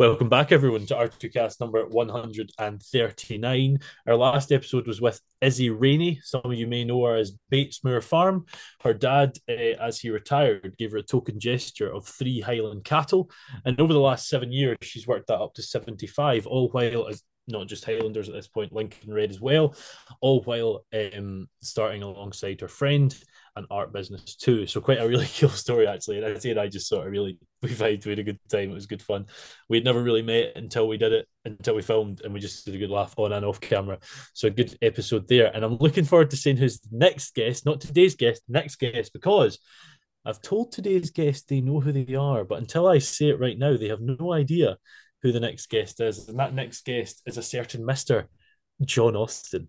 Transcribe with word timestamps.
Welcome 0.00 0.30
back, 0.30 0.50
everyone, 0.50 0.86
to 0.86 0.94
R2Kast 0.94 1.60
number 1.60 1.84
139. 1.86 3.78
Our 4.06 4.16
last 4.16 4.50
episode 4.50 4.86
was 4.86 4.98
with 4.98 5.20
Izzy 5.42 5.68
Rainey. 5.68 6.20
Some 6.24 6.40
of 6.42 6.54
you 6.54 6.66
may 6.66 6.84
know 6.84 7.04
her 7.04 7.16
as 7.16 7.36
Batesmoor 7.52 8.02
Farm. 8.02 8.46
Her 8.82 8.94
dad, 8.94 9.36
uh, 9.46 9.52
as 9.52 10.00
he 10.00 10.08
retired, 10.08 10.74
gave 10.78 10.92
her 10.92 10.96
a 10.96 11.02
token 11.02 11.38
gesture 11.38 11.92
of 11.92 12.06
three 12.06 12.40
Highland 12.40 12.82
cattle. 12.82 13.30
And 13.66 13.78
over 13.78 13.92
the 13.92 14.00
last 14.00 14.26
seven 14.26 14.50
years, 14.50 14.78
she's 14.80 15.06
worked 15.06 15.26
that 15.26 15.38
up 15.38 15.52
to 15.56 15.62
75, 15.62 16.46
all 16.46 16.70
while 16.70 17.06
as 17.06 17.22
not 17.46 17.66
just 17.66 17.84
Highlanders 17.84 18.30
at 18.30 18.34
this 18.34 18.48
point, 18.48 18.72
Lincoln 18.72 19.12
Red 19.12 19.28
as 19.28 19.40
well, 19.40 19.74
all 20.22 20.40
while 20.44 20.86
um, 20.94 21.46
starting 21.60 22.02
alongside 22.02 22.62
her 22.62 22.68
friend 22.68 23.14
an 23.56 23.66
art 23.70 23.92
business 23.92 24.36
too. 24.36 24.66
So 24.66 24.80
quite 24.80 25.00
a 25.00 25.08
really 25.08 25.28
cool 25.38 25.48
story 25.50 25.86
actually. 25.86 26.18
And 26.18 26.26
I 26.26 26.38
say 26.38 26.56
I 26.56 26.68
just 26.68 26.88
sort 26.88 27.06
of 27.06 27.12
really 27.12 27.38
we 27.62 27.70
vibed, 27.70 28.04
we 28.06 28.12
had 28.12 28.18
a 28.18 28.24
good 28.24 28.38
time. 28.50 28.70
It 28.70 28.74
was 28.74 28.86
good 28.86 29.02
fun. 29.02 29.26
We'd 29.68 29.84
never 29.84 30.02
really 30.02 30.22
met 30.22 30.52
until 30.56 30.88
we 30.88 30.96
did 30.96 31.12
it, 31.12 31.28
until 31.44 31.74
we 31.74 31.82
filmed, 31.82 32.22
and 32.22 32.32
we 32.32 32.40
just 32.40 32.64
did 32.64 32.74
a 32.74 32.78
good 32.78 32.90
laugh 32.90 33.14
on 33.16 33.32
and 33.32 33.44
off 33.44 33.60
camera. 33.60 33.98
So 34.32 34.48
a 34.48 34.50
good 34.50 34.76
episode 34.82 35.28
there. 35.28 35.54
And 35.54 35.64
I'm 35.64 35.76
looking 35.76 36.04
forward 36.04 36.30
to 36.30 36.36
seeing 36.36 36.56
who's 36.56 36.80
next 36.90 37.34
guest, 37.34 37.66
not 37.66 37.80
today's 37.80 38.14
guest, 38.14 38.42
next 38.48 38.76
guest, 38.76 39.12
because 39.12 39.58
I've 40.24 40.42
told 40.42 40.72
today's 40.72 41.10
guest 41.10 41.48
they 41.48 41.60
know 41.60 41.80
who 41.80 41.92
they 41.92 42.14
are, 42.14 42.44
but 42.44 42.58
until 42.58 42.86
I 42.86 42.98
say 42.98 43.30
it 43.30 43.40
right 43.40 43.58
now, 43.58 43.76
they 43.76 43.88
have 43.88 44.00
no 44.00 44.32
idea 44.32 44.76
who 45.22 45.32
the 45.32 45.40
next 45.40 45.66
guest 45.66 46.00
is. 46.00 46.28
And 46.28 46.38
that 46.38 46.54
next 46.54 46.84
guest 46.84 47.22
is 47.26 47.38
a 47.38 47.42
certain 47.42 47.82
Mr. 47.82 48.26
John 48.84 49.16
Austin. 49.16 49.68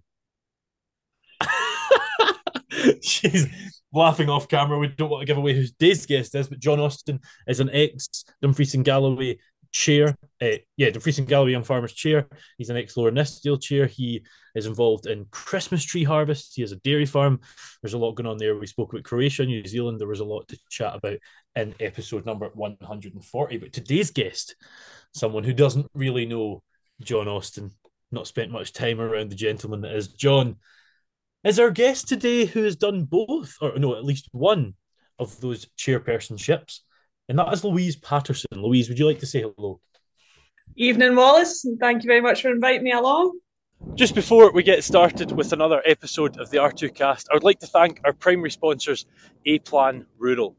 She's 3.02 3.48
laughing 3.94 4.30
off 4.30 4.48
camera. 4.48 4.78
We 4.78 4.88
don't 4.88 5.10
want 5.10 5.22
to 5.22 5.26
give 5.26 5.38
away 5.38 5.54
who 5.54 5.66
today's 5.66 6.06
guest 6.06 6.36
is, 6.36 6.48
but 6.48 6.60
John 6.60 6.80
Austin 6.80 7.20
is 7.48 7.60
an 7.60 7.70
ex 7.72 8.26
Dumfries 8.42 8.76
and 8.76 8.86
Galloway 8.86 9.38
chair. 9.72 10.16
Uh, 10.42 10.58
yeah, 10.78 10.90
Dumfries 10.90 11.20
and 11.20 11.28
Galloway 11.28 11.52
Young 11.52 11.64
Farmers 11.64 11.94
chair. 11.94 12.28
He's 12.58 12.70
an 12.70 12.78
ex 12.78 12.96
Lower 12.96 13.12
Nithsdale 13.12 13.62
chair. 13.62 13.88
He 13.88 14.24
is 14.56 14.66
involved 14.66 15.06
in 15.06 15.26
Christmas 15.32 15.84
tree 15.84 16.04
harvest. 16.04 16.54
He 16.56 16.62
has 16.62 16.72
a 16.72 16.78
dairy 16.78 17.06
farm. 17.06 17.40
There's 17.82 17.94
a 17.94 17.98
lot 17.98 18.14
going 18.14 18.28
on 18.28 18.38
there. 18.38 18.58
We 18.58 18.68
spoke 18.68 18.94
about 18.94 19.04
Croatia, 19.04 19.46
New 19.46 19.66
Zealand. 19.66 20.00
There 20.00 20.08
was 20.08 20.20
a 20.20 20.26
lot 20.26 20.48
to 20.50 20.60
chat 20.70 20.96
about 20.96 21.18
in 21.56 21.76
episode 21.80 22.26
number 22.26 22.50
140. 22.54 23.58
But 23.58 23.74
today's 23.74 24.12
guest, 24.12 24.56
someone 25.14 25.44
who 25.44 25.54
doesn't 25.54 25.88
really 25.94 26.26
know 26.26 26.64
John 27.02 27.28
Austin, 27.28 27.72
not 28.12 28.28
spent 28.28 28.52
much 28.52 28.74
time 28.74 29.00
around 29.00 29.30
the 29.30 29.36
gentleman 29.36 29.82
that 29.82 29.96
is 29.96 30.10
John 30.10 30.58
is 31.44 31.60
our 31.60 31.72
guest 31.72 32.08
today 32.08 32.46
who 32.46 32.64
has 32.64 32.76
done 32.76 33.06
both, 33.06 33.58
or 33.62 33.78
no, 33.78 33.96
at 33.96 34.06
least 34.06 34.30
one 34.32 34.76
of 35.18 35.40
those 35.42 35.66
chairpersonships, 35.78 36.80
and 37.28 37.40
that 37.40 37.52
is 37.54 37.64
Louise 37.64 37.96
Paterson. 37.96 38.62
Louise, 38.62 38.90
would 38.90 39.00
you 39.00 39.08
like 39.08 39.20
to 39.20 39.26
say 39.26 39.42
hello? 39.42 39.80
Evening, 40.76 41.16
Wallace, 41.16 41.66
and 41.66 41.80
thank 41.80 42.04
you 42.04 42.08
very 42.08 42.22
much 42.22 42.42
for 42.42 42.52
inviting 42.52 42.84
me 42.84 42.92
along. 42.92 43.40
Just 43.96 44.16
before 44.16 44.52
we 44.54 44.64
get 44.64 44.84
started 44.84 45.32
with 45.32 45.52
another 45.52 45.82
episode 45.86 46.40
of 46.40 46.50
the 46.52 46.58
R2Kast, 46.58 47.26
I 47.32 47.34
would 47.34 47.44
like 47.44 47.60
to 47.60 47.68
thank 47.68 48.00
our 48.06 48.14
primary 48.14 48.52
sponsors, 48.52 49.06
A 49.46 49.60
Plan 49.60 50.06
Rural. 50.18 50.56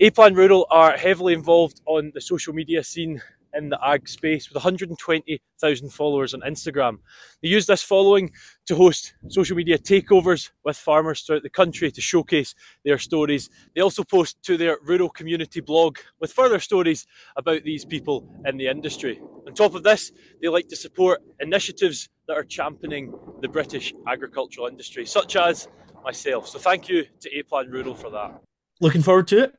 A 0.00 0.10
Plan 0.10 0.34
Rural 0.34 0.66
are 0.70 0.96
heavily 0.96 1.34
involved 1.34 1.82
on 1.86 2.10
the 2.14 2.20
social 2.20 2.54
media 2.54 2.82
scene 2.82 3.20
in 3.54 3.68
the 3.68 3.78
ag 3.84 4.08
space 4.08 4.48
with 4.48 4.56
120,000 4.56 5.90
followers 5.90 6.34
on 6.34 6.40
Instagram. 6.40 6.98
They 7.42 7.48
use 7.48 7.66
this 7.66 7.82
following 7.82 8.32
to 8.66 8.74
host 8.76 9.14
social 9.28 9.56
media 9.56 9.78
takeovers 9.78 10.50
with 10.64 10.76
farmers 10.76 11.22
throughout 11.22 11.42
the 11.42 11.50
country 11.50 11.90
to 11.90 12.00
showcase 12.00 12.54
their 12.84 12.98
stories. 12.98 13.50
They 13.74 13.80
also 13.80 14.04
post 14.04 14.42
to 14.44 14.56
their 14.56 14.78
rural 14.82 15.08
community 15.08 15.60
blog 15.60 15.98
with 16.20 16.32
further 16.32 16.60
stories 16.60 17.06
about 17.36 17.64
these 17.64 17.84
people 17.84 18.28
in 18.46 18.56
the 18.56 18.68
industry. 18.68 19.20
On 19.46 19.54
top 19.54 19.74
of 19.74 19.82
this, 19.82 20.12
they 20.40 20.48
like 20.48 20.68
to 20.68 20.76
support 20.76 21.22
initiatives 21.40 22.08
that 22.26 22.36
are 22.36 22.44
championing 22.44 23.12
the 23.42 23.48
British 23.48 23.92
agricultural 24.06 24.66
industry, 24.66 25.04
such 25.06 25.36
as 25.36 25.68
myself. 26.04 26.48
So 26.48 26.58
thank 26.58 26.88
you 26.88 27.04
to 27.20 27.38
A 27.38 27.42
Plan 27.42 27.70
Rural 27.70 27.94
for 27.94 28.10
that. 28.10 28.40
Looking 28.80 29.02
forward 29.02 29.26
to 29.28 29.44
it. 29.44 29.54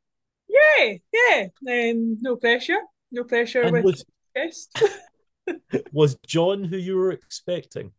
Yeah, 0.47 0.93
yeah. 1.13 1.47
Um, 1.91 2.17
no 2.21 2.35
pressure. 2.35 2.79
No 3.11 3.23
pressure 3.23 3.61
and 3.61 3.73
with 3.73 3.83
was, 3.83 4.05
guest. 4.35 4.83
was 5.91 6.15
John 6.25 6.63
who 6.63 6.77
you 6.77 6.95
were 6.95 7.11
expecting? 7.11 7.91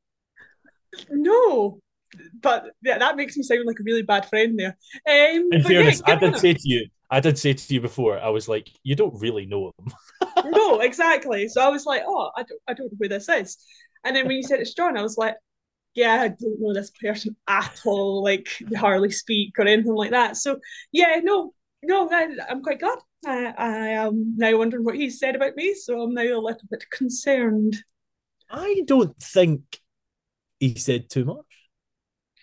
No, 1.10 1.80
but 2.40 2.66
yeah, 2.82 2.98
that 2.98 3.16
makes 3.16 3.36
me 3.36 3.42
sound 3.42 3.66
like 3.66 3.80
a 3.80 3.84
really 3.84 4.02
bad 4.02 4.26
friend 4.26 4.58
there. 4.58 4.76
Um, 5.08 5.48
In 5.52 5.62
fairness, 5.62 6.02
yeah, 6.06 6.14
I 6.14 6.18
did 6.18 6.36
say 6.36 6.54
to 6.54 6.68
you, 6.68 6.86
I 7.10 7.20
did 7.20 7.38
say 7.38 7.52
to 7.52 7.74
you 7.74 7.80
before, 7.80 8.18
I 8.18 8.28
was 8.28 8.48
like, 8.48 8.68
you 8.82 8.94
don't 8.94 9.18
really 9.20 9.46
know 9.46 9.72
him. 9.78 9.92
no, 10.50 10.80
exactly. 10.80 11.48
So 11.48 11.60
I 11.60 11.68
was 11.68 11.86
like, 11.86 12.02
oh, 12.06 12.30
I 12.36 12.42
don't, 12.42 12.60
I 12.68 12.74
don't 12.74 12.92
know 12.92 12.98
who 13.00 13.08
this 13.08 13.28
is. 13.28 13.58
And 14.04 14.16
then 14.16 14.26
when 14.26 14.36
you 14.36 14.42
said 14.42 14.60
it's 14.60 14.74
John, 14.74 14.96
I 14.96 15.02
was 15.02 15.18
like, 15.18 15.36
yeah, 15.94 16.22
I 16.22 16.28
don't 16.28 16.60
know 16.60 16.72
this 16.72 16.90
person 16.90 17.36
at 17.46 17.80
all. 17.84 18.22
Like, 18.22 18.48
they 18.62 18.76
hardly 18.76 19.10
speak 19.10 19.58
or 19.58 19.66
anything 19.66 19.94
like 19.94 20.10
that. 20.12 20.36
So 20.36 20.58
yeah, 20.90 21.20
no, 21.22 21.52
no, 21.82 22.08
I, 22.10 22.28
I'm 22.48 22.62
quite 22.62 22.80
glad. 22.80 22.98
I, 23.26 23.54
I 23.56 23.88
am 23.90 24.36
now 24.36 24.56
wondering 24.58 24.84
what 24.84 24.96
he 24.96 25.10
said 25.10 25.36
about 25.36 25.56
me, 25.56 25.74
so 25.74 26.00
I'm 26.00 26.14
now 26.14 26.22
a 26.22 26.40
little 26.40 26.68
bit 26.70 26.84
concerned. 26.90 27.76
I 28.50 28.82
don't 28.86 29.16
think 29.20 29.80
he 30.60 30.74
said 30.76 31.08
too 31.08 31.24
much. 31.24 31.46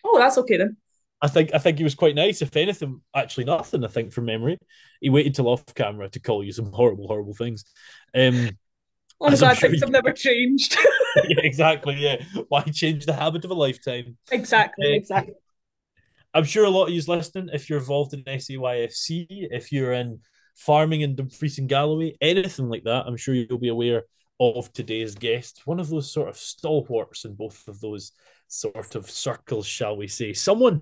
Oh, 0.04 0.18
that's 0.18 0.38
okay 0.40 0.58
then. 0.58 0.78
I 1.22 1.28
think 1.28 1.54
I 1.54 1.58
think 1.58 1.78
he 1.78 1.84
was 1.84 1.96
quite 1.96 2.16
nice. 2.16 2.42
If 2.42 2.56
anything, 2.56 3.02
actually 3.14 3.44
nothing. 3.46 3.84
I 3.84 3.88
think 3.88 4.14
from 4.14 4.26
memory, 4.26 4.58
he 5.02 5.10
waited 5.10 5.36
till 5.36 5.50
off 5.50 5.66
camera 5.76 6.10
to 6.10 6.20
call 6.20 6.44
you 6.44 6.54
some 6.54 6.72
horrible, 6.72 7.08
horrible 7.08 7.34
things. 7.34 7.66
Um, 8.16 8.52
I'm 9.22 9.36
glad 9.36 9.58
sure 9.58 9.70
things 9.70 9.82
have 9.82 9.92
never 9.92 10.14
changed. 10.14 10.78
yeah, 11.28 11.42
exactly. 11.42 11.96
Yeah, 11.96 12.24
why 12.48 12.62
change 12.64 13.06
the 13.06 13.14
habit 13.14 13.44
of 13.44 13.52
a 13.52 13.54
lifetime? 13.54 14.18
Exactly. 14.32 14.94
Uh, 14.94 14.96
exactly. 14.96 15.34
I'm 16.34 16.44
sure 16.44 16.66
a 16.66 16.70
lot 16.70 16.86
of 16.86 16.94
you 16.94 17.02
listening, 17.08 17.50
if 17.54 17.70
you're 17.70 17.80
involved 17.80 18.14
in 18.14 18.24
SAYFC, 18.24 19.26
if 19.30 19.72
you're 19.72 19.94
in 19.94 20.20
farming 20.56 21.02
in 21.02 21.16
Dumfries 21.16 21.58
and 21.58 21.70
Galloway, 21.70 22.16
anything 22.22 22.70
like 22.70 22.84
that, 22.84 23.06
I'm 23.08 23.18
sure 23.18 23.34
you'll 23.34 23.58
be 23.58 23.70
aware 23.70 24.04
of 24.40 24.72
today's 24.72 25.16
guest. 25.16 25.62
One 25.66 25.80
of 25.80 25.90
those 25.90 26.12
sort 26.12 26.30
of 26.30 26.38
stalwarts 26.38 27.26
in 27.26 27.34
both 27.34 27.68
of 27.68 27.80
those 27.82 28.12
sort 28.48 28.96
of 28.96 29.10
circles, 29.10 29.66
shall 29.66 29.98
we 29.98 30.08
say. 30.08 30.34
Someone 30.34 30.82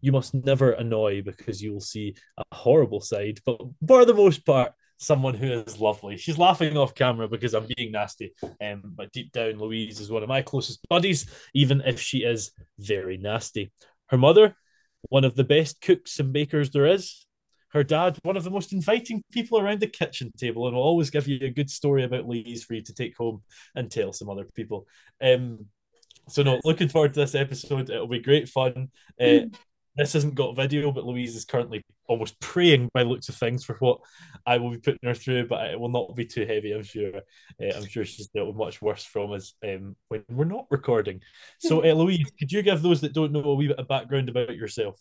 you 0.00 0.12
must 0.12 0.34
never 0.34 0.72
annoy 0.72 1.22
because 1.22 1.62
you 1.62 1.72
will 1.72 1.80
see 1.80 2.14
a 2.36 2.44
horrible 2.54 3.00
side, 3.00 3.40
but 3.46 3.58
for 3.86 4.04
the 4.04 4.12
most 4.12 4.44
part, 4.44 4.72
someone 4.98 5.34
who 5.34 5.50
is 5.50 5.80
lovely. 5.80 6.16
She's 6.16 6.38
laughing 6.38 6.76
off 6.76 6.94
camera 6.94 7.26
because 7.26 7.54
I'm 7.54 7.66
being 7.76 7.92
nasty. 7.92 8.34
Um, 8.60 8.82
but 8.84 9.12
deep 9.12 9.32
down, 9.32 9.58
Louise 9.58 10.00
is 10.00 10.10
one 10.10 10.22
of 10.22 10.28
my 10.28 10.42
closest 10.42 10.86
buddies, 10.88 11.26
even 11.54 11.80
if 11.80 12.00
she 12.00 12.18
is 12.18 12.52
very 12.78 13.16
nasty. 13.16 13.72
Her 14.08 14.18
mother, 14.18 14.54
one 15.08 15.24
of 15.24 15.34
the 15.34 15.44
best 15.44 15.80
cooks 15.80 16.18
and 16.18 16.32
bakers 16.32 16.70
there 16.70 16.86
is, 16.86 17.26
her 17.68 17.82
dad, 17.82 18.18
one 18.22 18.36
of 18.36 18.44
the 18.44 18.50
most 18.50 18.72
inviting 18.72 19.22
people 19.32 19.58
around 19.58 19.80
the 19.80 19.86
kitchen 19.86 20.30
table, 20.38 20.66
and 20.66 20.76
will 20.76 20.82
always 20.82 21.10
give 21.10 21.26
you 21.26 21.38
a 21.42 21.50
good 21.50 21.68
story 21.68 22.04
about 22.04 22.28
Lee's 22.28 22.64
for 22.64 22.74
you 22.74 22.82
to 22.82 22.94
take 22.94 23.16
home 23.16 23.42
and 23.74 23.90
tell 23.90 24.12
some 24.12 24.30
other 24.30 24.46
people. 24.54 24.86
Um, 25.20 25.66
so 26.28 26.42
no, 26.42 26.60
looking 26.64 26.88
forward 26.88 27.14
to 27.14 27.20
this 27.20 27.34
episode. 27.34 27.90
It'll 27.90 28.06
be 28.06 28.20
great 28.20 28.48
fun. 28.48 28.88
Uh, 29.20 29.40
this 29.96 30.12
hasn't 30.12 30.34
got 30.34 30.56
video, 30.56 30.90
but 30.90 31.04
Louise 31.04 31.36
is 31.36 31.44
currently 31.44 31.84
almost 32.08 32.38
praying 32.40 32.90
by 32.92 33.02
looks 33.02 33.28
of 33.28 33.36
things 33.36 33.64
for 33.64 33.76
what 33.78 34.00
I 34.44 34.58
will 34.58 34.70
be 34.70 34.78
putting 34.78 34.98
her 35.04 35.14
through, 35.14 35.46
but 35.46 35.70
it 35.70 35.78
will 35.78 35.88
not 35.88 36.16
be 36.16 36.26
too 36.26 36.44
heavy, 36.44 36.72
I'm 36.72 36.82
sure. 36.82 37.16
Uh, 37.16 37.76
I'm 37.76 37.86
sure 37.86 38.04
she's 38.04 38.26
dealt 38.28 38.48
with 38.48 38.56
much 38.56 38.82
worse 38.82 39.04
from 39.04 39.32
us 39.32 39.54
um, 39.64 39.94
when 40.08 40.24
we're 40.28 40.44
not 40.44 40.66
recording. 40.70 41.20
So, 41.60 41.84
uh, 41.88 41.92
Louise, 41.94 42.30
could 42.38 42.50
you 42.50 42.62
give 42.62 42.82
those 42.82 43.00
that 43.02 43.12
don't 43.12 43.32
know 43.32 43.42
a 43.42 43.54
wee 43.54 43.68
bit 43.68 43.78
of 43.78 43.86
background 43.86 44.28
about 44.28 44.56
yourself? 44.56 45.00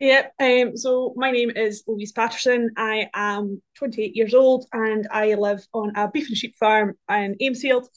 Yep. 0.00 0.32
Um, 0.40 0.76
so 0.76 1.14
my 1.16 1.30
name 1.30 1.50
is 1.50 1.84
Louise 1.86 2.12
Paterson. 2.12 2.70
I 2.76 3.08
am 3.14 3.62
28 3.76 4.16
years 4.16 4.34
old 4.34 4.66
and 4.72 5.06
I 5.10 5.34
live 5.34 5.64
on 5.72 5.94
a 5.96 6.10
beef 6.10 6.28
and 6.28 6.36
sheep 6.36 6.56
farm 6.56 6.94
in 7.08 7.36
Amisfield, 7.40 7.88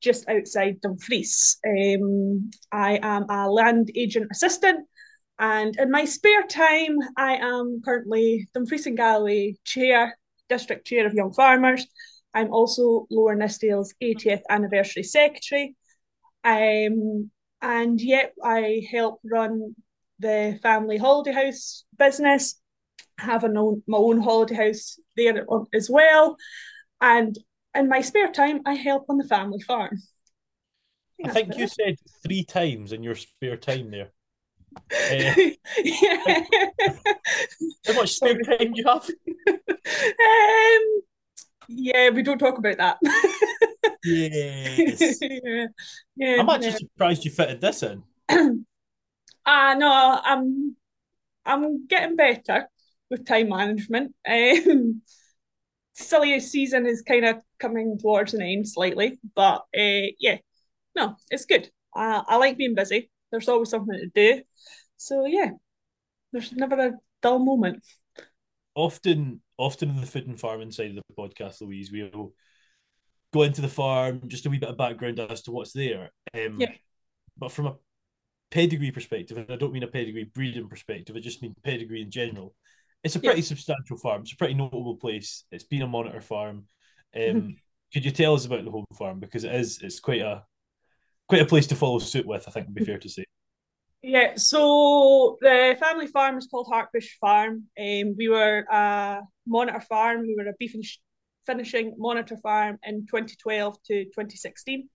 just 0.00 0.28
outside 0.28 0.80
Dumfries. 0.80 1.58
Um, 1.66 2.50
I 2.72 3.00
am 3.02 3.26
a 3.28 3.50
land 3.50 3.90
agent 3.94 4.28
assistant 4.30 4.86
and 5.42 5.76
in 5.76 5.90
my 5.90 6.04
spare 6.04 6.44
time, 6.46 6.98
I 7.16 7.34
am 7.34 7.82
currently 7.84 8.48
Dumfries 8.54 8.86
and 8.86 8.96
Galloway 8.96 9.56
Chair, 9.64 10.16
District 10.48 10.86
Chair 10.86 11.04
of 11.04 11.14
Young 11.14 11.32
Farmers. 11.32 11.84
I'm 12.32 12.52
also 12.52 13.08
Lower 13.10 13.34
Nithsdale's 13.34 13.92
80th 14.00 14.42
Anniversary 14.48 15.02
Secretary. 15.02 15.74
Um, 16.44 17.32
and 17.60 18.00
yet 18.00 18.34
I 18.40 18.86
help 18.88 19.18
run 19.24 19.74
the 20.20 20.60
family 20.62 20.96
holiday 20.96 21.32
house 21.32 21.86
business, 21.98 22.60
have 23.18 23.42
a 23.42 23.48
own, 23.48 23.82
my 23.88 23.98
own 23.98 24.20
holiday 24.20 24.54
house 24.54 25.00
there 25.16 25.44
as 25.74 25.90
well. 25.90 26.36
And 27.00 27.36
in 27.74 27.88
my 27.88 28.02
spare 28.02 28.30
time, 28.30 28.60
I 28.64 28.74
help 28.74 29.06
on 29.08 29.18
the 29.18 29.26
family 29.26 29.60
farm. 29.60 29.98
I 31.24 31.24
think, 31.24 31.28
I 31.28 31.32
think 31.32 31.58
you 31.58 31.64
it. 31.64 31.72
said 31.72 31.96
three 32.22 32.44
times 32.44 32.92
in 32.92 33.02
your 33.02 33.16
spare 33.16 33.56
time 33.56 33.90
there. 33.90 34.12
How 37.86 37.92
much 37.94 38.12
spare 38.12 38.40
time 38.40 38.72
do 38.72 38.74
you 38.74 38.84
have? 38.86 39.08
Um, 40.18 41.02
Yeah, 41.68 42.10
we 42.10 42.22
don't 42.22 42.38
talk 42.38 42.58
about 42.58 42.76
that. 42.78 42.98
yes. 44.04 45.18
yeah, 45.22 45.66
yeah, 46.16 46.36
I'm 46.40 46.48
actually 46.48 46.72
yeah. 46.72 46.78
surprised 46.78 47.24
you 47.24 47.30
fitted 47.30 47.60
this 47.60 47.82
in. 47.82 48.02
Ah, 49.44 49.72
uh, 49.72 49.74
no, 49.74 50.20
I'm 50.24 50.76
I'm 51.44 51.86
getting 51.88 52.16
better 52.16 52.68
with 53.10 53.26
time 53.26 53.48
management. 53.48 54.14
Um, 54.28 55.02
silly 55.94 56.38
season 56.40 56.86
is 56.86 57.02
kind 57.02 57.24
of 57.24 57.40
coming 57.58 57.98
towards 57.98 58.34
an 58.34 58.42
end 58.42 58.68
slightly, 58.68 59.18
but 59.34 59.64
uh, 59.76 60.06
yeah, 60.20 60.38
no, 60.96 61.16
it's 61.30 61.46
good. 61.46 61.70
Uh, 61.94 62.22
I 62.26 62.36
like 62.36 62.56
being 62.56 62.74
busy. 62.74 63.10
There's 63.32 63.48
always 63.48 63.70
something 63.70 63.98
to 63.98 64.06
do. 64.14 64.42
So 64.96 65.26
yeah, 65.26 65.50
there's 66.32 66.52
never 66.52 66.78
a 66.78 66.92
dull 67.22 67.38
moment. 67.38 67.84
Often, 68.74 69.40
often 69.58 69.90
in 69.90 70.00
the 70.00 70.06
food 70.06 70.28
and 70.28 70.38
farming 70.38 70.70
side 70.70 70.90
of 70.90 70.96
the 70.96 71.02
podcast, 71.18 71.60
Louise, 71.60 71.90
we'll 71.90 72.32
go 73.32 73.42
into 73.42 73.60
the 73.60 73.68
farm, 73.68 74.22
just 74.28 74.46
a 74.46 74.50
wee 74.50 74.58
bit 74.58 74.68
of 74.68 74.76
background 74.76 75.18
as 75.18 75.42
to 75.42 75.50
what's 75.50 75.72
there. 75.72 76.10
Um, 76.34 76.60
yeah. 76.60 76.72
But 77.36 77.52
from 77.52 77.66
a 77.66 77.76
pedigree 78.50 78.90
perspective, 78.90 79.38
and 79.38 79.50
I 79.50 79.56
don't 79.56 79.72
mean 79.72 79.82
a 79.82 79.88
pedigree 79.88 80.30
breeding 80.32 80.68
perspective, 80.68 81.16
I 81.16 81.20
just 81.20 81.42
mean 81.42 81.54
pedigree 81.64 82.02
in 82.02 82.10
general. 82.10 82.54
It's 83.02 83.16
a 83.16 83.20
pretty 83.20 83.40
yeah. 83.40 83.46
substantial 83.46 83.96
farm. 83.96 84.22
It's 84.22 84.32
a 84.32 84.36
pretty 84.36 84.54
notable 84.54 84.96
place. 84.96 85.44
It's 85.50 85.64
been 85.64 85.82
a 85.82 85.88
monitor 85.88 86.20
farm. 86.20 86.66
Um, 87.14 87.22
mm-hmm. 87.22 87.50
Could 87.92 88.04
you 88.04 88.10
tell 88.10 88.34
us 88.34 88.46
about 88.46 88.64
the 88.64 88.70
home 88.70 88.86
farm 88.96 89.18
because 89.18 89.44
it 89.44 89.54
is 89.54 89.80
it's 89.82 90.00
quite 90.00 90.20
a 90.20 90.44
quite 91.32 91.40
a 91.40 91.46
place 91.46 91.66
to 91.66 91.74
follow 91.74 91.98
suit 91.98 92.26
with. 92.26 92.46
I 92.46 92.50
think 92.50 92.66
would 92.66 92.74
be 92.74 92.84
fair 92.84 92.98
to 92.98 93.08
say. 93.08 93.24
Yeah, 94.02 94.34
so 94.36 95.38
the 95.40 95.78
family 95.80 96.06
farm 96.06 96.36
is 96.36 96.46
called 96.46 96.68
Hartbush 96.70 97.08
Farm. 97.22 97.68
Um, 97.80 98.14
we 98.18 98.28
were 98.28 98.66
a 98.70 99.20
monitor 99.46 99.80
farm. 99.80 100.22
We 100.22 100.36
were 100.36 100.50
a 100.50 100.54
beef 100.58 100.74
and 100.74 100.84
sh- 100.84 100.98
finishing 101.46 101.94
monitor 101.96 102.36
farm 102.36 102.78
in 102.84 103.06
2012 103.06 103.76
to 103.86 104.04
2016. 104.04 104.90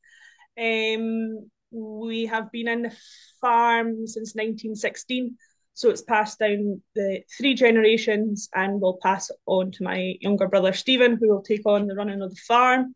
Um, 0.59 1.49
we 1.71 2.27
have 2.27 2.51
been 2.51 2.67
in 2.67 2.83
the 2.83 2.95
farm 3.41 4.05
since 4.05 4.35
1916, 4.35 5.37
so 5.73 5.89
it's 5.89 6.03
passed 6.03 6.37
down 6.37 6.83
the 6.93 7.21
three 7.35 7.55
generations, 7.55 8.47
and 8.53 8.79
will 8.79 8.99
pass 9.01 9.31
on 9.47 9.71
to 9.71 9.83
my 9.83 10.13
younger 10.21 10.47
brother 10.47 10.73
Stephen, 10.73 11.17
who 11.19 11.29
will 11.29 11.41
take 11.41 11.65
on 11.65 11.87
the 11.87 11.95
running 11.95 12.21
of 12.21 12.29
the 12.29 12.41
farm. 12.47 12.93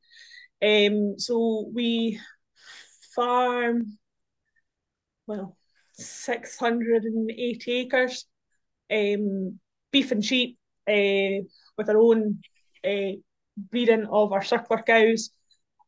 Um, 0.62 1.16
so 1.18 1.72
we 1.74 2.20
farm, 3.16 3.98
well, 5.28 5.58
680 5.94 7.72
acres, 7.72 8.26
um, 8.92 9.60
beef 9.92 10.12
and 10.12 10.24
sheep 10.24 10.58
uh, 10.88 11.44
with 11.78 11.90
our 11.90 11.98
own 11.98 12.40
uh, 12.86 13.12
breeding 13.58 14.06
of 14.06 14.32
our 14.32 14.42
suckler 14.42 14.86
cows, 14.86 15.32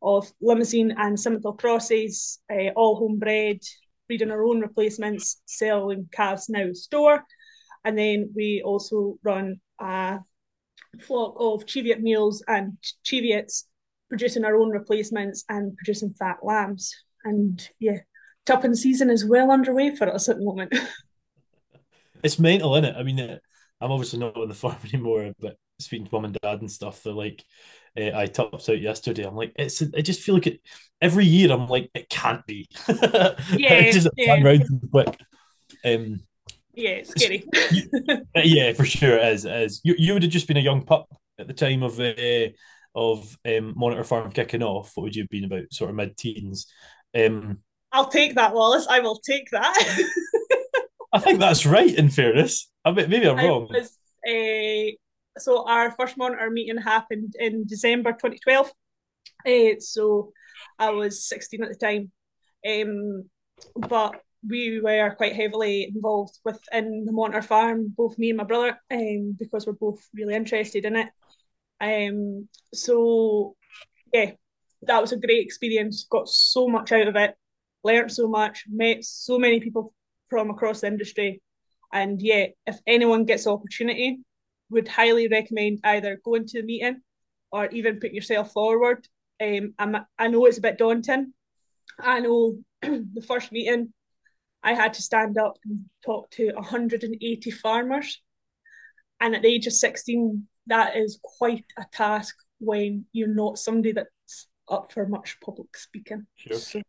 of 0.02 0.30
Limousin 0.42 0.92
and 0.98 1.16
Simmental 1.16 1.58
crosses, 1.58 2.40
uh, 2.52 2.68
all 2.76 2.96
homebred, 2.96 3.62
breeding 4.06 4.30
our 4.30 4.44
own 4.44 4.60
replacements, 4.60 5.40
selling 5.46 6.08
calves 6.12 6.48
now 6.48 6.72
store. 6.72 7.24
And 7.84 7.98
then 7.98 8.30
we 8.34 8.62
also 8.64 9.18
run 9.22 9.60
a 9.80 10.18
flock 11.00 11.34
of 11.38 11.66
Cheviot 11.66 12.00
mules 12.00 12.42
and 12.46 12.76
Cheviots, 13.04 13.64
producing 14.08 14.44
our 14.44 14.56
own 14.56 14.70
replacements 14.70 15.44
and 15.48 15.76
producing 15.76 16.14
fat 16.18 16.38
lambs. 16.42 16.94
And 17.24 17.66
yeah, 17.78 17.98
tupping 18.46 18.74
season 18.74 19.10
is 19.10 19.24
well 19.24 19.50
underway 19.50 19.94
for 19.94 20.08
us 20.08 20.28
at 20.28 20.36
the 20.38 20.44
moment. 20.44 20.74
it's 22.22 22.38
mental, 22.38 22.74
isn't 22.74 22.84
it? 22.84 22.96
I 22.96 23.02
mean, 23.02 23.20
I'm 23.80 23.92
obviously 23.92 24.18
not 24.18 24.36
on 24.36 24.48
the 24.48 24.54
farm 24.54 24.76
anymore, 24.84 25.32
but 25.40 25.56
speaking 25.78 26.06
to 26.06 26.14
mum 26.14 26.24
and 26.24 26.38
dad 26.42 26.60
and 26.60 26.70
stuff, 26.70 27.02
they're 27.02 27.12
like, 27.12 27.44
uh, 27.98 28.10
I 28.14 28.26
topped 28.26 28.68
out 28.68 28.80
yesterday. 28.80 29.24
I'm 29.24 29.36
like, 29.36 29.52
it's. 29.56 29.82
I 29.96 30.00
just 30.00 30.22
feel 30.22 30.34
like 30.34 30.48
it 30.48 30.60
every 31.00 31.26
year. 31.26 31.52
I'm 31.52 31.68
like, 31.68 31.90
it 31.94 32.08
can't 32.08 32.44
be. 32.46 32.68
Yeah, 32.88 33.74
it 33.74 33.92
just 33.92 34.08
yeah. 34.16 34.58
quick. 34.90 35.20
Um, 35.84 36.20
yeah, 36.74 36.90
it's 36.90 37.10
scary. 37.10 37.44
yeah, 38.34 38.72
for 38.72 38.84
sure 38.84 39.16
it 39.16 39.32
is. 39.32 39.44
It 39.44 39.62
is. 39.62 39.80
You 39.84 39.94
you 39.96 40.12
would 40.12 40.24
have 40.24 40.32
just 40.32 40.48
been 40.48 40.56
a 40.56 40.60
young 40.60 40.84
pup 40.84 41.06
at 41.38 41.46
the 41.46 41.52
time 41.52 41.82
of 41.82 42.00
uh, 42.00 42.48
of 42.94 43.36
um, 43.46 43.74
Monitor 43.76 44.02
Farm 44.02 44.32
kicking 44.32 44.62
off. 44.62 44.92
What 44.94 45.04
would 45.04 45.16
you 45.16 45.22
have 45.22 45.30
been 45.30 45.44
about? 45.44 45.72
Sort 45.72 45.90
of 45.90 45.96
mid 45.96 46.16
teens. 46.16 46.66
Um, 47.14 47.58
I'll 47.92 48.08
take 48.08 48.34
that, 48.34 48.54
Wallace. 48.54 48.86
I 48.88 49.00
will 49.00 49.20
take 49.20 49.50
that. 49.50 50.02
I 51.12 51.20
think 51.20 51.38
that's 51.38 51.64
right. 51.64 51.94
In 51.94 52.08
fairness, 52.08 52.70
I 52.84 52.90
mean, 52.90 53.08
maybe 53.08 53.28
I'm 53.28 53.36
wrong. 53.36 53.68
Was, 53.70 53.96
uh, 54.28 54.90
so 55.38 55.66
our 55.68 55.92
first 55.92 56.16
monitor 56.16 56.50
meeting 56.50 56.80
happened 56.80 57.34
in 57.38 57.66
December 57.66 58.12
2012. 58.12 58.72
Uh, 59.46 59.80
so 59.80 60.32
I 60.78 60.90
was 60.90 61.28
16 61.28 61.62
at 61.62 61.68
the 61.68 61.76
time. 61.76 62.10
Um, 62.66 63.24
but 63.76 64.20
we 64.46 64.80
were 64.80 65.14
quite 65.16 65.34
heavily 65.34 65.84
involved 65.84 66.38
within 66.44 67.04
the 67.04 67.12
monitor 67.12 67.42
farm, 67.42 67.92
both 67.96 68.18
me 68.18 68.30
and 68.30 68.36
my 68.36 68.44
brother, 68.44 68.78
um, 68.90 69.36
because 69.38 69.66
we're 69.66 69.72
both 69.72 70.06
really 70.12 70.34
interested 70.34 70.84
in 70.84 70.96
it. 70.96 71.08
Um, 71.80 72.48
so 72.72 73.56
yeah, 74.12 74.32
that 74.86 75.00
was 75.00 75.12
a 75.12 75.16
great 75.16 75.44
experience. 75.44 76.06
Got 76.10 76.28
so 76.28 76.68
much 76.68 76.92
out 76.92 77.08
of 77.08 77.16
it, 77.16 77.34
learned 77.82 78.12
so 78.12 78.28
much, 78.28 78.64
met 78.70 79.04
so 79.04 79.38
many 79.38 79.60
people 79.60 79.92
from 80.28 80.50
across 80.50 80.80
the 80.80 80.86
industry, 80.86 81.42
and 81.92 82.20
yeah, 82.20 82.46
if 82.66 82.76
anyone 82.86 83.24
gets 83.24 83.44
the 83.44 83.52
opportunity, 83.52 84.18
would 84.70 84.88
highly 84.88 85.28
recommend 85.28 85.78
either 85.84 86.20
going 86.24 86.46
to 86.46 86.60
the 86.60 86.66
meeting 86.66 87.00
or 87.52 87.66
even 87.66 88.00
put 88.00 88.12
yourself 88.12 88.52
forward. 88.52 89.06
Um, 89.40 89.74
I'm, 89.78 89.96
I 90.18 90.26
know 90.26 90.46
it's 90.46 90.58
a 90.58 90.62
bit 90.62 90.76
daunting. 90.76 91.32
I 91.98 92.18
know 92.18 92.58
the 92.82 93.24
first 93.26 93.52
meeting, 93.52 93.92
I 94.62 94.74
had 94.74 94.94
to 94.94 95.02
stand 95.02 95.38
up 95.38 95.56
and 95.64 95.84
talk 96.04 96.30
to 96.32 96.52
180 96.52 97.50
farmers. 97.52 98.20
And 99.20 99.36
at 99.36 99.42
the 99.42 99.48
age 99.48 99.68
of 99.68 99.72
16, 99.72 100.48
that 100.66 100.96
is 100.96 101.20
quite 101.22 101.64
a 101.78 101.84
task 101.92 102.34
when 102.58 103.04
you're 103.12 103.28
not 103.28 103.58
somebody 103.58 103.92
that's 103.92 104.10
up 104.68 104.92
for 104.92 105.06
much 105.06 105.38
public 105.40 105.76
speaking. 105.76 106.26
Sure. 106.36 106.56
So 106.56 106.82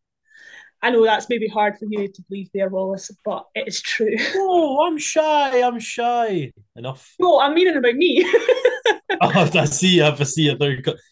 I 0.82 0.91
know 0.91 1.03
that's 1.03 1.29
maybe 1.29 1.48
hard 1.48 1.77
for 1.77 1.86
you 1.89 2.08
to 2.08 2.22
believe 2.29 2.50
there, 2.53 2.70
Wallace, 2.70 3.10
but 3.24 3.46
it 3.55 3.67
is 3.67 3.82
true. 3.82 4.15
Oh, 4.36 4.86
I'm 4.86 4.98
shy. 4.98 5.62
I'm 5.62 5.79
shy. 5.79 6.51
Enough. 6.75 7.15
No, 7.20 7.39
I'm 7.39 7.55
meaning 7.55 7.75
about 7.75 7.96
me. 7.96 8.24
oh, 9.22 9.50
I 9.55 9.65
see. 9.65 10.01
I 10.01 10.13
see. 10.24 10.55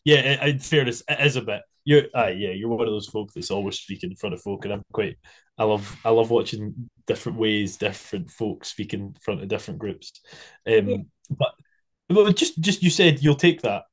Yeah, 0.06 0.46
in 0.46 0.60
fairness, 0.60 1.02
it 1.10 1.20
is 1.26 1.38
a 1.38 1.42
bit. 1.42 1.62
You're, 1.86 2.04
uh, 2.16 2.28
yeah, 2.28 2.52
you're 2.52 2.70
one 2.70 2.88
of 2.88 2.94
those 2.94 3.08
folk 3.08 3.34
that's 3.34 3.52
always 3.52 3.80
speaking 3.80 4.12
in 4.12 4.16
front 4.16 4.36
of 4.36 4.42
folk, 4.42 4.64
and 4.66 4.76
I'm 4.76 4.84
quite. 4.94 5.18
I 5.58 5.66
love, 5.66 6.00
I 6.04 6.10
love 6.10 6.32
watching 6.32 6.90
different 7.06 7.38
ways, 7.38 7.78
different 7.78 8.32
folk 8.32 8.66
speak 8.66 8.94
in 8.94 9.16
front 9.22 9.42
of 9.42 9.48
different 9.48 9.80
groups. 9.80 10.20
Um, 10.68 10.90
yeah. 10.90 10.98
but, 11.30 11.54
but 12.10 12.36
just, 12.36 12.60
just 12.60 12.82
you 12.82 12.90
said 12.90 13.22
you'll 13.22 13.36
take 13.36 13.62
that. 13.62 13.84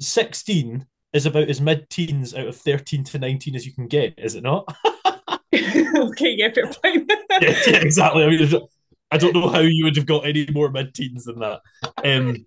Sixteen 0.00 0.86
is 1.12 1.26
about 1.26 1.48
as 1.48 1.60
mid-teens 1.60 2.34
out 2.34 2.46
of 2.46 2.56
thirteen 2.56 3.04
to 3.04 3.18
nineteen 3.18 3.54
as 3.54 3.66
you 3.66 3.72
can 3.72 3.86
get, 3.86 4.14
is 4.18 4.34
it 4.34 4.42
not? 4.42 4.66
okay, 5.54 6.34
yeah, 6.36 6.52
fair 6.52 6.66
point. 6.66 7.10
yeah, 7.30 7.38
yeah, 7.66 7.76
exactly. 7.76 8.24
I 8.24 8.28
mean, 8.28 8.68
I 9.10 9.18
don't 9.18 9.34
know 9.34 9.48
how 9.48 9.60
you 9.60 9.84
would 9.84 9.96
have 9.96 10.06
got 10.06 10.26
any 10.26 10.46
more 10.52 10.70
mid-teens 10.70 11.24
than 11.24 11.38
that. 11.38 11.60
Um, 12.04 12.46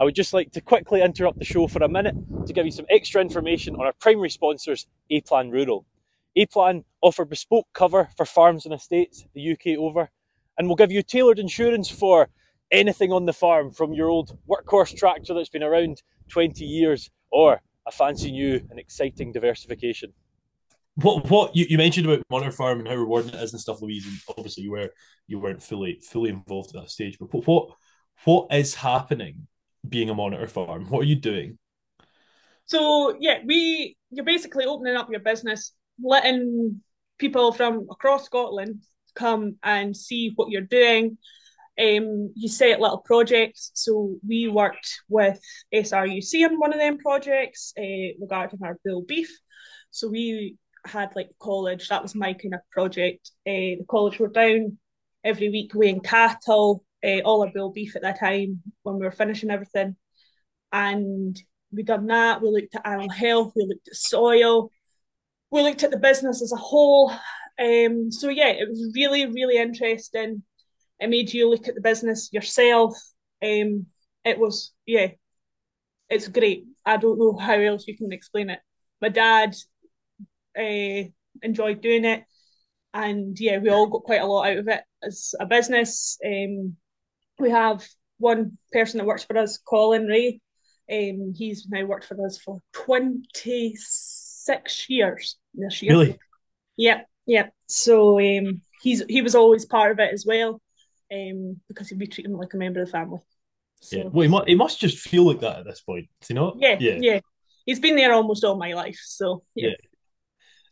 I 0.00 0.04
would 0.04 0.14
just 0.14 0.34
like 0.34 0.50
to 0.52 0.60
quickly 0.60 1.02
interrupt 1.02 1.38
the 1.38 1.44
show 1.44 1.66
for 1.68 1.82
a 1.82 1.88
minute 1.88 2.16
to 2.46 2.52
give 2.52 2.66
you 2.66 2.72
some 2.72 2.86
extra 2.90 3.20
information 3.20 3.74
on 3.76 3.86
our 3.86 3.94
primary 4.00 4.28
sponsors, 4.28 4.86
A 5.10 5.20
Plan 5.22 5.50
Rural. 5.50 5.86
A 6.36 6.46
Plan 6.46 6.84
offer 7.00 7.24
bespoke 7.24 7.68
cover 7.72 8.08
for 8.16 8.26
farms 8.26 8.64
and 8.64 8.74
estates 8.74 9.24
the 9.34 9.52
UK 9.52 9.78
over, 9.78 10.10
and 10.58 10.68
will 10.68 10.76
give 10.76 10.90
you 10.90 11.02
tailored 11.02 11.38
insurance 11.38 11.88
for 11.88 12.28
anything 12.72 13.12
on 13.12 13.24
the 13.24 13.32
farm 13.32 13.70
from 13.70 13.92
your 13.92 14.08
old 14.08 14.36
workhorse 14.48 14.96
tractor 14.96 15.32
that's 15.32 15.48
been 15.48 15.62
around 15.62 16.02
20 16.28 16.64
years 16.64 17.10
or 17.30 17.60
a 17.86 17.90
fancy 17.90 18.32
new 18.32 18.60
and 18.70 18.78
exciting 18.78 19.32
diversification 19.32 20.12
what 20.96 21.28
what 21.28 21.56
you, 21.56 21.66
you 21.68 21.76
mentioned 21.76 22.06
about 22.06 22.22
monitor 22.30 22.52
farm 22.52 22.78
and 22.78 22.88
how 22.88 22.94
rewarding 22.94 23.34
it 23.34 23.42
is 23.42 23.52
and 23.52 23.60
stuff, 23.60 23.82
Louise, 23.82 24.06
and 24.06 24.16
obviously 24.38 24.62
you 24.62 24.70
were 24.70 24.90
you 25.26 25.38
weren't 25.38 25.62
fully 25.62 26.00
fully 26.08 26.30
involved 26.30 26.74
at 26.74 26.82
that 26.82 26.90
stage. 26.90 27.18
But 27.18 27.34
what 27.46 27.70
what 28.24 28.52
is 28.52 28.74
happening 28.74 29.46
being 29.88 30.10
a 30.10 30.14
monitor 30.14 30.46
farm? 30.46 30.86
What 30.88 31.00
are 31.00 31.06
you 31.08 31.16
doing? 31.16 31.58
So 32.66 33.16
yeah, 33.18 33.38
we 33.44 33.96
you're 34.10 34.24
basically 34.24 34.66
opening 34.66 34.96
up 34.96 35.10
your 35.10 35.20
business, 35.20 35.72
letting 36.02 36.80
people 37.18 37.52
from 37.52 37.86
across 37.90 38.24
Scotland 38.24 38.82
come 39.14 39.56
and 39.62 39.96
see 39.96 40.32
what 40.36 40.50
you're 40.50 40.62
doing. 40.62 41.18
Um, 41.78 42.32
you 42.36 42.48
set 42.48 42.80
little 42.80 42.98
projects. 42.98 43.70
So 43.74 44.16
we 44.26 44.48
worked 44.48 45.00
with 45.08 45.40
SRUC 45.72 46.44
on 46.44 46.58
one 46.58 46.72
of 46.72 46.78
them 46.78 46.98
projects 46.98 47.72
uh, 47.78 48.14
regarding 48.20 48.60
our 48.62 48.78
bull 48.84 49.02
beef. 49.02 49.36
So 49.90 50.08
we 50.08 50.56
had 50.86 51.14
like 51.16 51.30
college. 51.40 51.88
That 51.88 52.02
was 52.02 52.14
my 52.14 52.32
kind 52.34 52.54
of 52.54 52.60
project. 52.70 53.30
Uh, 53.46 53.78
the 53.78 53.86
college 53.88 54.18
were 54.18 54.28
down 54.28 54.78
every 55.24 55.48
week 55.48 55.72
weighing 55.74 56.00
cattle, 56.00 56.84
uh, 57.04 57.20
all 57.24 57.42
our 57.42 57.52
bull 57.52 57.72
beef 57.72 57.96
at 57.96 58.02
that 58.02 58.20
time 58.20 58.62
when 58.82 58.98
we 58.98 59.04
were 59.04 59.10
finishing 59.10 59.50
everything. 59.50 59.96
And 60.72 61.40
we 61.72 61.82
done 61.82 62.06
that. 62.06 62.42
We 62.42 62.50
looked 62.50 62.74
at 62.74 62.86
animal 62.86 63.10
health. 63.10 63.52
We 63.56 63.66
looked 63.66 63.88
at 63.88 63.96
soil. 63.96 64.70
We 65.50 65.62
looked 65.62 65.82
at 65.82 65.90
the 65.90 65.98
business 65.98 66.42
as 66.42 66.52
a 66.52 66.56
whole. 66.56 67.12
Um, 67.58 68.10
so 68.10 68.28
yeah, 68.28 68.48
it 68.48 68.68
was 68.68 68.92
really, 68.94 69.26
really 69.26 69.56
interesting. 69.56 70.42
It 71.00 71.10
made 71.10 71.32
you 71.32 71.50
look 71.50 71.68
at 71.68 71.74
the 71.74 71.80
business 71.80 72.32
yourself. 72.32 72.96
Um, 73.42 73.86
it 74.24 74.38
was 74.38 74.72
yeah, 74.86 75.08
it's 76.08 76.28
great. 76.28 76.64
I 76.86 76.96
don't 76.96 77.18
know 77.18 77.36
how 77.36 77.54
else 77.54 77.86
you 77.86 77.96
can 77.96 78.12
explain 78.12 78.50
it. 78.50 78.60
My 79.00 79.08
dad 79.08 79.54
uh, 80.58 81.08
enjoyed 81.42 81.82
doing 81.82 82.04
it, 82.04 82.24
and 82.92 83.38
yeah, 83.38 83.58
we 83.58 83.70
all 83.70 83.88
got 83.88 84.04
quite 84.04 84.22
a 84.22 84.26
lot 84.26 84.48
out 84.48 84.58
of 84.58 84.68
it 84.68 84.82
as 85.02 85.34
a 85.38 85.46
business. 85.46 86.18
Um, 86.24 86.76
we 87.38 87.50
have 87.50 87.84
one 88.18 88.56
person 88.72 88.98
that 88.98 89.06
works 89.06 89.24
for 89.24 89.36
us, 89.36 89.58
Colin 89.58 90.06
Ray. 90.06 90.40
Um, 90.90 91.32
he's 91.36 91.66
now 91.68 91.84
worked 91.84 92.06
for 92.06 92.26
us 92.26 92.38
for 92.38 92.60
twenty 92.72 93.74
six 93.76 94.88
years 94.88 95.36
this 95.54 95.82
year. 95.82 95.92
Really? 95.92 96.18
Yeah, 96.76 97.00
yeah. 97.26 97.48
So 97.66 98.20
um, 98.20 98.60
he's 98.82 99.02
he 99.08 99.22
was 99.22 99.34
always 99.34 99.64
part 99.64 99.92
of 99.92 99.98
it 99.98 100.12
as 100.12 100.24
well, 100.26 100.60
um, 101.12 101.60
because 101.68 101.88
he'd 101.88 101.98
be 101.98 102.06
treating 102.06 102.32
him 102.32 102.38
like 102.38 102.54
a 102.54 102.56
member 102.56 102.80
of 102.80 102.86
the 102.86 102.92
family. 102.92 103.20
So, 103.80 103.96
yeah. 103.96 104.04
Well, 104.04 104.22
he 104.22 104.28
must, 104.28 104.48
he 104.48 104.54
must 104.54 104.80
just 104.80 104.98
feel 104.98 105.26
like 105.26 105.40
that 105.40 105.58
at 105.58 105.64
this 105.64 105.80
point, 105.80 106.08
you 106.28 106.34
know? 106.34 106.54
Yeah, 106.58 106.76
yeah, 106.80 106.98
yeah. 107.00 107.20
He's 107.66 107.80
been 107.80 107.96
there 107.96 108.12
almost 108.12 108.44
all 108.44 108.56
my 108.56 108.72
life, 108.72 109.00
so 109.04 109.42
yeah. 109.54 109.70
yeah. 109.70 109.74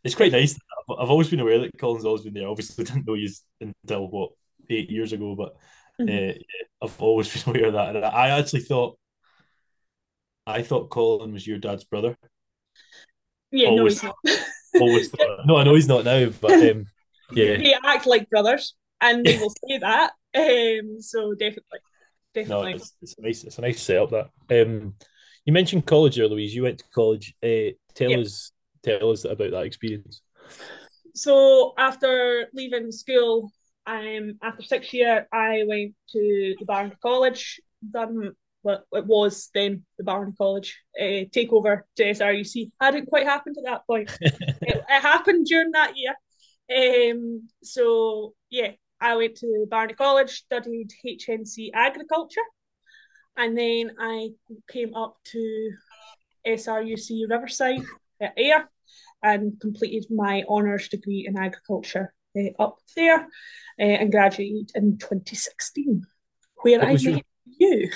It's 0.03 0.15
quite 0.15 0.31
nice. 0.31 0.57
I've 0.89 1.09
always 1.09 1.29
been 1.29 1.39
aware 1.39 1.59
that 1.59 1.77
Colin's 1.77 2.05
always 2.05 2.23
been 2.23 2.33
there. 2.33 2.47
Obviously, 2.47 2.83
didn't 2.83 3.07
know 3.07 3.13
he's 3.13 3.43
until 3.61 4.07
what 4.07 4.31
eight 4.69 4.89
years 4.89 5.13
ago, 5.13 5.35
but 5.35 5.55
mm-hmm. 5.99 6.39
uh, 6.39 6.85
I've 6.85 7.01
always 7.01 7.31
been 7.43 7.55
aware 7.55 7.67
of 7.67 7.73
that. 7.73 7.95
And 7.95 8.05
I 8.05 8.37
actually 8.37 8.61
thought, 8.61 8.97
I 10.45 10.61
thought 10.61 10.89
Colin 10.89 11.33
was 11.33 11.47
your 11.47 11.57
dad's 11.57 11.85
brother. 11.85 12.17
Yeah, 13.51 13.69
always, 13.69 14.03
no, 14.03 14.13
he's 14.25 14.37
not. 14.73 14.81
always 14.81 15.09
thought, 15.09 15.45
no, 15.45 15.57
I 15.57 15.63
know 15.63 15.75
he's 15.75 15.87
not 15.87 16.03
now, 16.03 16.29
but 16.41 16.51
um, 16.51 16.85
yeah, 17.31 17.57
they 17.57 17.75
act 17.83 18.05
like 18.05 18.29
brothers, 18.29 18.75
and 18.99 19.25
they 19.25 19.37
will 19.37 19.53
say 19.67 19.77
that. 19.77 20.13
Um, 20.35 21.01
so 21.01 21.33
definitely. 21.33 21.79
Definitely. 22.33 22.71
No, 22.71 22.75
it's, 22.77 22.93
it's, 23.01 23.15
a 23.17 23.21
nice, 23.21 23.43
it's 23.43 23.57
a 23.57 23.61
nice 23.61 23.81
setup. 23.81 24.31
That 24.47 24.65
um, 24.67 24.95
you 25.45 25.53
mentioned 25.53 25.85
college 25.85 26.15
there, 26.15 26.27
Louise. 26.27 26.55
You 26.55 26.63
went 26.63 26.79
to 26.79 26.85
college. 26.93 27.35
Uh, 27.43 27.73
tell 27.93 28.09
yep. 28.09 28.19
us, 28.19 28.51
tell 28.81 29.11
us 29.11 29.25
about 29.25 29.51
that 29.51 29.65
experience. 29.65 30.21
So 31.13 31.73
after 31.77 32.47
leaving 32.53 32.91
school, 32.91 33.51
um, 33.85 34.39
after 34.41 34.63
six 34.63 34.93
year, 34.93 35.27
I 35.31 35.63
went 35.67 35.93
to 36.11 36.55
the 36.57 36.65
Barony 36.65 36.95
College. 37.01 37.61
Done 37.91 38.31
what 38.63 38.85
it 38.93 39.05
was 39.05 39.49
then 39.53 39.83
the 39.97 40.05
Barony 40.05 40.31
College 40.37 40.81
uh, 40.99 41.27
takeover 41.35 41.81
to 41.97 42.03
SRUC. 42.03 42.71
Hadn't 42.81 43.07
quite 43.07 43.25
happened 43.25 43.57
at 43.59 43.65
that 43.65 43.85
point. 43.85 44.09
it, 44.21 44.33
it, 44.61 45.01
happened 45.01 45.45
during 45.45 45.71
that 45.71 45.93
year. 45.95 46.15
Um, 47.11 47.49
so 47.61 48.33
yeah, 48.49 48.71
I 49.03 49.15
went 49.17 49.35
to 49.37 49.65
Barony 49.69 49.95
College, 49.95 50.31
studied 50.31 50.89
HNC 51.05 51.71
agriculture, 51.73 52.41
and 53.35 53.57
then 53.57 53.91
I 53.99 54.29
came 54.71 54.95
up 54.95 55.17
to 55.33 55.71
SRUC 56.47 57.29
Riverside 57.29 57.83
at 58.21 58.33
Ayr 58.37 58.69
and 59.21 59.59
completed 59.59 60.05
my 60.09 60.43
honours 60.47 60.87
degree 60.87 61.25
in 61.27 61.37
agriculture 61.37 62.13
uh, 62.37 62.63
up 62.63 62.77
there 62.95 63.19
uh, 63.19 63.83
and 63.83 64.09
graduated 64.09 64.71
in 64.75 64.97
2016, 64.97 66.05
where 66.61 66.79
what 66.79 66.87
I 66.87 66.91
met 66.93 67.01
your... 67.01 67.19
you. 67.59 67.89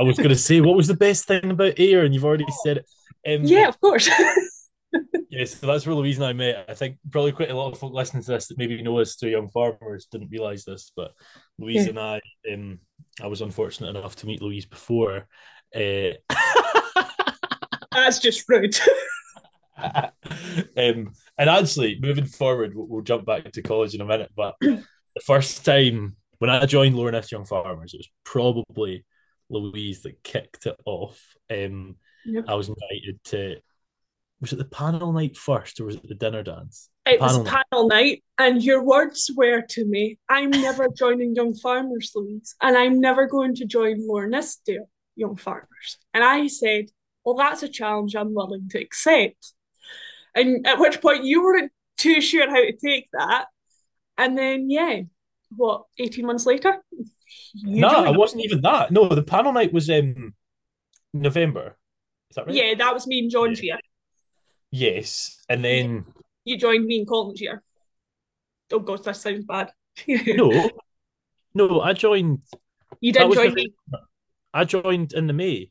I 0.00 0.04
was 0.04 0.16
going 0.16 0.30
to 0.30 0.36
say, 0.36 0.62
what 0.62 0.76
was 0.76 0.88
the 0.88 0.96
best 0.96 1.26
thing 1.26 1.50
about 1.50 1.78
Ayr? 1.78 2.04
And 2.04 2.14
you've 2.14 2.24
already 2.24 2.46
said 2.64 2.78
it. 2.78 2.86
Um, 3.26 3.44
yeah, 3.44 3.68
of 3.68 3.78
course. 3.80 4.08
yes, 5.30 5.58
so 5.58 5.66
that's 5.66 5.86
where 5.86 5.94
Louise 5.94 6.16
and 6.18 6.26
I 6.26 6.32
met. 6.32 6.66
I 6.68 6.74
think 6.74 6.98
probably 7.10 7.32
quite 7.32 7.50
a 7.50 7.56
lot 7.56 7.72
of 7.72 7.78
folk 7.78 7.92
listening 7.92 8.22
to 8.24 8.32
this 8.32 8.48
that 8.48 8.58
maybe 8.58 8.80
know 8.82 8.98
us 8.98 9.16
to 9.16 9.28
young 9.28 9.48
farmers 9.48 10.06
didn't 10.10 10.30
realise 10.30 10.64
this, 10.64 10.92
but 10.94 11.12
Louise 11.58 11.84
yeah. 11.84 11.90
and 11.90 11.98
I, 11.98 12.20
um, 12.52 12.78
I 13.22 13.26
was 13.26 13.42
unfortunate 13.42 13.96
enough 13.96 14.16
to 14.16 14.26
meet 14.26 14.42
Louise 14.42 14.66
before. 14.66 15.26
Uh... 15.74 16.10
that's 17.92 18.18
just 18.18 18.48
rude. 18.48 18.76
um, 19.78 20.12
and 20.76 21.50
actually, 21.50 21.98
moving 22.00 22.24
forward, 22.24 22.74
we'll, 22.74 22.86
we'll, 22.86 23.02
jump 23.02 23.26
back 23.26 23.50
to 23.52 23.62
college 23.62 23.94
in 23.94 24.00
a 24.00 24.06
minute. 24.06 24.30
But 24.34 24.56
the 24.60 24.84
first 25.24 25.64
time 25.64 26.16
when 26.38 26.50
I 26.50 26.64
joined 26.66 26.96
Loreness 26.96 27.32
Young 27.32 27.44
Farmers, 27.44 27.94
it 27.94 27.98
was 27.98 28.10
probably 28.24 29.04
Louise 29.50 30.02
that 30.02 30.22
kicked 30.22 30.66
it 30.66 30.76
off. 30.84 31.20
Um, 31.50 31.96
yep. 32.24 32.44
I 32.48 32.54
was 32.54 32.68
invited 32.68 33.22
to 33.24 33.56
was 34.40 34.52
it 34.52 34.56
the 34.56 34.64
panel 34.64 35.12
night 35.12 35.36
first 35.36 35.80
or 35.80 35.84
was 35.86 35.96
it 35.96 36.08
the 36.08 36.14
dinner 36.14 36.42
dance? 36.42 36.90
It 37.06 37.20
panel 37.20 37.42
was 37.42 37.48
panel 37.48 37.88
night, 37.88 38.22
and 38.38 38.62
your 38.62 38.82
words 38.82 39.30
were 39.34 39.62
to 39.62 39.84
me, 39.84 40.18
I'm 40.28 40.50
never 40.50 40.88
joining 40.96 41.34
Young 41.34 41.54
Farmers, 41.54 42.12
Louise, 42.14 42.54
and 42.60 42.76
I'm 42.76 43.00
never 43.00 43.26
going 43.26 43.54
to 43.56 43.64
join 43.64 44.06
Lower 44.06 44.28
Nithsdale 44.28 44.88
Young 45.14 45.36
Farmers. 45.36 45.98
And 46.12 46.22
I 46.22 46.48
said, 46.48 46.86
Well, 47.24 47.36
that's 47.36 47.62
a 47.62 47.68
challenge 47.68 48.14
I'm 48.14 48.34
willing 48.34 48.68
to 48.70 48.80
accept. 48.80 49.52
And 50.34 50.66
at 50.66 50.78
which 50.78 51.00
point 51.00 51.24
you 51.24 51.42
weren't 51.42 51.72
too 51.96 52.20
sure 52.20 52.48
how 52.48 52.60
to 52.60 52.72
take 52.72 53.08
that. 53.12 53.46
And 54.18 54.36
then, 54.36 54.68
yeah, 54.68 55.02
what, 55.56 55.84
18 55.98 56.26
months 56.26 56.46
later? 56.46 56.82
No, 57.54 58.04
it 58.04 58.16
wasn't 58.16 58.44
even 58.44 58.60
that. 58.62 58.90
No, 58.92 59.08
the 59.08 59.22
panel 59.22 59.52
night 59.52 59.72
was 59.72 59.88
in 59.88 60.14
um, 60.16 60.34
November. 61.12 61.76
Is 62.30 62.36
that 62.36 62.46
right? 62.46 62.54
Yeah, 62.54 62.74
that 62.74 62.94
was 62.94 63.06
me 63.06 63.18
and 63.20 63.30
John's 63.30 63.60
yeah. 63.60 63.74
year. 63.74 63.80
Yes, 64.76 65.42
and 65.48 65.64
then 65.64 66.04
you 66.44 66.58
joined 66.58 66.84
me 66.84 67.00
in 67.00 67.06
college 67.06 67.40
year. 67.40 67.62
Oh 68.70 68.78
god, 68.78 69.02
that 69.04 69.16
sounds 69.16 69.46
bad. 69.46 69.72
no, 70.06 70.70
no, 71.54 71.80
I 71.80 71.94
joined. 71.94 72.40
You 73.00 73.10
didn't 73.10 73.32
join 73.32 73.54
me. 73.54 73.72
I 74.52 74.64
joined 74.64 75.14
in 75.14 75.28
the 75.28 75.32
May. 75.32 75.70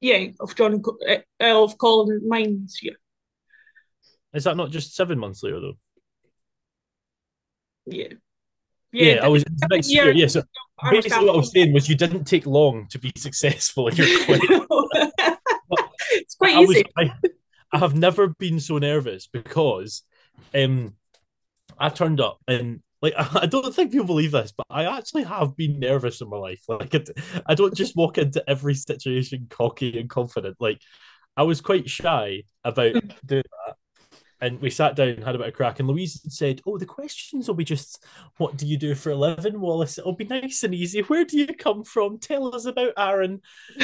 Yeah, 0.00 0.28
of 0.40 0.56
John 0.56 0.82
uh, 1.06 1.16
of 1.40 1.76
Colin 1.76 2.26
Mine's 2.26 2.78
year. 2.82 2.96
Is 4.32 4.44
that 4.44 4.56
not 4.56 4.70
just 4.70 4.96
seven 4.96 5.18
months 5.18 5.42
later 5.42 5.60
though? 5.60 5.78
Yeah. 7.84 8.14
Yeah, 8.92 9.12
yeah 9.12 9.24
I 9.24 9.28
was 9.28 9.44
next 9.70 9.90
year. 9.90 10.10
Yeah, 10.12 10.28
so 10.28 10.42
basically 10.90 11.26
what 11.26 11.34
I 11.34 11.36
was 11.36 11.52
saying 11.52 11.74
was 11.74 11.86
you 11.86 11.96
didn't 11.96 12.24
take 12.24 12.46
long 12.46 12.86
to 12.88 12.98
be 12.98 13.12
successful 13.18 13.88
in 13.88 13.96
your 13.96 14.24
quit. 14.24 14.40
It's 16.16 16.34
quite 16.34 16.56
I 16.56 16.60
easy. 16.62 16.84
Was, 16.96 17.10
I, 17.24 17.28
I, 17.72 17.78
have 17.78 17.94
never 17.94 18.28
been 18.28 18.60
so 18.60 18.78
nervous 18.78 19.28
because 19.32 20.02
um, 20.54 20.94
I 21.78 21.88
turned 21.88 22.20
up 22.20 22.38
and 22.48 22.80
like 23.02 23.14
I 23.34 23.46
don't 23.46 23.74
think 23.74 23.92
people 23.92 24.06
believe 24.06 24.32
this, 24.32 24.52
but 24.56 24.66
I 24.70 24.84
actually 24.84 25.24
have 25.24 25.56
been 25.56 25.78
nervous 25.78 26.20
in 26.20 26.28
my 26.28 26.36
life. 26.36 26.62
Like 26.68 26.94
I 27.46 27.54
don't 27.54 27.74
just 27.74 27.96
walk 27.96 28.18
into 28.18 28.48
every 28.48 28.74
situation 28.74 29.46
cocky 29.50 29.98
and 29.98 30.08
confident. 30.08 30.56
Like 30.60 30.80
I 31.36 31.42
was 31.42 31.60
quite 31.60 31.88
shy 31.88 32.42
about 32.64 32.94
doing 33.26 33.44
that. 33.65 33.65
And 34.40 34.60
we 34.60 34.70
sat 34.70 34.96
down 34.96 35.08
and 35.08 35.24
had 35.24 35.34
a 35.34 35.38
bit 35.38 35.48
of 35.48 35.54
crack. 35.54 35.78
And 35.78 35.88
Louise 35.88 36.20
said, 36.28 36.60
Oh, 36.66 36.78
the 36.78 36.86
questions 36.86 37.48
will 37.48 37.54
be 37.54 37.64
just, 37.64 38.04
What 38.36 38.56
do 38.56 38.66
you 38.66 38.76
do 38.76 38.94
for 38.94 39.10
a 39.10 39.16
living, 39.16 39.60
Wallace? 39.60 39.98
It'll 39.98 40.14
be 40.14 40.24
nice 40.24 40.62
and 40.62 40.74
easy. 40.74 41.00
Where 41.00 41.24
do 41.24 41.38
you 41.38 41.46
come 41.46 41.84
from? 41.84 42.18
Tell 42.18 42.54
us 42.54 42.66
about 42.66 42.92
Aaron. 42.98 43.40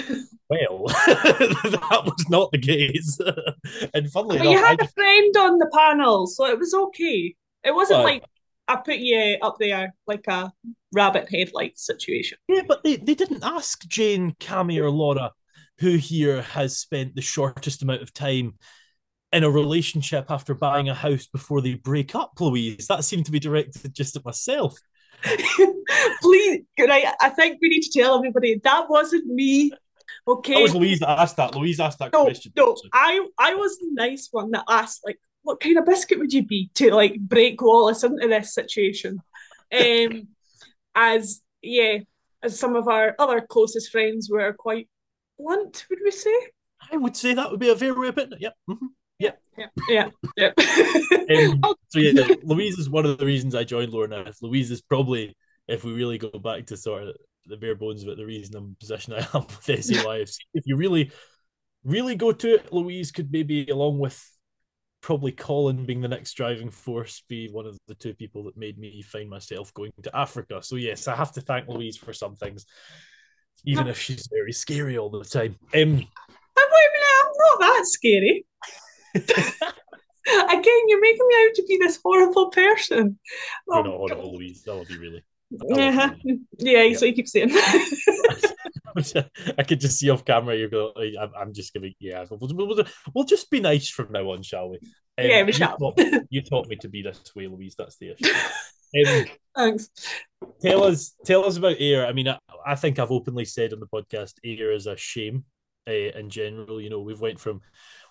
well, 0.49 0.85
that 0.87 2.02
was 2.04 2.26
not 2.28 2.52
the 2.52 2.59
case. 2.59 3.18
and 3.94 4.11
funnily 4.11 4.37
enough, 4.37 4.52
you 4.52 4.59
had 4.59 4.78
just... 4.78 4.90
a 4.90 4.94
friend 4.94 5.37
on 5.38 5.59
the 5.59 5.71
panel, 5.73 6.26
so 6.26 6.47
it 6.47 6.59
was 6.59 6.75
okay. 6.75 7.35
It 7.64 7.75
wasn't 7.75 8.02
like 8.02 8.25
I 8.68 8.76
put 8.76 8.97
you 8.97 9.38
up 9.40 9.56
there 9.59 9.94
like 10.06 10.26
a 10.26 10.52
rabbit 10.92 11.28
headlight 11.30 11.78
situation. 11.78 12.38
Yeah, 12.49 12.62
but 12.66 12.82
they, 12.82 12.97
they 12.97 13.14
didn't 13.14 13.44
ask 13.44 13.87
Jane, 13.87 14.35
Cami, 14.40 14.78
or 14.78 14.90
Laura 14.90 15.32
who 15.78 15.97
here 15.97 16.42
has 16.42 16.76
spent 16.76 17.14
the 17.14 17.21
shortest 17.21 17.82
amount 17.82 18.02
of 18.02 18.14
time 18.14 18.54
in 19.33 19.45
a 19.45 19.51
relationship 19.51 20.31
after 20.31 20.55
buying 20.55 20.89
a 20.89 20.95
house 20.95 21.27
before 21.27 21.61
they 21.61 21.75
break 21.75 22.15
up, 22.15 22.33
Louise. 22.39 22.87
That 22.89 23.05
seemed 23.05 23.27
to 23.27 23.33
be 23.33 23.41
directed 23.41 23.95
just 23.95 24.17
at 24.17 24.25
myself. 24.25 24.79
Please, 26.21 26.62
good. 26.77 26.91
I, 26.91 27.15
I 27.21 27.31
think 27.31 27.59
we 27.61 27.69
need 27.69 27.83
to 27.83 27.99
tell 27.99 28.17
everybody 28.17 28.61
that 28.62 28.91
wasn't 28.91 29.27
me. 29.27 29.73
Okay. 30.29 30.55
That 30.55 30.62
was 30.62 30.75
Louise 30.75 31.01
that 31.01 31.19
asked 31.19 31.37
that. 31.37 31.55
Louise 31.55 31.81
asked 31.81 31.99
that 32.01 32.12
no, 32.12 32.25
question. 32.25 32.53
No, 32.57 32.77
I 32.93 33.27
I 33.39 33.55
was 33.55 33.79
the 33.79 33.89
nice 33.93 34.29
one 34.31 34.51
that 34.51 34.65
asked 34.69 35.03
like, 35.05 35.19
what 35.43 35.61
kind 35.61 35.79
of 35.79 35.87
biscuit 35.87 36.19
would 36.19 36.33
you 36.33 36.45
be 36.45 36.71
to 36.75 36.95
like 36.95 37.19
break 37.19 37.61
Wallace 37.61 38.05
into 38.05 38.29
this 38.29 38.55
situation? 38.55 39.21
Um, 39.73 40.29
as 40.95 41.41
yeah, 41.62 42.01
as 42.43 42.61
some 42.61 42.77
of 42.77 42.87
our 42.87 43.15
other 43.19 43.41
closest 43.41 43.91
friends 43.91 44.29
were 44.31 44.53
quite 44.53 44.87
blunt, 45.39 45.87
would 45.89 46.01
we 46.05 46.11
say? 46.11 46.35
I 46.91 46.99
would 46.99 47.17
say 47.17 47.33
that 47.33 47.51
would 47.51 47.59
be 47.59 47.71
a 47.71 47.77
fair 47.77 47.99
way 47.99 48.09
of 48.09 48.15
putting 48.15 48.33
it. 48.33 48.43
Yep. 48.43 48.55
Mm-hmm. 48.69 48.87
Yeah, 49.88 50.09
yeah, 50.37 50.50
um, 50.56 51.61
so 51.88 51.99
yeah, 51.99 52.26
Louise 52.42 52.78
is 52.78 52.88
one 52.88 53.06
of 53.06 53.18
the 53.18 53.26
reasons 53.26 53.54
I 53.54 53.64
joined 53.64 53.92
Loreness. 53.92 54.42
Louise 54.42 54.71
is 54.71 54.80
probably, 54.80 55.37
if 55.68 55.85
we 55.85 55.92
really 55.92 56.18
go 56.18 56.30
back 56.30 56.66
to 56.66 56.76
sort 56.76 57.09
of 57.09 57.16
the 57.47 57.56
bare 57.56 57.75
bones 57.75 58.02
of 58.02 58.09
it, 58.09 58.16
the 58.16 58.26
reason 58.26 58.56
I'm 58.56 58.76
position 58.78 59.14
I 59.14 59.18
am 59.35 59.42
with 59.47 59.66
SAYFC. 59.66 60.37
if 60.54 60.64
you 60.66 60.76
really, 60.76 61.11
really 61.85 62.14
go 62.14 62.32
to 62.32 62.54
it, 62.54 62.73
Louise 62.73 63.12
could 63.12 63.30
maybe, 63.32 63.68
along 63.68 63.99
with 63.99 64.21
probably 65.00 65.32
Colin 65.32 65.85
being 65.85 66.00
the 66.00 66.09
next 66.09 66.35
driving 66.35 66.71
force, 66.71 67.23
be 67.28 67.49
one 67.49 67.66
of 67.66 67.76
the 67.88 67.94
two 67.94 68.14
people 68.14 68.44
that 68.44 68.56
made 68.56 68.78
me 68.78 69.02
find 69.02 69.28
myself 69.28 69.75
going 69.75 69.92
to 70.02 70.16
Africa. 70.16 70.62
So 70.62 70.76
yes, 70.76 71.09
I 71.09 71.16
have 71.16 71.32
to 71.32 71.40
thank 71.40 71.68
Louise 71.68 71.97
for 71.97 72.12
some 72.12 72.37
things, 72.37 72.64
even 73.64 73.88
if 73.88 73.99
she's 73.99 74.28
very 74.32 74.52
scary 74.52 74.97
all 74.97 75.11
the 75.11 75.25
time. 75.25 75.56
Um, 75.75 76.06
I'm 76.56 77.32
not 77.38 77.61
that 77.61 77.82
scary. 77.87 78.47
Again, 79.14 80.83
you're 80.88 81.00
making 81.00 81.26
me 81.26 81.35
out 81.35 81.54
to 81.54 81.64
be 81.66 81.78
this 81.78 81.99
horrible 82.02 82.50
person. 82.50 83.19
You're 83.69 83.78
oh, 83.78 83.83
not 83.83 83.97
horrible. 83.97 84.35
Louise. 84.35 84.62
That 84.64 84.76
would 84.76 84.88
be 84.88 84.99
really. 84.99 85.25
Uh-huh. 85.71 86.14
Yeah, 86.59 86.83
yeah, 86.83 86.97
so 86.97 87.04
you 87.04 87.12
keep 87.12 87.28
saying. 87.28 87.50
I 89.59 89.62
could 89.62 89.81
just 89.81 89.99
see 89.99 90.11
off 90.11 90.25
camera 90.25 90.57
you're 90.57 90.69
going. 90.69 91.14
I'm, 91.21 91.31
I'm 91.37 91.52
just 91.52 91.73
giving. 91.73 91.95
Yeah, 91.99 92.25
we'll, 92.31 92.50
we'll, 92.54 92.85
we'll, 93.14 93.25
just 93.25 93.50
be 93.50 93.61
nice 93.61 93.88
from 93.88 94.12
now 94.12 94.31
on, 94.31 94.42
shall 94.42 94.71
we? 94.71 94.76
Um, 95.19 95.26
yeah, 95.26 95.42
we 95.42 95.49
you 95.49 95.52
shall. 95.52 95.76
Taught, 95.76 96.00
you 96.31 96.42
taught 96.42 96.69
me 96.69 96.76
to 96.76 96.88
be 96.88 97.02
this 97.02 97.21
way, 97.35 97.47
Louise. 97.49 97.75
That's 97.76 97.97
the 97.99 98.12
issue. 98.12 98.33
Um, 98.95 99.25
Thanks. 99.57 99.88
Tell 100.61 100.85
us, 100.85 101.14
tell 101.25 101.47
us 101.47 101.57
about 101.57 101.81
Ayr. 101.81 102.04
I 102.04 102.12
mean, 102.12 102.28
I, 102.28 102.38
I, 102.66 102.75
think 102.75 102.99
I've 102.99 103.11
openly 103.11 103.47
said 103.47 103.73
on 103.73 103.81
the 103.81 103.87
podcast, 103.87 104.35
Ayr 104.45 104.71
is 104.71 104.87
a 104.87 104.99
shame. 104.99 105.47
Uh, 105.88 105.92
in 105.92 106.28
general, 106.28 106.78
you 106.78 106.90
know, 106.90 107.00
we've 107.00 107.19
went 107.19 107.40
from 107.40 107.62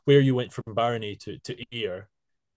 where 0.05 0.19
you 0.19 0.35
went 0.35 0.53
from 0.53 0.73
Barony 0.73 1.15
to 1.17 1.37
to 1.39 1.57
Ayr. 1.71 2.07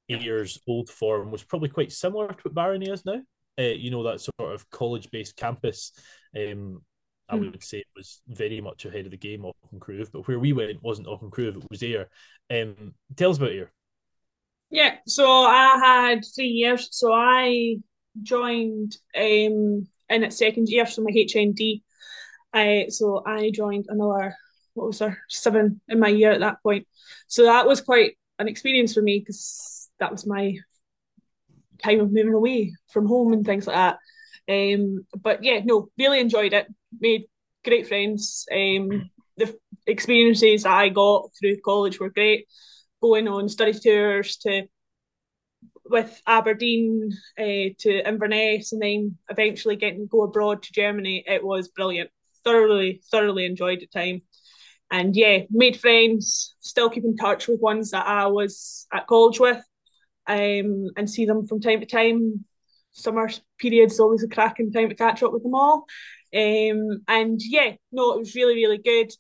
Ayr's 0.08 0.58
old 0.68 0.90
form 0.90 1.30
was 1.30 1.42
probably 1.42 1.70
quite 1.70 1.90
similar 1.90 2.28
to 2.28 2.40
what 2.42 2.54
Barony 2.54 2.90
is 2.90 3.04
now. 3.06 3.22
Uh, 3.58 3.62
you 3.62 3.90
know, 3.90 4.02
that 4.02 4.20
sort 4.20 4.52
of 4.52 4.68
college-based 4.70 5.36
campus. 5.36 5.92
Um, 6.36 6.82
I 7.28 7.36
hmm. 7.36 7.50
would 7.50 7.64
say 7.64 7.78
it 7.78 7.86
was 7.96 8.20
very 8.28 8.60
much 8.60 8.84
ahead 8.84 9.06
of 9.06 9.12
the 9.12 9.16
game, 9.16 9.44
Auchencruive. 9.44 10.10
But 10.12 10.28
where 10.28 10.38
we 10.38 10.52
went 10.52 10.82
wasn't 10.82 11.08
Auchencruive, 11.08 11.56
it 11.56 11.70
was 11.70 11.82
Ayr. 11.82 12.08
Um, 12.50 12.94
tell 13.16 13.30
us 13.30 13.38
about 13.38 13.52
Ayr. 13.52 13.72
Yeah, 14.70 14.96
so 15.06 15.26
I 15.26 15.78
had 15.78 16.24
three 16.34 16.48
years. 16.48 16.88
So 16.90 17.12
I 17.12 17.76
joined 18.22 18.96
um, 19.16 19.86
in 20.08 20.24
its 20.24 20.38
second 20.38 20.68
year, 20.68 20.86
so 20.86 21.02
my 21.02 21.10
HND. 21.10 21.82
I, 22.52 22.86
so 22.88 23.22
I 23.26 23.50
joined 23.50 23.86
another, 23.88 24.34
what 24.74 24.88
was 24.88 24.98
there, 24.98 25.22
seven 25.28 25.80
in 25.88 25.98
my 25.98 26.08
year 26.08 26.32
at 26.32 26.40
that 26.40 26.62
point. 26.62 26.86
So 27.28 27.44
that 27.44 27.66
was 27.66 27.80
quite 27.80 28.16
an 28.38 28.48
experience 28.48 28.94
for 28.94 29.02
me 29.02 29.20
because 29.20 29.88
that 30.00 30.12
was 30.12 30.26
my 30.26 30.56
time 31.82 32.00
of 32.00 32.12
moving 32.12 32.34
away 32.34 32.74
from 32.92 33.06
home 33.06 33.32
and 33.32 33.44
things 33.44 33.66
like 33.66 33.76
that. 33.76 33.98
Um, 34.48 35.06
but 35.20 35.42
yeah, 35.42 35.60
no, 35.64 35.88
really 35.98 36.20
enjoyed 36.20 36.52
it. 36.52 36.66
Made 37.00 37.24
great 37.64 37.88
friends. 37.88 38.46
Um, 38.52 39.10
the 39.36 39.56
experiences 39.86 40.66
I 40.66 40.88
got 40.88 41.30
through 41.38 41.60
college 41.64 41.98
were 41.98 42.10
great. 42.10 42.46
Going 43.02 43.28
on 43.28 43.48
study 43.48 43.72
tours 43.72 44.36
to 44.38 44.66
with 45.86 46.22
Aberdeen 46.26 47.10
uh, 47.38 47.74
to 47.78 48.08
Inverness 48.08 48.72
and 48.72 48.80
then 48.80 49.18
eventually 49.28 49.76
getting 49.76 50.00
to 50.00 50.06
go 50.06 50.22
abroad 50.22 50.62
to 50.62 50.72
Germany, 50.72 51.24
it 51.26 51.44
was 51.44 51.68
brilliant. 51.68 52.10
Thoroughly, 52.42 53.02
thoroughly 53.10 53.44
enjoyed 53.44 53.80
the 53.80 53.86
time. 53.86 54.22
And 54.90 55.16
yeah, 55.16 55.40
made 55.50 55.78
friends, 55.78 56.54
still 56.60 56.90
keep 56.90 57.04
in 57.04 57.16
touch 57.16 57.48
with 57.48 57.60
ones 57.60 57.90
that 57.90 58.06
I 58.06 58.26
was 58.26 58.86
at 58.92 59.06
college 59.06 59.40
with 59.40 59.62
um, 60.26 60.90
and 60.96 61.10
see 61.10 61.26
them 61.26 61.46
from 61.46 61.60
time 61.60 61.80
to 61.80 61.86
time. 61.86 62.44
Summer 62.92 63.28
period's 63.58 63.98
always 63.98 64.22
a 64.22 64.28
cracking 64.28 64.70
time 64.70 64.88
to 64.88 64.94
catch 64.94 65.22
up 65.22 65.32
with 65.32 65.42
them 65.42 65.54
all. 65.54 65.86
Um, 66.34 67.02
and 67.08 67.40
yeah, 67.42 67.72
no, 67.90 68.12
it 68.12 68.18
was 68.18 68.34
really, 68.34 68.54
really 68.54 68.78
good. 68.78 69.10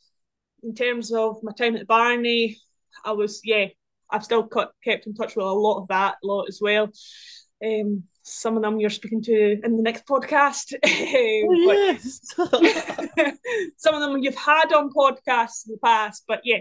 In 0.62 0.74
terms 0.74 1.12
of 1.12 1.42
my 1.42 1.52
time 1.52 1.76
at 1.76 1.88
Barony, 1.88 2.56
I 3.04 3.12
was, 3.12 3.40
yeah, 3.44 3.66
I've 4.10 4.24
still 4.24 4.48
kept 4.84 5.06
in 5.06 5.14
touch 5.14 5.34
with 5.34 5.44
a 5.44 5.48
lot 5.48 5.82
of 5.82 5.88
that 5.88 6.16
lot 6.22 6.46
as 6.48 6.60
well. 6.62 6.90
Um, 7.64 8.04
some 8.24 8.56
of 8.56 8.62
them 8.62 8.80
you're 8.80 8.90
speaking 8.90 9.22
to 9.22 9.60
in 9.62 9.76
the 9.76 9.82
next 9.82 10.06
podcast. 10.06 10.72
oh, 10.84 11.72
yes. 11.72 12.34
some 13.76 13.94
of 13.94 14.00
them 14.00 14.22
you've 14.22 14.34
had 14.34 14.72
on 14.72 14.90
podcasts 14.90 15.66
in 15.66 15.72
the 15.72 15.78
past, 15.82 16.24
but 16.26 16.40
yeah, 16.42 16.60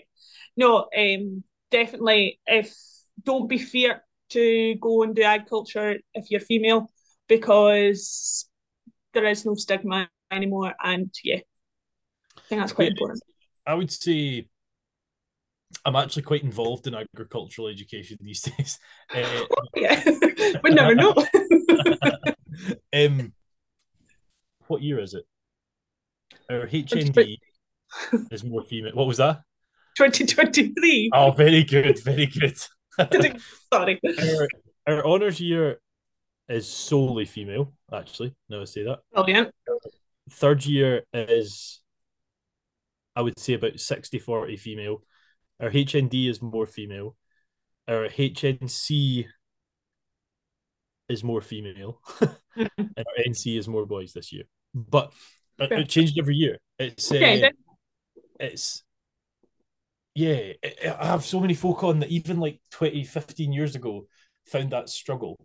no, 0.58 0.88
um, 0.97 1.43
definitely. 1.71 2.39
If 2.45 2.76
don't 3.23 3.47
be 3.47 3.58
feared 3.58 4.02
to 4.30 4.76
go 4.76 5.04
and 5.04 5.15
do 5.15 5.23
agriculture 5.23 5.99
if 6.13 6.30
you're 6.30 6.41
female 6.41 6.91
because 7.30 8.49
there 9.13 9.26
is 9.26 9.45
no 9.45 9.56
stigma 9.56 10.10
anymore, 10.32 10.73
and 10.84 11.13
yeah, 11.23 11.39
I 12.38 12.41
think 12.49 12.62
that's 12.62 12.73
quite 12.73 12.91
important. 12.91 13.21
I 13.65 13.73
would 13.76 13.89
say 13.89 14.47
I'm 15.86 15.96
actually 15.96 16.24
quite 16.24 16.43
involved 16.43 16.88
in 16.88 16.96
agricultural 16.96 17.67
education 17.67 18.17
these 18.22 18.41
days. 18.58 18.80
Uh, 19.13 19.46
yeah, 19.76 20.04
we 20.63 20.69
never 20.72 20.96
know. 20.96 21.13
um, 22.93 23.34
what 24.67 24.82
year 24.82 25.00
is 25.00 25.13
it? 25.13 25.26
Our 26.50 26.67
HND 26.67 27.38
is 28.32 28.43
more 28.43 28.63
female. 28.63 28.93
What 28.93 29.08
was 29.08 29.17
that? 29.17 29.41
2023. 29.98 31.12
Oh, 31.13 31.32
very 31.32 31.63
good, 31.63 32.02
very 32.04 32.26
good. 32.26 32.58
Sorry. 33.72 34.00
Our, 34.88 34.96
our 34.96 35.06
honours 35.06 35.39
year 35.39 35.80
is 36.50 36.67
solely 36.67 37.26
female, 37.26 37.74
actually. 37.91 38.36
Now 38.50 38.62
I 38.62 38.65
say 38.65 38.84
that. 38.84 39.00
Brilliant. 39.13 39.54
Third 40.30 40.65
year 40.65 41.04
is, 41.13 41.82
I 43.15 43.22
would 43.22 43.38
say, 43.38 43.54
about 43.54 43.80
60 43.80 44.19
40 44.19 44.58
female. 44.58 45.04
Our 45.63 45.69
HND 45.69 46.30
is 46.30 46.41
more 46.41 46.65
female. 46.65 47.15
Our 47.88 48.10
HNC 48.10 49.28
is 51.08 51.23
more 51.23 51.39
female. 51.39 52.02
and 52.19 52.69
our 52.78 53.23
NC 53.26 53.58
is 53.58 53.69
more 53.69 53.86
boys 53.86 54.12
this 54.12 54.34
year. 54.34 54.43
But 54.76 55.13
okay. 55.62 55.82
it 55.82 55.88
changed 55.88 56.19
every 56.19 56.36
year. 56.36 56.58
It's 56.78 57.10
okay, 57.10 57.45
uh, 57.45 57.49
it's 58.41 58.84
yeah, 60.15 60.52
I 60.99 61.06
have 61.08 61.23
so 61.23 61.39
many 61.39 61.54
folk 61.54 61.82
on 61.84 61.99
that 61.99 62.10
even 62.10 62.41
like 62.41 62.60
20, 62.71 63.06
15 63.06 63.54
years 63.54 63.76
ago 63.76 64.06
found 64.45 64.71
that 64.71 64.89
struggle. 64.89 65.39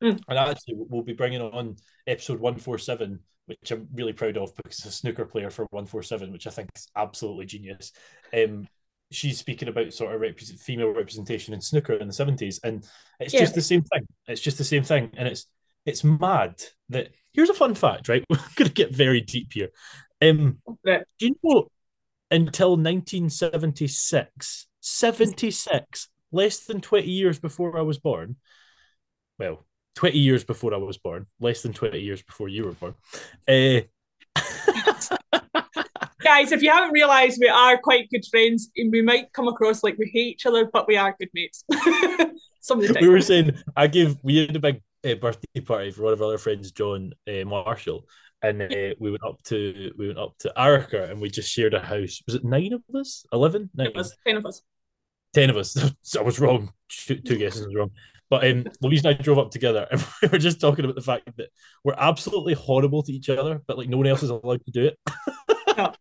Mm. 0.00 0.20
And 0.28 0.38
actually, 0.38 0.74
we'll 0.76 1.02
be 1.02 1.12
bringing 1.12 1.40
on 1.42 1.74
episode 2.06 2.38
147, 2.38 3.18
which 3.46 3.70
I'm 3.72 3.88
really 3.94 4.12
proud 4.12 4.36
of 4.36 4.54
because 4.54 4.78
it's 4.78 4.86
a 4.86 4.92
snooker 4.92 5.24
player 5.24 5.50
for 5.50 5.64
147, 5.70 6.30
which 6.30 6.46
I 6.46 6.50
think 6.50 6.70
is 6.76 6.86
absolutely 6.94 7.46
genius. 7.46 7.92
Um, 8.32 8.68
she's 9.10 9.38
speaking 9.38 9.68
about 9.68 9.92
sort 9.92 10.14
of 10.14 10.20
rep- 10.20 10.38
female 10.38 10.90
representation 10.90 11.54
in 11.54 11.60
snooker 11.60 11.94
in 11.94 12.08
the 12.08 12.12
70s. 12.12 12.60
And 12.64 12.84
it's 13.20 13.34
yeah. 13.34 13.40
just 13.40 13.54
the 13.54 13.62
same 13.62 13.82
thing. 13.82 14.06
It's 14.26 14.40
just 14.40 14.58
the 14.58 14.64
same 14.64 14.82
thing. 14.82 15.10
And 15.16 15.28
it's 15.28 15.46
it's 15.84 16.02
mad 16.02 16.60
that 16.88 17.10
here's 17.32 17.50
a 17.50 17.54
fun 17.54 17.74
fact, 17.74 18.08
right? 18.08 18.24
We're 18.30 18.38
going 18.56 18.68
to 18.68 18.74
get 18.74 18.94
very 18.94 19.20
deep 19.20 19.52
here. 19.52 19.70
Um, 20.20 20.58
do 20.84 21.02
you 21.20 21.36
know 21.42 21.68
until 22.30 22.70
1976, 22.70 24.66
76, 24.80 26.08
less 26.32 26.60
than 26.60 26.80
20 26.80 27.08
years 27.08 27.38
before 27.38 27.78
I 27.78 27.82
was 27.82 27.98
born. 27.98 28.36
Well, 29.38 29.64
20 29.96 30.18
years 30.18 30.44
before 30.44 30.74
I 30.74 30.78
was 30.78 30.98
born, 30.98 31.26
less 31.40 31.62
than 31.62 31.72
20 31.72 31.98
years 32.00 32.22
before 32.22 32.48
you 32.48 32.64
were 32.64 32.72
born. 32.72 32.94
Uh, 33.48 33.82
Guys, 36.26 36.50
if 36.50 36.60
you 36.60 36.72
haven't 36.72 36.90
realised, 36.90 37.38
we 37.40 37.48
are 37.48 37.78
quite 37.78 38.10
good 38.10 38.24
friends 38.28 38.68
and 38.76 38.90
we 38.90 39.00
might 39.00 39.32
come 39.32 39.46
across 39.46 39.84
like 39.84 39.96
we 39.96 40.10
hate 40.12 40.34
each 40.34 40.44
other, 40.44 40.68
but 40.72 40.88
we 40.88 40.96
are 40.96 41.14
good 41.20 41.28
mates. 41.32 41.62
Some 42.60 42.80
of 42.80 42.88
the 42.88 42.98
we 43.00 43.08
were 43.08 43.20
saying, 43.20 43.52
I 43.76 43.86
gave, 43.86 44.16
we 44.24 44.38
had 44.38 44.56
a 44.56 44.58
big 44.58 44.82
uh, 45.06 45.14
birthday 45.14 45.60
party 45.60 45.92
for 45.92 46.02
one 46.02 46.12
of 46.14 46.20
our 46.20 46.26
other 46.26 46.38
friends, 46.38 46.72
John 46.72 47.12
uh, 47.28 47.44
Marshall, 47.44 48.08
and 48.42 48.60
uh, 48.60 48.94
we 48.98 49.12
went 49.12 49.22
up 49.24 49.40
to 49.44 49.92
we 49.96 50.08
went 50.08 50.18
up 50.18 50.36
to 50.40 50.52
Arica 50.60 51.08
and 51.12 51.20
we 51.20 51.30
just 51.30 51.48
shared 51.48 51.74
a 51.74 51.80
house. 51.80 52.20
Was 52.26 52.34
it 52.34 52.44
nine 52.44 52.72
of 52.72 52.82
us? 52.92 53.24
Eleven? 53.32 53.70
Nine? 53.76 53.86
It 53.86 53.94
was 53.94 54.12
ten 54.26 54.36
of 54.36 54.46
us. 54.46 54.62
Ten 55.32 55.48
of 55.48 55.56
us. 55.56 55.76
I 56.18 56.22
was 56.22 56.40
wrong. 56.40 56.72
Two, 56.88 57.20
guesses 57.20 57.66
was 57.66 57.76
wrong. 57.76 57.92
But 58.30 58.50
um, 58.50 58.64
Louise 58.80 59.04
and 59.04 59.16
I 59.16 59.22
drove 59.22 59.38
up 59.38 59.52
together, 59.52 59.86
and 59.92 60.04
we 60.22 60.26
were 60.26 60.38
just 60.38 60.60
talking 60.60 60.84
about 60.84 60.96
the 60.96 61.02
fact 61.02 61.36
that 61.36 61.50
we're 61.84 61.94
absolutely 61.96 62.54
horrible 62.54 63.04
to 63.04 63.12
each 63.12 63.30
other, 63.30 63.62
but 63.64 63.78
like 63.78 63.88
no 63.88 63.98
one 63.98 64.08
else 64.08 64.24
is 64.24 64.30
allowed 64.30 64.64
to 64.64 64.72
do 64.72 64.86
it. 64.86 64.98
No, 65.78 65.92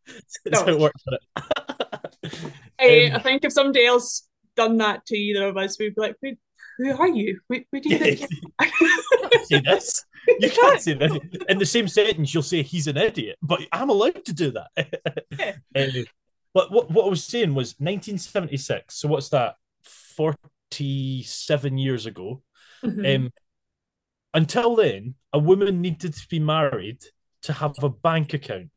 That's 0.45 0.61
no. 0.61 0.65
how 0.65 0.67
it 0.67 0.79
works. 0.79 1.03
um, 1.07 2.51
I 2.79 3.19
think 3.19 3.43
if 3.43 3.51
somebody 3.53 3.85
else 3.85 4.27
done 4.55 4.77
that 4.77 5.05
to 5.07 5.17
either 5.17 5.47
of 5.47 5.57
us, 5.57 5.77
we'd 5.79 5.95
be 5.95 6.01
like, 6.01 6.15
"Who, 6.21 6.31
who 6.77 6.97
are 6.97 7.07
you? 7.07 7.39
Who, 7.49 7.59
who 7.71 7.79
do 7.79 7.89
you 7.89 7.97
think?" 7.97 8.19
see 9.45 9.59
this. 9.59 10.05
You 10.39 10.49
can't 10.49 10.81
say 10.81 10.93
that 10.93 11.45
in 11.49 11.57
the 11.59 11.65
same 11.65 11.87
sentence. 11.87 12.33
You'll 12.33 12.43
say 12.43 12.63
he's 12.63 12.87
an 12.87 12.97
idiot, 12.97 13.37
but 13.41 13.61
I'm 13.71 13.89
allowed 13.89 14.25
to 14.25 14.33
do 14.33 14.51
that. 14.51 14.69
uh, 15.75 16.01
but 16.53 16.71
what 16.71 16.89
what 16.89 17.05
I 17.05 17.09
was 17.09 17.23
saying 17.23 17.53
was 17.53 17.75
1976. 17.79 18.95
So 18.95 19.07
what's 19.09 19.29
that? 19.29 19.55
47 20.15 21.77
years 21.77 22.05
ago. 22.05 22.41
Mm-hmm. 22.83 23.25
Um, 23.25 23.31
until 24.33 24.75
then, 24.75 25.15
a 25.33 25.39
woman 25.39 25.81
needed 25.81 26.13
to 26.13 26.27
be 26.27 26.39
married 26.39 27.03
to 27.43 27.53
have 27.53 27.75
a 27.81 27.89
bank 27.89 28.33
account. 28.33 28.69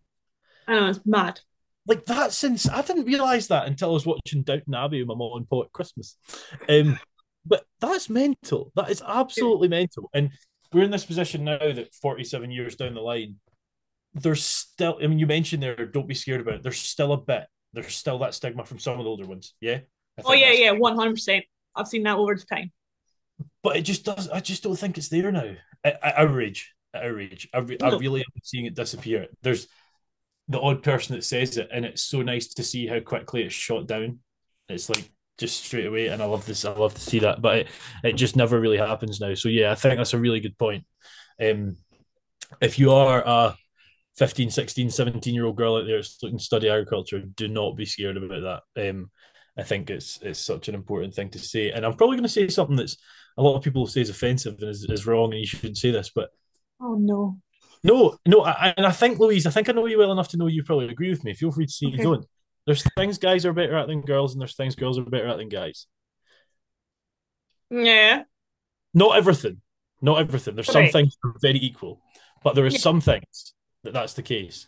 I 0.68 0.74
know 0.74 0.86
it's 0.86 1.00
mad. 1.04 1.40
Like 1.86 2.04
that 2.06 2.32
since 2.32 2.68
I 2.68 2.82
didn't 2.82 3.06
realise 3.06 3.46
that 3.46 3.66
until 3.66 3.90
I 3.90 3.94
was 3.94 4.06
watching 4.06 4.42
Downton 4.42 4.74
Abbey 4.74 5.00
with 5.00 5.08
my 5.08 5.14
mom 5.14 5.46
and 5.50 5.62
at 5.64 5.72
Christmas. 5.72 6.16
Um, 6.68 6.98
but 7.46 7.64
that's 7.80 8.10
mental. 8.10 8.70
That 8.76 8.90
is 8.90 9.02
absolutely 9.06 9.68
mental. 9.68 10.10
And 10.12 10.30
we're 10.72 10.84
in 10.84 10.90
this 10.90 11.06
position 11.06 11.44
now 11.44 11.58
that 11.58 11.94
47 11.94 12.50
years 12.50 12.76
down 12.76 12.92
the 12.92 13.00
line, 13.00 13.36
there's 14.12 14.44
still, 14.44 14.98
I 15.02 15.06
mean, 15.06 15.18
you 15.18 15.26
mentioned 15.26 15.62
there, 15.62 15.86
don't 15.86 16.06
be 16.06 16.14
scared 16.14 16.42
about 16.42 16.56
it. 16.56 16.62
There's 16.62 16.78
still 16.78 17.12
a 17.12 17.16
bit, 17.16 17.46
there's 17.72 17.94
still 17.94 18.18
that 18.18 18.34
stigma 18.34 18.64
from 18.64 18.78
some 18.78 18.98
of 18.98 19.04
the 19.04 19.10
older 19.10 19.26
ones. 19.26 19.54
Yeah. 19.60 19.80
Oh, 20.24 20.34
yeah, 20.34 20.52
yeah, 20.52 20.72
100%. 20.72 21.42
I've 21.74 21.88
seen 21.88 22.02
that 22.02 22.16
over 22.16 22.34
the 22.34 22.44
time. 22.44 22.72
But 23.62 23.76
it 23.76 23.82
just 23.82 24.04
does, 24.04 24.28
I 24.28 24.40
just 24.40 24.62
don't 24.62 24.76
think 24.76 24.98
it's 24.98 25.08
there 25.08 25.32
now. 25.32 25.54
I, 25.84 25.94
I 26.02 26.12
outrage, 26.22 26.74
outrage. 26.94 27.48
I, 27.54 27.58
re, 27.58 27.78
I 27.82 27.96
really 27.96 28.20
am 28.20 28.42
seeing 28.42 28.66
it 28.66 28.74
disappear. 28.74 29.28
There's 29.42 29.68
the 30.48 30.60
odd 30.60 30.82
person 30.82 31.14
that 31.14 31.24
says 31.24 31.56
it, 31.56 31.68
and 31.72 31.84
it's 31.84 32.02
so 32.02 32.22
nice 32.22 32.48
to 32.48 32.62
see 32.62 32.86
how 32.86 33.00
quickly 33.00 33.42
it's 33.42 33.54
shot 33.54 33.86
down. 33.86 34.20
It's 34.68 34.88
like, 34.88 35.10
just 35.38 35.64
straight 35.64 35.86
away. 35.86 36.08
And 36.08 36.20
I 36.20 36.26
love 36.26 36.44
this. 36.44 36.64
I 36.64 36.72
love 36.72 36.94
to 36.94 37.00
see 37.00 37.20
that, 37.20 37.40
but 37.40 37.58
it, 37.58 37.68
it 38.04 38.12
just 38.14 38.36
never 38.36 38.60
really 38.60 38.76
happens 38.76 39.20
now. 39.20 39.34
So 39.34 39.48
yeah, 39.48 39.70
I 39.70 39.76
think 39.76 39.96
that's 39.96 40.14
a 40.14 40.18
really 40.18 40.40
good 40.40 40.58
point. 40.58 40.84
Um, 41.40 41.76
if 42.60 42.78
you 42.78 42.92
are 42.92 43.22
a 43.24 43.56
15, 44.16 44.50
16, 44.50 44.90
17 44.90 45.34
year 45.34 45.46
old 45.46 45.56
girl 45.56 45.76
out 45.76 45.86
there 45.86 46.02
looking 46.22 46.38
to 46.38 46.44
study 46.44 46.68
agriculture, 46.68 47.20
do 47.20 47.48
not 47.48 47.76
be 47.76 47.86
scared 47.86 48.16
about 48.16 48.62
that. 48.74 48.90
Um, 48.90 49.10
I 49.56 49.62
think 49.62 49.90
it's 49.90 50.20
it's 50.22 50.38
such 50.38 50.68
an 50.68 50.74
important 50.74 51.14
thing 51.14 51.30
to 51.30 51.38
say. 51.38 51.70
And 51.70 51.84
I'm 51.84 51.94
probably 51.94 52.16
going 52.16 52.24
to 52.24 52.28
say 52.28 52.48
something 52.48 52.76
that's 52.76 52.96
a 53.36 53.42
lot 53.42 53.56
of 53.56 53.62
people 53.62 53.86
say 53.86 54.00
is 54.00 54.10
offensive 54.10 54.56
and 54.60 54.70
is, 54.70 54.84
is 54.88 55.06
wrong, 55.06 55.32
and 55.32 55.40
you 55.40 55.46
shouldn't 55.46 55.78
say 55.78 55.90
this, 55.90 56.10
but 56.14 56.30
oh 56.80 56.96
no. 56.98 57.38
No, 57.84 58.16
no, 58.26 58.44
I, 58.44 58.74
and 58.76 58.86
I 58.86 58.90
think 58.90 59.18
Louise, 59.18 59.46
I 59.46 59.50
think 59.50 59.68
I 59.68 59.72
know 59.72 59.86
you 59.86 59.98
well 59.98 60.12
enough 60.12 60.28
to 60.30 60.36
know 60.36 60.46
you 60.46 60.62
probably 60.62 60.88
agree 60.88 61.10
with 61.10 61.24
me. 61.24 61.34
Feel 61.34 61.52
free 61.52 61.66
to 61.66 61.72
say 61.72 61.86
okay. 61.86 61.96
you 61.96 62.02
don't. 62.02 62.26
There's 62.66 62.84
things 62.94 63.18
guys 63.18 63.46
are 63.46 63.52
better 63.52 63.76
at 63.76 63.86
than 63.86 64.02
girls, 64.02 64.32
and 64.32 64.40
there's 64.40 64.56
things 64.56 64.74
girls 64.74 64.98
are 64.98 65.04
better 65.04 65.28
at 65.28 65.38
than 65.38 65.48
guys. 65.48 65.86
Yeah. 67.70 68.24
Not 68.94 69.16
everything. 69.16 69.60
Not 70.00 70.20
everything. 70.20 70.54
There's 70.54 70.68
right. 70.68 70.90
some 70.90 70.92
things 70.92 71.16
that 71.22 71.28
are 71.28 71.34
very 71.40 71.58
equal, 71.58 72.00
but 72.42 72.54
there 72.54 72.66
is 72.66 72.74
yeah. 72.74 72.80
some 72.80 73.00
things 73.00 73.54
that 73.84 73.92
that's 73.92 74.14
the 74.14 74.22
case. 74.22 74.66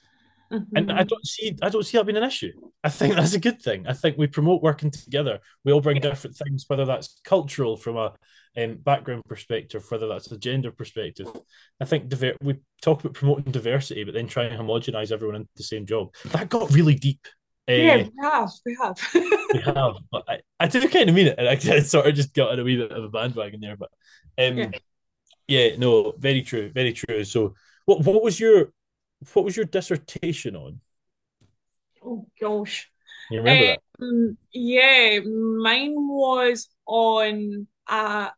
Mm-hmm. 0.53 0.77
And 0.77 0.93
I 0.93 1.05
don't 1.05 1.27
see 1.27 1.57
I 1.63 1.69
don't 1.69 1.85
see 1.85 1.97
that 1.97 2.07
being 2.07 2.17
an 2.17 2.25
issue. 2.25 2.53
I 2.83 2.89
think 2.89 3.15
that's 3.17 3.35
a 3.35 3.41
good 3.41 3.63
thing. 3.63 3.87
I 3.87 3.93
think 3.93 4.19
we 4.19 4.27
promote 4.27 4.63
working 4.63 4.91
together. 4.91 5.39
We 5.65 5.73
all 5.73 5.81
bring 5.81 5.97
yeah. 5.97 6.03
different 6.11 6.37
things, 6.37 6.65
whether 6.67 6.85
that's 6.85 7.21
cultural 7.25 7.77
from 7.77 7.97
a 7.97 8.15
um, 8.57 8.75
background 8.77 9.23
perspective, 9.29 9.85
whether 9.91 10.09
that's 10.09 10.31
a 10.33 10.39
gender 10.39 10.71
perspective. 10.71 11.29
I 11.81 11.85
think 11.85 12.09
diver- 12.09 12.37
we 12.43 12.57
talk 12.83 13.01
about 13.01 13.15
promoting 13.15 13.53
diversity, 13.53 14.05
but 14.05 14.15
then 14.15 14.27
try 14.27 14.45
and 14.45 14.61
homogenize 14.61 15.13
everyone 15.13 15.37
into 15.37 15.49
the 15.57 15.63
same 15.63 15.87
job. 15.87 16.15
That 16.27 16.49
got 16.49 16.73
really 16.73 16.95
deep 16.95 17.27
yeah, 17.71 17.93
eh, 17.93 17.97
we 18.05 18.11
have, 18.23 18.51
we 18.67 18.77
have. 18.81 18.99
we 19.55 19.61
have, 19.61 19.95
but 20.11 20.25
I, 20.29 20.41
I 20.59 20.67
did 20.67 20.91
kind 20.91 21.09
of 21.09 21.15
mean 21.15 21.29
it, 21.29 21.37
and 21.39 21.49
I, 21.49 21.53
I 21.53 21.81
sort 21.81 22.07
of 22.07 22.15
just 22.15 22.35
got 22.35 22.53
in 22.53 22.61
a 22.61 22.65
wee 22.65 22.77
bit 22.77 22.93
of 22.93 23.05
a 23.05 23.09
bandwagon 23.09 23.61
there. 23.61 23.77
But 23.77 23.91
um, 24.39 24.59
yeah. 24.59 24.71
yeah, 25.47 25.77
no, 25.77 26.15
very 26.19 26.43
true, 26.43 26.71
very 26.73 26.93
true. 26.93 27.25
So, 27.25 27.55
what 27.85 28.05
what 28.05 28.23
was 28.23 28.41
your 28.41 28.73
what 29.35 29.45
was 29.45 29.57
your 29.57 29.67
dissertation 29.67 30.57
on? 30.57 30.81
Oh 32.05 32.27
gosh, 32.41 32.91
you 33.31 33.39
remember 33.39 33.77
um, 34.01 34.27
that? 34.27 34.37
Yeah, 34.53 35.21
mine 35.21 35.95
was 35.97 36.69
on 36.87 37.67
a 37.91 38.33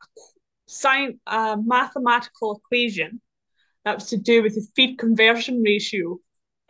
science, 0.67 1.19
a 1.27 1.57
mathematical 1.57 2.57
equation 2.57 3.21
that 3.85 3.97
was 3.97 4.07
to 4.11 4.17
do 4.17 4.43
with 4.43 4.55
the 4.55 4.67
feed 4.75 4.99
conversion 4.99 5.62
ratio. 5.62 6.12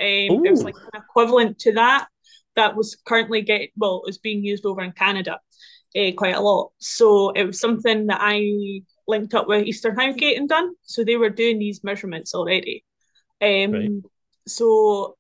Um, 0.01 0.45
it 0.45 0.51
was 0.51 0.65
like 0.65 0.75
an 0.93 1.01
equivalent 1.01 1.59
to 1.61 1.73
that 1.73 2.09
that 2.57 2.77
was 2.77 2.97
currently 3.07 3.43
getting 3.43 3.69
well 3.77 4.03
is 4.07 4.19
being 4.19 4.45
used 4.45 4.67
over 4.67 4.83
in 4.83 4.93
Canada 4.93 5.39
uh, 5.97 6.11
quite 6.17 6.35
a 6.35 6.41
lot. 6.41 6.73
So 6.79 7.31
it 7.31 7.45
was 7.45 7.61
something 7.61 8.07
that 8.07 8.19
I 8.21 8.83
linked 9.07 9.35
up 9.35 9.49
with 9.49 9.67
Eastern 9.67 9.97
Highgate 9.97 10.39
and 10.39 10.49
done. 10.49 10.75
So 10.83 11.05
they 11.05 11.17
were 11.17 11.31
doing 11.31 11.59
these 11.59 11.85
measurements 11.85 12.35
already. 12.35 12.85
Um, 13.41 13.73
right. 13.73 13.91
So 14.47 15.17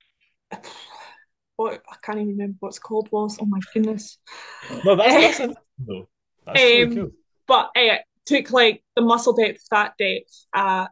what 1.56 1.82
I 1.90 1.96
can't 2.02 2.18
even 2.18 2.32
remember 2.32 2.56
what's 2.60 2.78
called 2.78 3.08
was. 3.12 3.38
Oh 3.40 3.46
my 3.46 3.60
goodness. 3.72 4.18
No, 4.84 4.96
that's, 4.96 5.38
that's, 5.38 5.54
no, 5.86 6.08
that's 6.44 6.62
um, 6.62 6.94
cool. 6.94 7.10
But 7.46 7.70
uh, 7.76 7.98
took 8.26 8.50
like 8.50 8.82
the 8.94 9.02
muscle 9.02 9.32
depth, 9.32 9.62
fat 9.68 9.94
depth, 9.98 10.46
uh, 10.54 10.86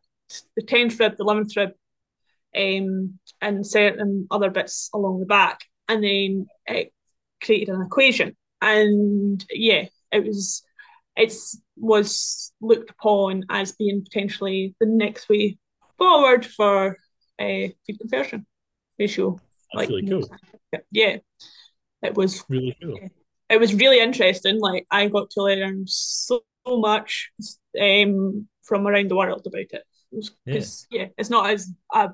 the 0.57 0.63
tenth 0.63 0.99
rib, 0.99 1.17
the 1.17 1.25
eleventh 1.25 1.57
rib, 1.57 1.71
um, 2.57 3.19
and 3.41 3.67
certain 3.67 4.27
other 4.31 4.51
bits 4.51 4.91
along 4.93 5.21
the 5.21 5.27
back, 5.27 5.61
and 5.89 6.03
then 6.03 6.47
it 6.67 6.93
created 7.43 7.75
an 7.75 7.83
equation. 7.83 8.37
And 8.61 9.45
yeah, 9.51 9.87
it 10.13 10.25
was 10.25 10.63
it 11.17 11.35
was 11.77 12.53
looked 12.61 12.91
upon 12.91 13.45
as 13.51 13.73
being 13.73 14.03
potentially 14.03 14.75
the 14.81 14.87
next 14.87 15.29
way 15.29 15.59
forward 15.99 16.47
for 16.47 16.97
a 17.39 17.67
uh, 17.67 17.69
feed 17.87 17.99
conversion 18.01 18.47
ratio. 18.99 19.41
That's 19.73 19.75
like, 19.75 19.89
really 19.89 20.09
cool. 20.09 20.29
Yeah, 20.91 21.17
it 22.03 22.15
was 22.15 22.45
really 22.49 22.77
cool. 22.83 22.99
It 23.51 23.61
was 23.61 23.75
really 23.75 24.01
interesting. 24.01 24.59
Like 24.59 24.87
I 24.91 25.09
got 25.09 25.31
to 25.31 25.43
learn 25.43 25.85
so, 25.87 26.43
much 26.67 27.31
um, 27.81 28.47
from 28.63 28.87
around 28.87 29.11
the 29.11 29.17
world 29.17 29.45
about 29.45 29.61
it. 29.61 29.83
Because 30.45 30.87
yeah. 30.91 31.03
yeah. 31.03 31.09
it's 31.19 31.31
not 31.31 31.51
as 31.51 31.73
a 31.93 32.11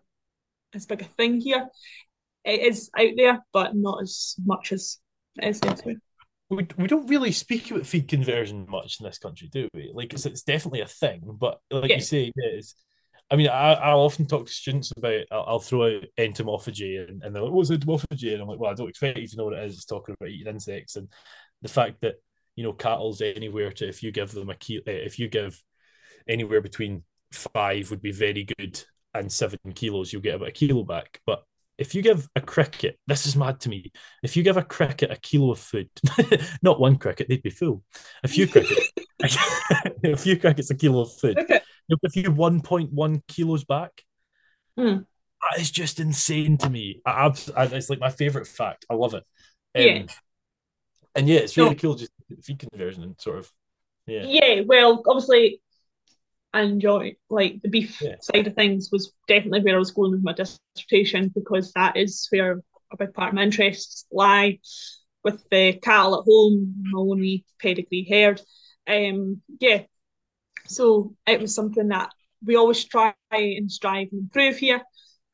as 0.74 0.86
big 0.86 1.02
a 1.02 1.04
thing 1.04 1.40
here 1.40 1.68
it 2.46 2.60
is 2.60 2.90
out 2.98 3.10
there, 3.16 3.44
but 3.52 3.74
not 3.74 4.02
as 4.02 4.36
much 4.44 4.72
as 4.72 4.98
is 5.42 5.60
elsewhere. 5.62 5.96
We, 6.48 6.66
we 6.78 6.86
don't 6.86 7.08
really 7.08 7.32
speak 7.32 7.70
about 7.70 7.86
feed 7.86 8.06
conversion 8.06 8.66
much 8.68 9.00
in 9.00 9.04
this 9.04 9.18
country, 9.18 9.48
do 9.50 9.68
we? 9.74 9.90
Like 9.92 10.14
it's, 10.14 10.26
it's 10.26 10.42
definitely 10.42 10.80
a 10.80 10.86
thing, 10.86 11.22
but 11.24 11.58
like 11.70 11.90
yeah. 11.90 11.96
you 11.96 12.02
say, 12.02 12.32
it 12.34 12.56
is. 12.56 12.76
I 13.30 13.36
mean, 13.36 13.48
I, 13.48 13.72
I'll 13.72 14.00
often 14.00 14.26
talk 14.26 14.46
to 14.46 14.52
students 14.52 14.92
about. 14.96 15.24
I'll, 15.32 15.44
I'll 15.46 15.58
throw 15.58 15.96
out 15.96 16.04
entomophagy, 16.18 17.08
and, 17.08 17.22
and 17.22 17.34
they're 17.34 17.42
like, 17.42 17.52
"What's 17.52 17.70
entomophagy?" 17.70 18.32
And 18.32 18.42
I'm 18.42 18.48
like, 18.48 18.60
"Well, 18.60 18.70
I 18.70 18.74
don't 18.74 18.88
expect 18.88 19.18
you 19.18 19.26
to 19.26 19.36
know 19.36 19.44
what 19.46 19.54
it 19.54 19.64
is. 19.64 19.74
It's 19.74 19.84
talking 19.84 20.14
about 20.18 20.30
eating 20.30 20.52
insects, 20.52 20.96
and 20.96 21.08
the 21.62 21.68
fact 21.68 22.00
that 22.02 22.16
you 22.54 22.62
know 22.62 22.72
cattle's 22.72 23.20
anywhere 23.20 23.72
to 23.72 23.88
if 23.88 24.02
you 24.02 24.12
give 24.12 24.30
them 24.32 24.50
a 24.50 24.54
kilo, 24.54 24.82
eh, 24.86 24.92
if 24.92 25.18
you 25.18 25.28
give 25.28 25.60
anywhere 26.28 26.60
between 26.60 27.02
five 27.32 27.90
would 27.90 28.02
be 28.02 28.12
very 28.12 28.44
good, 28.44 28.80
and 29.14 29.30
seven 29.32 29.58
kilos, 29.74 30.12
you'll 30.12 30.22
get 30.22 30.36
about 30.36 30.48
a 30.48 30.52
kilo 30.52 30.84
back. 30.84 31.20
But 31.26 31.44
if 31.78 31.94
you 31.94 32.02
give 32.02 32.28
a 32.34 32.40
cricket, 32.40 32.98
this 33.06 33.26
is 33.26 33.36
mad 33.36 33.60
to 33.60 33.68
me. 33.68 33.92
If 34.22 34.36
you 34.36 34.42
give 34.42 34.56
a 34.56 34.62
cricket 34.62 35.10
a 35.10 35.16
kilo 35.16 35.52
of 35.52 35.58
food, 35.58 35.90
not 36.62 36.80
one 36.80 36.96
cricket, 36.96 37.28
they'd 37.28 37.42
be 37.42 37.50
full. 37.50 37.82
A 38.24 38.28
few 38.28 38.46
crickets, 38.46 38.90
a 40.04 40.16
few 40.16 40.38
crickets, 40.38 40.70
a 40.70 40.74
kilo 40.74 41.02
of 41.02 41.12
food. 41.18 41.38
Okay. 41.38 41.60
You'll 41.88 41.98
give 42.02 42.24
you 42.24 42.30
1.1 42.30 43.22
kilos 43.28 43.64
back. 43.64 44.02
Mm. 44.78 45.06
That 45.42 45.60
is 45.60 45.70
just 45.70 46.00
insane 46.00 46.56
to 46.58 46.70
me. 46.70 47.02
I, 47.04 47.32
I, 47.56 47.64
it's 47.66 47.90
like 47.90 48.00
my 48.00 48.10
favorite 48.10 48.46
fact. 48.46 48.86
I 48.90 48.94
love 48.94 49.14
it. 49.14 49.24
Um, 49.74 49.82
yeah. 49.82 50.02
And 51.14 51.28
yeah, 51.28 51.40
it's 51.40 51.56
really 51.56 51.74
cool 51.74 51.94
just 51.94 52.10
feed 52.42 52.58
conversion 52.58 53.02
and 53.02 53.14
sort 53.18 53.38
of 53.38 53.52
yeah. 54.06 54.24
Yeah, 54.24 54.60
well, 54.66 55.02
obviously 55.06 55.60
I 56.52 56.62
enjoy 56.62 57.16
like 57.28 57.60
the 57.62 57.68
beef 57.68 58.00
yeah. 58.00 58.16
side 58.22 58.46
of 58.46 58.54
things 58.54 58.88
was 58.90 59.12
definitely 59.28 59.60
where 59.60 59.76
I 59.76 59.78
was 59.78 59.90
going 59.90 60.12
with 60.12 60.22
my 60.22 60.32
dissertation 60.32 61.30
because 61.34 61.72
that 61.72 61.96
is 61.96 62.26
where 62.30 62.62
a 62.92 62.96
big 62.96 63.12
part 63.12 63.28
of 63.28 63.34
my 63.34 63.42
interests 63.42 64.06
lie 64.10 64.58
with 65.24 65.44
the 65.50 65.74
cattle 65.74 66.18
at 66.18 66.24
home, 66.24 66.74
my 66.82 67.00
only 67.00 67.44
pedigree 67.60 68.06
herd. 68.08 68.40
Um, 68.86 69.42
yeah, 69.60 69.82
so 70.66 71.14
it 71.26 71.40
was 71.40 71.54
something 71.54 71.88
that 71.88 72.10
we 72.44 72.56
always 72.56 72.84
try 72.84 73.14
and 73.30 73.70
strive 73.70 74.08
and 74.12 74.22
improve 74.22 74.56
here, 74.56 74.82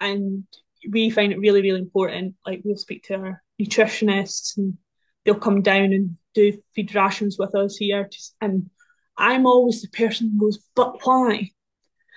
and 0.01 0.45
we 0.91 1.11
find 1.11 1.33
it 1.33 1.39
really, 1.39 1.63
really 1.63 1.81
important. 1.81 2.35
Like 2.47 2.63
we'll 2.65 2.77
speak 2.77 3.05
to 3.05 3.15
our 3.15 3.43
nutritionists, 3.61 4.57
and 4.57 4.79
they'll 5.25 5.35
come 5.35 5.63
down 5.63 5.93
and 5.93 6.17
do 6.35 6.59
feed 6.75 6.95
rations 6.95 7.37
with 7.39 7.55
us 7.55 7.77
here, 7.77 8.09
and 8.41 8.71
I'm 9.17 9.47
always 9.47 9.83
the 9.83 9.89
person 9.89 10.31
who 10.31 10.47
goes, 10.47 10.59
but 10.75 11.05
why? 11.05 11.51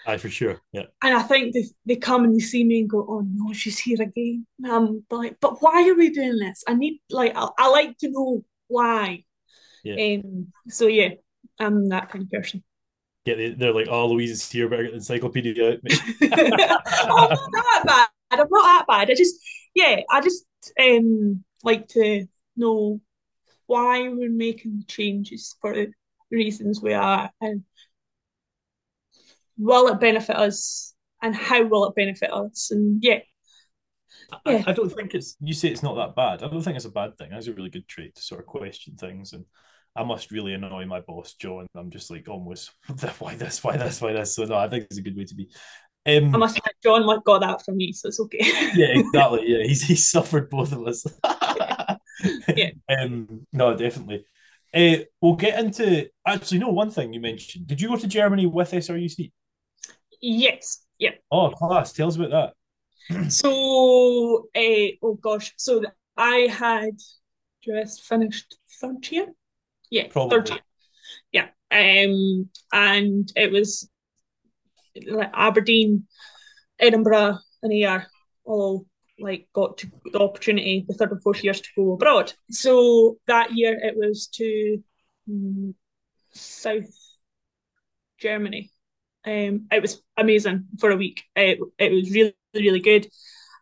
Aye, 0.08 0.18
for 0.18 0.30
sure. 0.30 0.62
Yeah. 0.72 0.84
And 1.04 1.16
I 1.16 1.24
think 1.24 1.54
they, 1.54 1.66
they 1.86 1.96
come 1.96 2.24
and 2.24 2.36
they 2.36 2.40
see 2.40 2.64
me 2.64 2.82
and 2.82 2.90
go, 2.90 3.06
oh 3.10 3.26
no, 3.28 3.54
she's 3.54 3.80
here 3.80 4.02
again. 4.02 4.46
Um, 4.70 5.04
but 5.10 5.18
like, 5.18 5.38
but 5.42 5.62
why 5.62 5.90
are 5.90 5.96
we 5.96 6.10
doing 6.12 6.38
this? 6.38 6.64
I 6.68 6.76
need 6.76 7.02
like 7.10 7.34
I, 7.36 7.48
I 7.58 7.70
like 7.70 7.98
to 8.00 8.12
know 8.12 8.46
why. 8.68 9.24
Yeah. 9.84 10.20
Um, 10.20 10.48
so 10.70 10.88
yeah, 10.88 11.10
I'm 11.60 11.90
that 11.90 12.10
kind 12.10 12.24
of 12.24 12.32
person. 12.32 12.64
Yeah, 13.26 13.54
they're 13.58 13.74
like, 13.74 13.88
oh, 13.90 14.08
Louise 14.08 14.30
is 14.30 14.52
here, 14.52 14.70
better 14.70 14.84
get 14.84 14.92
the 14.92 14.98
encyclopedia 14.98 15.72
out. 15.72 15.80
oh, 15.90 17.28
I'm 17.32 17.52
not 17.52 17.66
that 17.66 17.84
bad. 18.30 18.40
I'm 18.40 18.48
not 18.50 18.64
that 18.64 18.86
bad. 18.88 19.10
I 19.10 19.16
just, 19.16 19.36
yeah, 19.74 20.02
I 20.12 20.22
just 20.22 20.46
um 20.80 21.44
like 21.64 21.88
to 21.90 22.28
know 22.56 23.02
why 23.66 24.08
we're 24.10 24.30
making 24.30 24.78
the 24.78 24.86
changes 24.86 25.56
for 25.60 25.74
reasons 26.36 26.82
we 26.82 26.94
are 26.94 27.32
and 27.42 27.64
will 29.58 29.88
it 29.88 30.00
benefit 30.00 30.36
us 30.36 30.94
and 31.22 31.36
how 31.36 31.64
will 31.64 31.86
it 31.86 31.96
benefit 31.96 32.32
us 32.32 32.70
and 32.72 33.04
yeah 33.04 33.20
I, 34.46 34.64
I, 34.68 34.74
don't 34.74 34.90
think 34.90 35.14
it's. 35.14 35.36
You 35.40 35.54
say 35.54 35.70
it's 35.70 35.84
not 35.84 35.96
that 35.96 36.16
bad. 36.16 36.42
I 36.42 36.50
don't 36.50 36.62
think 36.62 36.76
it's 36.76 36.86
a 36.86 36.90
bad 36.92 37.18
thing. 37.18 37.32
It's 37.32 37.48
a 37.48 37.54
really 37.54 37.70
good 37.70 37.88
trait 37.88 38.16
to 38.16 38.22
sort 38.22 38.42
of 38.42 38.48
question 38.48 38.96
things, 38.96 39.34
and 39.34 39.46
I 39.96 40.04
must 40.04 40.32
really 40.32 40.54
annoy 40.54 40.86
my 40.86 41.00
boss 41.02 41.36
John. 41.36 41.68
I'm 41.76 41.92
just 41.92 42.12
like 42.12 42.28
almost 42.28 42.72
why 43.20 43.36
this, 43.36 43.64
why 43.64 43.78
this, 43.78 44.02
why 44.02 44.14
this. 44.14 44.36
So 44.36 44.46
no, 44.46 44.56
I 44.56 44.68
think 44.68 44.86
it's 44.86 44.98
a 44.98 45.02
good 45.02 45.18
way 45.18 45.26
to 45.26 45.36
be. 45.36 45.50
Um, 46.08 46.36
I 46.36 46.38
must 46.38 46.58
admit, 46.58 46.76
John 46.84 47.22
got 47.26 47.42
that 47.42 47.64
from 47.66 47.78
me, 47.78 47.92
so 47.92 48.10
it's 48.10 48.20
okay. 48.20 48.40
yeah, 48.76 49.00
exactly. 49.00 49.42
Yeah, 49.48 49.64
he's 49.64 49.84
he's 49.84 50.08
suffered 50.08 50.50
both 50.50 50.72
of 50.72 50.86
us. 50.88 51.06
yeah. 52.56 52.72
Um, 52.90 53.48
no, 53.54 53.76
definitely. 53.76 54.26
Uh, 54.76 54.98
we'll 55.22 55.36
get 55.36 55.58
into 55.58 56.10
actually. 56.28 56.60
No, 56.60 56.70
one 56.70 56.92
thing 56.92 57.14
you 57.14 57.22
mentioned. 57.22 57.68
Did 57.68 57.80
you 57.80 57.88
go 57.88 57.96
to 57.96 58.08
Germany 58.08 58.46
with 58.46 58.72
SRUC? 58.72 59.32
Yes. 60.22 60.84
Yeah. 60.98 61.12
Oh, 61.32 61.50
class! 61.50 61.94
Tell 61.94 62.08
us 62.08 62.16
about 62.18 62.54
that. 63.10 63.32
so, 63.32 64.48
uh, 64.56 64.88
oh 65.04 65.18
gosh, 65.22 65.54
so 65.58 65.82
I 66.18 66.48
had 66.52 66.98
just 67.64 68.04
finished 68.04 68.58
third 68.82 69.10
year. 69.12 69.28
Yeah, 69.90 70.08
Probably. 70.10 70.38
third 70.38 70.50
year. 70.50 70.60
Yeah, 71.32 71.48
um, 71.72 72.50
and 72.74 73.32
it 73.36 73.52
was 73.52 73.90
like 75.08 75.32
Aberdeen, 75.34 76.08
Edinburgh, 76.80 77.38
and 77.62 77.74
Ayr 77.74 78.08
all 78.44 78.86
like 79.20 79.48
got 79.54 79.78
to 79.80 79.88
the 80.12 80.20
opportunity 80.20 80.86
the 80.88 80.94
third 80.94 81.12
and 81.12 81.22
fourth 81.22 81.44
years 81.44 81.62
to 81.62 81.70
go 81.76 81.94
abroad. 81.94 82.34
So 82.52 83.18
that 83.28 83.54
year 83.54 83.78
it 83.82 83.96
was 83.96 84.28
to 84.36 84.84
um, 85.30 85.76
South 86.34 86.94
Germany. 88.20 88.72
Um, 89.26 89.68
it 89.72 89.82
was 89.82 90.02
amazing 90.18 90.66
for 90.80 90.92
a 90.92 90.98
week. 90.98 91.24
It, 91.36 91.60
it 91.80 91.92
was 91.92 92.12
really 92.12 92.36
really 92.54 92.80
good. 92.80 93.08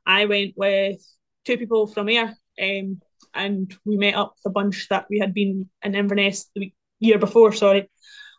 I 0.05 0.25
went 0.25 0.53
with 0.57 1.01
two 1.45 1.57
people 1.57 1.87
from 1.87 2.07
here, 2.07 2.35
um, 2.61 3.01
and 3.33 3.73
we 3.85 3.97
met 3.97 4.15
up 4.15 4.35
a 4.45 4.49
bunch 4.49 4.87
that 4.89 5.05
we 5.09 5.19
had 5.19 5.33
been 5.33 5.69
in 5.81 5.95
Inverness 5.95 6.49
the 6.53 6.61
week, 6.61 6.75
year 6.99 7.17
before. 7.17 7.53
Sorry, 7.53 7.89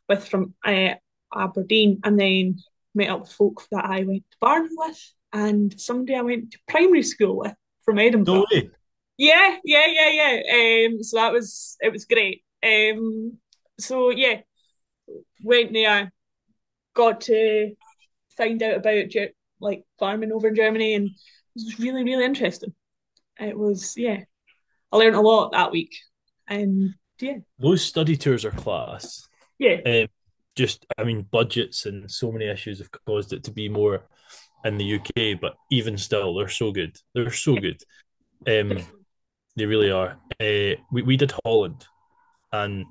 with 0.08 0.26
from 0.28 0.54
uh, 0.64 0.94
Aberdeen, 1.34 2.00
and 2.04 2.18
then 2.18 2.58
met 2.94 3.10
up 3.10 3.22
with 3.22 3.32
folk 3.32 3.62
that 3.72 3.84
I 3.84 4.04
went 4.04 4.24
to 4.30 4.36
Barn 4.40 4.68
with, 4.70 5.12
and 5.34 5.78
somebody 5.78 6.14
I 6.14 6.22
went 6.22 6.52
to 6.52 6.58
primary 6.68 7.02
school 7.02 7.36
with 7.36 7.54
from 7.84 7.98
Edinburgh. 7.98 8.34
No 8.34 8.46
way. 8.50 8.70
Yeah, 9.18 9.56
yeah, 9.64 9.86
yeah, 9.86 10.10
yeah. 10.10 10.86
Um, 10.86 11.02
so 11.02 11.16
that 11.16 11.32
was 11.32 11.76
it 11.80 11.92
was 11.92 12.04
great. 12.06 12.44
Um, 12.62 13.38
so 13.78 14.10
yeah, 14.10 14.40
went 15.42 15.72
there, 15.72 16.12
got 16.94 17.22
to 17.22 17.74
find 18.36 18.62
out 18.62 18.76
about 18.76 19.06
like 19.60 19.84
farming 19.98 20.32
over 20.32 20.48
in 20.48 20.54
Germany, 20.54 20.94
and 20.94 21.06
it 21.06 21.12
was 21.54 21.78
really, 21.78 22.04
really 22.04 22.24
interesting. 22.24 22.72
It 23.38 23.58
was 23.58 23.94
yeah, 23.96 24.20
I 24.92 24.96
learned 24.96 25.16
a 25.16 25.20
lot 25.20 25.52
that 25.52 25.72
week, 25.72 25.94
and 26.48 26.94
yeah, 27.20 27.38
those 27.58 27.84
study 27.84 28.16
tours 28.16 28.44
are 28.44 28.52
class. 28.52 29.28
Yeah, 29.58 29.80
um, 29.84 30.06
just 30.54 30.86
I 30.96 31.04
mean 31.04 31.22
budgets 31.22 31.86
and 31.86 32.10
so 32.10 32.30
many 32.30 32.46
issues 32.46 32.78
have 32.78 32.90
caused 33.06 33.32
it 33.32 33.44
to 33.44 33.50
be 33.50 33.68
more 33.68 34.06
in 34.64 34.78
the 34.78 34.94
UK, 34.94 35.40
but 35.40 35.54
even 35.70 35.96
still, 35.98 36.34
they're 36.34 36.48
so 36.48 36.72
good. 36.72 36.96
They're 37.14 37.30
so 37.30 37.56
good. 37.56 37.80
Um, 38.46 38.84
they 39.56 39.66
really 39.66 39.90
are. 39.90 40.18
Uh, 40.40 40.80
we 40.90 41.02
we 41.02 41.16
did 41.16 41.32
Holland, 41.44 41.86
and 42.52 42.86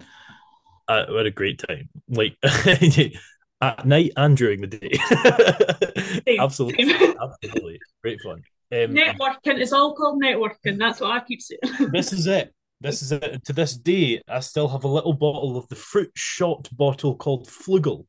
uh, 0.87 1.05
we 1.09 1.17
had 1.17 1.25
a 1.25 1.31
great 1.31 1.61
time. 1.67 1.89
Like 2.07 2.37
at 3.61 3.85
night 3.85 4.11
and 4.15 4.37
during 4.37 4.61
the 4.61 4.67
day. 4.67 6.37
absolutely, 6.39 6.93
absolutely, 7.21 7.79
great 8.01 8.21
fun. 8.21 8.43
Um, 8.71 8.95
networking 8.95 9.59
is 9.59 9.73
all 9.73 9.93
called 9.93 10.21
networking. 10.21 10.79
That's 10.79 10.99
what 10.99 11.11
I 11.11 11.19
keep 11.19 11.41
saying. 11.41 11.59
this 11.91 12.11
is 12.13 12.27
it. 12.27 12.53
This 12.81 13.01
is 13.01 13.11
it. 13.11 13.45
To 13.45 13.53
this 13.53 13.77
day, 13.77 14.21
I 14.27 14.39
still 14.39 14.67
have 14.67 14.83
a 14.83 14.87
little 14.87 15.13
bottle 15.13 15.57
of 15.57 15.67
the 15.69 15.75
fruit 15.75 16.11
shot 16.15 16.69
bottle 16.75 17.15
called 17.15 17.47
Flugel 17.47 18.05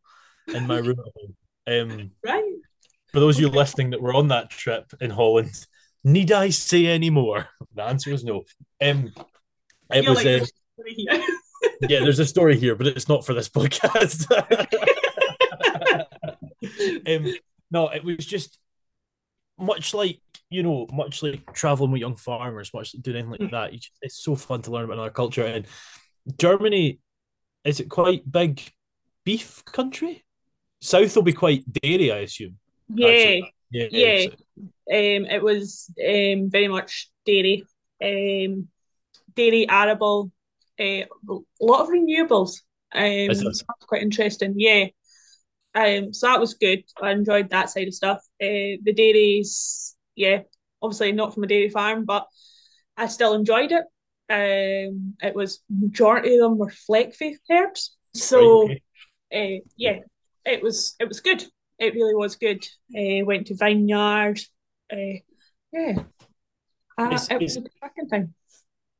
in 0.48 0.66
my 0.66 0.78
room. 0.78 0.96
Um, 1.66 2.10
right. 2.24 2.43
For 3.14 3.20
those 3.20 3.36
of 3.36 3.42
you 3.42 3.48
listening 3.48 3.90
that 3.90 4.02
were 4.02 4.12
on 4.12 4.26
that 4.28 4.50
trip 4.50 4.92
in 5.00 5.08
Holland, 5.08 5.64
need 6.02 6.32
I 6.32 6.50
say 6.50 6.86
any 6.86 7.10
more? 7.10 7.48
The 7.72 7.84
answer 7.84 8.10
is 8.10 8.24
no. 8.24 8.42
Um, 8.82 9.12
it 9.92 10.08
was. 10.08 10.24
Like 10.24 10.42
uh, 10.42 11.20
yeah, 11.88 12.00
there's 12.00 12.18
a 12.18 12.26
story 12.26 12.58
here, 12.58 12.74
but 12.74 12.88
it's 12.88 13.08
not 13.08 13.24
for 13.24 13.32
this 13.32 13.48
podcast. 13.48 14.28
um, 17.06 17.34
no, 17.70 17.88
it 17.90 18.02
was 18.02 18.26
just 18.26 18.58
much 19.60 19.94
like 19.94 20.20
you 20.50 20.64
know, 20.64 20.88
much 20.92 21.22
like 21.22 21.52
traveling 21.52 21.92
with 21.92 22.00
young 22.00 22.16
farmers, 22.16 22.74
much 22.74 22.94
like 22.94 23.02
doing 23.04 23.18
anything 23.18 23.42
like 23.42 23.50
that. 23.52 23.72
Just, 23.74 23.92
it's 24.02 24.24
so 24.24 24.34
fun 24.34 24.60
to 24.62 24.72
learn 24.72 24.86
about 24.86 24.94
another 24.94 25.10
culture. 25.10 25.44
And 25.44 25.66
Germany 26.36 26.98
is 27.62 27.78
it 27.78 27.88
quite 27.88 28.28
big 28.28 28.60
beef 29.24 29.64
country? 29.66 30.24
South 30.80 31.14
will 31.14 31.22
be 31.22 31.32
quite 31.32 31.62
dairy, 31.72 32.10
I 32.10 32.18
assume. 32.18 32.58
Yeah, 32.88 33.40
yeah, 33.70 33.86
yeah. 33.90 34.26
Um, 34.90 35.26
it 35.26 35.42
was 35.42 35.90
um 35.98 36.50
very 36.50 36.68
much 36.68 37.10
dairy, 37.24 37.64
um, 38.02 38.68
dairy 39.34 39.68
arable, 39.68 40.30
uh, 40.78 41.04
a 41.04 41.06
lot 41.60 41.82
of 41.82 41.88
renewables. 41.88 42.60
Um, 42.94 43.28
that's 43.28 43.64
quite 43.86 44.02
interesting. 44.02 44.54
Yeah. 44.56 44.86
Um, 45.74 46.12
so 46.12 46.28
that 46.28 46.38
was 46.40 46.54
good. 46.54 46.84
I 47.02 47.10
enjoyed 47.10 47.50
that 47.50 47.70
side 47.70 47.88
of 47.88 47.94
stuff. 47.94 48.18
Uh, 48.40 48.78
the 48.82 48.94
dairies, 48.94 49.96
yeah, 50.14 50.42
obviously 50.80 51.12
not 51.12 51.34
from 51.34 51.44
a 51.44 51.48
dairy 51.48 51.68
farm, 51.68 52.04
but 52.04 52.28
I 52.96 53.08
still 53.08 53.34
enjoyed 53.34 53.72
it. 53.72 53.84
Um, 54.30 55.14
it 55.20 55.34
was 55.34 55.60
majority 55.68 56.34
of 56.36 56.40
them 56.40 56.58
were 56.58 56.72
Fleckvieh 56.88 57.36
herds, 57.50 57.96
so 58.14 58.64
okay. 58.64 58.82
uh, 59.34 59.64
yeah, 59.76 59.98
it 60.46 60.62
was 60.62 60.94
it 60.98 61.08
was 61.08 61.20
good 61.20 61.44
it 61.84 61.94
really 61.94 62.14
was 62.14 62.36
good. 62.36 62.66
Uh, 62.96 63.24
went 63.24 63.46
to 63.48 63.56
Vineyard. 63.56 64.40
Uh, 64.92 65.18
yeah, 65.72 65.96
uh, 66.98 67.08
it's, 67.12 67.30
it 67.30 67.40
was 67.40 67.56
a 67.56 67.62
cracking 67.80 68.08
time. 68.08 68.34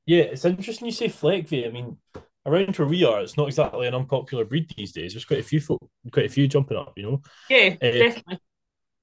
Yeah, 0.07 0.23
it's 0.23 0.45
interesting 0.45 0.87
you 0.87 0.93
say 0.93 1.09
Fleckvieh. 1.09 1.67
I 1.67 1.71
mean, 1.71 1.97
around 2.47 2.77
where 2.77 2.89
we 2.89 3.05
are, 3.05 3.21
it's 3.21 3.37
not 3.37 3.49
exactly 3.49 3.87
an 3.87 3.95
unpopular 3.95 4.45
breed 4.45 4.71
these 4.77 4.93
days. 4.93 5.15
There's 5.15 5.25
quite 5.25 5.41
a 5.41 5.45
few 5.45 5.61
folk, 5.61 5.81
quite 6.13 6.27
a 6.27 6.31
few 6.31 6.47
jumping 6.47 6.77
up. 6.77 6.93
You 6.97 7.03
know. 7.05 7.23
Yeah, 7.49 7.77
uh, 7.81 7.91
definitely. 7.91 8.39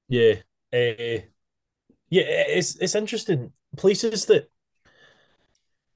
Yeah, 0.08 0.34
uh, 0.74 1.22
yeah. 2.10 2.24
It's 2.50 2.76
it's 2.76 2.96
interesting 2.96 3.54
places 3.78 4.26
that 4.26 4.50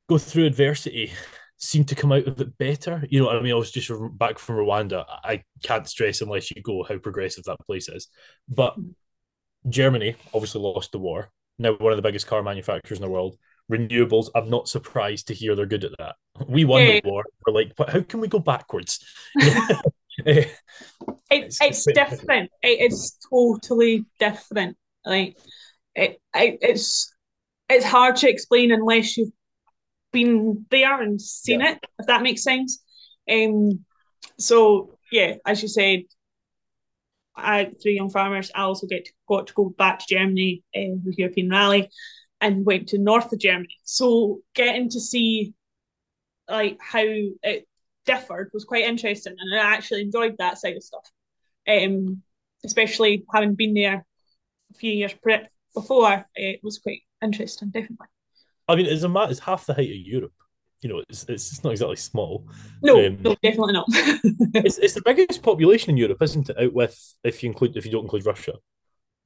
go 0.07 0.17
through 0.17 0.45
adversity 0.45 1.11
seem 1.57 1.83
to 1.85 1.95
come 1.95 2.11
out 2.11 2.27
of 2.27 2.39
it 2.41 2.57
better. 2.57 3.03
You 3.09 3.21
know, 3.21 3.29
I 3.29 3.41
mean, 3.41 3.51
I 3.51 3.55
was 3.55 3.71
just 3.71 3.91
back 4.17 4.39
from 4.39 4.55
Rwanda. 4.55 5.05
I 5.07 5.43
can't 5.63 5.87
stress 5.87 6.21
unless 6.21 6.51
you 6.51 6.61
go 6.61 6.83
how 6.83 6.97
progressive 6.97 7.45
that 7.45 7.59
place 7.65 7.89
is. 7.89 8.07
But 8.47 8.75
Germany 9.67 10.15
obviously 10.33 10.61
lost 10.61 10.91
the 10.91 10.99
war. 10.99 11.31
Now 11.57 11.73
one 11.73 11.93
of 11.93 11.97
the 11.97 12.01
biggest 12.01 12.27
car 12.27 12.43
manufacturers 12.43 12.99
in 12.99 13.05
the 13.05 13.11
world. 13.11 13.37
Renewables, 13.71 14.29
I'm 14.35 14.49
not 14.49 14.67
surprised 14.67 15.27
to 15.27 15.33
hear 15.33 15.55
they're 15.55 15.65
good 15.65 15.85
at 15.85 15.97
that. 15.97 16.15
We 16.47 16.65
won 16.65 16.85
the 16.85 17.01
war. 17.03 17.23
We're 17.45 17.53
like, 17.53 17.75
but 17.75 17.89
how 17.89 18.01
can 18.01 18.19
we 18.19 18.27
go 18.27 18.39
backwards? 18.39 19.03
it, 20.17 20.51
it's, 21.31 21.61
it's 21.61 21.85
different. 21.85 22.51
It 22.61 22.91
is 22.91 23.17
totally 23.31 24.05
different. 24.19 24.77
Like 25.03 25.37
it, 25.95 26.19
it, 26.35 26.59
it's 26.61 27.11
it's 27.69 27.85
hard 27.85 28.17
to 28.17 28.29
explain 28.29 28.71
unless 28.71 29.17
you've 29.17 29.31
been 30.15 30.65
there 30.71 31.01
and 31.01 31.21
seen 31.21 31.61
yeah. 31.61 31.73
it, 31.73 31.79
if 31.99 32.07
that 32.07 32.23
makes 32.23 32.43
sense. 32.43 32.81
Um, 33.29 33.85
so 34.39 34.97
yeah, 35.11 35.35
as 35.45 35.61
you 35.61 35.67
said, 35.67 36.03
I 37.35 37.71
three 37.81 37.95
young 37.95 38.09
farmers. 38.09 38.51
I 38.55 38.61
also 38.61 38.87
get 38.87 39.05
to, 39.05 39.11
got 39.27 39.47
to 39.47 39.53
go 39.53 39.69
back 39.77 39.99
to 39.99 40.05
Germany 40.09 40.63
uh, 40.75 40.95
with 41.03 41.17
European 41.17 41.49
Rally, 41.49 41.89
and 42.41 42.65
went 42.65 42.89
to 42.89 42.97
north 42.97 43.31
of 43.33 43.39
Germany. 43.39 43.75
So 43.83 44.39
getting 44.53 44.89
to 44.89 44.99
see 44.99 45.53
like 46.49 46.77
how 46.79 47.03
it 47.03 47.67
differed 48.05 48.51
was 48.53 48.65
quite 48.65 48.85
interesting, 48.85 49.35
and 49.37 49.59
I 49.59 49.73
actually 49.75 50.01
enjoyed 50.01 50.35
that 50.37 50.57
side 50.57 50.77
of 50.77 50.83
stuff. 50.83 51.09
Um, 51.67 52.21
especially 52.63 53.25
having 53.33 53.55
been 53.55 53.73
there 53.73 54.05
a 54.71 54.73
few 54.75 54.91
years 54.91 55.13
pre- 55.13 55.47
before, 55.73 56.25
it 56.35 56.59
was 56.63 56.79
quite 56.79 57.01
interesting, 57.21 57.69
definitely. 57.69 58.07
I 58.67 58.75
mean, 58.75 58.85
it's 58.85 59.03
a 59.03 59.27
it's 59.29 59.39
half 59.39 59.65
the 59.65 59.73
height 59.73 59.89
of 59.89 59.95
Europe. 59.95 60.33
You 60.81 60.89
know, 60.89 61.03
it's 61.09 61.25
it's 61.29 61.63
not 61.63 61.71
exactly 61.71 61.95
small. 61.95 62.47
No, 62.81 63.05
um, 63.05 63.17
no, 63.21 63.35
definitely 63.41 63.73
not. 63.73 63.85
it's 63.89 64.77
it's 64.77 64.93
the 64.93 65.01
biggest 65.03 65.41
population 65.41 65.91
in 65.91 65.97
Europe, 65.97 66.21
isn't 66.21 66.49
it? 66.49 66.59
Out 66.59 66.73
with 66.73 67.15
if 67.23 67.41
you 67.43 67.49
include 67.49 67.77
if 67.77 67.85
you 67.85 67.91
don't 67.91 68.03
include 68.03 68.25
Russia. 68.25 68.53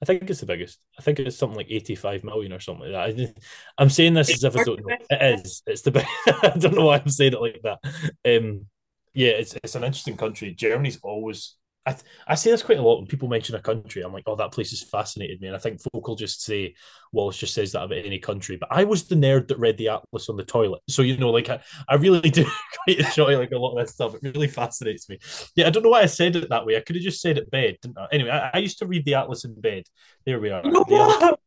I 0.02 0.06
think 0.06 0.30
it's 0.30 0.40
the 0.40 0.46
biggest. 0.46 0.80
I 0.98 1.02
think 1.02 1.20
it's 1.20 1.38
something 1.38 1.58
like 1.58 1.68
85 1.70 2.24
million 2.24 2.54
or 2.54 2.62
something 2.62 2.90
like 2.90 3.16
that. 3.16 3.36
I, 3.78 3.82
am 3.84 3.90
saying 3.90 4.14
this 4.14 4.30
as 4.30 4.46
if 4.46 4.56
I 4.56 4.64
don't 4.64 4.80
know. 4.86 4.96
It 5.10 5.40
is. 5.40 5.62
It's 5.68 5.82
the 5.82 5.92
best. 5.92 6.08
I 6.28 6.54
don't 6.58 6.76
know 6.76 6.86
why 6.86 7.00
I'm 7.00 7.10
saying 7.10 7.34
it 7.34 7.42
like 7.42 7.62
that. 7.64 7.80
Um, 8.26 8.68
yeah, 9.14 9.32
it's 9.32 9.56
it's 9.62 9.76
an 9.76 9.84
interesting 9.84 10.16
country. 10.16 10.54
Germany's 10.54 11.00
always 11.04 11.56
I, 11.86 11.96
I 12.28 12.36
say 12.36 12.52
this 12.52 12.62
quite 12.62 12.78
a 12.78 12.82
lot 12.82 13.00
when 13.00 13.08
people 13.08 13.30
mention 13.30 13.56
a 13.56 13.62
country. 13.62 14.02
I'm 14.02 14.14
like, 14.14 14.26
oh, 14.28 14.36
that 14.36 14.52
place 14.52 14.70
has 14.72 14.84
fascinated 14.84 15.42
me. 15.42 15.48
And 15.48 15.56
I 15.56 15.60
think 15.60 15.82
folk 15.82 16.08
will 16.08 16.16
just 16.16 16.44
say, 16.44 16.76
Wallace 17.12 17.38
just 17.38 17.54
says 17.54 17.72
that 17.72 17.84
about 17.84 18.06
any 18.06 18.20
country. 18.20 18.58
But 18.58 18.70
I 18.72 18.84
was 18.84 19.08
the 19.08 19.16
nerd 19.16 19.48
that 19.48 19.58
read 19.58 19.78
the 19.78 19.90
atlas 19.90 20.30
on 20.30 20.38
the 20.38 20.44
toilet. 20.44 20.82
So, 20.88 21.02
you 21.02 21.18
know, 21.18 21.32
like 21.32 21.50
I, 21.50 21.62
I 21.88 21.96
really 21.96 22.30
do 22.30 22.46
quite 22.86 23.00
enjoy 23.00 23.38
like 23.38 23.52
a 23.52 23.58
lot 23.58 23.78
of 23.78 23.86
this 23.86 23.94
stuff. 23.94 24.16
It 24.16 24.36
really 24.36 24.48
fascinates 24.48 25.10
me. 25.10 25.20
Yeah, 25.56 25.68
I 25.68 25.70
don't 25.70 25.84
know 25.84 25.90
why 25.90 26.02
I 26.02 26.08
said 26.08 26.36
it 26.36 26.50
that 26.50 26.66
way. 26.66 26.78
I 26.78 26.82
could 26.82 26.96
have 26.96 27.04
just 27.04 27.22
said 27.22 27.38
it 27.38 27.50
bed, 27.50 27.78
didn't 27.82 27.98
I? 27.98 28.08
Anyway, 28.12 28.32
I, 28.32 28.52
I 28.54 28.58
used 28.60 28.80
to 28.80 28.88
read 28.88 29.06
the 29.06 29.16
atlas 29.16 29.46
in 29.46 29.60
bed. 29.60 29.84
There 30.26 30.40
we 30.40 30.52
are. 30.52 30.62
Know 30.64 30.84
what? 30.88 31.40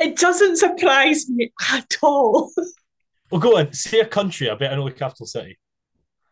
It 0.00 0.16
doesn't 0.16 0.56
surprise 0.56 1.28
me 1.28 1.52
at 1.70 1.96
all. 2.02 2.50
Well, 3.30 3.40
go 3.40 3.58
on. 3.58 3.72
Say 3.72 3.98
a 3.98 4.06
country. 4.06 4.48
I 4.48 4.54
bet 4.54 4.72
I 4.72 4.76
know 4.76 4.88
the 4.88 4.94
capital 4.94 5.26
city. 5.26 5.58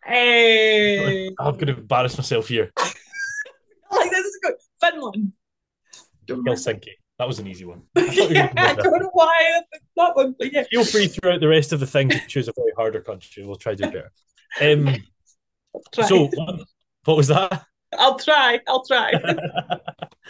Eh. 0.06 0.12
Hey. 0.12 1.30
I'm 1.38 1.54
going 1.54 1.66
to 1.66 1.78
embarrass 1.78 2.16
myself 2.16 2.46
here. 2.48 2.70
like 3.92 4.10
this 4.10 4.24
is 4.24 4.38
good. 4.42 4.54
Finland. 4.82 5.32
Helsinki. 6.28 6.90
That 7.18 7.28
was 7.28 7.38
an 7.38 7.46
easy 7.46 7.64
one. 7.64 7.82
yeah, 7.96 8.52
I 8.56 8.74
don't 8.74 9.00
know 9.00 9.10
why 9.12 9.52
I 9.56 9.62
picked 9.72 9.84
that 9.96 10.16
one, 10.16 10.34
but 10.38 10.52
yeah. 10.52 10.64
Feel 10.70 10.84
free 10.84 11.06
throughout 11.06 11.40
the 11.40 11.48
rest 11.48 11.72
of 11.72 11.80
the 11.80 11.86
thing 11.86 12.08
to 12.08 12.18
choose 12.26 12.48
a 12.48 12.52
very 12.56 12.72
harder 12.76 13.00
country. 13.00 13.44
We'll 13.46 13.56
try 13.56 13.74
to 13.74 13.82
do 13.82 13.90
better. 13.90 14.12
Um, 14.60 14.96
so, 16.02 16.28
what 17.04 17.16
was 17.16 17.28
that? 17.28 17.64
I'll 17.98 18.18
try. 18.18 18.58
I'll 18.66 18.84
try. 18.84 19.12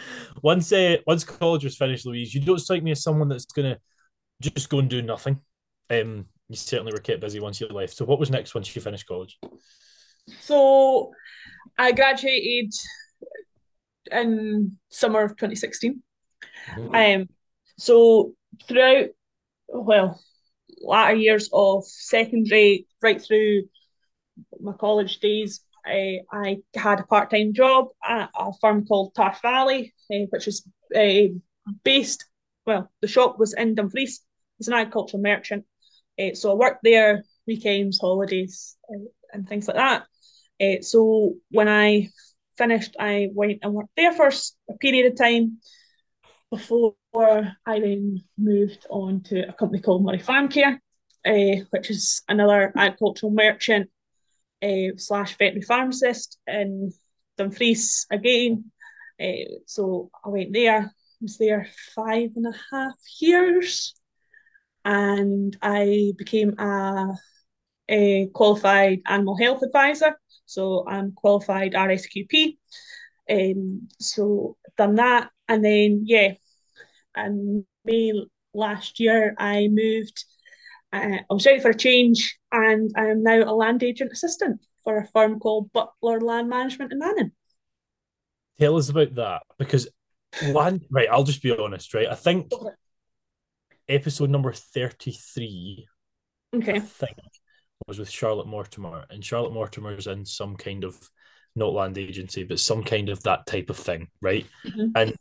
once 0.43 0.73
uh, 0.73 0.97
once 1.07 1.25
college 1.25 1.65
was 1.65 1.77
finished, 1.77 2.07
Louise, 2.07 2.35
you 2.35 2.41
don't 2.41 2.59
strike 2.59 2.83
me 2.83 2.91
as 2.91 3.03
someone 3.03 3.29
that's 3.29 3.47
going 3.47 3.75
to 3.75 4.51
just 4.51 4.69
go 4.69 4.79
and 4.79 4.91
do 4.91 5.03
nothing. 5.03 5.41
Um, 5.91 6.27
you 6.49 6.57
certainly 6.57 6.93
were 6.93 6.99
kept 6.99 7.21
busy 7.21 7.41
once 7.41 7.61
you 7.61 7.69
left. 7.69 7.97
So, 7.97 8.05
what 8.05 8.19
was 8.19 8.31
next 8.31 8.55
once 8.55 8.75
you 8.75 8.83
finished 8.83 9.07
college? 9.07 9.38
So, 10.41 11.12
I 11.79 11.93
graduated 11.93 12.73
in 14.11 14.79
summer 14.88 15.23
of 15.23 15.33
2016. 15.33 16.03
Mm-hmm. 16.77 16.95
Um, 16.95 17.29
so 17.79 18.33
throughout, 18.67 19.09
well, 19.69 20.21
latter 20.83 21.15
years 21.17 21.49
of 21.53 21.85
secondary, 21.87 22.87
right 23.03 23.21
through 23.21 23.65
my 24.61 24.73
college 24.73 25.21
days, 25.21 25.61
I, 25.85 26.21
I 26.33 26.59
had 26.75 27.01
a 27.01 27.05
part 27.05 27.31
time 27.31 27.53
job 27.53 27.88
at 28.05 28.31
a 28.37 28.53
firm 28.61 28.87
called 28.87 29.15
Tarff 29.15 29.43
Valley, 29.43 29.95
uh, 30.12 30.27
which 30.31 30.47
is 30.47 30.67
uh, 30.95 31.33
based, 31.85 32.25
well, 32.67 32.91
the 33.01 33.09
shop 33.09 33.38
was 33.38 33.55
in 33.55 33.75
Dumfries. 33.75 34.21
It's 34.59 34.69
an 34.69 34.75
agricultural 34.75 35.23
merchant. 35.23 35.65
Uh, 36.21 36.35
so 36.35 36.53
I 36.53 36.55
worked 36.55 36.81
there 36.85 37.25
weekends, 37.47 37.99
holidays, 37.99 38.77
and 39.33 39.49
things 39.49 39.67
like 39.67 39.77
that. 39.77 40.85
so 40.85 41.35
when 41.51 41.69
I 41.69 42.11
finished, 42.57 42.97
I 42.99 43.29
went 43.33 43.61
and 43.62 43.75
worked 43.75 43.97
there 43.97 44.12
for 44.12 44.31
a 44.71 44.79
period 44.79 45.12
of 45.12 45.19
time 45.19 45.59
before 46.51 46.95
I 47.15 47.81
then 47.81 48.23
moved 48.38 48.87
on 48.91 49.23
to 49.25 49.49
a 49.49 49.53
company 49.53 49.81
called 49.81 50.05
Murray 50.05 50.19
Farm 50.19 50.49
Care, 50.49 50.81
uh, 51.27 51.65
which 51.71 51.91
is 51.91 52.23
another 52.29 52.73
agricultural 52.77 53.33
merchant 53.33 53.91
uh, 54.62 54.97
slash 54.97 55.33
veterinary 55.33 55.62
pharmacist 55.62 56.38
in 56.47 56.93
Dumfries 57.38 58.07
again. 58.11 58.71
Uh, 59.21 59.61
so 59.67 60.11
I 60.25 60.29
went 60.29 60.53
there, 60.53 60.79
I 60.81 60.91
was 61.21 61.38
there 61.38 61.69
five 61.95 62.31
and 62.37 62.47
a 62.47 62.59
half 62.71 62.95
years, 63.21 63.95
and 64.85 65.57
I 65.62 66.12
became 66.17 66.59
a, 66.59 67.15
a 67.88 68.29
qualified 68.35 69.01
animal 69.07 69.37
health 69.37 69.62
advisor. 69.62 70.16
So 70.47 70.85
I'm 70.87 71.12
qualified 71.12 71.73
RSQP. 71.73 72.57
Um, 73.31 73.88
so 73.99 74.57
done 74.77 74.97
that, 74.97 75.31
and 75.49 75.64
then 75.64 76.03
yeah, 76.05 76.35
and 77.14 77.64
May 77.85 78.12
last 78.53 79.01
year 79.01 79.35
I 79.38 79.68
moved. 79.71 80.25
Uh, 80.92 81.18
I 81.31 81.33
was 81.33 81.47
ready 81.47 81.61
for 81.61 81.71
a 81.71 81.77
change, 81.77 82.38
and 82.51 82.90
I 82.97 83.07
am 83.07 83.23
now 83.23 83.42
a 83.45 83.55
land 83.55 83.83
agent 83.83 84.12
assistant 84.12 84.61
for 84.85 84.99
a 84.99 85.07
firm 85.07 85.38
called 85.38 85.73
Butler 85.73 86.21
Land 86.21 86.51
Management 86.51 86.92
in 86.92 86.99
Manning. 86.99 87.33
Tell 88.59 88.77
us 88.77 88.88
about 88.90 89.14
that 89.14 89.42
because 89.59 89.88
land. 90.42 90.85
Right, 90.90 91.09
I'll 91.11 91.25
just 91.25 91.42
be 91.42 91.57
honest. 91.57 91.95
Right, 91.95 92.09
I 92.09 92.14
think 92.14 92.53
episode 93.88 94.31
number 94.31 94.53
thirty-three. 94.53 95.87
Okay. 96.55 96.77
I 96.77 96.81
think 96.81 97.16
was 97.87 97.99
with 97.99 98.11
Charlotte 98.11 98.47
Mortimer, 98.47 99.05
and 99.11 99.25
Charlotte 99.25 99.53
Mortimer's 99.53 100.07
in 100.07 100.25
some 100.25 100.57
kind 100.57 100.85
of 100.85 100.99
not 101.55 101.73
land 101.73 101.99
agency, 101.99 102.45
but 102.45 102.59
some 102.59 102.83
kind 102.83 103.09
of 103.09 103.23
that 103.23 103.47
type 103.47 103.71
of 103.71 103.77
thing, 103.77 104.09
right? 104.21 104.47
Mm-hmm. 104.66 104.88
And 104.97 105.14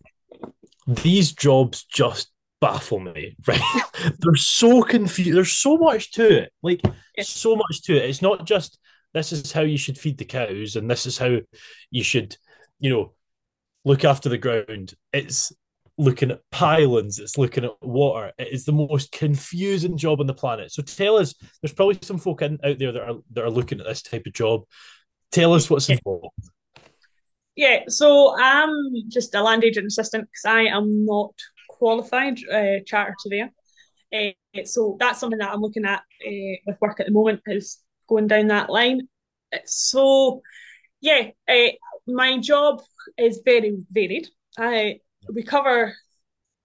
these 0.88 1.34
jobs 1.34 1.84
just 1.86 2.32
baffle 2.60 3.00
me, 3.00 3.36
right? 3.48 3.84
They're 4.20 4.36
so 4.36 4.82
confused. 4.82 5.36
There's 5.36 5.58
so 5.58 5.78
much 5.78 6.12
to 6.14 6.44
it, 6.44 6.54
like 6.62 6.82
so 7.22 7.56
much 7.56 7.82
to 7.84 7.96
it. 7.96 8.10
It's 8.10 8.22
not 8.22 8.46
just 8.46 8.78
this 9.14 9.34
is 9.34 9.52
how 9.52 9.62
you 9.62 9.78
should 9.78 9.98
feed 9.98 10.18
the 10.18 10.26
cows, 10.26 10.76
and 10.76 10.90
this 10.90 11.06
is 11.06 11.18
how 11.18 11.38
you 11.90 12.04
should, 12.04 12.38
you 12.80 12.90
know, 12.90 13.14
look 13.84 14.06
after 14.06 14.30
the 14.30 14.38
ground. 14.38 14.94
It's 15.12 15.52
looking 16.02 16.32
at 16.32 16.42
pylons, 16.52 17.20
it's 17.20 17.38
looking 17.38 17.64
at 17.64 17.82
water. 17.82 18.32
It 18.38 18.50
is 18.52 18.66
the 18.66 18.72
most 18.72 19.12
confusing 19.12 19.98
job 19.98 20.20
on 20.20 20.28
the 20.28 20.34
planet. 20.34 20.72
So 20.72 20.82
tell 20.82 21.18
us, 21.18 21.36
there's 21.62 21.74
probably 21.74 22.00
some 22.02 22.18
folk 22.18 22.42
in, 22.42 22.60
out 22.64 22.80
there 22.80 22.92
that 22.92 23.02
are 23.02 23.16
that 23.34 23.44
are 23.44 23.50
looking 23.50 23.80
at 23.80 23.86
this 23.86 24.02
type 24.02 24.26
of 24.26 24.34
job. 24.34 24.64
Tell 25.32 25.54
us 25.54 25.70
what's 25.70 25.90
involved. 25.90 26.36
Yeah, 27.56 27.84
so 27.88 28.36
I'm 28.38 28.74
just 29.08 29.36
a 29.36 29.44
land 29.44 29.64
agent 29.64 29.88
assistant 29.88 30.24
because 30.24 30.46
I 30.46 30.64
am 30.64 31.06
not 31.06 31.34
qualified 31.70 32.40
uh, 32.52 32.80
chartered 32.86 33.16
surveyor. 33.20 33.50
Uh, 34.14 34.64
so 34.66 34.98
that's 35.00 35.20
something 35.20 35.40
that 35.40 35.52
I'm 35.52 35.62
looking 35.62 35.86
at 35.86 36.00
uh, 36.00 36.56
with 36.66 36.82
work 36.82 37.00
at 37.00 37.06
the 37.06 37.12
moment 37.12 37.42
is 37.46 37.78
going 38.10 38.28
down 38.28 38.48
that 38.48 38.70
line. 38.70 39.08
So 39.66 40.42
yeah, 41.00 41.30
uh, 41.48 41.70
my 42.08 42.40
job 42.40 42.82
is 43.18 43.42
very 43.46 43.78
varied. 43.92 44.30
I 44.58 45.00
we 45.30 45.44
cover 45.44 45.96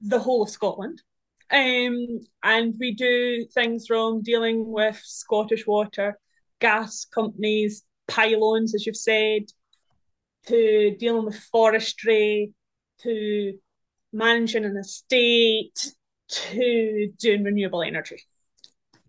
the 0.01 0.19
whole 0.19 0.43
of 0.43 0.51
Scotland. 0.51 1.03
Um, 1.51 2.21
and 2.43 2.75
we 2.79 2.95
do 2.95 3.47
things 3.55 3.87
from 3.87 4.23
dealing 4.23 4.67
with 4.67 5.01
Scottish 5.05 5.67
water, 5.67 6.19
gas 6.61 7.05
companies, 7.05 7.85
pylons, 8.09 8.75
as 8.75 8.85
you've 8.85 8.97
said, 8.97 9.43
to 10.47 10.97
dealing 10.99 11.25
with 11.25 11.39
forestry, 11.39 12.53
to 13.03 13.53
managing 14.13 14.65
an 14.65 14.77
estate, 14.77 15.93
to 16.29 17.13
doing 17.19 17.45
renewable 17.45 17.83
energy. 17.83 18.23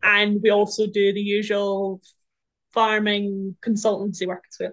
And 0.04 0.40
we 0.42 0.52
also 0.52 0.86
do 0.86 1.14
the 1.14 1.22
usual 1.22 2.02
farming 2.74 3.56
consultancy 3.62 4.28
work 4.28 4.44
as 4.52 4.58
well. 4.60 4.72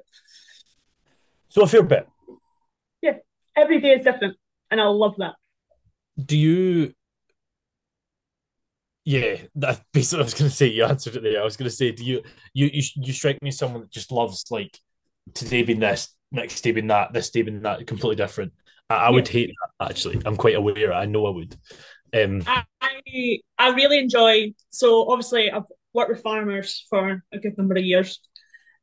So 1.49 1.63
a 1.63 1.67
fair 1.67 1.83
bit. 1.83 2.07
Yeah, 3.01 3.19
every 3.57 3.81
day 3.81 3.93
is 3.93 4.05
different 4.05 4.37
and 4.75 4.81
I 4.81 4.87
love 4.87 5.15
that. 5.19 5.35
Do 6.19 6.37
you? 6.37 6.93
Yeah, 9.05 9.37
that 9.55 9.83
basically 9.93 10.23
I 10.23 10.25
was 10.25 10.35
going 10.35 10.51
to 10.51 10.57
say. 10.57 10.67
You 10.67 10.85
answered 10.85 11.15
it 11.15 11.23
there. 11.23 11.41
I 11.41 11.45
was 11.45 11.57
going 11.57 11.71
to 11.71 11.77
say, 11.77 11.93
do 11.93 12.05
you? 12.05 12.23
You 12.53 12.71
you 12.73 12.83
you 12.97 13.13
strike 13.13 13.41
me 13.41 13.51
as 13.51 13.59
someone 13.59 13.83
that 13.83 13.93
just 13.93 14.11
loves 14.11 14.45
like 14.51 14.77
today 15.33 15.63
being 15.63 15.79
this, 15.79 16.13
next 16.33 16.61
day 16.63 16.73
being 16.73 16.89
that, 16.89 17.13
this 17.13 17.31
day 17.31 17.43
being 17.43 17.63
that, 17.63 17.87
completely 17.87 18.17
different. 18.17 18.53
I, 18.91 18.97
I 18.97 19.11
would 19.11 19.29
hate 19.29 19.53
that 19.79 19.91
actually. 19.91 20.21
I'm 20.27 20.37
quite 20.37 20.57
aware. 20.57 20.93
I 20.93 21.07
know 21.07 21.27
I 21.27 21.31
would. 21.31 21.57
Um, 22.13 22.43
I 22.47 22.65
I 23.57 23.69
really 23.69 24.01
enjoy. 24.01 24.55
So 24.71 25.09
obviously, 25.09 25.53
I've 25.53 25.63
worked 25.93 26.11
with 26.11 26.23
farmers 26.23 26.85
for 26.91 27.23
a 27.33 27.39
good 27.39 27.57
number 27.57 27.77
of 27.77 27.85
years, 27.85 28.19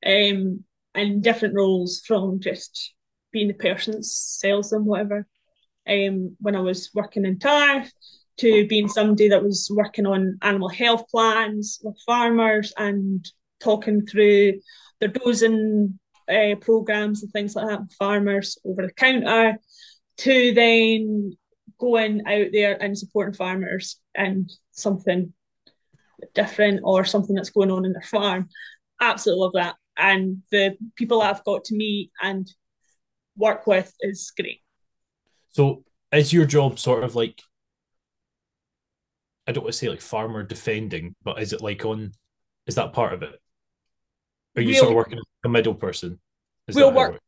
um, 0.05 0.63
in 0.95 1.21
different 1.21 1.55
roles 1.55 2.01
from 2.07 2.39
just 2.39 2.93
being 3.33 3.49
the 3.49 3.53
person 3.53 3.93
that 3.93 4.05
sells 4.05 4.69
them 4.69 4.85
whatever, 4.85 5.27
um, 5.87 6.35
when 6.39 6.55
I 6.55 6.61
was 6.61 6.89
working 6.93 7.25
in 7.25 7.39
Tarff 7.39 7.91
to 8.37 8.67
being 8.67 8.87
somebody 8.87 9.29
that 9.29 9.43
was 9.43 9.69
working 9.73 10.05
on 10.05 10.37
animal 10.41 10.69
health 10.69 11.05
plans 11.09 11.79
with 11.83 11.97
farmers 12.05 12.73
and 12.77 13.23
talking 13.59 14.05
through 14.05 14.59
their 14.99 15.09
dosing 15.09 15.99
uh, 16.29 16.55
programs 16.59 17.23
and 17.23 17.31
things 17.31 17.55
like 17.55 17.67
that 17.67 17.81
with 17.81 17.93
farmers 17.93 18.57
over 18.65 18.83
the 18.83 18.93
counter 18.93 19.57
to 20.17 20.53
then 20.53 21.33
going 21.79 22.21
out 22.27 22.47
there 22.51 22.81
and 22.81 22.97
supporting 22.97 23.33
farmers 23.33 23.99
and 24.15 24.51
something 24.71 25.33
different 26.33 26.79
or 26.83 27.03
something 27.03 27.35
that's 27.35 27.49
going 27.49 27.71
on 27.71 27.85
in 27.85 27.93
their 27.93 28.01
farm. 28.03 28.47
Absolutely 29.01 29.41
love 29.41 29.53
that. 29.53 29.75
And 29.97 30.43
the 30.51 30.77
people 30.95 31.21
I've 31.21 31.43
got 31.43 31.63
to 31.65 31.75
meet 31.75 32.11
and 32.21 32.47
work 33.35 33.67
with 33.67 33.93
is 34.01 34.31
great. 34.39 34.61
So 35.51 35.83
is 36.11 36.33
your 36.33 36.45
job 36.45 36.79
sort 36.79 37.03
of 37.03 37.15
like 37.15 37.41
I 39.47 39.51
don't 39.51 39.63
want 39.63 39.73
to 39.73 39.77
say 39.77 39.89
like 39.89 40.01
farmer 40.01 40.43
defending, 40.43 41.15
but 41.23 41.41
is 41.41 41.53
it 41.53 41.61
like 41.61 41.83
on 41.85 42.11
is 42.67 42.75
that 42.75 42.93
part 42.93 43.13
of 43.13 43.23
it? 43.23 43.39
Are 44.55 44.61
you 44.61 44.69
we'll, 44.69 44.77
sort 44.77 44.89
of 44.89 44.95
working 44.95 45.17
as 45.17 45.23
a 45.45 45.49
middle 45.49 45.73
person? 45.73 46.19
Is 46.67 46.75
we'll 46.75 46.91
work 46.91 47.19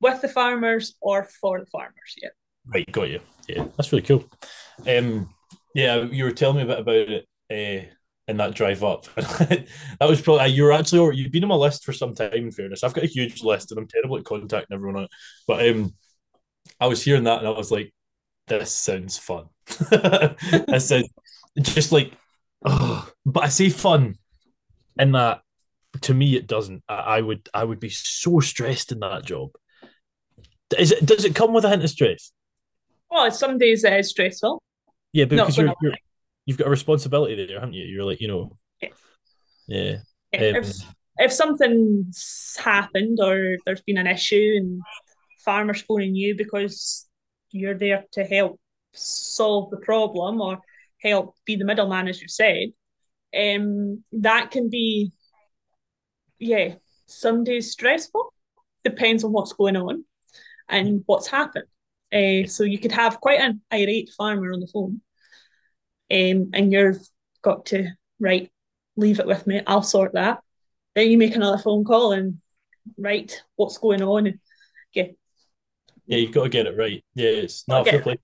with 0.00 0.20
the 0.20 0.28
farmers 0.28 0.94
or 1.00 1.24
for 1.40 1.60
the 1.60 1.66
farmers. 1.66 2.14
Yeah. 2.20 2.30
Right, 2.66 2.90
got 2.92 3.10
you. 3.10 3.20
Yeah, 3.48 3.66
that's 3.76 3.92
really 3.92 4.02
cool. 4.02 4.24
Um, 4.86 5.30
yeah, 5.74 6.02
you 6.02 6.24
were 6.24 6.30
telling 6.30 6.56
me 6.56 6.62
a 6.62 6.66
bit 6.66 6.78
about 6.78 6.94
it 6.94 7.26
uh, 7.50 7.86
in 8.28 8.36
that 8.38 8.54
drive 8.54 8.82
up. 8.84 9.06
that 9.14 9.66
was 10.00 10.20
probably 10.20 10.48
you 10.48 10.64
were 10.64 10.72
actually 10.72 11.16
you've 11.16 11.32
been 11.32 11.44
on 11.44 11.48
my 11.48 11.54
list 11.54 11.84
for 11.84 11.92
some 11.92 12.14
time. 12.14 12.32
In 12.32 12.50
fairness, 12.50 12.84
I've 12.84 12.94
got 12.94 13.04
a 13.04 13.08
huge 13.08 13.42
list 13.42 13.70
and 13.70 13.78
I'm 13.78 13.88
terrible 13.88 14.16
at 14.18 14.24
contacting 14.24 14.74
everyone 14.74 14.96
on 14.96 15.04
it. 15.04 15.10
But 15.46 15.68
um, 15.68 15.94
I 16.84 16.86
was 16.86 17.02
hearing 17.02 17.24
that 17.24 17.38
and 17.38 17.48
I 17.48 17.50
was 17.50 17.70
like, 17.70 17.94
this 18.46 18.70
sounds 18.70 19.16
fun. 19.16 19.46
this 19.66 20.88
sounds 20.88 21.08
just 21.62 21.92
like, 21.92 22.12
oh, 22.66 23.10
but 23.24 23.44
I 23.44 23.48
say 23.48 23.70
fun 23.70 24.16
in 24.98 25.12
that 25.12 25.40
to 26.02 26.12
me 26.12 26.36
it 26.36 26.46
doesn't. 26.46 26.82
I, 26.86 26.94
I 26.94 27.20
would 27.22 27.48
I 27.54 27.64
would 27.64 27.80
be 27.80 27.88
so 27.88 28.40
stressed 28.40 28.92
in 28.92 29.00
that 29.00 29.24
job. 29.24 29.50
Is 30.78 30.92
it 30.92 31.06
does 31.06 31.24
it 31.24 31.34
come 31.34 31.54
with 31.54 31.64
a 31.64 31.70
hint 31.70 31.84
of 31.84 31.90
stress? 31.90 32.32
Well, 33.10 33.30
some 33.30 33.56
days 33.56 33.82
it 33.84 33.92
is 33.94 34.10
stressful. 34.10 34.62
Yeah, 35.12 35.24
because 35.24 35.56
you're, 35.56 35.72
you're, 35.80 35.94
you've 36.44 36.58
got 36.58 36.66
a 36.66 36.70
responsibility 36.70 37.46
there, 37.46 37.60
haven't 37.60 37.74
you? 37.74 37.84
You're 37.84 38.04
like, 38.04 38.20
you 38.20 38.28
know, 38.28 38.58
yeah. 38.82 38.88
yeah. 39.68 39.92
Um, 40.34 40.56
if, 40.56 40.76
if 41.18 41.32
something's 41.32 42.58
happened 42.58 43.20
or 43.22 43.56
there's 43.64 43.82
been 43.82 43.98
an 43.98 44.08
issue 44.08 44.54
and 44.56 44.82
farmers 45.44 45.82
phoning 45.82 46.14
you 46.14 46.34
because 46.36 47.06
you're 47.50 47.78
there 47.78 48.04
to 48.12 48.24
help 48.24 48.60
solve 48.92 49.70
the 49.70 49.76
problem 49.78 50.40
or 50.40 50.58
help 51.02 51.34
be 51.44 51.56
the 51.56 51.64
middleman, 51.64 52.08
as 52.08 52.20
you 52.20 52.28
said, 52.28 52.68
um, 53.36 54.02
that 54.12 54.50
can 54.50 54.70
be, 54.70 55.12
yeah, 56.38 56.74
some 57.06 57.44
days 57.44 57.70
stressful. 57.72 58.32
Depends 58.82 59.24
on 59.24 59.32
what's 59.32 59.52
going 59.52 59.76
on 59.76 60.04
and 60.68 61.02
what's 61.06 61.26
happened. 61.26 61.66
Uh, 62.12 62.46
so 62.46 62.64
you 62.64 62.78
could 62.78 62.92
have 62.92 63.20
quite 63.20 63.40
an 63.40 63.60
irate 63.72 64.10
farmer 64.16 64.52
on 64.52 64.60
the 64.60 64.68
phone, 64.68 65.00
um, 66.12 66.50
and 66.52 66.72
you've 66.72 67.06
got 67.42 67.66
to 67.66 67.88
right, 68.20 68.50
leave 68.96 69.18
it 69.18 69.26
with 69.26 69.46
me. 69.46 69.62
I'll 69.66 69.82
sort 69.82 70.12
that. 70.14 70.38
Then 70.94 71.10
you 71.10 71.18
make 71.18 71.34
another 71.34 71.58
phone 71.58 71.84
call 71.84 72.12
and 72.12 72.40
right, 72.96 73.42
what's 73.56 73.78
going 73.78 74.02
on? 74.02 74.26
And 74.28 74.38
yeah, 74.92 75.08
yeah, 76.06 76.18
you've 76.18 76.32
got 76.32 76.44
to 76.44 76.48
get 76.48 76.66
it 76.66 76.76
right. 76.76 77.04
Yeah, 77.14 77.30
it's 77.30 77.66
not 77.68 77.86
fair 77.86 78.00
play. 78.00 78.18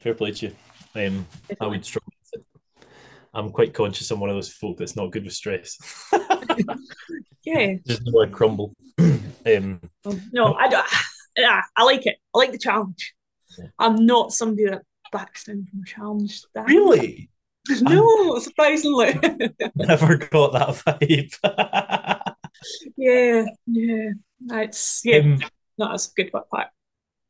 Fair 0.00 0.14
play 0.14 0.32
to 0.32 0.46
you. 0.46 0.54
Um, 0.94 1.26
I 1.60 1.66
would 1.66 1.84
struggle 1.84 2.12
with 2.20 2.40
it. 2.40 2.88
I'm 3.34 3.50
quite 3.50 3.72
conscious 3.72 4.10
I'm 4.10 4.20
one 4.20 4.30
of 4.30 4.36
those 4.36 4.52
folk 4.52 4.76
that's 4.76 4.96
not 4.96 5.10
good 5.10 5.24
with 5.24 5.32
stress. 5.32 5.78
yeah, 7.44 7.74
just 7.86 8.02
know 8.04 8.22
I 8.22 8.26
crumble. 8.26 8.74
um, 8.98 9.80
no, 10.32 10.54
I 10.54 10.68
don't 10.68 10.86
yeah, 11.36 11.62
I 11.76 11.84
like 11.84 12.06
it. 12.06 12.16
I 12.34 12.38
like 12.38 12.52
the 12.52 12.58
challenge. 12.58 13.14
Yeah. 13.58 13.66
I'm 13.78 14.06
not 14.06 14.32
somebody 14.32 14.66
that 14.66 14.82
backs 15.12 15.44
down 15.44 15.66
from 15.70 15.80
a 15.80 15.86
challenge. 15.86 16.42
That. 16.54 16.66
Really? 16.66 17.28
No, 17.80 18.34
I'm... 18.34 18.40
surprisingly. 18.40 19.16
Never 19.76 20.16
got 20.16 20.52
that 20.52 20.68
vibe. 20.84 22.34
yeah, 22.96 23.44
yeah. 23.66 24.10
It's 24.64 25.02
yeah, 25.04 25.18
um, 25.18 25.38
not 25.78 25.94
as 25.94 26.08
good 26.08 26.32
part. 26.32 26.68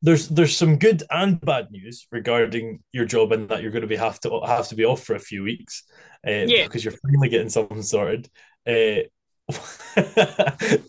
There's 0.03 0.29
there's 0.29 0.57
some 0.57 0.79
good 0.79 1.03
and 1.11 1.41
bad 1.41 1.71
news 1.71 2.07
regarding 2.11 2.83
your 2.93 3.05
job 3.05 3.33
and 3.33 3.49
that 3.49 3.63
you're 3.63 3.71
going 3.71 3.83
to 3.83 3.89
be 3.89 3.97
have 3.97 4.21
to 4.21 4.41
have 4.47 4.69
to 4.69 4.75
be 4.75 4.85
off 4.85 5.05
for 5.05 5.15
a 5.15 5.21
few 5.21 5.43
weeks, 5.43 5.85
uh, 6.27 6.45
yeah, 6.47 6.65
because 6.65 6.85
you're 6.85 6.95
finally 7.05 7.29
getting 7.29 7.49
something 7.49 7.83
sorted. 7.83 8.29
Uh, 8.67 9.03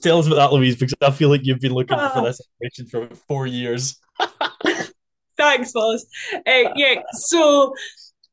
Tell 0.02 0.20
us 0.20 0.28
about 0.28 0.36
that, 0.36 0.54
Louise, 0.54 0.76
because 0.76 0.96
I 1.02 1.12
feel 1.12 1.30
like 1.30 1.42
you've 1.44 1.60
been 1.60 1.74
looking 1.74 1.98
for 1.98 2.24
this 2.24 2.42
information 2.62 2.88
for 3.10 3.16
four 3.28 3.48
years. 3.48 4.00
Thanks, 5.38 5.74
Wallace. 5.74 6.06
Uh, 6.34 6.72
yeah, 6.76 7.02
so 7.14 7.74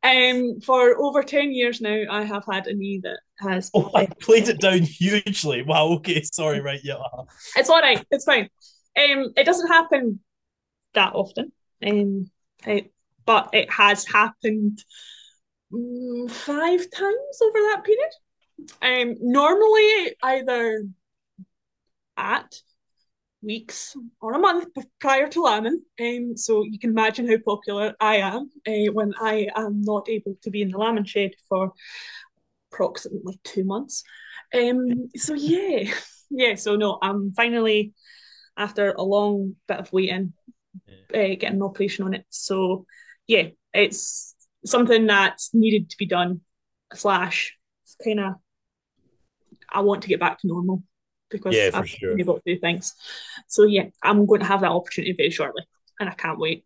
um, 0.02 0.60
for 0.60 0.96
over 0.98 1.22
10 1.22 1.52
years 1.52 1.80
now, 1.80 2.04
I 2.10 2.24
have 2.24 2.44
had 2.50 2.66
a 2.66 2.74
knee 2.74 3.00
that 3.02 3.18
has. 3.38 3.70
Oh, 3.74 3.90
I 3.94 4.06
played 4.06 4.48
it 4.48 4.60
down 4.60 4.82
hugely. 4.82 5.62
Wow, 5.62 5.88
okay, 5.96 6.22
sorry, 6.22 6.60
right, 6.60 6.80
yeah. 6.82 6.96
It's 7.56 7.70
all 7.70 7.80
right, 7.80 8.04
it's 8.10 8.24
fine. 8.24 8.48
Um, 8.98 9.32
it 9.36 9.44
doesn't 9.44 9.68
happen 9.68 10.20
that 10.94 11.14
often, 11.14 11.52
um, 11.86 12.30
it, 12.66 12.92
but 13.24 13.50
it 13.52 13.70
has 13.70 14.04
happened 14.06 14.82
um, 15.72 16.28
five 16.28 16.80
times 16.90 17.42
over 17.42 17.58
that 17.58 17.82
period. 17.84 18.10
Um, 18.82 19.16
normally 19.20 20.14
either 20.22 20.84
at 22.16 22.54
weeks 23.42 23.96
or 24.20 24.34
a 24.34 24.38
month 24.38 24.68
prior 25.00 25.28
to 25.28 25.42
lambing. 25.42 25.80
Um, 26.00 26.36
so 26.36 26.64
you 26.64 26.78
can 26.78 26.90
imagine 26.90 27.28
how 27.28 27.38
popular 27.44 27.94
I 28.00 28.16
am 28.16 28.50
uh, 28.66 28.92
when 28.92 29.14
I 29.20 29.48
am 29.56 29.82
not 29.82 30.08
able 30.08 30.36
to 30.42 30.50
be 30.50 30.62
in 30.62 30.70
the 30.70 30.78
lambing 30.78 31.04
shed 31.04 31.32
for 31.48 31.72
approximately 32.72 33.40
two 33.44 33.64
months. 33.64 34.04
Um, 34.54 35.08
so 35.16 35.34
yeah, 35.34 35.92
yeah. 36.30 36.54
So 36.54 36.76
no, 36.76 36.98
I'm 37.00 37.32
finally 37.32 37.94
after 38.56 38.92
a 38.92 39.02
long 39.02 39.56
bit 39.66 39.78
of 39.78 39.92
waiting, 39.92 40.34
uh, 41.14 41.36
getting 41.38 41.56
an 41.56 41.62
operation 41.62 42.04
on 42.04 42.14
it. 42.14 42.24
So 42.30 42.86
yeah, 43.26 43.48
it's 43.72 44.34
something 44.64 45.06
that's 45.06 45.54
needed 45.54 45.90
to 45.90 45.96
be 45.96 46.06
done. 46.06 46.40
Slash, 46.92 47.56
it's 47.84 47.96
kind 48.02 48.20
of 48.20 48.34
I 49.68 49.80
want 49.80 50.02
to 50.02 50.08
get 50.08 50.20
back 50.20 50.40
to 50.40 50.48
normal 50.48 50.82
because 51.30 51.54
yeah, 51.54 51.70
I've 51.72 51.88
sure. 51.88 52.10
been 52.10 52.20
able 52.20 52.40
to 52.40 52.54
do 52.54 52.58
things. 52.58 52.94
So 53.46 53.64
yeah, 53.64 53.84
I'm 54.02 54.26
going 54.26 54.40
to 54.40 54.46
have 54.46 54.62
that 54.62 54.70
opportunity 54.70 55.14
very 55.16 55.30
shortly, 55.30 55.62
and 55.98 56.08
I 56.08 56.14
can't 56.14 56.38
wait. 56.38 56.64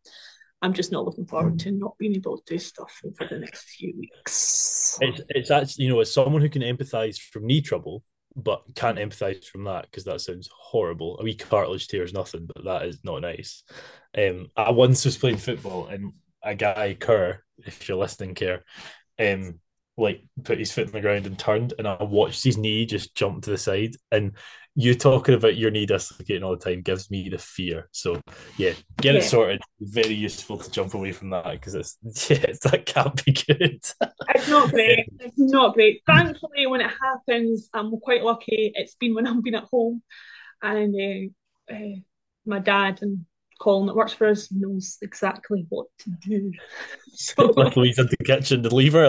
I'm 0.63 0.73
just 0.73 0.93
not 0.93 1.05
looking 1.05 1.27
forward 1.27 1.59
to 1.61 1.71
not 1.71 1.99
being 1.99 2.15
able 2.15 2.39
to 2.39 2.45
do 2.47 2.59
stuff 2.59 3.03
for 3.19 3.27
the 3.27 3.39
next 3.39 3.65
few 3.65 3.93
weeks. 3.99 4.99
It's, 5.03 5.21
it's 5.29 5.51
actually, 5.51 5.85
you 5.85 5.91
know, 5.91 6.01
as 6.01 6.11
someone 6.11 6.41
who 6.41 6.49
can 6.49 6.63
empathise 6.63 7.21
from 7.21 7.47
knee 7.47 7.61
trouble, 7.61 8.03
but 8.37 8.63
can't 8.75 8.99
empathise 8.99 9.45
from 9.45 9.65
that 9.65 9.83
because 9.83 10.05
that 10.05 10.21
sounds 10.21 10.49
horrible. 10.53 11.19
A 11.19 11.25
wee 11.25 11.35
cartilage 11.35 11.89
tear 11.89 12.03
is 12.03 12.13
nothing, 12.13 12.47
but 12.47 12.65
that 12.65 12.87
is 12.87 12.99
not 13.05 13.23
nice. 13.23 13.63
Um, 14.17 14.49
I 14.57 14.71
once 14.71 15.05
was 15.05 15.17
playing 15.17 15.39
football 15.39 15.87
and 15.87 16.13
a 16.43 16.55
guy, 16.55 16.97
Kerr, 16.99 17.43
if 17.59 17.89
you're 17.89 17.97
listening, 17.97 18.35
Kerr, 18.35 18.63
um, 19.19 19.61
like 19.97 20.25
put 20.43 20.59
his 20.59 20.73
foot 20.73 20.87
in 20.87 20.93
the 20.93 21.01
ground 21.01 21.27
and 21.27 21.39
turned, 21.39 21.75
and 21.79 21.87
I 21.87 22.03
watched 22.03 22.45
his 22.45 22.59
knee 22.59 22.85
just 22.87 23.15
jump 23.15 23.45
to 23.45 23.51
the 23.51 23.59
side. 23.59 23.95
And 24.11 24.33
you 24.77 24.95
talking 24.95 25.35
about 25.35 25.57
your 25.57 25.71
knee 25.71 25.87
dislocating 25.87 26.43
all 26.43 26.57
the 26.57 26.65
time 26.65 26.83
gives 26.83 27.11
me 27.11 27.29
the 27.29 27.39
fear. 27.39 27.89
So 27.93 28.21
yeah, 28.57 28.73
get 29.01 29.15
yeah. 29.15 29.21
it 29.21 29.25
sorted. 29.25 29.63
Very 29.81 30.15
useful 30.15 30.59
to 30.59 30.71
jump 30.71 30.95
away 30.95 31.13
from 31.13 31.31
that 31.31 31.51
because 31.53 31.75
it's 31.75 31.97
yeah, 32.31 32.53
that 32.63 32.85
can't 32.87 33.25
be 33.25 33.33
good. 33.33 33.81
it's 34.01 34.49
not 34.49 34.71
great. 34.71 35.07
It's 35.21 35.39
not 35.39 35.75
great. 35.75 36.03
Thankfully, 36.07 36.67
when 36.67 36.81
it 36.81 36.91
happens, 37.01 37.69
I'm 37.73 37.99
quite 38.01 38.23
lucky. 38.23 38.73
It's 38.75 38.97
been 38.97 39.15
when 39.15 39.27
I've 39.27 39.43
been 39.43 39.55
at 39.55 39.65
home, 39.65 40.03
and 40.63 41.33
uh, 41.71 41.75
uh, 41.75 41.97
my 42.45 42.59
dad 42.59 43.01
and 43.03 43.27
Colin 43.61 43.87
that 43.87 43.95
works 43.95 44.13
for 44.13 44.27
us 44.27 44.51
knows 44.51 44.99
exactly 45.03 45.67
what 45.69 45.87
to 46.01 46.11
do. 46.21 46.53
So 47.17 47.53
With 47.57 47.77
Louise 47.77 48.01
into 48.01 48.17
the 48.19 48.25
kitchen 48.25 48.65
to 48.65 48.75
leave 48.75 48.95
her. 48.95 49.09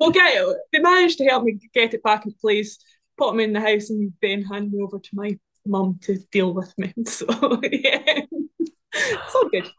we'll 0.00 0.10
get 0.10 0.34
it. 0.34 0.56
They 0.72 0.80
managed 0.80 1.18
to 1.18 1.24
help 1.26 1.44
me 1.44 1.60
get 1.72 1.94
it 1.94 2.02
back 2.02 2.26
in 2.26 2.34
place, 2.40 2.76
put 3.16 3.32
him 3.32 3.40
in 3.40 3.52
the 3.52 3.60
house, 3.60 3.90
and 3.90 4.12
then 4.20 4.42
hand 4.42 4.72
me 4.72 4.82
over 4.82 4.98
to 4.98 5.10
my 5.12 5.38
mum 5.66 5.98
to 6.02 6.18
deal 6.30 6.52
with 6.52 6.72
me. 6.78 6.92
So 7.06 7.26
yeah, 7.62 8.22
it's 8.94 9.34
all 9.34 9.48
good. 9.48 9.70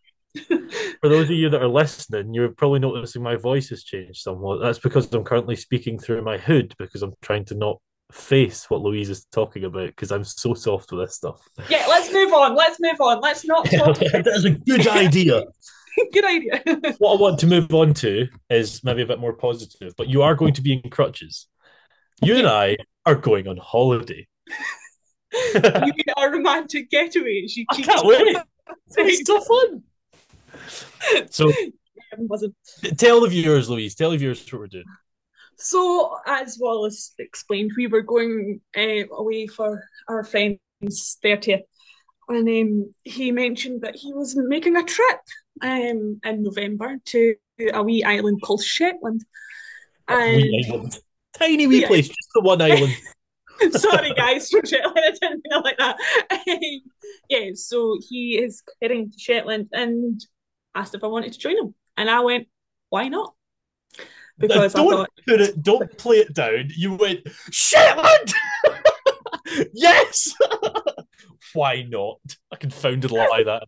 For 1.01 1.09
those 1.09 1.29
of 1.29 1.35
you 1.35 1.49
that 1.49 1.61
are 1.61 1.67
listening, 1.67 2.33
you're 2.33 2.49
probably 2.49 2.79
noticing 2.79 3.21
my 3.21 3.35
voice 3.35 3.69
has 3.69 3.83
changed 3.83 4.21
somewhat. 4.21 4.61
That's 4.61 4.79
because 4.79 5.13
I'm 5.13 5.23
currently 5.23 5.55
speaking 5.55 5.99
through 5.99 6.23
my 6.23 6.37
hood 6.37 6.73
because 6.79 7.03
I'm 7.03 7.13
trying 7.21 7.45
to 7.45 7.55
not 7.55 7.79
face 8.11 8.69
what 8.69 8.81
Louise 8.81 9.09
is 9.09 9.25
talking 9.25 9.63
about 9.63 9.87
because 9.87 10.11
I'm 10.11 10.23
so 10.23 10.53
soft 10.53 10.91
with 10.91 11.01
this 11.01 11.15
stuff. 11.15 11.47
Yeah, 11.69 11.85
let's 11.87 12.11
move 12.11 12.33
on. 12.33 12.55
Let's 12.55 12.79
move 12.79 12.99
on. 12.99 13.21
Let's 13.21 13.45
not 13.45 13.65
talk. 13.69 13.97
That's 14.13 14.45
a 14.45 14.51
good 14.51 14.87
idea. 15.03 15.43
good 16.11 16.25
idea. 16.25 16.61
what 16.97 17.17
I 17.17 17.21
want 17.21 17.39
to 17.39 17.47
move 17.47 17.73
on 17.73 17.93
to 17.95 18.27
is 18.49 18.83
maybe 18.83 19.03
a 19.03 19.07
bit 19.07 19.19
more 19.19 19.33
positive, 19.33 19.93
but 19.97 20.09
you 20.09 20.23
are 20.23 20.35
going 20.35 20.53
to 20.53 20.61
be 20.61 20.73
in 20.73 20.89
crutches. 20.89 21.47
You 22.21 22.37
and 22.37 22.47
I 22.47 22.77
are 23.05 23.15
going 23.15 23.47
on 23.47 23.57
holiday. 23.57 24.27
you 25.53 25.61
mean 25.61 26.05
our 26.17 26.31
romantic 26.31 26.89
getaway? 26.89 27.45
You 27.47 27.65
I 27.69 27.81
can't 27.81 28.05
wait. 28.05 28.37
It's 28.97 29.27
so 29.27 29.41
fun. 29.41 29.83
So, 31.29 31.51
tell 32.97 33.21
the 33.21 33.27
viewers, 33.29 33.69
Louise. 33.69 33.95
Tell 33.95 34.11
the 34.11 34.17
viewers 34.17 34.43
what 34.51 34.59
we're 34.59 34.67
doing. 34.67 34.85
So, 35.57 36.17
as 36.25 36.57
Wallace 36.59 37.13
explained, 37.19 37.71
we 37.77 37.87
were 37.87 38.01
going 38.01 38.61
uh, 38.75 39.07
away 39.11 39.47
for 39.47 39.83
our 40.07 40.23
friend's 40.23 40.59
30th, 41.23 41.63
and 42.29 42.47
um, 42.47 42.93
he 43.03 43.31
mentioned 43.31 43.81
that 43.81 43.95
he 43.95 44.13
was 44.13 44.35
making 44.35 44.75
a 44.75 44.83
trip 44.83 45.19
um, 45.61 46.19
in 46.23 46.43
November 46.43 46.97
to 47.05 47.35
a 47.73 47.83
wee 47.83 48.03
island 48.03 48.41
called 48.41 48.63
Shetland. 48.63 49.23
And 50.07 50.37
wee 50.37 50.65
island. 50.69 50.99
Tiny 51.43 51.67
wee 51.67 51.81
yeah. 51.81 51.87
place, 51.87 52.07
just 52.07 52.29
the 52.33 52.41
one 52.41 52.61
island. 52.61 52.95
Sorry, 53.71 54.13
guys, 54.13 54.49
from 54.49 54.65
Shetland. 54.65 54.97
I 54.97 55.11
didn't 55.11 55.41
mean 55.43 55.59
it 55.59 55.63
like 55.63 55.77
that. 55.77 55.97
Yeah, 57.29 57.51
so 57.53 57.97
he 58.09 58.37
is 58.41 58.63
heading 58.81 59.11
to 59.11 59.19
Shetland 59.19 59.69
and 59.73 60.23
asked 60.73 60.95
if 60.95 61.03
I 61.03 61.07
wanted 61.07 61.33
to 61.33 61.39
join 61.39 61.57
him, 61.57 61.75
and 61.97 62.09
I 62.09 62.21
went, 62.21 62.47
"Why 62.89 63.09
not?" 63.09 63.33
Because 64.37 64.73
don't 64.73 64.89
thought, 64.89 65.09
put 65.27 65.41
it, 65.41 65.61
don't 65.61 65.97
play 65.97 66.17
it 66.17 66.33
down. 66.33 66.69
You 66.75 66.95
went 66.95 67.27
Shetland. 67.51 68.33
yes. 69.73 70.33
Why 71.53 71.83
not? 71.83 72.19
I 72.51 72.55
confounded 72.55 73.11
lie 73.11 73.43
that. 73.45 73.63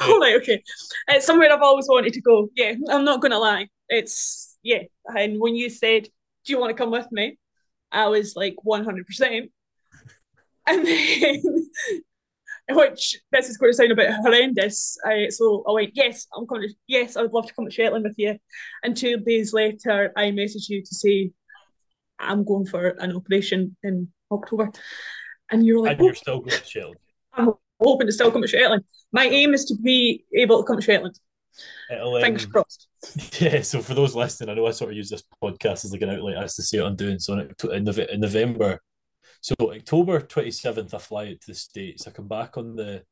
All 0.00 0.20
right, 0.20 0.36
okay. 0.36 0.62
It's 1.08 1.26
somewhere 1.26 1.52
I've 1.52 1.60
always 1.60 1.86
wanted 1.88 2.14
to 2.14 2.20
go. 2.22 2.48
Yeah, 2.54 2.74
I'm 2.88 3.04
not 3.04 3.20
gonna 3.20 3.38
lie. 3.38 3.68
It's 3.88 4.56
yeah. 4.62 4.84
And 5.14 5.38
when 5.38 5.54
you 5.54 5.68
said, 5.68 6.08
"Do 6.46 6.52
you 6.52 6.60
want 6.60 6.70
to 6.70 6.82
come 6.82 6.90
with 6.90 7.10
me?" 7.12 7.38
I 7.92 8.08
was 8.08 8.36
like 8.36 8.56
100%. 8.66 9.50
And 10.68 10.86
then, 10.86 11.42
which 12.76 13.20
this 13.30 13.48
is 13.48 13.56
going 13.56 13.72
to 13.72 13.76
sound 13.76 13.92
a 13.92 13.96
bit 13.96 14.12
horrendous. 14.12 14.98
I, 15.04 15.28
so 15.28 15.64
I 15.68 15.72
went, 15.72 15.90
yes, 15.94 16.26
I'm 16.36 16.46
coming. 16.46 16.68
To, 16.68 16.74
yes, 16.86 17.16
I 17.16 17.22
would 17.22 17.32
love 17.32 17.46
to 17.46 17.54
come 17.54 17.66
to 17.66 17.70
Shetland 17.70 18.04
with 18.04 18.16
you. 18.18 18.38
And 18.82 18.96
two 18.96 19.18
days 19.18 19.52
later, 19.52 20.12
I 20.16 20.24
messaged 20.26 20.68
you 20.68 20.82
to 20.82 20.94
say 20.94 21.30
I'm 22.18 22.44
going 22.44 22.66
for 22.66 22.88
an 22.88 23.14
operation 23.14 23.76
in 23.82 24.08
October. 24.30 24.70
And 25.50 25.64
you're 25.64 25.82
like, 25.82 25.92
and 25.92 26.06
you're 26.06 26.10
oh. 26.12 26.14
still 26.14 26.40
going 26.40 26.58
to 26.58 26.66
Shetland. 26.66 26.96
I'm 27.32 27.52
hoping 27.80 28.08
to 28.08 28.12
still 28.12 28.32
come 28.32 28.42
to 28.42 28.48
Shetland. 28.48 28.84
My 29.12 29.26
aim 29.26 29.54
is 29.54 29.66
to 29.66 29.76
be 29.76 30.24
able 30.34 30.58
to 30.60 30.66
come 30.66 30.76
to 30.76 30.82
Shetland. 30.82 31.18
Um, 31.90 32.20
Fingers 32.20 32.46
crossed. 32.46 32.88
Yeah, 33.40 33.62
so 33.62 33.80
for 33.82 33.94
those 33.94 34.16
listening, 34.16 34.50
I 34.50 34.54
know 34.54 34.66
I 34.66 34.72
sort 34.72 34.90
of 34.90 34.96
use 34.96 35.10
this 35.10 35.22
podcast 35.42 35.84
as 35.84 35.92
like 35.92 36.02
an 36.02 36.10
outlet 36.10 36.42
as 36.42 36.56
to 36.56 36.62
see 36.62 36.80
what 36.80 36.88
I'm 36.88 36.96
doing. 36.96 37.18
So 37.18 37.34
in, 37.34 37.54
in 37.70 38.20
November, 38.20 38.80
so 39.40 39.54
October 39.60 40.20
27th, 40.20 40.92
I 40.92 40.98
fly 40.98 41.28
out 41.28 41.40
to 41.40 41.46
the 41.46 41.54
States. 41.54 42.08
I 42.08 42.10
come 42.10 42.26
back 42.26 42.56
on 42.56 42.74
the 42.74 43.04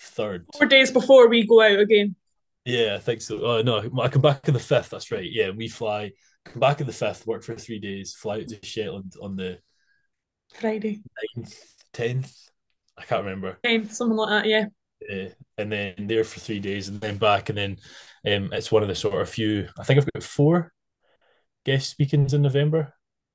3rd. 0.00 0.44
Four 0.56 0.66
days 0.66 0.90
before 0.90 1.28
we 1.28 1.46
go 1.46 1.62
out 1.62 1.80
again. 1.80 2.14
Yeah, 2.64 2.94
I 2.94 2.98
think 2.98 3.20
so. 3.22 3.40
Oh, 3.44 3.62
no, 3.62 3.78
I 4.00 4.08
come 4.08 4.22
back 4.22 4.48
on 4.48 4.54
the 4.54 4.60
5th. 4.60 4.90
That's 4.90 5.10
right. 5.10 5.28
Yeah, 5.30 5.50
we 5.50 5.68
fly, 5.68 6.12
come 6.44 6.60
back 6.60 6.80
on 6.80 6.86
the 6.86 6.92
5th, 6.92 7.26
work 7.26 7.42
for 7.42 7.54
three 7.56 7.78
days, 7.78 8.14
fly 8.14 8.38
out 8.38 8.48
to 8.48 8.58
Shetland 8.64 9.14
on 9.20 9.36
the 9.36 9.58
Friday. 10.54 11.02
9th, 11.36 11.54
10th. 11.92 12.50
I 12.98 13.04
can't 13.04 13.24
remember. 13.24 13.58
10th, 13.64 13.92
something 13.92 14.16
like 14.16 14.42
that, 14.42 14.48
yeah. 14.48 14.66
Uh, 15.02 15.28
and 15.58 15.70
then 15.70 15.94
there 15.98 16.24
for 16.24 16.40
three 16.40 16.58
days 16.58 16.88
and 16.88 17.00
then 17.00 17.18
back 17.18 17.48
and 17.48 17.58
then 17.58 17.76
um, 18.26 18.50
it's 18.52 18.72
one 18.72 18.82
of 18.82 18.88
the 18.88 18.94
sort 18.94 19.20
of 19.20 19.28
few 19.28 19.68
I 19.78 19.84
think 19.84 19.98
I've 19.98 20.12
got 20.12 20.22
four 20.22 20.72
guest 21.64 21.90
speakings 21.90 22.32
in 22.32 22.42
November. 22.42 22.94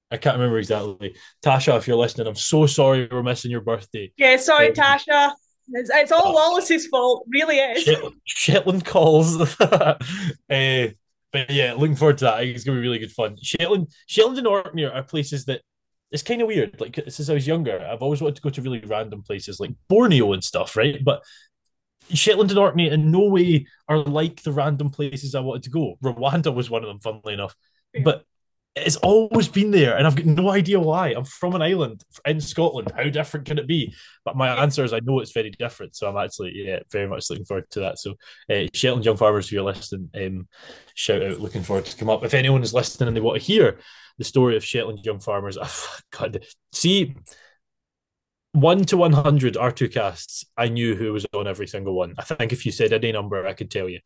I 0.10 0.18
can't 0.18 0.36
remember 0.36 0.58
exactly. 0.58 1.16
Tasha, 1.44 1.78
if 1.78 1.88
you're 1.88 1.98
listening, 1.98 2.28
I'm 2.28 2.36
so 2.36 2.66
sorry 2.66 3.08
we're 3.10 3.24
missing 3.24 3.52
your 3.52 3.62
birthday. 3.62 4.12
Yeah, 4.18 4.38
sorry, 4.38 4.70
um, 4.70 4.74
Tasha. 4.74 5.34
It's, 5.74 5.90
it's 5.94 6.12
all 6.12 6.30
uh, 6.30 6.34
Wallace's 6.34 6.88
fault, 6.88 7.26
really 7.30 7.58
is. 7.58 7.84
Shet- 7.84 8.04
Shetland 8.26 8.86
calls. 8.86 9.40
uh, 9.62 9.96
but 10.50 11.50
yeah, 11.50 11.74
looking 11.78 11.96
forward 11.96 12.18
to 12.20 12.26
that. 12.26 12.44
It's 12.44 12.64
gonna 12.64 12.78
be 12.78 12.82
really 12.82 13.00
good 13.00 13.12
fun. 13.12 13.38
Shetland, 13.42 13.88
Shetland 14.08 14.38
and 14.38 14.48
Orkney 14.48 14.86
are 14.86 15.04
places 15.04 15.46
that 15.46 15.62
it's 16.12 16.24
kind 16.24 16.42
of 16.42 16.48
weird. 16.48 16.80
Like 16.82 17.00
since 17.08 17.30
I 17.30 17.34
was 17.34 17.48
younger, 17.48 17.80
I've 17.80 18.02
always 18.02 18.22
wanted 18.22 18.36
to 18.36 18.42
go 18.42 18.50
to 18.50 18.62
really 18.62 18.80
random 18.82 19.24
places 19.24 19.60
like 19.60 19.72
Borneo 19.88 20.34
and 20.34 20.44
stuff, 20.44 20.76
right? 20.76 21.02
But 21.04 21.24
Shetland 22.14 22.52
and 22.52 22.60
Orkney 22.60 22.90
in 22.90 23.12
no 23.12 23.26
way 23.26 23.66
are 23.88 24.00
like 24.00 24.44
the 24.44 24.52
random 24.52 24.90
places 24.90 25.36
I 25.36 25.40
wanted 25.40 25.64
to 25.64 25.70
go. 25.70 25.98
Rwanda 26.04 26.54
was 26.54 26.70
one 26.70 26.84
of 26.84 26.88
them, 26.88 27.00
funnily 27.00 27.34
enough. 27.34 27.56
Yeah. 27.94 28.02
But 28.04 28.26
it's 28.76 28.96
always 28.98 29.50
been 29.50 29.72
there, 29.72 29.98
and 29.98 30.08
I've 30.08 30.16
got 30.16 30.26
no 30.26 30.50
idea 30.50 30.80
why. 30.80 31.10
I'm 31.10 31.26
from 31.26 31.56
an 31.56 31.62
island 31.62 32.04
in 32.26 32.40
Scotland. 32.40 32.92
How 32.96 33.04
different 33.04 33.46
can 33.46 33.58
it 33.58 33.68
be? 33.68 33.94
But 34.24 34.38
my 34.38 34.48
answer 34.62 34.86
is 34.86 34.94
I 34.94 35.02
know 35.04 35.20
it's 35.20 35.34
very 35.34 35.50
different. 35.50 35.96
So 35.96 36.08
I'm 36.08 36.24
actually, 36.24 36.54
yeah, 36.56 36.80
very 36.90 37.08
much 37.08 37.30
looking 37.30 37.46
forward 37.46 37.70
to 37.72 37.82
that. 37.82 38.00
So, 38.00 38.16
uh, 38.50 38.68
Shetland 38.74 39.04
Young 39.04 39.18
Farmers, 39.18 39.50
who 39.50 39.58
you're 39.58 39.66
listening, 39.66 40.10
um, 40.16 40.48
shout 40.94 41.22
out, 41.22 41.42
looking 41.42 41.64
forward 41.64 41.86
to 41.86 41.98
come 41.98 42.10
up. 42.10 42.24
If 42.24 42.34
anyone 42.34 42.64
is 42.64 42.74
listening 42.74 43.10
and 43.10 43.18
they 43.18 43.22
want 43.22 43.42
to 43.42 43.46
hear 43.46 43.78
the 44.18 44.24
story 44.24 44.56
of 44.56 44.64
Shetland 44.64 45.00
Young 45.04 45.20
Farmers, 45.20 45.58
oh, 45.62 45.98
God, 46.12 46.46
see, 46.72 47.16
one 48.54 48.84
to 48.86 48.98
100 48.98 49.56
R2Kasts, 49.56 50.46
I 50.58 50.68
knew 50.68 50.96
who 50.96 51.14
was 51.14 51.26
on 51.34 51.48
every 51.48 51.68
single 51.68 51.96
one. 51.96 52.16
I 52.18 52.24
think 52.24 52.52
if 52.52 52.66
you 52.66 52.72
said 52.72 52.94
any 52.94 53.12
number, 53.12 53.46
I 53.48 53.54
could 53.54 53.72
tell 53.72 53.88
you. 53.88 54.00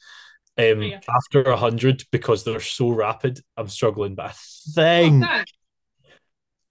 Um, 0.58 0.82
yeah. 0.84 1.00
After 1.10 1.44
100, 1.44 2.04
because 2.12 2.44
they're 2.44 2.60
so 2.60 2.90
rapid, 2.90 3.40
I'm 3.58 3.68
struggling. 3.68 4.16
But 4.16 4.28
I 4.28 4.34
think. 4.74 5.26
Oh, 5.26 5.44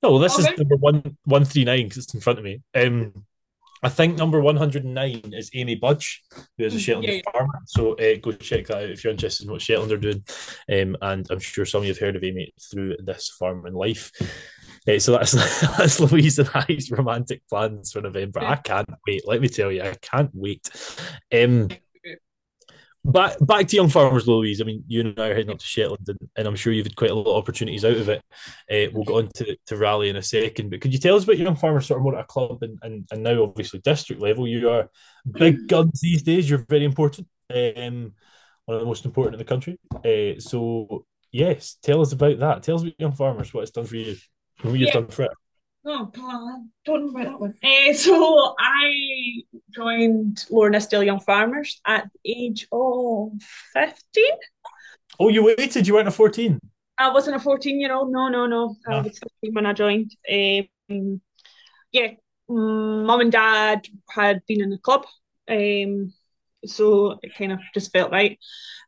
no, 0.02 0.18
this 0.18 0.38
okay. 0.38 0.52
is 0.52 0.58
number 0.58 0.76
one, 0.76 1.16
139 1.24 1.84
because 1.84 2.04
it's 2.04 2.14
in 2.14 2.20
front 2.20 2.38
of 2.38 2.44
me. 2.44 2.60
Um, 2.74 3.24
I 3.82 3.90
think 3.90 4.16
number 4.16 4.40
109 4.40 5.34
is 5.34 5.50
Amy 5.52 5.74
Budge, 5.74 6.22
who 6.56 6.64
is 6.64 6.74
a 6.74 6.78
Shetland 6.78 7.06
yeah. 7.06 7.20
farmer. 7.30 7.60
So 7.66 7.92
uh, 7.94 8.16
go 8.22 8.32
check 8.32 8.66
that 8.68 8.78
out 8.78 8.90
if 8.90 9.04
you're 9.04 9.12
interested 9.12 9.44
in 9.46 9.52
what 9.52 9.60
Shetland 9.60 9.92
are 9.92 9.98
doing. 9.98 10.24
Um, 10.72 10.96
and 11.02 11.26
I'm 11.30 11.38
sure 11.38 11.66
some 11.66 11.82
of 11.82 11.84
you 11.84 11.92
have 11.92 12.00
heard 12.00 12.16
of 12.16 12.24
Amy 12.24 12.54
through 12.70 12.96
this 13.00 13.28
farm 13.38 13.66
and 13.66 13.76
life. 13.76 14.10
Uh, 14.88 14.98
so 14.98 15.12
that's 15.12 15.32
that's 15.78 16.00
Louise 16.00 16.38
and 16.38 16.50
I's 16.54 16.90
romantic 16.90 17.42
plans 17.48 17.92
for 17.92 18.00
November. 18.00 18.40
I 18.40 18.56
can't 18.56 18.88
wait. 19.06 19.26
Let 19.26 19.40
me 19.40 19.48
tell 19.48 19.72
you, 19.72 19.82
I 19.82 19.94
can't 20.00 20.30
wait. 20.34 20.68
Um, 21.32 21.68
back 23.04 23.36
back 23.40 23.68
to 23.68 23.76
young 23.76 23.88
farmers, 23.88 24.26
Louise. 24.26 24.60
I 24.60 24.64
mean, 24.64 24.84
you 24.86 25.00
and 25.00 25.18
I 25.18 25.28
are 25.28 25.34
heading 25.34 25.50
up 25.50 25.58
to 25.58 25.66
Shetland, 25.66 26.08
and, 26.08 26.18
and 26.36 26.48
I'm 26.48 26.56
sure 26.56 26.72
you've 26.72 26.86
had 26.86 26.96
quite 26.96 27.10
a 27.10 27.14
lot 27.14 27.30
of 27.30 27.36
opportunities 27.36 27.84
out 27.84 27.96
of 27.96 28.08
it. 28.08 28.22
Uh, 28.70 28.90
we'll 28.92 29.04
go 29.04 29.18
on 29.18 29.28
to, 29.36 29.56
to 29.66 29.76
rally 29.76 30.08
in 30.08 30.16
a 30.16 30.22
second, 30.22 30.70
but 30.70 30.80
could 30.80 30.92
you 30.92 30.98
tell 30.98 31.16
us 31.16 31.24
about 31.24 31.38
young 31.38 31.56
farmers, 31.56 31.86
sort 31.86 31.98
of 31.98 32.04
more 32.04 32.16
at 32.16 32.24
a 32.24 32.26
club 32.26 32.62
and, 32.62 32.78
and, 32.82 33.06
and 33.10 33.22
now 33.22 33.42
obviously 33.42 33.80
district 33.80 34.22
level? 34.22 34.48
You 34.48 34.70
are 34.70 34.90
big 35.30 35.68
guns 35.68 36.00
these 36.00 36.22
days. 36.22 36.48
You're 36.48 36.64
very 36.68 36.84
important. 36.84 37.28
Um, 37.54 38.12
one 38.64 38.76
of 38.76 38.80
the 38.80 38.86
most 38.86 39.04
important 39.04 39.34
in 39.34 39.38
the 39.38 39.44
country. 39.44 39.78
Uh, 39.94 40.40
so 40.40 41.04
yes, 41.30 41.76
tell 41.82 42.00
us 42.00 42.12
about 42.12 42.38
that. 42.38 42.62
Tell 42.62 42.76
us 42.76 42.82
about 42.82 43.00
young 43.00 43.12
farmers. 43.12 43.52
What 43.52 43.62
it's 43.62 43.70
done 43.70 43.84
for 43.84 43.96
you. 43.96 44.16
What 44.64 44.78
you've 44.78 44.88
yeah. 44.88 44.94
done 44.94 45.08
for 45.08 45.24
it. 45.24 45.30
Oh, 45.86 46.10
I 46.16 46.60
don't 46.86 47.12
know 47.12 47.20
about 47.20 47.24
that 47.24 47.40
one. 47.40 47.54
Uh, 47.62 47.92
so 47.92 48.54
I 48.58 49.42
joined 49.70 50.38
Nithsdale 50.50 51.04
Young 51.04 51.20
Farmers 51.20 51.82
at 51.86 52.08
the 52.24 52.32
age 52.32 52.66
of 52.72 53.32
15. 53.74 54.24
Oh, 55.20 55.28
you 55.28 55.44
waited? 55.44 55.86
You 55.86 55.94
weren't 55.94 56.08
a 56.08 56.10
14? 56.10 56.58
I 56.96 57.12
wasn't 57.12 57.36
a 57.36 57.40
14 57.40 57.78
year 57.78 57.94
old. 57.94 58.10
No, 58.10 58.28
no, 58.28 58.46
no. 58.46 58.76
I 58.88 58.94
ah. 58.94 59.02
was 59.02 59.18
15 59.18 59.54
when 59.54 59.66
I 59.66 59.74
joined. 59.74 60.16
Um, 60.32 61.20
yeah, 61.92 62.12
mum 62.48 63.20
and 63.20 63.32
dad 63.32 63.86
had 64.08 64.40
been 64.48 64.62
in 64.62 64.70
the 64.70 64.78
club. 64.78 65.04
Um, 65.46 66.14
so 66.64 67.18
it 67.22 67.34
kind 67.36 67.52
of 67.52 67.60
just 67.74 67.92
felt 67.92 68.10
right. 68.10 68.38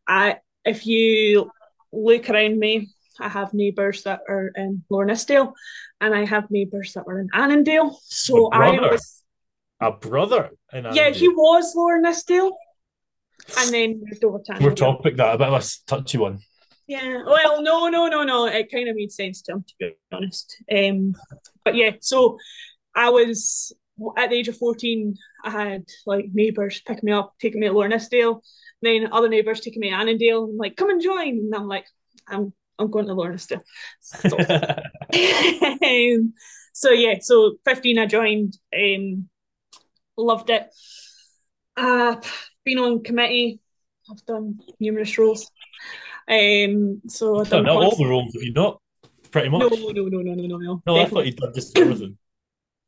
I, 0.08 0.38
if 0.64 0.86
you 0.86 1.50
look 1.92 2.30
around 2.30 2.58
me, 2.58 2.88
I 3.20 3.28
have 3.28 3.54
neighbours 3.54 4.02
that 4.04 4.20
are 4.28 4.52
in 4.54 4.84
Lower 4.90 5.06
Nithsdale, 5.06 5.52
and 6.00 6.14
I 6.14 6.24
have 6.24 6.50
neighbours 6.50 6.92
that 6.94 7.06
were 7.06 7.20
in 7.20 7.28
Annandale. 7.32 7.98
So 8.02 8.48
I 8.50 8.70
was 8.72 9.22
a 9.80 9.92
brother 9.92 10.50
in 10.72 10.86
Annandale. 10.86 10.94
Yeah, 10.94 11.10
he 11.10 11.28
was 11.28 11.74
Lower 11.74 12.00
Nithsdale, 12.00 12.52
and 13.58 13.72
then 13.72 14.02
moved 14.04 14.24
over 14.24 14.38
to 14.38 14.52
Annandale. 14.52 14.68
More 14.68 14.74
topic 14.74 15.16
that 15.16 15.34
a 15.34 15.38
bit 15.38 15.48
of 15.48 15.54
a 15.54 15.64
touchy 15.86 16.18
one. 16.18 16.40
Yeah, 16.86 17.22
well, 17.26 17.62
no, 17.62 17.88
no, 17.88 18.06
no, 18.06 18.22
no. 18.22 18.46
It 18.46 18.70
kind 18.70 18.88
of 18.88 18.94
made 18.94 19.10
sense 19.10 19.42
to 19.42 19.52
him, 19.52 19.64
to 19.66 19.74
be 19.80 19.96
honest. 20.12 20.56
Um, 20.72 21.14
but 21.64 21.74
yeah, 21.74 21.92
so 22.00 22.38
I 22.94 23.10
was 23.10 23.72
at 24.16 24.30
the 24.30 24.36
age 24.36 24.48
of 24.48 24.56
14, 24.56 25.16
I 25.44 25.50
had 25.50 25.84
like 26.04 26.26
neighbours 26.32 26.80
picking 26.86 27.06
me 27.06 27.12
up, 27.12 27.34
taking 27.40 27.60
me 27.60 27.66
to 27.66 27.72
Lower 27.72 27.88
Nithsdale, 27.88 28.40
then 28.82 29.08
other 29.12 29.28
neighbours 29.28 29.60
taking 29.60 29.80
me 29.80 29.90
to 29.90 29.96
Annandale, 29.96 30.44
and 30.44 30.58
like, 30.58 30.76
come 30.76 30.90
and 30.90 31.02
join. 31.02 31.28
And 31.28 31.54
I'm 31.54 31.66
like, 31.66 31.86
I'm 32.28 32.52
I'm 32.78 32.90
going 32.90 33.06
to 33.06 33.14
learn 33.14 33.38
still. 33.38 33.62
So, 34.00 34.36
um, 34.38 36.34
so 36.72 36.90
yeah, 36.90 37.14
so 37.20 37.56
15 37.64 37.98
I 37.98 38.06
joined, 38.06 38.58
um, 38.74 39.28
loved 40.16 40.50
it. 40.50 40.68
Uh, 41.76 42.16
been 42.64 42.78
on 42.78 43.02
committee, 43.02 43.60
I've 44.10 44.24
done 44.26 44.60
numerous 44.78 45.16
roles. 45.18 45.50
Um, 46.28 47.02
so 47.08 47.40
I've 47.40 47.48
done 47.48 47.64
no, 47.64 47.82
all 47.82 47.96
the 47.96 48.06
roles, 48.06 48.34
have 48.34 48.42
you 48.42 48.52
not? 48.52 48.80
Pretty 49.30 49.48
much. 49.48 49.60
No, 49.60 49.68
no, 49.68 49.90
no, 49.90 50.04
no, 50.08 50.34
no, 50.34 50.46
no, 50.46 50.56
no. 50.56 50.82
No, 50.86 50.96
I 51.00 51.06
thought 51.06 51.26
you'd 51.26 51.36
done 51.36 51.52
just 51.54 51.76
everything. 51.78 52.18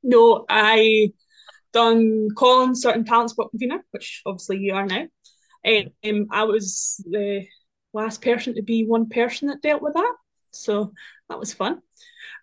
no, 0.03 0.45
I 0.49 1.12
done 1.72 2.28
Collins 2.36 2.82
certain 2.82 3.05
talent 3.05 3.30
spot 3.30 3.51
convener, 3.51 3.84
which 3.91 4.22
obviously 4.26 4.59
you 4.59 4.74
are 4.74 4.86
now. 4.86 5.07
Um, 5.66 6.26
I 6.30 6.45
was 6.45 7.05
the 7.09 7.47
last 7.99 8.22
person 8.22 8.55
to 8.55 8.62
be 8.62 8.84
one 8.84 9.09
person 9.09 9.49
that 9.49 9.62
dealt 9.62 9.82
with 9.82 9.94
that. 9.94 10.14
So 10.53 10.92
that 11.28 11.38
was 11.38 11.53
fun. 11.53 11.80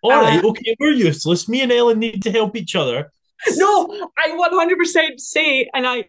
All 0.02 0.12
uh, 0.12 0.22
right, 0.22 0.44
okay, 0.44 0.76
we're 0.78 0.92
useless. 0.92 1.48
Me 1.48 1.62
and 1.62 1.72
Ellen 1.72 1.98
need 1.98 2.22
to 2.22 2.30
help 2.30 2.56
each 2.56 2.76
other. 2.76 3.10
No, 3.56 4.10
I 4.16 4.30
100% 4.30 5.20
say, 5.20 5.68
and 5.74 5.86
I, 5.86 6.06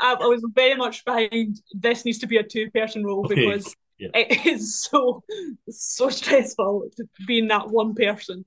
I, 0.00 0.14
I 0.14 0.26
was 0.26 0.44
very 0.54 0.76
much 0.76 1.04
behind 1.04 1.60
this 1.72 2.04
needs 2.04 2.20
to 2.20 2.28
be 2.28 2.36
a 2.36 2.44
two 2.44 2.70
person 2.70 3.04
role 3.04 3.24
okay. 3.24 3.34
because 3.34 3.74
yeah. 3.98 4.08
it 4.14 4.46
is 4.54 4.80
so 4.80 5.22
so 5.68 6.08
stressful 6.08 6.88
to 6.96 7.04
being 7.26 7.48
that 7.48 7.68
one 7.68 7.94
person. 7.94 8.44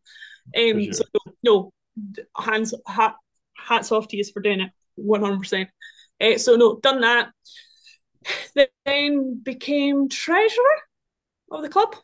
Um, 0.58 0.82
sure. 0.82 0.94
So 0.94 1.04
no, 1.44 1.74
hands 2.38 2.74
hat, 2.88 3.16
hats 3.58 3.92
off 3.92 4.08
to 4.08 4.18
you 4.18 4.24
for 4.34 4.42
doing 4.42 4.62
it, 4.62 4.72
one 4.96 5.22
hundred 5.22 5.40
percent. 5.40 5.70
Uh, 6.22 6.38
so 6.38 6.56
no, 6.56 6.78
done 6.78 7.02
that. 7.02 7.30
Then 8.86 9.42
became 9.44 10.10
treasurer 10.10 10.78
of 11.52 11.62
the 11.62 11.70
club. 11.70 11.96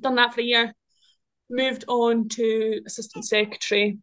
Done 0.00 0.16
that 0.16 0.34
for 0.34 0.40
a 0.40 0.44
year. 0.44 0.74
Moved 1.50 1.84
on 1.88 2.28
to 2.30 2.80
assistant 2.86 3.24
secretary. 3.24 3.98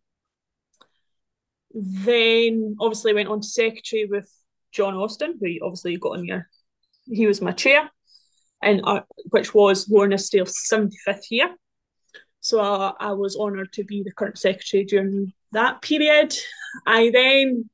Then 1.73 2.75
obviously 2.79 3.13
went 3.13 3.29
on 3.29 3.41
to 3.41 3.47
secretary 3.47 4.05
with 4.05 4.29
John 4.71 4.95
Austin, 4.95 5.37
who 5.39 5.47
obviously 5.63 5.97
got 5.97 6.17
on 6.17 6.25
your. 6.25 6.47
He 7.05 7.27
was 7.27 7.41
my 7.41 7.51
chair, 7.51 7.89
and 8.61 8.81
uh, 8.83 9.01
which 9.31 9.53
was 9.53 9.89
Lower 9.89 10.07
Nithsdale's 10.07 10.67
seventy 10.67 10.97
fifth 11.03 11.31
year. 11.31 11.53
So 12.41 12.59
uh, 12.59 12.93
I 12.99 13.13
was 13.13 13.35
honoured 13.35 13.73
to 13.73 13.83
be 13.83 14.03
the 14.03 14.11
current 14.11 14.37
secretary 14.37 14.83
during 14.85 15.33
that 15.51 15.81
period. 15.81 16.35
I 16.85 17.09
then 17.11 17.69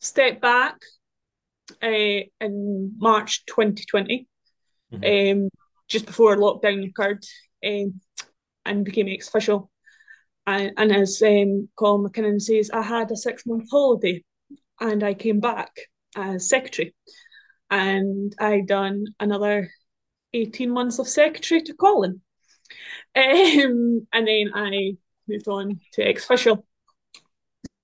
stepped 0.00 0.40
back 0.40 0.76
uh, 1.84 2.24
in 2.40 2.94
March 2.96 3.44
2020, 3.46 4.26
mm-hmm. 4.92 5.42
um, 5.44 5.48
just 5.88 6.06
before 6.06 6.36
lockdown 6.36 6.88
occurred, 6.88 7.24
um, 7.64 8.00
and 8.64 8.84
became 8.84 9.08
ex 9.08 9.28
official. 9.28 9.70
And, 10.46 10.72
and, 10.76 10.92
as 10.92 11.22
um, 11.22 11.68
Colin 11.76 12.10
McKinnon 12.10 12.40
says, 12.40 12.70
I 12.70 12.82
had 12.82 13.10
a 13.10 13.16
six 13.16 13.46
month 13.46 13.68
holiday 13.70 14.22
and 14.80 15.02
I 15.02 15.14
came 15.14 15.40
back 15.40 15.70
as 16.16 16.48
secretary. 16.48 16.94
And 17.70 18.34
I 18.38 18.60
done 18.60 19.06
another 19.18 19.70
18 20.34 20.70
months 20.70 20.98
of 20.98 21.08
secretary 21.08 21.62
to 21.62 21.74
Colin. 21.74 22.20
Um, 23.16 24.08
and 24.12 24.26
then 24.26 24.50
I 24.54 24.96
moved 25.28 25.46
on 25.46 25.78
to 25.92 26.02
ex 26.02 26.24
official. 26.24 26.66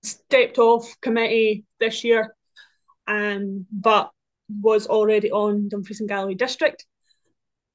Stepped 0.03 0.59
off 0.59 0.97
committee 1.01 1.67
this 1.79 2.03
year, 2.03 2.35
um, 3.07 3.67
but 3.73 4.11
was 4.61 4.87
already 4.87 5.31
on 5.31 5.69
Dumfries 5.69 6.01
and 6.01 6.09
Galloway 6.09 6.35
district. 6.35 6.87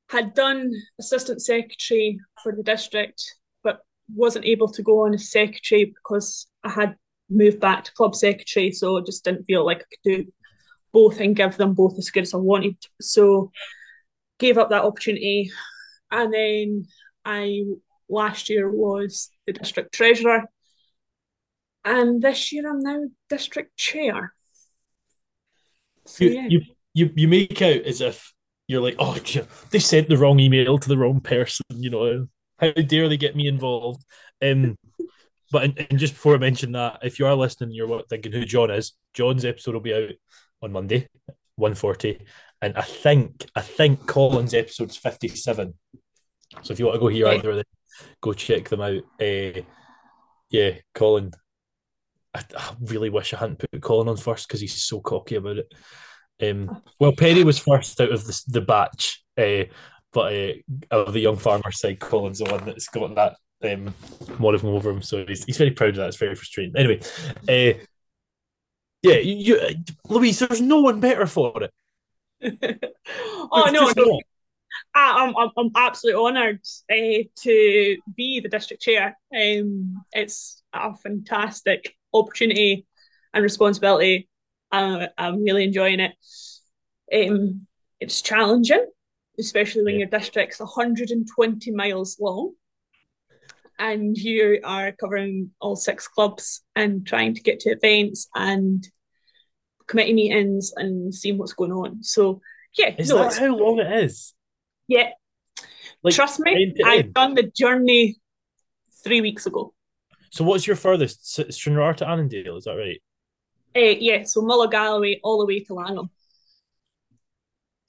Had 0.09 0.33
done 0.33 0.71
assistant 0.99 1.41
secretary 1.41 2.19
for 2.43 2.51
the 2.51 2.63
district, 2.63 3.23
but 3.63 3.79
wasn't 4.13 4.45
able 4.45 4.67
to 4.69 4.83
go 4.83 5.05
on 5.05 5.13
as 5.13 5.31
secretary 5.31 5.85
because 5.85 6.47
I 6.63 6.69
had 6.69 6.95
moved 7.29 7.59
back 7.59 7.85
to 7.85 7.93
club 7.93 8.15
secretary, 8.15 8.71
so 8.71 8.97
I 8.97 9.01
just 9.01 9.23
didn't 9.23 9.45
feel 9.45 9.65
like 9.65 9.79
I 9.79 9.85
could 9.89 10.17
do 10.17 10.31
both 10.91 11.19
and 11.19 11.35
give 11.35 11.57
them 11.57 11.73
both 11.73 11.97
as 11.97 12.11
good 12.11 12.23
as 12.23 12.33
I 12.33 12.37
wanted. 12.37 12.77
So 13.01 13.51
gave 14.37 14.57
up 14.57 14.69
that 14.69 14.83
opportunity, 14.83 15.51
and 16.11 16.33
then 16.33 16.85
I 17.23 17.63
last 18.07 18.49
year 18.49 18.69
was 18.69 19.29
the 19.47 19.53
district 19.53 19.93
treasurer, 19.93 20.43
and 21.83 22.21
this 22.21 22.51
year 22.51 22.69
I'm 22.69 22.79
now 22.79 23.05
district 23.29 23.75
chair. 23.75 24.34
So, 26.05 26.25
you, 26.25 26.29
yeah. 26.31 26.47
you 26.49 26.61
you 26.93 27.11
you 27.15 27.27
make 27.27 27.61
out 27.61 27.81
as 27.81 28.01
if 28.01 28.33
you're 28.67 28.81
like, 28.81 28.95
oh, 28.99 29.17
they 29.71 29.79
sent 29.79 30.09
the 30.09 30.17
wrong 30.17 30.39
email 30.39 30.77
to 30.77 30.89
the 30.89 30.97
wrong 30.97 31.19
person. 31.19 31.65
You 31.69 31.89
know, 31.89 32.27
how 32.59 32.71
dare 32.71 33.09
they 33.09 33.17
get 33.17 33.35
me 33.35 33.47
involved? 33.47 34.03
Um, 34.41 34.77
but 35.51 35.63
and, 35.63 35.87
and 35.89 35.99
just 35.99 36.13
before 36.13 36.35
I 36.35 36.39
mention 36.39 36.71
that, 36.73 36.99
if 37.03 37.19
you 37.19 37.27
are 37.27 37.35
listening, 37.35 37.71
you're 37.71 38.03
thinking 38.09 38.31
who 38.31 38.45
John 38.45 38.71
is. 38.71 38.93
John's 39.13 39.45
episode 39.45 39.73
will 39.73 39.81
be 39.81 39.93
out 39.93 40.11
on 40.61 40.71
Monday, 40.71 41.07
one 41.55 41.75
forty, 41.75 42.25
and 42.61 42.75
I 42.77 42.81
think 42.81 43.45
I 43.55 43.61
think 43.61 44.07
Colin's 44.07 44.53
episode's 44.53 44.97
fifty 44.97 45.27
seven. 45.27 45.75
So 46.61 46.71
if 46.71 46.79
you 46.79 46.85
want 46.85 46.95
to 46.95 46.99
go 46.99 47.07
hear 47.07 47.27
either 47.27 47.49
of 47.49 47.55
them, 47.57 47.65
go 48.21 48.33
check 48.33 48.69
them 48.69 48.81
out. 48.81 49.03
Uh, 49.19 49.61
yeah, 50.49 50.71
Colin. 50.93 51.31
I, 52.35 52.43
I, 52.57 52.75
really 52.81 53.09
wish 53.09 53.33
I 53.33 53.37
hadn't 53.37 53.59
put 53.59 53.81
Colin 53.81 54.09
on 54.09 54.17
first 54.17 54.47
because 54.47 54.61
he's 54.61 54.81
so 54.81 54.99
cocky 54.99 55.35
about 55.35 55.57
it. 55.57 55.73
Um, 56.41 56.81
well, 56.99 57.13
Perry 57.13 57.43
was 57.43 57.59
first 57.59 57.99
out 58.01 58.11
of 58.11 58.25
the, 58.25 58.41
the 58.47 58.61
batch, 58.61 59.23
uh, 59.37 59.63
but 60.11 60.33
uh, 60.33 60.53
of 60.91 61.13
the 61.13 61.21
young 61.21 61.37
farmer 61.37 61.71
side, 61.71 61.99
Colin's 61.99 62.39
the 62.39 62.51
one 62.51 62.65
that's 62.65 62.87
got 62.89 63.15
that 63.15 63.37
um, 63.63 63.93
more 64.39 64.53
of 64.53 64.61
him 64.61 64.69
over 64.69 64.89
him. 64.89 65.01
So 65.01 65.25
he's, 65.27 65.43
he's 65.45 65.57
very 65.57 65.71
proud 65.71 65.91
of 65.91 65.95
that. 65.97 66.07
It's 66.07 66.17
very 66.17 66.35
frustrating. 66.35 66.75
Anyway, 66.75 66.99
uh, 67.47 67.79
yeah, 69.01 69.17
you, 69.17 69.59
Louise, 70.09 70.39
there's 70.39 70.61
no 70.61 70.81
one 70.81 70.99
better 70.99 71.27
for 71.27 71.63
it. 71.63 71.71
oh 73.51 73.69
no, 73.71 73.91
no. 73.95 74.19
I'm, 74.93 75.35
I'm, 75.37 75.49
I'm 75.57 75.71
absolutely 75.75 76.21
honoured 76.21 76.61
uh, 76.91 77.23
to 77.43 77.97
be 78.15 78.39
the 78.39 78.49
district 78.49 78.81
chair. 78.81 79.17
Um, 79.35 80.03
it's 80.13 80.61
a 80.73 80.95
fantastic 80.95 81.95
opportunity 82.19 82.85
and 83.33 83.43
responsibility. 83.43 84.29
Uh, 84.71 85.07
I'm 85.17 85.43
really 85.43 85.63
enjoying 85.63 85.99
it. 85.99 86.13
Um, 87.13 87.67
it's 87.99 88.21
challenging, 88.21 88.85
especially 89.39 89.83
when 89.83 89.99
your 89.99 90.07
district's 90.07 90.59
120 90.59 91.71
miles 91.71 92.17
long 92.19 92.53
and 93.77 94.17
you 94.17 94.59
are 94.63 94.91
covering 94.93 95.51
all 95.59 95.75
six 95.75 96.07
clubs 96.07 96.61
and 96.75 97.05
trying 97.05 97.33
to 97.35 97.41
get 97.41 97.59
to 97.61 97.71
events 97.71 98.27
and 98.35 98.87
committee 99.87 100.13
meetings 100.13 100.73
and 100.75 101.13
seeing 101.13 101.37
what's 101.37 101.53
going 101.53 101.71
on. 101.71 102.03
So 102.03 102.41
yeah, 102.77 102.95
is 102.97 103.09
no, 103.09 103.17
that 103.17 103.35
how 103.35 103.55
long 103.55 103.79
it 103.79 104.03
is? 104.03 104.33
Yeah. 104.87 105.09
Like, 106.03 106.13
Trust 106.13 106.39
me, 106.39 106.73
I've 106.85 107.13
done 107.13 107.35
the 107.35 107.43
journey 107.43 108.17
three 109.03 109.21
weeks 109.21 109.45
ago. 109.45 109.73
So 110.35 110.43
what's 110.43 110.67
your 110.67 110.75
furthest? 110.75 111.53
Stranraer 111.53 111.93
to 111.93 112.09
Annandale, 112.09 112.57
is 112.57 112.65
that 112.65 112.75
right? 112.75 113.01
Uh, 113.73 113.95
yeah, 113.97 114.23
so 114.23 114.41
Mull 114.41 114.63
of 114.63 114.69
Galloway 114.69 115.21
all 115.23 115.39
the 115.39 115.45
way 115.45 115.61
to 115.61 115.73
Langholm. 115.73 116.09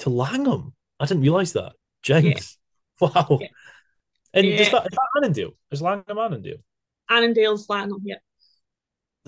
To 0.01 0.11
Langholm? 0.11 0.73
I 1.01 1.07
didn't 1.07 1.25
realise 1.25 1.53
that. 1.53 1.73
James. 2.03 2.25
Yeah. 2.33 2.39
Wow. 2.99 3.39
Yeah. 3.43 3.49
And 4.33 4.47
yeah. 4.47 4.55
is, 4.55 4.71
that, 4.71 4.87
is 4.87 4.93
that 4.93 5.09
Annandale? 5.19 5.51
Is 5.71 5.83
Langholm 5.83 6.17
Annandale? 6.17 6.63
Annandale's 7.11 7.69
Langholm, 7.69 8.01
yeah. 8.07 8.15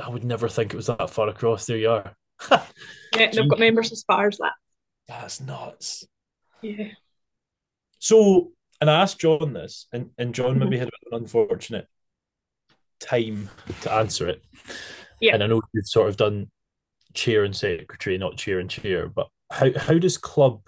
I 0.02 0.08
would 0.08 0.24
never 0.24 0.48
think 0.48 0.72
it 0.72 0.76
was 0.76 0.86
that 0.86 1.10
far 1.10 1.28
across. 1.28 1.66
There 1.66 1.76
you 1.76 1.90
are. 1.90 2.16
yeah, 2.50 3.30
they've 3.30 3.46
got 3.46 3.58
members 3.58 3.92
as 3.92 4.04
far 4.04 4.28
as 4.28 4.38
that. 4.38 4.54
That's 5.06 5.42
nuts. 5.42 6.06
Yeah. 6.62 6.92
So, 7.98 8.52
and 8.80 8.88
I 8.88 9.02
asked 9.02 9.20
John 9.20 9.52
this, 9.52 9.86
and, 9.92 10.10
and 10.16 10.34
John 10.34 10.52
mm-hmm. 10.52 10.60
maybe 10.60 10.78
had 10.78 10.88
an 11.10 11.18
unfortunate 11.18 11.88
time 13.00 13.50
to 13.82 13.92
answer 13.92 14.28
it. 14.28 14.42
Yeah. 15.20 15.34
And 15.34 15.42
I 15.42 15.46
know 15.46 15.62
you've 15.72 15.86
sort 15.86 16.08
of 16.08 16.16
done 16.16 16.50
chair 17.14 17.44
and 17.44 17.56
secretary, 17.56 18.18
not 18.18 18.36
chair 18.36 18.58
and 18.58 18.70
chair, 18.70 19.08
but 19.08 19.28
how 19.50 19.70
how 19.78 19.98
does 19.98 20.18
club 20.18 20.60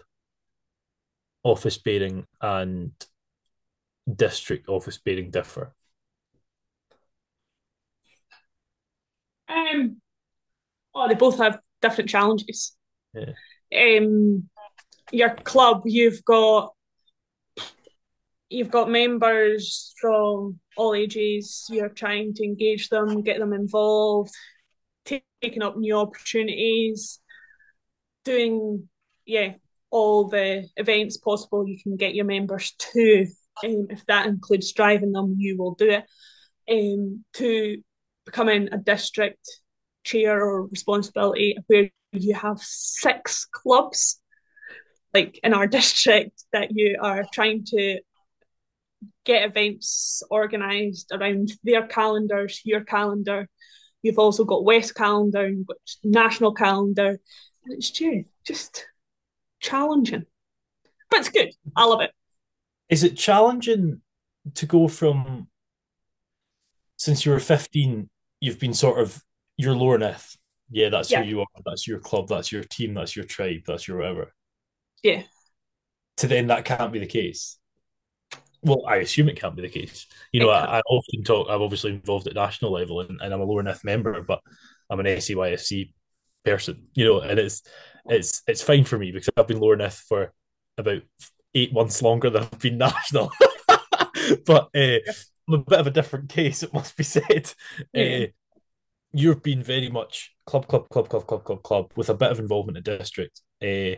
office 1.43 1.79
bearing 1.79 2.27
and 2.41 2.93
district 4.15 4.69
office 4.69 4.99
bearing 4.99 5.31
differ? 5.31 5.75
Um, 9.49 10.01
oh, 10.95 11.09
they 11.09 11.15
both 11.15 11.39
have 11.39 11.61
different 11.83 12.11
challenges. 12.11 12.77
Yeah. 13.15 13.33
Um, 13.77 14.49
your 15.13 15.35
club, 15.35 15.83
you've 15.87 16.25
got 16.25 16.73
you've 18.49 18.71
got 18.71 18.91
members 18.91 19.95
from 20.01 20.59
all 20.81 20.95
ages. 20.95 21.67
You're 21.69 21.91
trying 21.91 22.33
to 22.35 22.45
engage 22.45 22.89
them, 22.89 23.23
get 23.23 23.39
them 23.39 23.53
involved, 23.53 24.33
taking 25.05 25.63
up 25.63 25.77
new 25.77 25.95
opportunities, 25.97 27.21
doing 28.25 28.89
yeah 29.27 29.53
all 29.91 30.29
the 30.29 30.67
events 30.77 31.17
possible 31.19 31.69
you 31.69 31.79
can 31.83 31.97
get 31.97 32.15
your 32.15 32.25
members 32.25 32.73
to. 32.79 33.27
Um, 33.63 33.89
if 33.91 34.07
that 34.07 34.27
includes 34.27 34.73
driving 34.73 35.13
them, 35.13 35.35
you 35.39 35.59
will 35.59 35.75
do 35.75 35.91
it. 35.91 36.05
Um, 36.71 37.25
to 37.35 37.83
becoming 38.25 38.69
a 38.73 38.79
district 38.79 39.47
chair 40.05 40.41
or 40.41 40.67
responsibility 40.67 41.59
where 41.67 41.91
you 42.13 42.35
have 42.35 42.59
six 42.61 43.47
clubs 43.53 44.21
like 45.13 45.39
in 45.43 45.53
our 45.53 45.67
district 45.79 46.45
that 46.53 46.71
you 46.71 46.97
are 47.03 47.25
trying 47.35 47.65
to 47.67 48.01
get 49.25 49.49
events 49.49 50.23
organised 50.31 51.13
around 51.13 51.53
their 51.63 51.87
calendars, 51.87 52.61
your 52.65 52.85
calendar. 52.85 53.49
You've 54.03 54.19
also 54.19 54.45
got 54.45 54.65
West 54.65 54.95
calendar 54.95 55.45
and 55.45 55.67
got 55.67 55.77
national 56.03 56.55
calendar. 56.55 57.19
And 57.65 57.75
it's 57.75 57.91
just, 57.91 58.27
just 58.47 58.87
challenging. 59.61 60.25
But 61.11 61.21
it's 61.21 61.29
good. 61.29 61.51
I 61.77 61.85
love 61.85 62.01
it. 62.01 62.13
Is 62.89 63.05
it 63.05 63.17
challenging 63.17 64.01
to 64.55 64.67
go 64.67 64.89
from 64.89 65.49
since 66.97 67.25
you 67.25 67.33
were 67.33 67.41
15, 67.41 68.11
you've 68.41 68.61
been 68.61 68.75
sort 68.75 69.01
of 69.01 69.23
your 69.57 69.75
Lower 69.75 69.99
Nith. 69.99 70.37
Yeah, 70.71 70.91
that's 70.91 71.11
yeah. 71.11 71.23
who 71.23 71.29
you 71.29 71.41
are. 71.41 71.47
That's 71.65 71.89
your 71.89 71.99
club. 71.99 72.29
That's 72.29 72.53
your 72.53 72.63
team. 72.63 72.95
That's 72.95 73.17
your 73.17 73.25
tribe. 73.25 73.63
That's 73.67 73.89
your 73.89 73.99
whatever. 73.99 74.35
Yeah. 75.03 75.23
To 76.19 76.27
then 76.27 76.49
that 76.49 76.67
can't 76.67 76.93
be 76.93 76.99
the 76.99 77.07
case. 77.07 77.59
Well, 78.63 78.85
I 78.87 78.97
assume 78.97 79.29
it 79.29 79.41
can't 79.41 79.57
be 79.57 79.63
the 79.63 79.69
case. 79.69 80.07
You 80.33 80.41
know, 80.41 80.51
I, 80.51 80.79
I, 80.79 80.81
often 80.89 81.25
talk. 81.25 81.49
I'm 81.51 81.63
obviously 81.63 81.93
involved 81.93 82.27
at 82.27 82.35
national 82.35 82.73
level, 82.73 83.01
and, 83.01 83.21
and 83.21 83.33
I'm 83.33 83.41
a 83.41 83.45
Lower 83.45 83.63
Nith 83.63 83.85
member, 83.85 84.23
but 84.23 84.41
I'm 84.89 85.01
an 85.01 85.07
SAYFC 85.07 85.93
person. 86.45 86.89
You 86.95 87.05
know, 87.05 87.21
and 87.21 87.39
it's 87.39 87.63
it's 88.07 88.43
it's 88.47 88.63
fine 88.63 88.85
for 88.85 88.99
me 88.99 89.13
because 89.13 89.31
I've 89.37 89.49
been 89.49 89.61
Lower 89.61 89.77
Nith 89.77 90.01
for 90.01 90.33
about 90.79 91.03
eight 91.55 91.73
months 91.73 92.03
longer 92.03 92.31
than 92.31 92.43
I've 92.43 92.59
been 92.59 92.79
national. 92.79 93.31
but 94.47 94.69
uh, 94.75 94.99
I'm 95.49 95.55
a 95.55 95.59
bit 95.59 95.81
of 95.81 95.87
a 95.87 95.93
different 95.93 96.29
case, 96.29 96.63
it 96.63 96.75
must 96.75 96.97
be 96.97 97.05
said. 97.05 97.53
Yeah. 97.93 98.25
Uh, 98.25 98.27
you've 99.13 99.43
been 99.43 99.63
very 99.63 99.91
much 99.91 100.35
club, 100.47 100.67
club, 100.69 100.89
club, 100.89 101.09
club, 101.09 101.27
club, 101.27 101.45
club, 101.45 101.63
club, 101.63 101.93
with 101.97 102.09
a 102.09 102.15
bit 102.15 102.31
of 102.31 102.39
involvement 102.39 102.79
in 102.79 102.85
district. 102.85 103.41
Uh, 103.63 103.97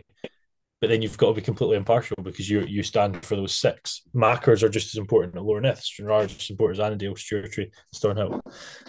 but 0.83 0.89
then 0.89 1.01
you've 1.01 1.17
got 1.17 1.27
to 1.27 1.33
be 1.33 1.41
completely 1.41 1.77
impartial 1.77 2.17
because 2.21 2.49
you 2.49 2.59
you 2.67 2.83
stand 2.83 3.25
for 3.25 3.37
those 3.37 3.55
six. 3.55 4.01
Machars 4.13 4.63
are 4.63 4.67
just 4.69 4.93
as 4.93 4.99
important 4.99 5.33
at 5.37 5.41
Lower 5.41 5.61
Nith, 5.61 5.81
Stranraer 5.81 6.27
just 6.27 6.41
as 6.41 6.49
important 6.49 6.77
as 6.77 6.85
Annandale, 6.85 7.15
Stewartry, 7.15 7.71
Stonehill. 7.95 8.41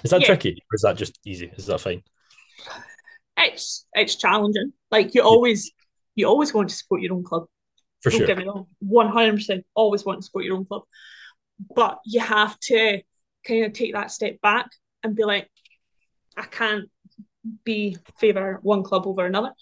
Is 0.03 0.11
that 0.11 0.23
yeah. 0.23 0.27
tricky 0.27 0.51
or 0.51 0.75
is 0.75 0.83
that 0.83 0.97
just 0.97 1.21
easy? 1.25 1.53
Is 1.57 1.67
that 1.67 1.81
fine? 1.81 2.03
It's 3.37 3.87
it's 3.93 4.17
challenging. 4.17 4.73
Like 4.91 5.15
you 5.15 5.23
always 5.23 5.71
you 6.17 6.27
always 6.27 6.53
want 6.53 6.71
to 6.71 6.75
support 6.75 7.01
your 7.01 7.15
own 7.15 7.23
club. 7.23 7.45
For 8.03 8.11
Don't 8.11 8.19
sure. 8.19 8.27
Get 8.27 8.39
me 8.39 8.45
wrong. 8.47 8.67
One 8.81 9.07
hundred 9.07 9.37
percent 9.37 9.65
always 9.77 10.05
want 10.05 10.19
to 10.19 10.25
support 10.25 10.45
your 10.47 10.57
own 10.57 10.65
club. 10.65 10.83
But 11.77 12.01
you 12.05 12.19
have 12.19 12.59
to 12.71 13.03
kind 13.47 13.67
of 13.67 13.73
take 13.73 13.93
that 13.95 14.11
step 14.11 14.41
back 14.41 14.67
and 15.05 15.15
be 15.15 15.23
like, 15.23 15.49
I 16.37 16.43
can't 16.43 16.91
be 17.63 17.99
favour 18.19 18.59
one 18.65 18.83
club 18.83 19.07
over 19.07 19.25
another. 19.25 19.53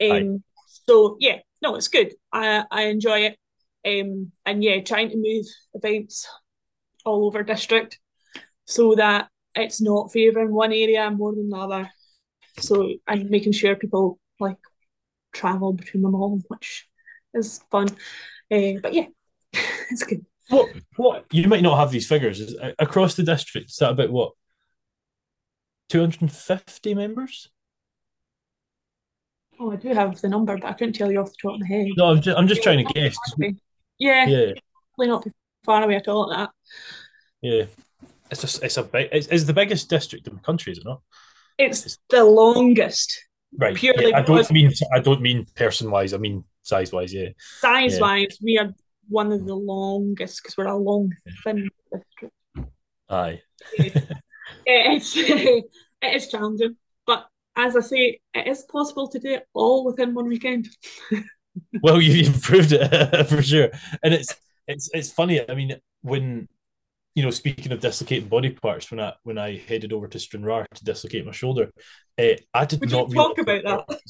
Um, 0.00 0.42
so 0.86 1.16
yeah, 1.20 1.38
no, 1.62 1.76
it's 1.76 1.88
good. 1.88 2.14
I 2.32 2.64
I 2.70 2.82
enjoy 2.84 3.30
it. 3.30 3.38
Um, 3.86 4.32
and 4.46 4.64
yeah, 4.64 4.80
trying 4.80 5.10
to 5.10 5.16
move 5.16 5.44
events 5.74 6.26
all 7.04 7.26
over 7.26 7.42
district 7.42 7.98
so 8.64 8.94
that 8.94 9.28
it's 9.54 9.80
not 9.80 10.10
favouring 10.10 10.52
one 10.52 10.72
area 10.72 11.10
more 11.10 11.34
than 11.34 11.50
the 11.50 11.56
other. 11.56 11.90
So 12.60 12.94
and 13.06 13.30
making 13.30 13.52
sure 13.52 13.76
people 13.76 14.18
like 14.40 14.56
travel 15.32 15.72
between 15.72 16.02
them 16.02 16.14
all, 16.14 16.40
which 16.48 16.88
is 17.34 17.60
fun. 17.70 17.88
Uh, 18.50 18.80
but 18.82 18.94
yeah, 18.94 19.06
it's 19.52 20.02
good. 20.02 20.24
What 20.48 20.68
what 20.96 21.24
you 21.32 21.48
might 21.48 21.62
not 21.62 21.78
have 21.78 21.90
these 21.90 22.06
figures 22.06 22.40
is 22.40 22.56
uh, 22.56 22.72
across 22.78 23.14
the 23.14 23.22
district. 23.22 23.70
Is 23.70 23.76
that 23.76 23.92
about 23.92 24.10
what? 24.10 24.32
Two 25.88 26.00
hundred 26.00 26.22
and 26.22 26.32
fifty 26.32 26.94
members. 26.94 27.50
Oh, 29.64 29.72
I 29.72 29.76
do 29.76 29.88
have 29.94 30.20
the 30.20 30.28
number, 30.28 30.58
but 30.58 30.68
I 30.68 30.74
couldn't 30.74 30.92
tell 30.92 31.10
you 31.10 31.20
off 31.20 31.30
the 31.30 31.36
top 31.40 31.54
of 31.54 31.60
my 31.60 31.66
head. 31.66 31.86
No, 31.96 32.10
I'm 32.10 32.20
just, 32.20 32.38
I'm 32.38 32.46
just 32.46 32.62
trying 32.62 32.86
to 32.86 32.92
guess. 32.92 33.16
Yeah, 33.98 34.26
yeah, 34.26 34.52
probably 34.94 35.08
not 35.08 35.26
far 35.64 35.82
away 35.82 35.96
at 35.96 36.06
all. 36.06 36.30
At 36.30 36.36
that. 36.36 36.50
Yeah, 37.40 37.64
it's 38.30 38.42
just 38.42 38.62
it's 38.62 38.76
a 38.76 38.82
big. 38.82 39.08
It's, 39.10 39.26
it's 39.28 39.44
the 39.44 39.54
biggest 39.54 39.88
district 39.88 40.28
in 40.28 40.34
the 40.34 40.40
country, 40.40 40.72
is 40.72 40.78
it 40.78 40.84
not? 40.84 41.00
It's, 41.56 41.86
it's 41.86 41.98
the 42.10 42.24
longest. 42.24 43.26
Right. 43.56 43.74
Purely 43.74 44.10
yeah, 44.10 44.18
I 44.18 44.22
don't 44.22 44.50
mean 44.50 44.70
I 44.92 45.00
don't 45.00 45.22
mean 45.22 45.46
person 45.54 45.90
wise. 45.90 46.12
I 46.12 46.18
mean 46.18 46.44
size 46.62 46.92
wise. 46.92 47.14
Yeah. 47.14 47.28
Size 47.38 47.98
wise, 47.98 48.36
we 48.42 48.58
are 48.58 48.74
one 49.08 49.32
of 49.32 49.46
the 49.46 49.54
longest 49.54 50.42
because 50.42 50.58
we're 50.58 50.66
a 50.66 50.76
long 50.76 51.10
thin 51.42 51.70
district. 51.90 52.34
Aye. 53.08 53.40
it's 54.66 55.16
it 55.16 55.64
is 56.02 56.28
challenging, 56.28 56.76
but 57.06 57.28
as 57.56 57.76
I 57.76 57.80
say, 57.80 58.20
it 58.34 58.46
is 58.48 58.62
possible 58.62 59.08
to 59.08 59.18
do 59.18 59.34
it 59.34 59.46
all 59.54 59.84
within 59.84 60.14
one 60.14 60.26
weekend. 60.26 60.68
well, 61.82 62.00
you've 62.00 62.34
improved 62.34 62.72
it 62.72 63.24
for 63.28 63.42
sure, 63.42 63.70
and 64.02 64.14
it's 64.14 64.34
it's 64.66 64.90
it's 64.92 65.12
funny. 65.12 65.48
I 65.48 65.54
mean, 65.54 65.76
when 66.02 66.48
you 67.14 67.22
know, 67.22 67.30
speaking 67.30 67.72
of 67.72 67.80
dislocating 67.80 68.28
body 68.28 68.50
parts, 68.50 68.90
when 68.90 69.00
I 69.00 69.12
when 69.22 69.38
I 69.38 69.56
headed 69.68 69.92
over 69.92 70.08
to 70.08 70.18
Stranraer 70.18 70.66
to 70.74 70.84
dislocate 70.84 71.24
my 71.24 71.32
shoulder, 71.32 71.70
uh, 72.18 72.34
I 72.52 72.64
did 72.64 72.80
Would 72.80 72.90
not 72.90 73.10
talk 73.10 73.38
about 73.38 73.86
that. 73.86 74.00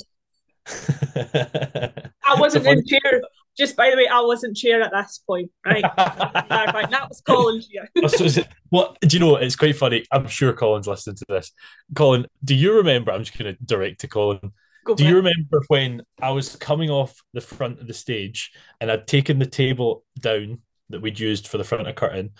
I 2.25 2.41
wasn't 2.41 2.67
in 2.67 2.87
chair. 2.87 3.21
Just 3.57 3.77
by 3.77 3.91
the 3.91 3.97
way, 3.97 4.09
I 4.09 4.21
wasn't 4.21 4.57
chair 4.57 4.83
at 4.83 4.93
this 4.93 5.21
point, 5.27 5.51
right? 5.65 5.83
right, 5.97 6.91
that 6.91 7.07
was 7.09 7.21
Colin's 7.21 7.69
year. 7.71 7.89
Oh, 8.03 8.07
so 8.09 8.25
it, 8.25 8.49
well, 8.71 8.97
do 9.01 9.17
you 9.17 9.21
know? 9.21 9.37
It's 9.37 9.57
quite 9.57 9.77
funny. 9.77 10.05
I'm 10.11 10.27
sure 10.27 10.53
Colin's 10.53 10.89
listening 10.89 11.17
to 11.17 11.25
this. 11.29 11.53
Colin, 11.95 12.27
do 12.43 12.55
you 12.55 12.75
remember? 12.75 13.13
I'm 13.13 13.23
just 13.23 13.39
going 13.39 13.55
to 13.55 13.65
direct 13.65 14.01
to 14.01 14.09
Colin. 14.09 14.53
Go 14.85 14.95
do 14.95 15.05
you 15.05 15.15
it. 15.15 15.19
remember 15.19 15.63
when 15.69 16.03
I 16.21 16.31
was 16.31 16.57
coming 16.57 16.91
off 16.91 17.15
the 17.33 17.41
front 17.41 17.81
of 17.81 17.87
the 17.87 17.95
stage 17.95 18.53
and 18.81 18.91
I'd 18.91 19.07
taken 19.07 19.39
the 19.39 19.47
table 19.47 20.05
down 20.19 20.61
that 20.91 21.01
we'd 21.01 21.19
used 21.19 21.49
for 21.49 21.57
the 21.57 21.65
front 21.65 21.89
of 21.89 21.95
curtain, 21.95 22.31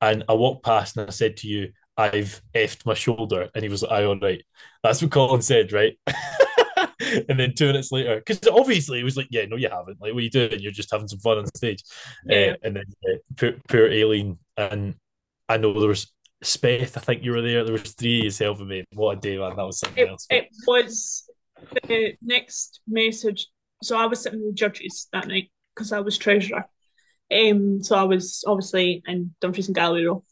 and 0.00 0.24
I 0.28 0.34
walked 0.34 0.64
past 0.64 0.96
and 0.96 1.06
I 1.06 1.10
said 1.10 1.38
to 1.38 1.48
you, 1.48 1.72
"I've 1.96 2.42
effed 2.54 2.84
my 2.84 2.94
shoulder," 2.94 3.48
and 3.54 3.62
he 3.62 3.68
was 3.68 3.82
like, 3.82 3.92
"I 3.92 4.04
all 4.04 4.18
right." 4.18 4.42
That's 4.82 5.00
what 5.00 5.10
Colin 5.10 5.40
said, 5.40 5.72
right? 5.72 5.98
and 7.28 7.38
then 7.38 7.54
two 7.54 7.66
minutes 7.66 7.92
later, 7.92 8.16
because 8.16 8.46
obviously 8.48 9.00
it 9.00 9.04
was 9.04 9.16
like, 9.16 9.28
yeah, 9.30 9.44
no, 9.46 9.56
you 9.56 9.68
haven't. 9.68 10.00
Like, 10.00 10.12
what 10.12 10.20
are 10.20 10.24
you 10.24 10.30
doing? 10.30 10.60
You're 10.60 10.72
just 10.72 10.90
having 10.90 11.08
some 11.08 11.18
fun 11.18 11.38
on 11.38 11.46
stage. 11.46 11.82
Yeah. 12.26 12.52
Uh, 12.52 12.56
and 12.62 12.76
then 12.76 12.84
uh, 13.04 13.16
poor, 13.36 13.52
poor 13.68 13.90
Aileen, 13.90 14.38
and 14.56 14.94
I 15.48 15.56
know 15.56 15.78
there 15.78 15.88
was 15.88 16.12
Speth. 16.42 16.96
I 16.96 17.00
think 17.00 17.24
you 17.24 17.32
were 17.32 17.42
there. 17.42 17.64
There 17.64 17.72
was 17.72 17.92
three 17.92 18.22
yourself 18.22 18.60
and 18.60 18.68
me. 18.68 18.84
What 18.92 19.18
a 19.18 19.20
day, 19.20 19.38
man! 19.38 19.56
That 19.56 19.66
was 19.66 19.78
something 19.80 20.06
it, 20.06 20.10
else. 20.10 20.26
It 20.30 20.48
was 20.66 21.28
the 21.86 22.14
next 22.22 22.80
message. 22.86 23.48
So 23.82 23.96
I 23.96 24.06
was 24.06 24.22
sitting 24.22 24.40
with 24.40 24.50
the 24.50 24.54
judges 24.54 25.08
that 25.12 25.28
night 25.28 25.50
because 25.74 25.92
I 25.92 26.00
was 26.00 26.18
treasurer. 26.18 26.66
Um, 27.32 27.82
so 27.82 27.96
I 27.96 28.04
was 28.04 28.44
obviously 28.46 29.02
in 29.06 29.34
Dumfries 29.40 29.68
and 29.68 29.74
Galloway 29.74 30.04
Row, 30.04 30.24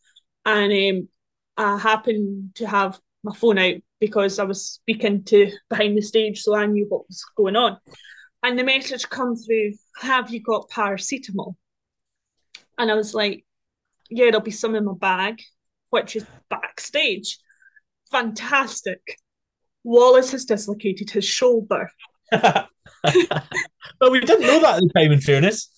and 0.45 0.73
um, 0.73 1.09
I 1.57 1.79
happened 1.79 2.55
to 2.57 2.67
have 2.67 2.99
my 3.23 3.35
phone 3.35 3.59
out 3.59 3.77
because 4.03 4.41
I 4.41 4.45
was 4.45 4.67
speaking 4.67 5.23
to 5.27 5.53
behind 5.71 5.97
the 5.97 6.03
stage, 6.03 6.43
so 6.43 6.57
I 6.57 6.67
knew 6.67 6.87
what 6.89 7.07
was 7.07 7.25
going 7.37 7.55
on. 7.55 7.79
And 8.43 8.59
the 8.59 8.65
message 8.65 9.09
come 9.09 9.37
through, 9.37 9.75
have 10.01 10.29
you 10.29 10.43
got 10.43 10.69
paracetamol? 10.71 11.55
And 12.77 12.91
I 12.91 12.95
was 12.95 13.15
like, 13.15 13.45
yeah, 14.11 14.25
there'll 14.25 14.41
be 14.41 14.51
some 14.51 14.75
in 14.75 14.87
my 14.87 14.95
bag, 14.95 15.41
which 15.91 16.17
is 16.17 16.27
backstage. 16.51 17.39
Fantastic. 18.11 19.01
Wallace 19.85 20.33
has 20.33 20.47
dislocated 20.47 21.09
his 21.09 21.25
shoulder. 21.25 21.89
but 22.33 22.69
we 24.11 24.19
didn't 24.19 24.41
know 24.49 24.63
that 24.63 24.79
at 24.79 24.81
the 24.81 24.91
time, 24.97 25.13
in 25.13 25.21
fairness. 25.21 25.71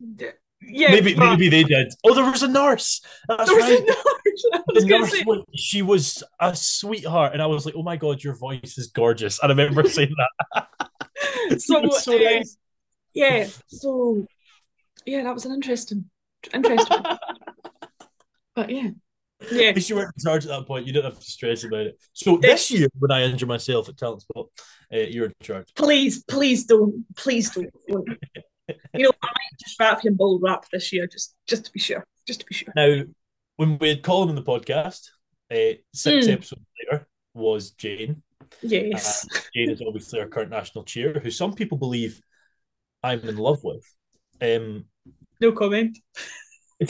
Yeah, 0.68 0.90
maybe 0.90 1.14
but... 1.14 1.30
maybe 1.30 1.48
they 1.48 1.64
did. 1.64 1.92
Oh, 2.04 2.14
there 2.14 2.30
was 2.30 2.42
a 2.42 2.48
nurse. 2.48 3.00
That's 3.28 3.50
right. 3.50 3.86
the 4.68 4.84
nurse 4.86 5.12
say... 5.12 5.24
was, 5.24 5.44
she 5.54 5.82
was 5.82 6.22
a 6.40 6.54
sweetheart, 6.54 7.32
and 7.32 7.42
I 7.42 7.46
was 7.46 7.66
like, 7.66 7.74
"Oh 7.76 7.82
my 7.82 7.96
god, 7.96 8.22
your 8.22 8.34
voice 8.34 8.78
is 8.78 8.88
gorgeous." 8.88 9.42
And 9.42 9.52
I 9.52 9.54
remember 9.54 9.82
saying 9.88 10.14
that. 10.52 10.68
so, 11.60 11.88
so 11.90 12.16
uh, 12.16 12.18
nice. 12.18 12.56
yeah, 13.14 13.48
so 13.68 14.26
yeah, 15.06 15.22
that 15.24 15.34
was 15.34 15.46
an 15.46 15.52
interesting, 15.52 16.04
interesting. 16.52 17.02
but 18.54 18.70
yeah. 18.70 18.90
Yeah. 19.52 19.68
At 19.68 19.76
least 19.76 19.88
you 19.88 19.94
weren't 19.94 20.12
in 20.16 20.24
charge 20.24 20.46
at 20.46 20.48
that 20.48 20.66
point. 20.66 20.84
You 20.84 20.92
didn't 20.92 21.12
have 21.12 21.20
to 21.20 21.24
stress 21.24 21.62
about 21.62 21.86
it. 21.86 22.00
So 22.12 22.38
this 22.38 22.72
year, 22.72 22.88
when 22.98 23.12
I 23.12 23.22
injure 23.22 23.46
myself 23.46 23.88
at 23.88 23.96
Talent 23.96 24.22
Spot, 24.22 24.48
uh, 24.92 24.96
you're 24.96 25.26
in 25.26 25.34
charge. 25.40 25.68
Please, 25.76 26.24
please 26.24 26.64
don't, 26.64 27.04
please 27.14 27.50
don't 27.50 27.70
you 28.94 29.04
know, 29.04 29.12
I 29.22 29.26
might 29.26 29.58
just 29.60 29.78
wrap 29.78 30.04
him 30.04 30.14
ball 30.14 30.38
wrap 30.42 30.68
this 30.70 30.92
year, 30.92 31.06
just 31.06 31.34
just 31.46 31.64
to 31.66 31.72
be 31.72 31.80
sure, 31.80 32.04
just 32.26 32.40
to 32.40 32.46
be 32.46 32.54
sure. 32.54 32.72
Now, 32.76 33.02
when 33.56 33.78
we 33.78 33.88
had 33.88 34.02
Colin 34.02 34.28
on 34.28 34.34
the 34.34 34.42
podcast, 34.42 35.08
uh, 35.50 35.78
six 35.92 36.26
mm. 36.26 36.32
episodes 36.32 36.62
later 36.80 37.06
was 37.34 37.70
Jane. 37.72 38.22
Yes, 38.62 39.26
uh, 39.34 39.40
Jane 39.54 39.70
is 39.70 39.82
obviously 39.86 40.20
our 40.20 40.28
current 40.28 40.50
national 40.50 40.84
chair, 40.84 41.14
who 41.14 41.30
some 41.30 41.54
people 41.54 41.78
believe 41.78 42.20
I'm 43.02 43.20
in 43.20 43.36
love 43.36 43.60
with. 43.62 43.84
Um, 44.40 44.84
no 45.40 45.52
comment. 45.52 45.98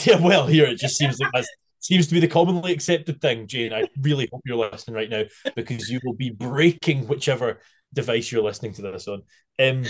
Yeah, 0.05 0.19
well, 0.19 0.45
here 0.45 0.65
it 0.65 0.77
just 0.77 0.97
seems 0.97 1.19
like 1.19 1.31
that 1.33 1.47
seems 1.79 2.05
to 2.05 2.13
be 2.13 2.19
the 2.19 2.27
commonly 2.27 2.71
accepted 2.71 3.19
thing. 3.19 3.47
Jane, 3.47 3.73
I 3.73 3.85
really 3.99 4.29
hope 4.31 4.41
you're 4.45 4.55
listening 4.55 4.95
right 4.95 5.09
now 5.09 5.23
because 5.55 5.89
you 5.89 5.99
will 6.03 6.13
be 6.13 6.29
breaking 6.29 7.07
whichever 7.07 7.59
device 7.91 8.31
you're 8.31 8.43
listening 8.43 8.73
to 8.73 8.83
this 8.83 9.07
on. 9.07 9.23
Um, 9.59 9.85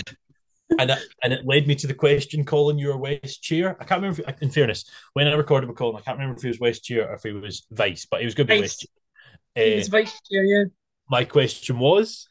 and 0.78 0.90
it, 0.90 0.98
and 1.22 1.32
it 1.32 1.46
led 1.46 1.66
me 1.66 1.74
to 1.76 1.86
the 1.86 1.94
question, 1.94 2.44
Colin, 2.44 2.78
you're 2.78 2.96
West 2.96 3.42
Chair. 3.42 3.76
I 3.80 3.84
can't 3.84 4.02
remember. 4.02 4.22
If, 4.26 4.42
in 4.42 4.50
fairness, 4.50 4.84
when 5.14 5.26
I 5.26 5.32
recorded 5.32 5.68
with 5.68 5.78
Colin, 5.78 5.96
I 5.96 6.00
can't 6.00 6.18
remember 6.18 6.36
if 6.36 6.42
he 6.42 6.48
was 6.48 6.60
West 6.60 6.84
Chair 6.84 7.10
or 7.10 7.14
if 7.14 7.22
he 7.22 7.32
was 7.32 7.66
Vice, 7.70 8.06
but 8.10 8.20
he 8.20 8.26
was 8.26 8.34
going 8.34 8.46
to 8.46 8.54
be 8.54 8.60
West 8.60 8.80
Chair. 8.80 9.64
he 9.64 9.76
was 9.76 9.88
uh, 9.88 9.92
Vice 9.92 10.20
Chair, 10.30 10.44
yeah. 10.44 10.64
My 11.08 11.24
question 11.24 11.78
was, 11.78 12.28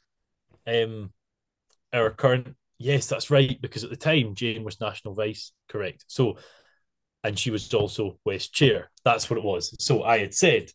um, 0.66 1.12
our 1.94 2.10
current. 2.12 2.56
Yes, 2.78 3.08
that's 3.08 3.30
right, 3.30 3.62
because 3.62 3.84
at 3.84 3.90
the 3.90 3.98
time 3.98 4.36
Jane 4.36 4.64
was 4.64 4.80
National 4.80 5.14
Vice, 5.14 5.52
correct. 5.68 6.06
So, 6.08 6.38
and 7.26 7.38
she 7.38 7.52
was 7.52 7.74
also 7.74 8.20
West 8.26 8.54
Chair. 8.54 8.90
That's 9.04 9.30
what 9.30 9.38
it 9.38 9.44
was. 9.44 9.76
So 9.84 10.04
I 10.04 10.20
had 10.20 10.34
said, 10.34 10.70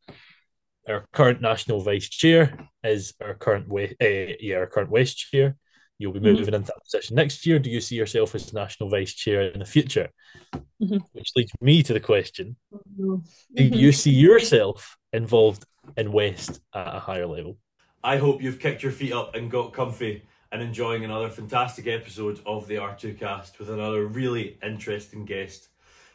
our 0.86 1.06
current 1.12 1.40
National 1.40 1.80
Vice 1.80 2.10
Chair 2.10 2.68
is 2.82 3.14
our 3.22 3.34
current 3.34 3.72
uh, 3.72 4.34
yeah, 4.38 4.56
our 4.56 4.66
current 4.66 4.90
West 4.90 5.16
Chair 5.16 5.56
you'll 5.98 6.12
be 6.12 6.20
moving 6.20 6.44
mm-hmm. 6.44 6.54
into 6.54 6.66
that 6.66 6.84
position 6.84 7.16
next 7.16 7.46
year? 7.46 7.58
Do 7.58 7.70
you 7.70 7.80
see 7.80 7.96
yourself 7.96 8.34
as 8.34 8.52
national 8.52 8.88
vice 8.88 9.14
chair 9.14 9.42
in 9.42 9.60
the 9.60 9.64
future? 9.64 10.10
Mm-hmm. 10.54 10.98
Which 11.12 11.30
leads 11.36 11.52
me 11.60 11.82
to 11.82 11.92
the 11.92 12.00
question: 12.00 12.56
mm-hmm. 12.72 13.16
Do 13.54 13.64
you 13.64 13.92
see 13.92 14.10
yourself 14.10 14.96
involved 15.12 15.64
in 15.96 16.12
West 16.12 16.60
at 16.74 16.96
a 16.96 17.00
higher 17.00 17.26
level? 17.26 17.58
I 18.02 18.18
hope 18.18 18.42
you've 18.42 18.60
kicked 18.60 18.82
your 18.82 18.92
feet 18.92 19.12
up 19.12 19.34
and 19.34 19.50
got 19.50 19.72
comfy 19.72 20.24
and 20.52 20.62
enjoying 20.62 21.04
another 21.04 21.30
fantastic 21.30 21.86
episode 21.86 22.40
of 22.46 22.68
the 22.68 22.76
R2Kast 22.76 23.58
with 23.58 23.70
another 23.70 24.06
really 24.06 24.58
interesting 24.62 25.24
guest. 25.24 25.68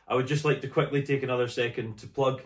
I 0.08 0.16
would 0.16 0.28
just 0.28 0.46
like 0.46 0.62
to 0.62 0.68
quickly 0.68 1.04
take 1.04 1.24
another 1.24 1.48
second 1.48 1.98
to 1.98 2.08
plug 2.08 2.42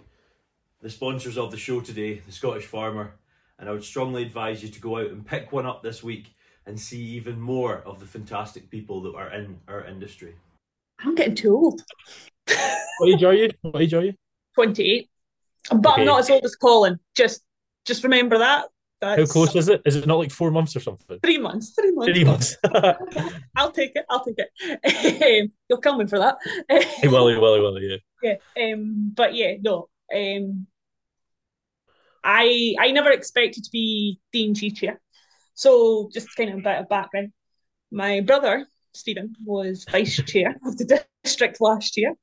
the 0.81 0.89
sponsors 0.89 1.38
of 1.38 1.51
the 1.51 1.57
show 1.57 1.81
today, 1.81 2.21
the 2.25 2.31
Scottish 2.31 2.65
Farmer, 2.65 3.15
and 3.59 3.69
I 3.69 3.71
would 3.71 3.84
strongly 3.84 4.23
advise 4.23 4.63
you 4.63 4.69
to 4.69 4.81
go 4.81 4.97
out 4.97 5.11
and 5.11 5.25
pick 5.25 5.51
one 5.51 5.65
up 5.65 5.84
this 5.84 6.03
week 6.03 6.36
and 6.66 6.80
see 6.80 7.01
even 7.01 7.39
more 7.39 7.78
of 7.86 7.99
the 7.99 8.05
fantastic 8.05 8.70
people 8.70 9.01
that 9.01 9.16
are 9.16 9.30
in 9.32 9.59
our 9.68 9.84
industry. 9.86 10.36
I'm 10.99 11.16
getting 11.16 11.36
too 11.36 11.55
old. 11.55 11.82
what 12.97 13.09
age 13.09 13.24
are 13.24 13.34
you? 13.34 13.49
What 13.61 13.82
age 13.82 13.93
are 13.93 14.03
you? 14.03 14.14
28. 14.55 15.09
But 15.70 15.93
okay. 15.93 16.01
I'm 16.01 16.05
not 16.05 16.20
as 16.20 16.30
old 16.30 16.43
as 16.43 16.55
Colin. 16.55 16.99
Just 17.16 17.41
just 17.86 18.03
remember 18.03 18.38
that. 18.38 18.66
That's... 19.01 19.20
How 19.20 19.26
close 19.26 19.55
is 19.55 19.68
it? 19.68 19.82
Is 19.86 19.97
it 19.97 20.07
not 20.07 20.20
like 20.20 20.32
four 20.32 20.49
months 20.51 20.76
or 20.76 20.80
something? 20.80 21.20
Three 21.22 21.38
months. 21.38 21.74
Three 21.78 21.91
months. 21.91 22.14
Three 22.14 22.24
months. 22.24 22.57
I'll 23.55 23.72
take 23.72 23.91
it. 23.95 24.05
I'll 24.09 24.24
take 24.24 24.38
it. 24.38 25.51
You'll 25.70 25.82
come 25.82 25.99
in 25.99 26.07
for 26.07 26.20
that. 26.20 26.38
he 27.01 27.07
will. 27.07 27.28
He 27.28 27.38
will. 27.38 27.55
He 27.55 27.61
will. 27.61 27.82
Yeah. 27.82 27.97
Yeah. 28.24 28.36
Um. 28.74 29.11
But 29.14 29.36
yeah. 29.36 29.55
No. 29.59 29.89
Um. 30.16 30.68
I 32.24 32.76
I 32.80 32.91
never 32.91 33.11
expected 33.11 33.66
to 33.66 33.70
be 33.70 34.20
D&G 34.32 34.72
chair. 34.72 35.01
So 35.54 36.10
just 36.14 36.36
kind 36.36 36.49
of 36.49 36.60
a 36.60 36.62
bit 36.62 36.80
of 36.80 36.89
background. 36.89 37.32
My 37.91 38.22
brother 38.22 38.66
Stephen 38.93 39.36
was 39.45 39.86
vice 39.91 40.22
chair 40.24 40.56
of 40.66 40.78
the 40.78 41.06
district 41.24 41.60
last 41.62 41.97
year, 41.97 42.14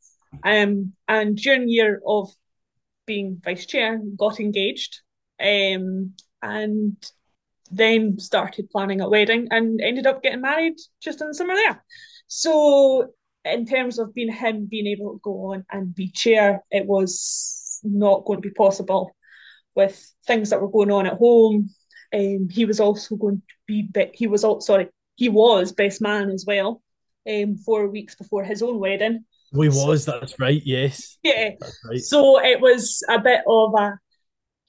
um, 0.44 0.92
and 1.08 1.36
during 1.36 1.68
year 1.68 2.00
of 2.06 2.30
being 3.06 3.40
vice 3.44 3.66
chair, 3.66 4.00
got 4.16 4.40
engaged, 4.40 5.00
um, 5.40 6.14
and 6.42 6.96
then 7.70 8.18
started 8.18 8.70
planning 8.70 9.00
a 9.00 9.08
wedding 9.08 9.48
and 9.50 9.80
ended 9.80 10.06
up 10.06 10.22
getting 10.22 10.40
married 10.40 10.76
just 11.02 11.20
in 11.20 11.28
the 11.28 11.34
summer 11.34 11.54
there. 11.54 11.84
So 12.26 13.12
in 13.44 13.66
terms 13.66 13.98
of 13.98 14.14
being 14.14 14.32
him 14.32 14.66
being 14.70 14.86
able 14.86 15.12
to 15.12 15.20
go 15.22 15.52
on 15.52 15.64
and 15.70 15.94
be 15.94 16.10
chair, 16.10 16.64
it 16.70 16.86
was 16.86 17.80
not 17.82 18.24
going 18.24 18.42
to 18.42 18.48
be 18.48 18.54
possible 18.54 19.16
with 19.74 20.12
things 20.26 20.50
that 20.50 20.60
were 20.60 20.70
going 20.70 20.90
on 20.90 21.06
at 21.06 21.18
home. 21.18 21.70
Um, 22.12 22.48
he 22.50 22.64
was 22.64 22.80
also 22.80 23.14
going 23.16 23.36
to 23.36 23.54
be, 23.66 23.88
he 24.14 24.26
was 24.26 24.42
also, 24.42 24.64
sorry, 24.64 24.88
he 25.14 25.28
was 25.28 25.72
best 25.72 26.00
man 26.00 26.30
as 26.30 26.44
well, 26.46 26.82
um, 27.28 27.56
four 27.56 27.86
weeks 27.86 28.16
before 28.16 28.42
his 28.42 28.62
own 28.62 28.80
wedding. 28.80 29.24
We 29.52 29.68
was, 29.68 30.06
that's 30.06 30.38
right, 30.38 30.60
yes. 30.64 31.18
Yeah. 31.22 31.50
Right. 31.88 32.00
So 32.00 32.40
it 32.42 32.60
was 32.60 33.02
a 33.08 33.20
bit 33.20 33.42
of 33.46 33.74
a, 33.74 33.98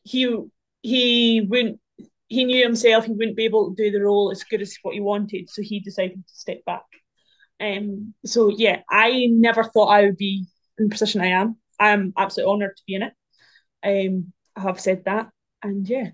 he, 0.04 0.38
he 0.84 1.42
wouldn't, 1.42 1.80
he 2.28 2.44
knew 2.46 2.64
himself 2.64 3.06
he 3.06 3.12
wouldn't 3.12 3.38
be 3.38 3.46
able 3.46 3.74
to 3.74 3.84
do 3.84 3.92
the 3.92 4.04
role 4.04 4.32
as 4.32 4.44
good 4.44 4.62
as 4.62 4.78
what 4.84 4.94
he 4.94 5.02
wanted, 5.02 5.50
so 5.50 5.62
he 5.62 5.80
decided 5.80 6.26
to 6.26 6.34
step 6.34 6.64
back. 6.66 6.84
Um, 7.60 8.14
so 8.26 8.50
yeah, 8.50 8.82
I 8.90 9.28
never 9.32 9.64
thought 9.64 9.88
I 9.88 10.06
would 10.06 10.18
be 10.18 10.46
in 10.78 10.86
the 10.86 10.92
position 10.92 11.22
I 11.22 11.28
am. 11.28 11.58
I'm 11.80 12.14
absolutely 12.18 12.54
honoured 12.54 12.78
to 12.78 12.84
be 12.88 12.96
in 12.96 13.04
it. 13.04 13.14
Um, 13.84 14.34
I 14.56 14.62
have 14.62 14.80
said 14.80 15.06
that, 15.06 15.30
and 15.64 15.88
yeah. 15.88 16.12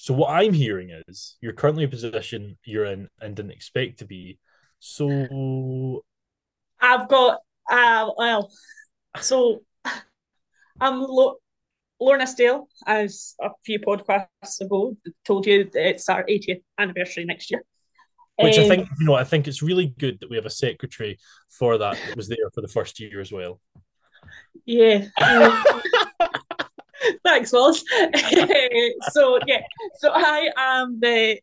So 0.00 0.14
what 0.14 0.30
I'm 0.30 0.54
hearing 0.54 0.98
is 1.08 1.36
you're 1.42 1.52
currently 1.52 1.84
a 1.84 1.88
position 1.88 2.56
you're 2.64 2.86
in 2.86 3.10
and 3.20 3.36
didn't 3.36 3.50
expect 3.50 3.98
to 3.98 4.06
be. 4.06 4.38
So 4.78 6.02
I've 6.80 7.06
got 7.06 7.40
uh 7.70 8.10
well, 8.16 8.50
so 9.20 9.60
I'm 10.80 11.02
Lo- 11.02 11.36
Lower 12.00 12.18
Nithsdale, 12.18 12.64
as 12.86 13.34
a 13.42 13.50
few 13.66 13.78
podcasts 13.78 14.62
ago 14.62 14.96
told 15.26 15.46
you 15.46 15.68
it's 15.74 16.08
our 16.08 16.24
80th 16.24 16.62
anniversary 16.78 17.26
next 17.26 17.50
year. 17.50 17.62
Which 18.38 18.56
um, 18.56 18.64
I 18.64 18.68
think 18.68 18.88
you 19.00 19.04
know, 19.06 19.14
I 19.16 19.24
think 19.24 19.48
it's 19.48 19.62
really 19.62 19.88
good 19.98 20.18
that 20.20 20.30
we 20.30 20.36
have 20.36 20.46
a 20.46 20.50
secretary 20.50 21.18
for 21.50 21.76
that 21.76 21.98
that 22.06 22.16
was 22.16 22.26
there 22.26 22.48
for 22.54 22.62
the 22.62 22.68
first 22.68 23.00
year 23.00 23.20
as 23.20 23.30
well. 23.30 23.60
Yeah. 24.64 25.08
Thanks, 27.24 27.52
Wallace. 27.52 27.84
so 29.12 29.38
yeah, 29.46 29.62
so 29.98 30.10
I 30.12 30.50
am 30.56 31.00
the 31.00 31.40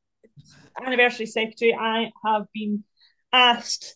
anniversary 0.86 1.26
secretary. 1.26 1.74
I 1.74 2.11
have 2.26 2.45
been 2.53 2.84
asked 3.34 3.95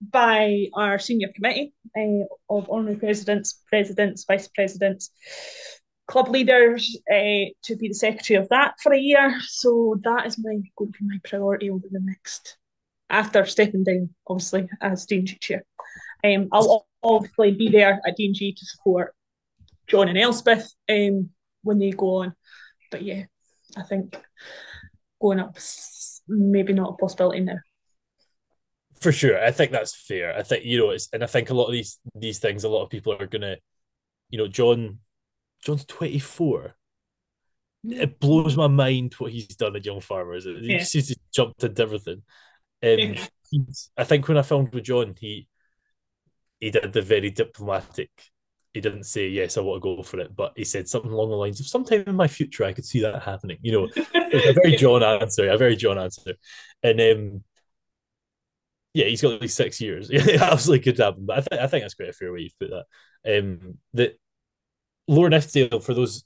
by 0.00 0.66
our 0.74 0.98
senior 0.98 1.28
committee 1.34 1.74
uh, 1.96 2.26
of 2.50 2.68
honorary 2.70 2.96
presidents, 2.96 3.62
presidents, 3.68 4.24
vice 4.26 4.48
presidents, 4.48 5.10
club 6.06 6.28
leaders 6.28 6.98
uh, 7.10 7.50
to 7.62 7.76
be 7.76 7.88
the 7.88 7.94
secretary 7.94 8.38
of 8.38 8.48
that 8.50 8.74
for 8.82 8.92
a 8.92 8.98
year. 8.98 9.34
So 9.46 9.98
that 10.04 10.26
is 10.26 10.38
my 10.38 10.58
going 10.76 10.92
to 10.92 10.98
be 10.98 11.06
my 11.06 11.20
priority 11.24 11.70
over 11.70 11.86
the 11.90 12.00
next 12.00 12.58
after 13.10 13.44
stepping 13.46 13.84
down, 13.84 14.10
obviously 14.26 14.68
as 14.80 15.06
D&G 15.06 15.38
chair. 15.40 15.64
Um, 16.24 16.48
I'll 16.52 16.86
obviously 17.02 17.52
be 17.52 17.68
there 17.68 18.00
at 18.06 18.16
D&G 18.16 18.52
to 18.52 18.66
support 18.66 19.14
John 19.88 20.08
and 20.08 20.18
Elspeth 20.18 20.72
um, 20.88 21.30
when 21.62 21.78
they 21.78 21.90
go 21.90 22.22
on. 22.22 22.34
But 22.90 23.02
yeah, 23.02 23.24
I 23.76 23.82
think 23.82 24.16
going 25.20 25.40
up 25.40 25.58
maybe 26.28 26.72
not 26.72 26.94
a 26.94 26.96
possibility 26.96 27.40
now. 27.40 27.58
For 29.00 29.12
sure, 29.12 29.42
I 29.42 29.50
think 29.50 29.72
that's 29.72 29.94
fair. 29.94 30.36
I 30.36 30.42
think 30.42 30.64
you 30.64 30.78
know, 30.78 30.90
it's, 30.90 31.08
and 31.12 31.22
I 31.22 31.26
think 31.26 31.50
a 31.50 31.54
lot 31.54 31.66
of 31.66 31.72
these 31.72 31.98
these 32.14 32.38
things, 32.38 32.64
a 32.64 32.68
lot 32.68 32.82
of 32.82 32.90
people 32.90 33.12
are 33.12 33.26
gonna, 33.26 33.56
you 34.30 34.38
know, 34.38 34.48
John, 34.48 35.00
John's 35.64 35.84
twenty 35.84 36.18
four. 36.18 36.74
It 37.84 38.18
blows 38.18 38.56
my 38.56 38.66
mind 38.66 39.14
what 39.14 39.32
he's 39.32 39.54
done 39.54 39.76
at 39.76 39.84
Young 39.84 40.00
Farmers. 40.00 40.44
He 40.44 40.72
yeah. 40.72 40.78
just 40.78 41.14
jumped 41.32 41.62
into 41.62 41.82
everything. 41.82 42.22
Um. 42.82 43.16
I 43.96 44.02
think 44.02 44.26
when 44.26 44.38
I 44.38 44.42
filmed 44.42 44.74
with 44.74 44.84
John, 44.84 45.14
he 45.18 45.46
he 46.58 46.70
did 46.70 46.92
the 46.92 47.02
very 47.02 47.30
diplomatic 47.30 48.10
he 48.76 48.82
didn't 48.82 49.04
say 49.04 49.26
yes, 49.26 49.56
I 49.56 49.62
want 49.62 49.82
to 49.82 49.96
go 49.96 50.02
for 50.02 50.20
it, 50.20 50.36
but 50.36 50.52
he 50.54 50.62
said 50.62 50.86
something 50.86 51.10
along 51.10 51.30
the 51.30 51.36
lines 51.36 51.60
of 51.60 51.66
sometime 51.66 52.04
in 52.06 52.14
my 52.14 52.28
future 52.28 52.62
I 52.62 52.74
could 52.74 52.84
see 52.84 53.00
that 53.00 53.22
happening. 53.22 53.56
You 53.62 53.72
know, 53.72 53.88
a 54.14 54.52
very 54.52 54.76
John 54.76 55.02
answer, 55.02 55.48
a 55.48 55.56
very 55.56 55.76
John 55.76 55.98
answer, 55.98 56.34
and 56.82 57.00
um, 57.00 57.44
yeah, 58.92 59.06
he's 59.06 59.22
got 59.22 59.32
at 59.32 59.40
least 59.40 59.56
six 59.56 59.80
years. 59.80 60.10
it 60.10 60.42
absolutely 60.42 60.84
could 60.84 60.98
happen, 60.98 61.24
but 61.24 61.38
I 61.38 61.40
think 61.40 61.62
I 61.62 61.66
think 61.68 61.84
that's 61.84 61.94
quite 61.94 62.10
a 62.10 62.12
fair 62.12 62.30
way 62.34 62.48
to 62.48 62.54
put 62.60 62.70
that. 62.70 63.38
Um, 63.38 63.78
that 63.94 64.18
Lower 65.08 65.30
Nithsdale, 65.30 65.82
for 65.82 65.94
those 65.94 66.24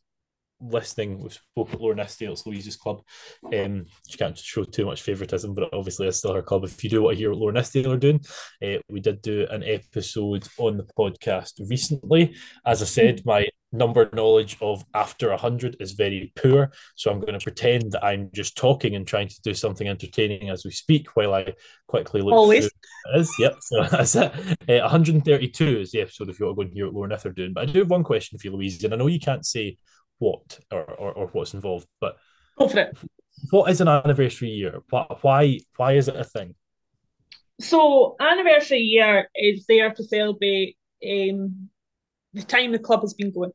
listening, 0.60 1.18
we 1.18 1.30
spoke 1.30 1.72
at 1.72 1.80
Lower 1.80 1.94
Nithsdale, 1.94 2.32
it's 2.32 2.46
Louise's 2.46 2.76
club. 2.76 3.02
Um, 3.44 3.86
she 4.08 4.18
can't 4.18 4.36
show 4.36 4.64
too 4.64 4.86
much 4.86 5.02
favouritism, 5.02 5.54
but 5.54 5.72
obviously 5.72 6.06
it's 6.06 6.18
still 6.18 6.34
her 6.34 6.42
club. 6.42 6.64
If 6.64 6.82
you 6.84 6.90
do 6.90 7.02
want 7.02 7.16
to 7.16 7.18
hear 7.18 7.30
what 7.30 7.38
Lower 7.38 7.52
Nithsdale 7.52 7.94
are 7.94 7.96
doing, 7.96 8.20
uh, 8.62 8.80
we 8.88 9.00
did 9.00 9.22
do 9.22 9.46
an 9.50 9.62
episode 9.64 10.46
on 10.58 10.76
the 10.76 10.86
podcast 10.98 11.68
recently. 11.68 12.34
As 12.64 12.82
I 12.82 12.86
said, 12.86 13.22
my 13.24 13.48
number 13.72 14.08
knowledge 14.12 14.56
of 14.60 14.84
after 14.94 15.30
100 15.30 15.76
is 15.80 15.92
very 15.92 16.32
poor, 16.36 16.72
so 16.96 17.10
I'm 17.10 17.20
going 17.20 17.38
to 17.38 17.42
pretend 17.42 17.92
that 17.92 18.04
I'm 18.04 18.30
just 18.34 18.56
talking 18.56 18.96
and 18.96 19.06
trying 19.06 19.28
to 19.28 19.40
do 19.42 19.54
something 19.54 19.86
entertaining 19.86 20.50
as 20.50 20.64
we 20.64 20.72
speak 20.72 21.08
while 21.14 21.34
I 21.34 21.54
quickly 21.86 22.20
look 22.20 22.34
Always. 22.34 22.64
through 22.64 23.20
is. 23.20 23.30
Yep, 23.38 23.56
so 23.60 23.82
that's 23.90 24.16
it. 24.16 24.32
Uh, 24.68 24.82
132 24.82 25.80
is 25.80 25.92
the 25.92 26.00
episode 26.00 26.28
if 26.28 26.40
you 26.40 26.46
want 26.46 26.58
to 26.58 26.64
go 26.64 26.66
and 26.66 26.74
hear 26.74 26.86
what 26.86 26.94
Lower 26.94 27.08
Nith 27.08 27.26
are 27.26 27.32
doing. 27.32 27.52
But 27.52 27.68
I 27.68 27.72
do 27.72 27.78
have 27.80 27.90
one 27.90 28.04
question 28.04 28.38
for 28.38 28.46
you, 28.46 28.54
Louise, 28.54 28.82
and 28.82 28.92
I 28.92 28.96
know 28.96 29.06
you 29.06 29.20
can't 29.20 29.46
say 29.46 29.78
what 30.20 30.60
or, 30.70 30.84
or, 30.84 31.12
or 31.12 31.26
what's 31.28 31.54
involved. 31.54 31.88
But 32.00 32.16
what 33.50 33.70
is 33.70 33.80
an 33.80 33.88
anniversary 33.88 34.50
year? 34.50 34.82
Why 34.90 35.58
why 35.76 35.92
is 35.94 36.06
it 36.06 36.14
a 36.16 36.24
thing? 36.24 36.54
So 37.60 38.16
anniversary 38.20 38.78
year 38.78 39.28
is 39.34 39.66
there 39.66 39.92
to 39.92 40.04
celebrate 40.04 40.76
um, 41.04 41.68
the 42.32 42.42
time 42.42 42.72
the 42.72 42.78
club 42.78 43.00
has 43.00 43.14
been 43.14 43.32
going. 43.32 43.52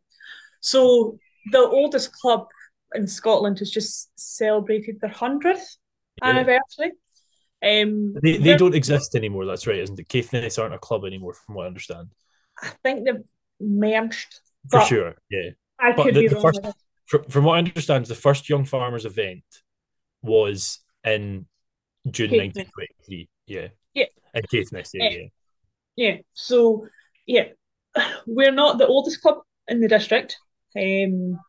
So 0.59 1.17
the 1.51 1.59
oldest 1.59 2.11
club 2.11 2.47
in 2.93 3.07
Scotland 3.07 3.59
has 3.59 3.71
just 3.71 4.09
celebrated 4.15 4.99
their 5.01 5.11
hundredth 5.11 5.77
yeah. 6.21 6.29
anniversary. 6.29 6.91
Um, 7.63 8.15
they 8.21 8.37
they 8.37 8.55
don't 8.55 8.75
exist 8.75 9.15
anymore. 9.15 9.45
That's 9.45 9.65
right, 9.65 9.79
isn't 9.79 9.99
it? 9.99 10.09
Caithness 10.09 10.59
aren't 10.59 10.75
a 10.75 10.79
club 10.79 11.05
anymore, 11.05 11.33
from 11.33 11.55
what 11.55 11.63
I 11.63 11.67
understand. 11.67 12.09
I 12.61 12.71
think 12.83 13.05
they've 13.05 13.23
merged. 13.59 14.39
For 14.69 14.81
sure, 14.81 15.15
yeah. 15.29 15.51
I 15.79 15.93
but 15.93 16.03
could 16.03 16.15
the, 16.15 16.21
be 16.21 16.27
the 16.27 16.39
first, 16.39 16.61
from, 17.05 17.23
from 17.25 17.43
what 17.43 17.55
I 17.55 17.59
understand, 17.59 18.05
the 18.05 18.15
first 18.15 18.49
Young 18.49 18.65
Farmers 18.65 19.05
event 19.05 19.43
was 20.21 20.79
in 21.03 21.45
June 22.09 22.31
1923. 22.31 23.29
Yeah. 23.47 23.67
Yeah. 23.93 24.05
And 24.33 24.47
Caithness, 24.49 24.91
yeah, 24.93 25.09
yeah. 25.09 25.27
Yeah. 25.95 26.17
So, 26.33 26.87
yeah, 27.25 27.49
we're 28.27 28.51
not 28.51 28.77
the 28.77 28.87
oldest 28.87 29.21
club 29.21 29.39
in 29.67 29.81
the 29.81 29.87
district. 29.87 30.37
Um, 30.75 31.39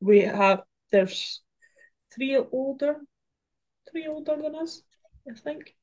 we 0.00 0.20
have, 0.20 0.62
there's 0.92 1.42
three 2.14 2.36
older, 2.36 2.96
three 3.90 4.06
older 4.06 4.36
than 4.36 4.54
us, 4.54 4.82
I 5.28 5.34
think. 5.34 5.74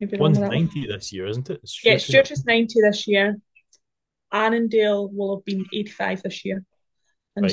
Maybe 0.00 0.16
One's 0.16 0.38
longer 0.38 0.56
than 0.56 0.66
that. 0.66 0.74
90 0.74 0.86
this 0.88 1.12
year, 1.12 1.26
isn't 1.26 1.50
it? 1.50 1.60
Yeah, 1.82 1.96
Stuart 1.96 2.30
is 2.30 2.44
90 2.44 2.80
this 2.80 3.08
year. 3.08 3.36
Annandale 4.32 5.08
will 5.10 5.36
have 5.36 5.44
been 5.44 5.64
85 5.72 6.22
this 6.22 6.44
year. 6.44 6.64
And 7.38 7.46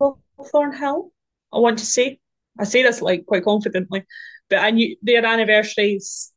Right. 0.00 0.48
Thornhill, 0.52 1.12
I 1.52 1.58
want 1.58 1.78
to 1.78 1.86
say, 1.86 2.18
I 2.58 2.64
say 2.64 2.82
this 2.82 3.00
like 3.02 3.26
quite 3.26 3.44
confidently, 3.44 4.04
but 4.50 4.58
I 4.58 4.70
knew 4.70 4.96
their 5.02 5.24
anniversaries 5.24 6.32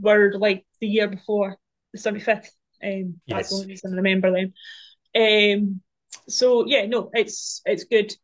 were 0.00 0.32
like 0.38 0.64
the 0.80 0.86
year 0.88 1.08
before, 1.08 1.56
the 1.92 1.98
75th. 1.98 2.50
Um, 2.82 3.20
that's 3.28 3.48
the 3.48 3.52
Yes. 3.52 3.52
only 3.54 3.66
reason 3.68 3.92
I 3.92 3.96
remember 3.96 4.30
them. 4.32 4.52
Um, 5.16 5.80
so 6.28 6.66
yeah, 6.66 6.86
no, 6.86 7.10
it's 7.12 7.62
it's 7.64 7.84
good. 7.84 8.14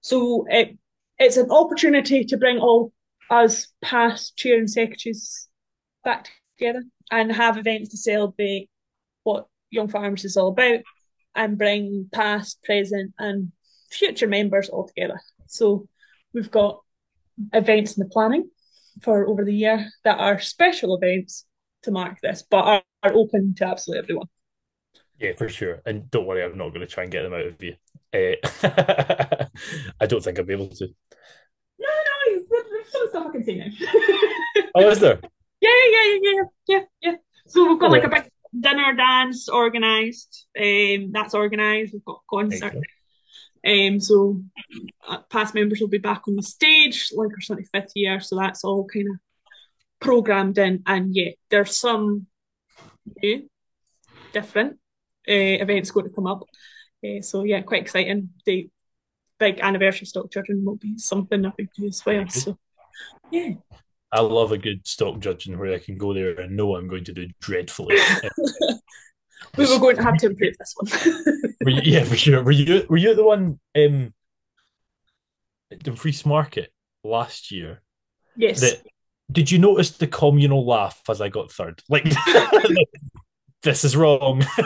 So 0.00 0.46
it 0.48 0.78
it's 1.18 1.36
an 1.36 1.50
opportunity 1.50 2.24
to 2.24 2.36
bring 2.36 2.58
all 2.58 2.92
us 3.30 3.68
past 3.80 4.36
chair 4.36 4.58
and 4.58 4.70
secretaries 4.70 5.48
back 6.04 6.28
together 6.58 6.84
and 7.10 7.32
have 7.32 7.58
events 7.58 7.90
to 7.90 7.96
celebrate 7.96 8.68
what 9.22 9.46
Young 9.70 9.88
Farmers 9.88 10.24
is 10.24 10.36
all 10.36 10.48
about 10.48 10.80
and 11.34 11.56
bring 11.56 12.08
past, 12.12 12.62
present, 12.62 13.14
and 13.18 13.52
future 13.92 14.26
members 14.26 14.68
all 14.68 14.86
together. 14.86 15.20
So 15.46 15.88
we've 16.32 16.50
got 16.50 16.80
events 17.52 17.96
in 17.96 18.02
the 18.02 18.10
planning 18.10 18.50
for 19.02 19.26
over 19.26 19.44
the 19.44 19.54
year 19.54 19.88
that 20.04 20.18
are 20.18 20.38
special 20.40 20.96
events 20.96 21.46
to 21.82 21.90
mark 21.90 22.18
this, 22.22 22.42
but 22.48 22.64
are, 22.64 22.82
are 23.02 23.14
open 23.14 23.54
to 23.56 23.66
absolutely 23.66 24.02
everyone. 24.02 24.28
Yeah, 25.18 25.32
for 25.36 25.48
sure. 25.48 25.82
And 25.86 26.10
don't 26.10 26.26
worry, 26.26 26.44
I'm 26.44 26.58
not 26.58 26.68
going 26.68 26.80
to 26.80 26.86
try 26.86 27.04
and 27.04 27.12
get 27.12 27.22
them 27.22 27.34
out 27.34 27.46
of 27.46 27.62
you. 27.62 27.74
Uh, 28.12 28.34
I 30.00 30.06
don't 30.06 30.22
think 30.22 30.38
I'll 30.38 30.44
be 30.44 30.54
able 30.54 30.68
to. 30.68 30.88
No, 31.78 31.88
no, 31.88 32.42
there's 32.50 32.92
some 32.92 33.08
stuff 33.08 33.26
I 33.28 33.32
can 33.32 33.44
say 33.44 33.56
now. 33.56 33.66
Oh, 34.74 34.88
is 34.88 35.00
there? 35.00 35.20
Yeah, 35.60 35.70
yeah, 35.70 36.04
yeah, 36.04 36.18
yeah, 36.22 36.42
yeah, 36.68 36.80
yeah. 37.02 37.14
So 37.46 37.68
we've 37.68 37.78
got 37.78 37.90
like 37.90 38.04
a 38.04 38.08
big 38.08 38.30
dinner 38.58 38.94
dance 38.94 39.48
organised. 39.48 40.46
Um, 40.58 41.12
that's 41.12 41.34
organised. 41.34 41.92
We've 41.92 42.04
got 42.04 42.20
concert. 42.28 42.64
Excellent. 42.64 42.86
Um, 43.66 44.00
so 44.00 44.42
uh, 45.08 45.18
past 45.30 45.54
members 45.54 45.80
will 45.80 45.88
be 45.88 45.98
back 45.98 46.22
on 46.26 46.36
the 46.36 46.42
stage, 46.42 47.10
like 47.14 47.30
our 47.30 47.46
twenty 47.46 47.64
fifth 47.72 47.92
year. 47.94 48.20
So 48.20 48.36
that's 48.36 48.64
all 48.64 48.86
kind 48.86 49.08
of 49.08 49.16
programmed 50.00 50.58
in. 50.58 50.82
And 50.86 51.14
yeah, 51.14 51.30
there's 51.50 51.78
some 51.78 52.26
new, 53.22 53.48
different 54.32 54.78
uh, 55.28 55.62
events 55.62 55.90
going 55.90 56.08
to 56.08 56.14
come 56.14 56.26
up. 56.26 56.42
Uh, 57.04 57.22
so 57.22 57.44
yeah, 57.44 57.60
quite 57.62 57.82
exciting. 57.82 58.30
The 58.46 58.68
big 59.38 59.60
anniversary 59.60 60.06
stock 60.06 60.30
judging 60.30 60.64
will 60.64 60.76
be 60.76 60.98
something 60.98 61.42
that 61.42 61.54
we 61.58 61.68
do 61.76 61.86
as 61.86 62.04
well. 62.04 62.28
So 62.28 62.58
yeah. 63.30 63.54
I 64.12 64.20
love 64.20 64.52
a 64.52 64.58
good 64.58 64.86
stock 64.86 65.20
judging 65.20 65.58
where 65.58 65.72
I 65.72 65.78
can 65.78 65.96
go 65.96 66.12
there 66.12 66.38
and 66.38 66.54
know 66.54 66.76
I'm 66.76 66.86
going 66.88 67.04
to 67.04 67.12
do 67.12 67.28
dreadfully. 67.40 67.96
We 69.56 69.66
were 69.66 69.78
going 69.78 69.96
to 69.96 70.02
have 70.02 70.16
to 70.18 70.26
improve 70.26 70.56
this 70.58 70.74
one. 70.76 70.90
Were 71.64 71.70
you, 71.70 71.82
yeah, 71.84 72.04
for 72.04 72.16
sure. 72.16 72.42
Were 72.42 72.50
you 72.50 72.86
were 72.88 72.96
you 72.96 73.14
the 73.14 73.24
one 73.24 73.60
um 73.76 74.14
at 75.70 75.82
Dumfries 75.82 76.24
Market 76.26 76.72
last 77.04 77.50
year? 77.50 77.82
yes. 78.36 78.60
That 78.60 78.82
did 79.30 79.50
you 79.50 79.58
notice 79.58 79.90
the 79.90 80.06
communal 80.06 80.66
laugh 80.66 81.00
as 81.08 81.20
I 81.20 81.28
got 81.28 81.50
third? 81.52 81.82
Like 81.88 82.04
this 83.62 83.84
is 83.84 83.96
wrong. 83.96 84.44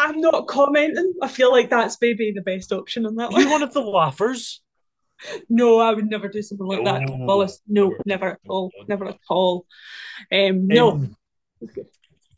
I'm 0.00 0.20
not 0.20 0.46
commenting. 0.48 1.14
I 1.22 1.28
feel 1.28 1.52
like 1.52 1.68
that's 1.70 1.98
maybe 2.00 2.32
the 2.32 2.40
best 2.40 2.72
option 2.72 3.04
on 3.04 3.16
that 3.16 3.30
one. 3.32 3.42
you 3.42 3.50
one. 3.50 3.62
of 3.62 3.74
the 3.74 3.82
laughers? 3.82 4.62
No, 5.48 5.78
I 5.78 5.92
would 5.92 6.08
never 6.08 6.28
do 6.28 6.40
something 6.40 6.66
like 6.66 6.84
that. 6.84 7.02
Oh. 7.08 7.16
Wallace, 7.26 7.60
no, 7.68 7.94
never 8.06 8.30
at 8.30 8.40
all. 8.48 8.70
Never 8.88 9.08
at 9.08 9.18
all. 9.28 9.66
Um, 10.32 10.66
no, 10.66 10.92
Um, 10.92 11.16
it's 11.60 11.72
good. 11.72 11.86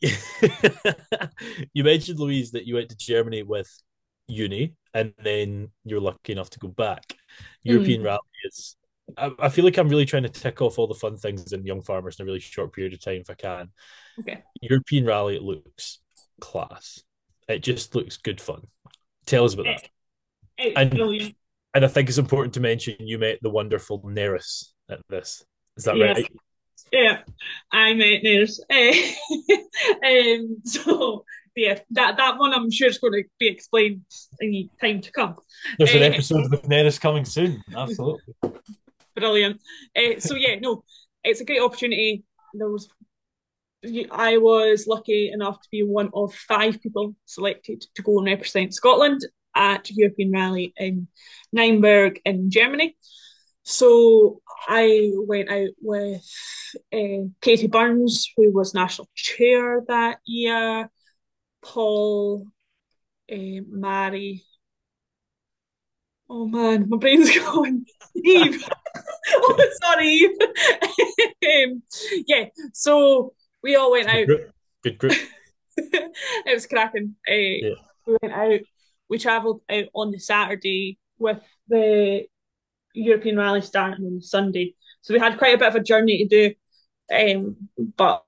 you 1.73 1.83
mentioned 1.83 2.19
Louise 2.19 2.51
that 2.51 2.65
you 2.67 2.75
went 2.75 2.89
to 2.89 2.97
Germany 2.97 3.43
with 3.43 3.69
uni 4.27 4.73
and 4.93 5.13
then 5.23 5.69
you're 5.85 6.01
lucky 6.01 6.33
enough 6.33 6.49
to 6.51 6.59
go 6.59 6.67
back. 6.67 7.15
European 7.63 8.01
Mm. 8.01 8.05
Rally 8.05 8.19
is 8.45 8.75
I, 9.17 9.31
I 9.39 9.49
feel 9.49 9.65
like 9.65 9.77
I'm 9.77 9.89
really 9.89 10.05
trying 10.05 10.23
to 10.23 10.29
tick 10.29 10.61
off 10.61 10.79
all 10.79 10.87
the 10.87 10.93
fun 10.93 11.17
things 11.17 11.51
in 11.51 11.65
Young 11.65 11.81
Farmers 11.81 12.19
in 12.19 12.23
a 12.23 12.25
really 12.25 12.39
short 12.39 12.73
period 12.73 12.93
of 12.93 13.01
time 13.01 13.21
if 13.21 13.29
I 13.29 13.33
can. 13.33 13.69
Okay. 14.19 14.43
European 14.61 15.05
Rally 15.05 15.35
it 15.35 15.41
looks 15.43 15.99
class. 16.39 17.01
It 17.47 17.59
just 17.59 17.95
looks 17.95 18.17
good 18.17 18.39
fun. 18.41 18.67
Tell 19.25 19.45
us 19.45 19.53
about 19.53 19.65
that. 19.65 19.89
It's 20.57 20.77
And- 20.77 20.91
brilliant. 20.91 21.35
And 21.75 21.83
I 21.83 21.87
think 21.87 22.07
it's 22.07 22.19
important 22.19 22.53
to 22.53 22.59
mention 22.59 22.95
you 22.99 23.17
met 23.17 23.39
the 23.41 23.49
wonderful 23.49 23.99
Neris 24.03 24.67
at 24.89 24.99
this. 25.09 25.43
Is 25.75 25.85
that 25.85 25.97
Yes. 25.97 26.17
right? 26.17 26.31
Yeah, 26.93 27.21
I 27.71 27.93
met 27.95 28.21
Neris. 28.23 28.59
um, 30.05 30.57
so 30.63 31.25
yeah, 31.55 31.79
that 31.91 32.17
that 32.17 32.37
one 32.37 32.53
I'm 32.53 32.69
sure 32.69 32.87
is 32.87 32.99
going 32.99 33.13
to 33.13 33.23
be 33.39 33.47
explained 33.47 34.01
in 34.39 34.69
time 34.79 35.01
to 35.01 35.11
come. 35.11 35.35
There's 35.79 35.95
an 35.95 36.03
Eh. 36.03 36.07
episode 36.07 36.51
with 36.51 36.61
Neris 36.69 37.01
coming 37.01 37.25
soon. 37.25 37.63
Absolutely. 37.75 38.21
Brilliant. 39.15 39.59
Uh, 39.95 40.19
so 40.19 40.35
yeah, 40.35 40.55
no, 40.59 40.83
it's 41.23 41.41
a 41.41 41.45
great 41.45 41.61
opportunity. 41.61 42.23
There 42.53 42.69
was, 42.69 42.87
I 44.11 44.37
was 44.37 44.85
lucky 44.85 45.31
enough 45.31 45.61
to 45.63 45.69
be 45.71 45.81
one 45.83 46.11
of 46.13 46.33
five 46.35 46.79
people 46.79 47.15
selected 47.25 47.85
to 47.95 48.01
go 48.03 48.19
and 48.19 48.27
represent 48.27 48.73
Scotland 48.73 49.21
at 49.55 49.89
European 49.89 50.31
Rally 50.31 50.73
in 50.77 51.07
Nuremberg 51.51 52.19
in 52.25 52.51
Germany. 52.51 52.95
So 53.63 54.41
I 54.67 55.11
went 55.15 55.49
out 55.49 55.69
with 55.81 56.21
uh, 56.93 57.27
Katie 57.41 57.67
Burns, 57.67 58.29
who 58.35 58.51
was 58.51 58.73
national 58.73 59.09
chair 59.15 59.81
that 59.87 60.19
year, 60.25 60.89
Paul, 61.61 62.47
uh, 63.31 63.35
Mary. 63.69 64.43
Oh 66.29 66.47
man, 66.47 66.89
my 66.89 66.97
brain's 66.97 67.35
going. 67.37 67.85
Eve. 68.15 68.67
oh, 69.33 69.69
sorry, 69.81 70.07
Eve. 70.07 70.37
um, 71.71 71.83
yeah, 72.27 72.45
so 72.73 73.33
we 73.61 73.75
all 73.75 73.91
went 73.91 74.07
out. 74.07 74.27
Good 74.27 74.27
group. 74.27 74.51
Good 74.83 74.97
group. 74.97 75.17
it 75.77 76.53
was 76.53 76.65
cracking. 76.67 77.15
Uh, 77.27 77.75
We 78.05 78.17
went 78.21 78.33
out. 78.33 78.59
We 79.09 79.19
travelled 79.19 79.61
out 79.69 79.85
on 79.93 80.11
the 80.11 80.19
Saturday 80.19 80.97
with 81.17 81.41
the 81.67 82.25
European 82.93 83.37
Rally 83.37 83.61
starting 83.61 84.05
on 84.05 84.21
Sunday. 84.21 84.75
So 85.01 85.13
we 85.13 85.19
had 85.19 85.37
quite 85.37 85.55
a 85.55 85.57
bit 85.57 85.67
of 85.67 85.75
a 85.75 85.83
journey 85.83 86.25
to 86.25 86.53
do, 87.09 87.35
um, 87.35 87.55
but 87.97 88.23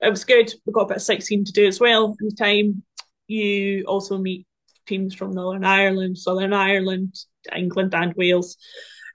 it 0.00 0.10
was 0.10 0.24
good. 0.24 0.52
We 0.64 0.72
got 0.72 0.82
a 0.82 0.88
bit 0.88 0.96
of 0.98 1.02
sightseeing 1.02 1.44
to 1.44 1.52
do 1.52 1.66
as 1.66 1.80
well 1.80 2.16
in 2.20 2.34
time. 2.34 2.82
You 3.26 3.84
also 3.86 4.18
meet 4.18 4.46
teams 4.86 5.14
from 5.14 5.32
Northern 5.32 5.64
Ireland, 5.64 6.18
Southern 6.18 6.52
Ireland, 6.52 7.14
England, 7.54 7.94
and 7.94 8.14
Wales. 8.14 8.56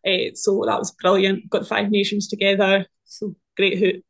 Uh, 0.06 0.34
so 0.34 0.64
that 0.66 0.80
was 0.80 0.91
brilliant. 0.91 1.49
Got 1.49 1.68
Five 1.68 1.91
Nations 1.91 2.28
together, 2.28 2.86
so 3.06 3.36
great 3.56 3.78
hoot. 3.78 4.04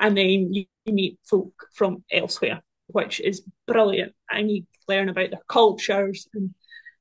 And 0.00 0.16
then 0.16 0.52
you, 0.52 0.66
you 0.84 0.92
meet 0.92 1.18
folk 1.28 1.52
from 1.74 2.04
elsewhere, 2.10 2.62
which 2.86 3.20
is 3.20 3.42
brilliant. 3.66 4.12
And 4.30 4.50
you 4.50 4.64
learn 4.88 5.08
about 5.08 5.30
their 5.30 5.40
cultures 5.48 6.28
and 6.34 6.54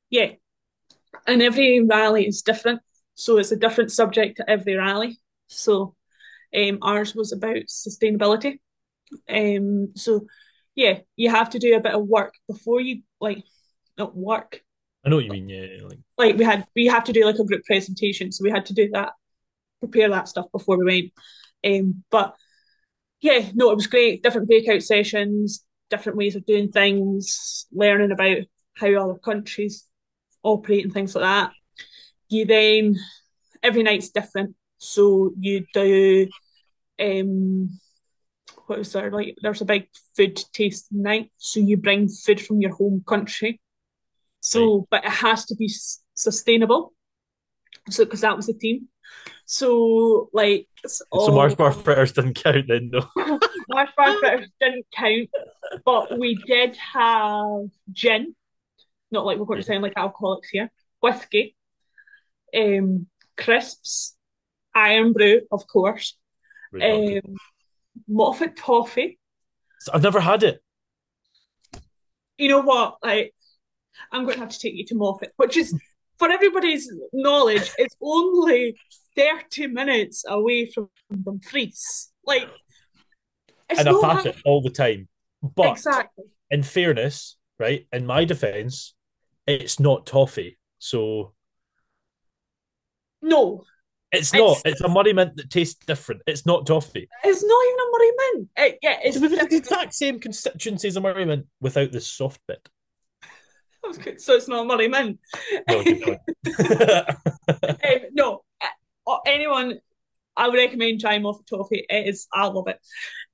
yeah. 0.10 0.32
And 1.26 1.42
every 1.42 1.82
rally 1.82 2.28
is 2.28 2.42
different, 2.42 2.82
so 3.18 3.38
it's 3.38 3.52
a 3.52 3.58
different 3.58 3.92
subject 3.92 4.38
to 4.38 4.50
every 4.50 4.76
rally. 4.76 5.20
So 5.48 5.96
um, 6.56 6.78
ours 6.84 7.16
was 7.16 7.34
about 7.34 7.66
sustainability. 7.68 8.60
Um, 9.28 9.94
so 9.96 10.28
yeah, 10.76 11.00
you 11.16 11.32
have 11.32 11.50
to 11.52 11.60
do 11.60 11.76
a 11.76 11.82
bit 11.82 11.96
of 11.96 12.06
work 12.08 12.36
before 12.48 12.80
you 12.80 13.02
like 13.20 13.44
not 13.98 14.16
work. 14.16 14.62
I 15.04 15.10
know 15.10 15.16
what 15.16 15.26
you 15.26 15.32
mean. 15.32 15.50
Yeah, 15.50 15.88
like 15.88 16.00
Like 16.18 16.38
we 16.38 16.46
had 16.46 16.68
we 16.76 16.86
have 16.86 17.06
to 17.06 17.14
do 17.14 17.26
like 17.26 17.40
a 17.40 17.44
group 17.44 17.64
presentation, 17.66 18.32
so 18.32 18.44
we 18.44 18.52
had 18.52 18.68
to 18.68 18.76
do 18.76 18.90
that, 18.92 19.14
prepare 19.80 20.10
that 20.10 20.28
stuff 20.28 20.46
before 20.52 20.78
we 20.78 20.86
went. 20.86 21.12
Um, 21.66 22.04
but 22.12 22.36
yeah, 23.20 23.50
no, 23.56 23.72
it 23.72 23.76
was 23.76 23.88
great. 23.88 24.22
Different 24.22 24.48
breakout 24.48 24.84
sessions, 24.84 25.66
different 25.90 26.20
ways 26.20 26.36
of 26.36 26.46
doing 26.46 26.72
things, 26.72 27.66
learning 27.72 28.12
about 28.12 28.38
how 28.76 28.94
other 28.94 29.18
countries 29.18 29.88
operate 30.44 30.84
and 30.84 30.94
things 30.94 31.16
like 31.16 31.24
that. 31.24 31.52
You 32.30 32.46
then 32.46 32.96
every 33.64 33.84
night's 33.84 34.10
different, 34.10 34.56
so 34.78 35.32
you 35.40 35.66
do 35.74 36.28
um 37.00 37.80
what 38.66 38.80
was 38.80 38.92
there 38.94 39.12
like 39.12 39.36
there's 39.42 39.62
a 39.62 39.66
big 39.66 39.88
food 40.16 40.36
taste 40.54 40.88
night. 40.92 41.32
So 41.38 41.60
you 41.60 41.78
bring 41.78 42.10
food 42.10 42.42
from 42.42 42.62
your 42.62 42.74
home 42.76 43.04
country. 43.08 43.60
So 44.42 44.88
but 44.90 45.04
it 45.06 45.12
has 45.12 45.46
to 45.46 45.56
be 45.56 45.66
s- 45.66 46.02
sustainable. 46.14 46.94
So 47.90 48.06
because 48.06 48.22
that 48.22 48.36
was 48.36 48.48
the 48.48 48.54
theme. 48.54 48.88
so 49.46 50.30
like 50.34 50.68
so 50.86 51.06
all- 51.12 51.32
Mars 51.32 51.56
bar 51.56 51.72
fritters 51.84 52.12
didn't 52.14 52.36
count 52.36 52.66
then, 52.68 52.90
no. 52.92 53.08
Mars 53.70 53.90
bar 53.98 54.18
fritters 54.20 54.50
didn't 54.60 54.86
count 54.94 55.30
but 55.86 56.18
we 56.18 56.36
did 56.48 56.76
have 56.78 57.68
gin. 57.92 58.36
Not 59.12 59.26
like 59.26 59.38
we're 59.38 59.46
going 59.46 59.60
to 59.60 59.66
sound 59.66 59.84
like 59.84 59.94
alcoholics 59.98 60.50
here. 60.50 60.72
Whiskey 61.02 61.56
um 62.56 63.08
crisps 63.36 64.18
Irn-Bru, 64.78 65.42
of 65.52 65.68
course. 65.68 66.16
Um, 66.82 67.22
Moffat 68.08 68.56
toffee. 68.58 69.20
So 69.80 69.92
I've 69.94 70.04
never 70.04 70.20
had 70.20 70.44
it. 70.44 70.62
You 72.38 72.50
know 72.50 72.62
what? 72.62 72.98
Like, 73.04 73.34
I'm 74.12 74.24
going 74.24 74.36
to 74.36 74.42
have 74.42 74.50
to 74.50 74.60
take 74.60 74.76
you 74.76 74.86
to 74.86 74.96
Moffat, 74.96 75.34
which 75.38 75.58
is, 75.58 75.74
for 76.20 76.30
everybody's 76.30 76.92
knowledge, 77.12 77.72
it's 77.78 77.96
only 78.02 78.78
30 79.16 79.68
minutes 79.68 80.24
away 80.28 80.70
from 80.70 80.90
Dumfries. 81.24 82.12
Like, 82.24 82.48
and 83.70 83.80
I 83.80 83.92
not 83.92 84.02
pass 84.02 84.26
it 84.26 84.36
all 84.46 84.62
the 84.62 84.70
time. 84.70 85.08
But 85.42 85.72
exactly. 85.72 86.26
in 86.52 86.64
fairness, 86.64 87.38
right, 87.60 87.88
in 87.92 88.06
my 88.06 88.26
defense, 88.26 88.94
it's 89.48 89.80
not 89.80 90.06
toffee. 90.06 90.58
So 90.80 91.34
No, 93.22 93.64
it's 94.12 94.34
It's- 94.34 94.64
not. 94.64 94.72
It's 94.72 94.82
a 94.82 94.88
murray 94.90 95.14
mint 95.14 95.36
that 95.38 95.50
tastes 95.50 95.84
different. 95.86 96.22
It's 96.28 96.46
not 96.46 96.66
toffee. 96.66 97.08
it's 97.24 97.44
not 97.44 97.66
even 97.66 97.80
a 97.80 97.92
Murray 97.92 98.12
Mint. 98.34 98.50
It, 98.58 98.80
yeah, 98.82 98.98
it's 99.04 99.18
It's 99.18 99.50
the 99.50 99.56
exact 99.58 99.94
same 99.94 100.20
constituencies 100.20 100.96
of 100.96 101.04
murray 101.04 101.26
mint 101.26 101.46
without 101.60 101.92
the 101.92 102.02
soft 102.02 102.40
bit. 102.48 102.70
so 104.20 104.36
it's 104.36 104.48
not 104.48 104.64
a 104.64 104.66
Murray 104.66 104.88
Mint. 104.88 105.20
No, 105.70 105.80
um, 107.50 108.00
no, 108.14 108.44
uh, 109.08 109.18
anyone, 109.26 109.80
I 110.36 110.48
would 110.48 110.58
recommend 110.58 111.00
trying 111.00 111.22
Moffat 111.24 111.48
toffee. 111.48 111.86
It 111.90 112.08
is, 112.08 112.28
I 112.34 112.48
love 112.48 112.68
it. 112.68 112.80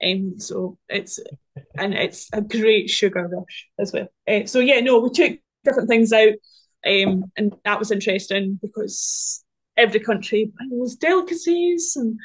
Um, 0.03 0.39
so 0.39 0.77
it's 0.89 1.19
and 1.77 1.93
it's 1.93 2.29
a 2.33 2.41
great 2.41 2.89
sugar 2.89 3.27
rush 3.27 3.67
as 3.79 3.93
well. 3.93 4.07
Uh, 4.27 4.45
so 4.45 4.59
yeah, 4.59 4.79
no, 4.79 4.99
we 4.99 5.09
took 5.09 5.39
different 5.63 5.89
things 5.89 6.11
out, 6.13 6.33
um, 6.85 7.25
and 7.37 7.53
that 7.65 7.79
was 7.79 7.91
interesting 7.91 8.59
because 8.61 9.42
every 9.77 9.99
country 9.99 10.51
has 10.81 10.95
delicacies 10.95 11.93
and 11.95 12.19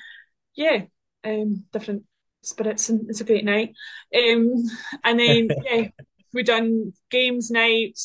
yeah, 0.55 0.83
um, 1.25 1.65
different 1.73 2.05
spirits, 2.43 2.89
and 2.89 3.09
it's 3.09 3.21
a 3.21 3.25
great 3.25 3.45
night. 3.45 3.75
Um, 4.15 4.65
and 5.05 5.21
then 5.21 5.49
yeah, 5.65 5.89
we 6.33 6.43
done 6.43 6.93
games 7.11 7.51
night. 7.51 7.99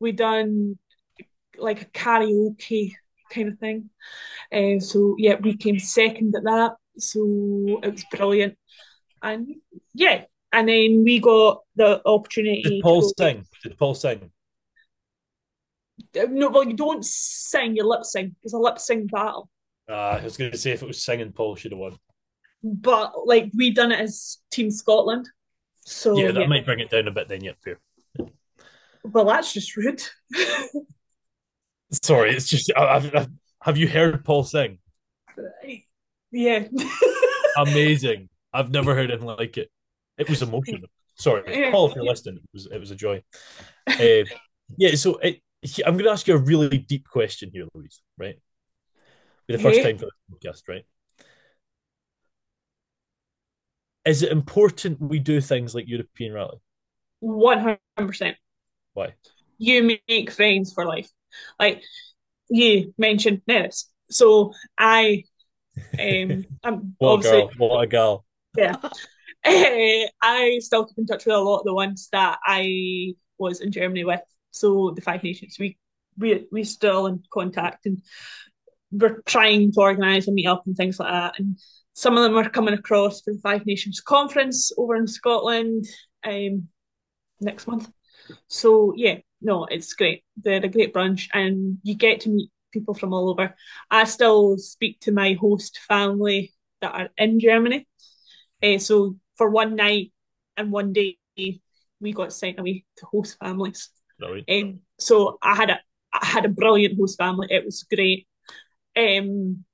We 0.00 0.12
done 0.12 0.78
like 1.58 1.82
a 1.82 1.86
karaoke 1.86 2.92
kind 3.30 3.48
of 3.48 3.58
thing. 3.58 3.90
Uh, 4.52 4.80
so 4.80 5.16
yeah, 5.18 5.36
we 5.40 5.56
came 5.56 5.78
second 5.78 6.34
at 6.36 6.44
that. 6.44 6.72
So 6.98 7.80
it 7.82 7.92
was 7.92 8.04
brilliant. 8.10 8.56
And 9.22 9.56
yeah, 9.94 10.24
and 10.52 10.68
then 10.68 11.02
we 11.04 11.18
got 11.18 11.62
the 11.74 12.00
opportunity. 12.06 12.62
Did 12.62 12.82
Paul 12.82 13.02
to 13.02 13.14
sing? 13.18 13.46
Did 13.62 13.78
Paul 13.78 13.94
sing? 13.94 14.30
No, 16.28 16.50
well, 16.50 16.64
you 16.64 16.74
don't 16.74 17.04
sing, 17.04 17.76
you 17.76 17.86
lip 17.86 18.04
sync. 18.04 18.34
It's 18.42 18.54
a 18.54 18.58
lip 18.58 18.78
sync 18.78 19.10
battle. 19.10 19.48
Uh, 19.88 19.92
I 20.20 20.24
was 20.24 20.36
going 20.36 20.50
to 20.50 20.58
say 20.58 20.72
if 20.72 20.82
it 20.82 20.86
was 20.86 21.04
singing, 21.04 21.32
Paul 21.32 21.56
should 21.56 21.72
have 21.72 21.78
won. 21.78 21.96
But 22.62 23.12
like 23.26 23.50
we 23.54 23.70
done 23.70 23.92
it 23.92 24.00
as 24.00 24.38
Team 24.50 24.70
Scotland. 24.70 25.28
So 25.84 26.18
yeah, 26.18 26.26
yeah, 26.26 26.32
that 26.32 26.48
might 26.48 26.64
bring 26.64 26.80
it 26.80 26.90
down 26.90 27.06
a 27.06 27.12
bit. 27.12 27.28
Then, 27.28 27.44
yeah, 27.44 27.52
fair. 27.62 27.78
well, 29.04 29.26
that's 29.26 29.52
just 29.52 29.76
rude. 29.76 30.02
Sorry, 32.02 32.34
it's 32.34 32.48
just. 32.48 32.72
I, 32.76 32.80
I, 32.82 33.20
I- 33.20 33.26
have 33.62 33.76
you 33.76 33.88
heard 33.88 34.24
Paul 34.24 34.44
sing? 34.44 34.78
yeah. 36.30 36.66
Amazing. 37.56 38.28
I've 38.52 38.70
never 38.70 38.94
heard 38.94 39.10
anything 39.10 39.26
like 39.26 39.56
it. 39.56 39.70
It 40.18 40.28
was 40.28 40.42
emotional. 40.42 40.88
Sorry, 41.18 41.70
Paul, 41.70 41.88
if 41.88 41.96
you're 41.96 42.04
listening, 42.04 42.36
it 42.36 42.50
was 42.52 42.66
it 42.66 42.78
was 42.78 42.90
a 42.90 42.94
joy. 42.94 43.22
Uh, 43.88 44.24
yeah, 44.76 44.94
so 44.94 45.16
it, 45.18 45.40
I'm 45.84 45.94
going 45.94 46.04
to 46.04 46.10
ask 46.10 46.26
you 46.28 46.34
a 46.34 46.38
really 46.38 46.78
deep 46.78 47.08
question 47.08 47.50
here, 47.52 47.66
Louise. 47.74 48.02
Right, 48.18 48.38
be 49.46 49.56
the 49.56 49.62
first 49.62 49.82
time 49.82 49.98
for 49.98 50.06
this 50.06 50.64
podcast, 50.64 50.68
right? 50.68 50.84
Is 54.04 54.22
it 54.22 54.30
important 54.30 55.00
we 55.00 55.18
do 55.18 55.40
things 55.40 55.74
like 55.74 55.88
European 55.88 56.32
Rally? 56.32 56.58
One 57.20 57.58
hundred 57.58 57.78
percent. 58.08 58.36
Why? 58.94 59.14
you 59.58 59.98
make 60.08 60.30
friends 60.30 60.72
for 60.72 60.84
life. 60.84 61.10
Like 61.58 61.82
you 62.48 62.94
mentioned 62.98 63.42
Neris. 63.48 63.84
So 64.10 64.52
I 64.78 65.24
um 65.98 66.44
I'm 66.64 66.94
What 66.98 67.08
a 67.08 67.12
obviously 67.12 67.40
girl! 67.40 67.50
What 67.56 67.82
a 67.82 67.86
girl! 67.86 68.24
yeah. 68.56 68.76
Eh, 69.48 70.08
I 70.20 70.58
still 70.60 70.86
keep 70.86 70.98
in 70.98 71.06
touch 71.06 71.24
with 71.24 71.36
a 71.36 71.38
lot 71.38 71.58
of 71.58 71.66
the 71.66 71.74
ones 71.74 72.08
that 72.10 72.40
I 72.44 73.14
was 73.38 73.60
in 73.60 73.70
Germany 73.70 74.02
with. 74.02 74.20
So 74.56 74.92
the 74.94 75.02
Five 75.02 75.22
Nations, 75.22 75.56
we 75.58 75.78
we 76.18 76.46
we 76.50 76.64
still 76.64 77.06
in 77.06 77.22
contact 77.32 77.86
and 77.86 78.02
we're 78.90 79.20
trying 79.26 79.72
to 79.72 79.80
organise 79.80 80.28
a 80.28 80.32
meet 80.32 80.46
up 80.46 80.62
and 80.66 80.76
things 80.76 80.98
like 80.98 81.12
that. 81.12 81.38
And 81.38 81.58
some 81.94 82.16
of 82.16 82.22
them 82.22 82.36
are 82.36 82.48
coming 82.48 82.74
across 82.74 83.20
for 83.22 83.32
the 83.32 83.40
Five 83.40 83.66
Nations 83.66 84.00
conference 84.00 84.72
over 84.76 84.96
in 84.96 85.06
Scotland 85.06 85.84
um 86.24 86.68
next 87.40 87.66
month. 87.66 87.90
So 88.48 88.94
yeah, 88.96 89.18
no, 89.40 89.64
it's 89.64 89.92
great. 89.92 90.24
They're 90.42 90.64
a 90.64 90.68
great 90.68 90.94
brunch 90.94 91.28
and 91.32 91.78
you 91.82 91.94
get 91.94 92.20
to 92.22 92.30
meet 92.30 92.50
people 92.72 92.94
from 92.94 93.12
all 93.12 93.30
over. 93.30 93.54
I 93.90 94.04
still 94.04 94.58
speak 94.58 95.00
to 95.00 95.12
my 95.12 95.34
host 95.34 95.78
family 95.88 96.52
that 96.80 96.94
are 96.94 97.08
in 97.16 97.40
Germany. 97.40 97.86
Uh, 98.62 98.78
so 98.78 99.16
for 99.36 99.50
one 99.50 99.76
night 99.76 100.12
and 100.56 100.72
one 100.72 100.92
day, 100.92 101.18
we 101.36 102.12
got 102.12 102.32
sent 102.32 102.58
away 102.58 102.84
to 102.98 103.06
host 103.06 103.38
families. 103.38 103.90
Brilliant. 104.18 104.48
Um, 104.50 104.80
so 104.98 105.38
I 105.42 105.54
had 105.54 105.70
a 105.70 105.80
I 106.12 106.24
had 106.26 106.44
a 106.44 106.50
brilliant 106.50 106.98
host 106.98 107.18
family. 107.18 107.48
It 107.50 107.64
was 107.64 107.84
great. 107.84 108.26
Um, 108.96 109.64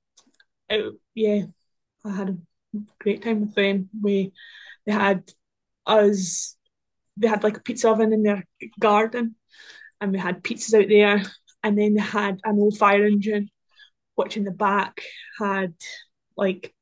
it- 0.69 0.93
yeah, 1.15 1.43
I 2.05 2.09
had 2.11 2.29
a 2.29 2.37
great 2.99 3.21
time 3.23 3.41
with 3.41 3.55
them. 3.55 3.89
We 4.01 4.33
they 4.85 4.91
had 4.91 5.29
us. 5.85 6.57
They 7.17 7.27
had 7.27 7.43
like 7.43 7.57
a 7.57 7.61
pizza 7.61 7.89
oven 7.89 8.11
in 8.11 8.23
their 8.23 8.43
garden, 8.79 9.35
and 10.01 10.11
we 10.11 10.17
had 10.19 10.43
pizzas 10.43 10.73
out 10.81 10.89
there. 10.89 11.23
And 11.63 11.77
then 11.77 11.93
they 11.93 12.01
had 12.01 12.39
an 12.43 12.59
old 12.59 12.77
fire 12.77 13.05
engine, 13.05 13.49
which 14.15 14.35
in 14.35 14.43
the 14.43 14.51
back 14.51 15.01
had 15.39 15.73
like 16.35 16.73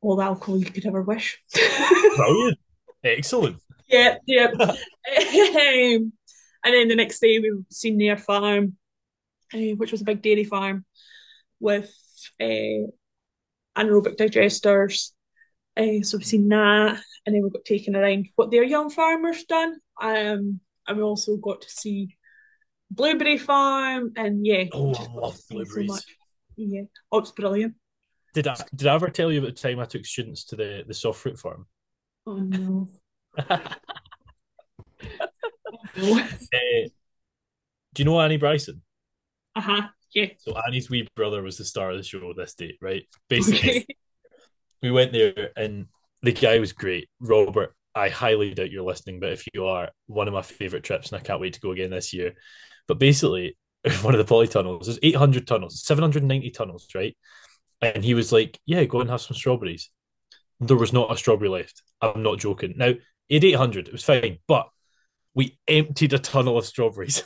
all 0.00 0.16
the 0.16 0.24
alcohol 0.24 0.58
you 0.58 0.64
could 0.66 0.86
ever 0.86 1.02
wish. 1.02 1.40
Brilliant. 2.16 2.58
Excellent. 3.04 3.56
Yeah, 3.94 4.16
yeah. 4.26 4.48
Um, 5.06 6.12
and 6.64 6.74
then 6.74 6.88
the 6.88 6.96
next 6.96 7.20
day 7.20 7.38
we've 7.38 7.64
seen 7.70 7.98
their 7.98 8.16
farm, 8.16 8.76
uh, 9.52 9.74
which 9.76 9.92
was 9.92 10.00
a 10.00 10.04
big 10.04 10.22
dairy 10.22 10.44
farm 10.44 10.86
with 11.60 11.92
uh, 12.40 12.88
anaerobic 13.76 14.16
digesters. 14.16 15.10
Uh, 15.76 16.02
so 16.02 16.16
we've 16.16 16.26
seen 16.26 16.48
that, 16.48 17.00
and 17.26 17.34
then 17.34 17.42
we 17.42 17.50
got 17.50 17.66
taken 17.66 17.94
around 17.94 18.28
what 18.36 18.50
their 18.50 18.64
young 18.64 18.88
farmers 18.88 19.44
done. 19.44 19.74
Um, 20.00 20.60
and 20.88 20.96
we 20.96 21.02
also 21.02 21.36
got 21.36 21.60
to 21.62 21.70
see 21.70 22.16
blueberry 22.90 23.38
farm, 23.38 24.12
and 24.16 24.46
yeah, 24.46 24.64
Oh, 24.72 24.94
I 24.94 25.06
love 25.12 25.36
see 25.36 25.42
so 25.48 25.54
blueberries. 25.54 26.06
Yeah, 26.56 26.82
oh, 27.12 27.18
it's 27.18 27.32
brilliant. 27.32 27.74
Did 28.32 28.48
I 28.48 28.56
did 28.74 28.88
I 28.88 28.94
ever 28.94 29.10
tell 29.10 29.30
you 29.30 29.40
about 29.40 29.54
the 29.54 29.68
time 29.68 29.78
I 29.80 29.84
took 29.84 30.06
students 30.06 30.44
to 30.46 30.56
the 30.56 30.84
the 30.86 30.94
soft 30.94 31.20
fruit 31.20 31.38
farm? 31.38 31.66
Oh 32.26 32.38
no. 32.38 32.88
Uh, 33.38 33.58
do 37.94 38.02
you 38.02 38.04
know 38.04 38.20
Annie 38.20 38.36
Bryson? 38.36 38.82
Uh 39.56 39.60
huh. 39.60 39.82
Yeah. 40.14 40.26
So 40.38 40.54
Annie's 40.66 40.90
wee 40.90 41.08
brother 41.16 41.42
was 41.42 41.58
the 41.58 41.64
star 41.64 41.90
of 41.90 41.96
the 41.96 42.02
show 42.02 42.32
this 42.36 42.54
date, 42.54 42.76
right? 42.80 43.04
Basically, 43.28 43.70
Okay. 43.70 43.86
we 44.82 44.90
went 44.90 45.12
there 45.12 45.50
and 45.56 45.86
the 46.22 46.32
guy 46.32 46.58
was 46.58 46.72
great. 46.72 47.08
Robert, 47.20 47.74
I 47.94 48.08
highly 48.08 48.54
doubt 48.54 48.70
you're 48.70 48.84
listening, 48.84 49.20
but 49.20 49.32
if 49.32 49.46
you 49.52 49.66
are, 49.66 49.90
one 50.06 50.28
of 50.28 50.34
my 50.34 50.42
favorite 50.42 50.84
trips, 50.84 51.10
and 51.12 51.20
I 51.20 51.24
can't 51.24 51.40
wait 51.40 51.54
to 51.54 51.60
go 51.60 51.72
again 51.72 51.90
this 51.90 52.12
year. 52.12 52.34
But 52.88 52.98
basically, 52.98 53.56
one 54.02 54.14
of 54.14 54.26
the 54.26 54.32
polytunnels, 54.34 54.84
there's 54.86 54.98
800 55.02 55.46
tunnels, 55.46 55.82
790 55.84 56.50
tunnels, 56.50 56.88
right? 56.94 57.16
And 57.80 58.04
he 58.04 58.14
was 58.14 58.32
like, 58.32 58.58
Yeah, 58.66 58.84
go 58.84 59.00
and 59.00 59.10
have 59.10 59.20
some 59.20 59.36
strawberries. 59.36 59.90
There 60.60 60.76
was 60.76 60.92
not 60.92 61.12
a 61.12 61.16
strawberry 61.16 61.48
left. 61.50 61.82
I'm 62.00 62.22
not 62.22 62.38
joking. 62.38 62.74
Now, 62.76 62.94
he 63.28 63.36
had 63.36 63.44
800, 63.44 63.88
it 63.88 63.92
was 63.92 64.04
fine, 64.04 64.38
but 64.46 64.68
we 65.34 65.58
emptied 65.66 66.12
a 66.12 66.18
tunnel 66.18 66.58
of 66.58 66.66
strawberries. 66.66 67.24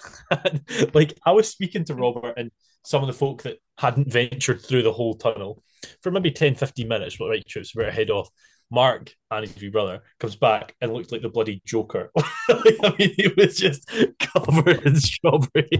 like, 0.94 1.18
I 1.26 1.32
was 1.32 1.48
speaking 1.48 1.84
to 1.84 1.94
Robert 1.94 2.34
and 2.36 2.50
some 2.84 3.02
of 3.02 3.06
the 3.06 3.12
folk 3.12 3.42
that 3.42 3.58
hadn't 3.76 4.10
ventured 4.10 4.62
through 4.62 4.82
the 4.82 4.92
whole 4.92 5.14
tunnel 5.14 5.62
for 6.02 6.10
maybe 6.10 6.30
10, 6.30 6.54
15 6.54 6.88
minutes, 6.88 7.16
but 7.18 7.28
right, 7.28 7.46
trips 7.46 7.74
were 7.74 7.84
ahead 7.84 8.10
off. 8.10 8.28
Mark, 8.70 9.14
Annie's 9.30 9.58
wee 9.60 9.70
brother, 9.70 10.02
comes 10.20 10.36
back 10.36 10.74
and 10.80 10.92
looks 10.92 11.10
like 11.10 11.22
the 11.22 11.28
bloody 11.30 11.62
Joker. 11.64 12.10
I 12.50 12.94
mean, 12.98 13.14
he 13.16 13.32
was 13.36 13.56
just 13.56 13.90
covered 14.20 14.82
in 14.84 14.96
strawberry. 14.96 15.70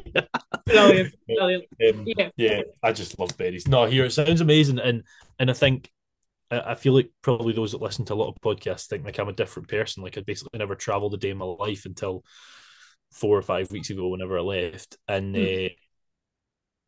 Brilliant. 0.65 1.15
Brilliant. 1.27 1.65
Um, 1.95 2.05
Yeah. 2.07 2.31
yeah, 2.37 2.61
I 2.83 2.93
just 2.93 3.19
love 3.19 3.37
berries. 3.37 3.69
No, 3.69 3.85
here 3.85 4.05
it 4.07 4.13
sounds 4.13 4.41
amazing, 4.41 4.79
and 4.79 5.03
and 5.39 5.51
I 5.51 5.53
think 5.53 5.91
I 6.51 6.75
feel 6.75 6.95
like 6.95 7.11
probably 7.23 7.53
those 7.53 7.73
that 7.73 7.83
listen 7.83 8.05
to 8.07 8.15
a 8.15 8.17
lot 8.17 8.29
of 8.29 8.41
podcasts 8.41 8.87
think 8.87 9.05
like 9.05 9.19
I'm 9.19 9.29
a 9.29 9.33
different 9.33 9.69
person. 9.69 10.03
Like 10.03 10.17
I 10.19 10.23
basically 10.23 10.59
never 10.59 10.75
traveled 10.75 11.15
a 11.15 11.19
day 11.19 11.31
in 11.31 11.39
my 11.39 11.45
life 11.45 11.85
until 11.85 12.25
four 13.13 13.37
or 13.39 13.43
five 13.43 13.71
weeks 13.71 13.91
ago, 13.91 14.09
whenever 14.09 14.39
I 14.39 14.43
left, 14.43 14.97
and 15.09 15.35
Mm. 15.35 15.55
uh, 15.67 15.69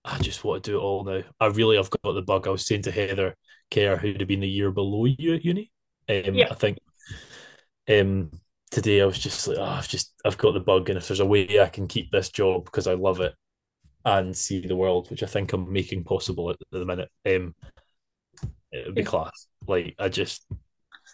I 0.05 0.19
just 0.19 0.45
want 0.45 0.65
to 0.65 0.71
do 0.71 0.79
it 0.79 0.83
all 0.83 1.05
now. 1.05 1.23
I 1.41 1.47
really 1.47 1.77
have 1.77 1.91
got 1.91 2.13
the 2.13 2.23
bug. 2.23 2.47
I 2.47 2.51
was 2.51 2.67
saying 2.67 2.83
to 2.83 2.91
Heather 2.91 3.37
Kerr, 3.71 3.97
who'd 3.97 4.21
have 4.21 4.29
been 4.29 4.41
the 4.41 4.49
year 4.49 4.71
below 4.71 5.05
you 5.05 5.35
at 5.35 5.45
uni. 5.45 5.71
Um, 6.09 6.39
Yeah. 6.39 6.49
I 6.51 6.55
think 6.55 6.79
um, 7.89 8.31
today 8.71 9.01
I 9.03 9.07
was 9.07 9.19
just 9.19 9.47
like, 9.49 9.59
oh, 9.59 9.63
I've 9.65 9.89
just 9.89 10.13
I've 10.25 10.39
got 10.39 10.53
the 10.53 10.61
bug, 10.61 10.89
and 10.89 10.99
if 10.99 11.09
there's 11.09 11.21
a 11.21 11.27
way 11.27 11.61
I 11.61 11.69
can 11.69 11.87
keep 11.87 12.11
this 12.11 12.31
job 12.31 12.65
because 12.65 12.87
I 12.87 12.95
love 12.95 13.21
it 13.21 13.35
and 14.05 14.37
see 14.37 14.61
the 14.67 14.77
world, 14.77 15.11
which 15.11 15.23
I 15.23 15.27
think 15.27 15.53
I'm 15.53 15.73
making 15.73 16.05
possible 16.05 16.51
at 16.51 16.57
the 16.73 16.87
minute, 16.87 17.11
um, 17.27 17.55
it 18.73 18.87
would 18.87 18.95
be 18.95 19.05
class. 19.05 19.47
Like 19.67 19.95
I 19.99 20.09
just, 20.09 20.47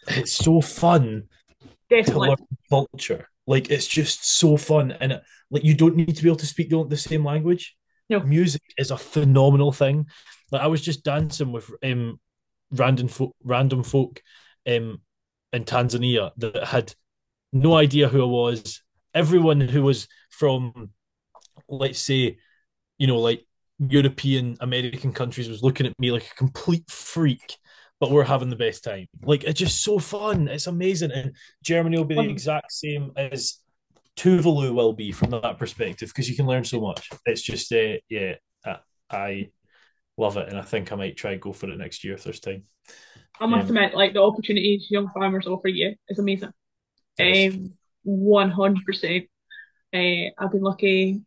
it's 0.09 0.33
so 0.33 0.61
fun 0.61 1.25
to 1.61 1.69
Definitely. 1.89 2.29
learn 2.29 2.37
culture. 2.69 3.29
Like 3.47 3.71
it's 3.71 3.87
just 3.87 4.39
so 4.39 4.57
fun, 4.57 4.93
and 4.93 5.13
it, 5.13 5.23
like 5.51 5.65
you 5.65 5.75
don't 5.75 5.97
need 5.97 6.17
to 6.17 6.23
be 6.23 6.29
able 6.29 6.37
to 6.39 6.47
speak 6.47 6.71
the, 6.71 6.85
the 6.87 6.97
same 6.97 7.25
language. 7.25 7.77
No. 8.09 8.21
music 8.21 8.63
is 8.79 8.91
a 8.91 8.97
phenomenal 8.97 9.73
thing. 9.73 10.07
Like 10.53 10.63
I 10.63 10.67
was 10.69 10.83
just 10.83 11.05
dancing 11.05 11.53
with 11.53 11.71
um 11.83 12.21
random 12.71 13.09
folk, 13.09 13.35
random 13.43 13.83
folk 13.83 14.21
um 14.67 15.01
in 15.53 15.65
Tanzania 15.65 16.33
that 16.37 16.65
had 16.65 16.95
no 17.53 17.77
idea 17.77 18.09
who 18.09 18.23
I 18.23 18.27
was. 18.27 18.83
Everyone 19.15 19.61
who 19.61 19.83
was 19.83 20.09
from, 20.31 20.91
let's 21.69 22.01
say, 22.01 22.39
you 22.99 23.07
know, 23.07 23.19
like 23.19 23.47
European 23.79 24.57
American 24.61 25.13
countries 25.13 25.49
was 25.49 25.63
looking 25.63 25.87
at 25.87 25.99
me 25.99 26.11
like 26.11 26.31
a 26.31 26.35
complete 26.35 26.91
freak, 26.91 27.57
but 28.01 28.11
we're 28.11 28.25
having 28.25 28.51
the 28.51 28.57
best 28.57 28.85
time. 28.85 29.07
Like 29.23 29.45
it's 29.45 29.61
just 29.61 29.83
so 29.83 29.99
fun. 29.99 30.49
It's 30.49 30.67
amazing. 30.67 31.13
And 31.13 31.37
Germany 31.63 31.97
will 31.97 32.05
be 32.05 32.15
the 32.15 32.31
exact 32.31 32.73
same 32.73 33.13
as 33.17 33.59
Tuvalu 34.17 34.75
will 34.75 34.95
be 34.95 35.13
from 35.13 35.31
that 35.31 35.59
perspective 35.59 36.09
because 36.09 36.29
you 36.29 36.37
can 36.37 36.47
learn 36.47 36.65
so 36.65 36.81
much. 36.81 37.11
It's 37.27 37.43
just, 37.43 37.71
uh, 37.73 37.99
yeah, 38.09 38.37
I, 38.65 38.79
I 39.11 39.51
love 40.17 40.39
it, 40.39 40.49
and 40.49 40.57
I 40.59 40.63
think 40.63 40.91
I 40.91 40.97
might 40.97 41.17
try 41.19 41.33
and 41.33 41.41
go 41.41 41.53
for 41.53 41.69
it 41.69 41.77
next 41.77 42.03
year 42.03 42.15
if 42.15 42.25
there's 42.25 42.41
time. 42.41 42.65
I 43.39 43.45
must 43.45 43.69
Um, 43.69 43.77
admit, 43.77 43.95
like 43.95 44.15
the 44.15 44.23
opportunities 44.23 44.87
young 44.89 45.11
farmers 45.11 45.47
offer 45.47 45.69
you 45.69 45.95
is 46.09 46.19
amazing. 46.19 46.53
Yes. 47.19 47.55
Um, 47.55 47.75
one 48.05 48.51
hundred 48.51 48.87
percent. 48.87 49.25
Uh, 49.93 50.33
I've 50.39 50.53
been 50.53 50.63
lucky. 50.63 51.21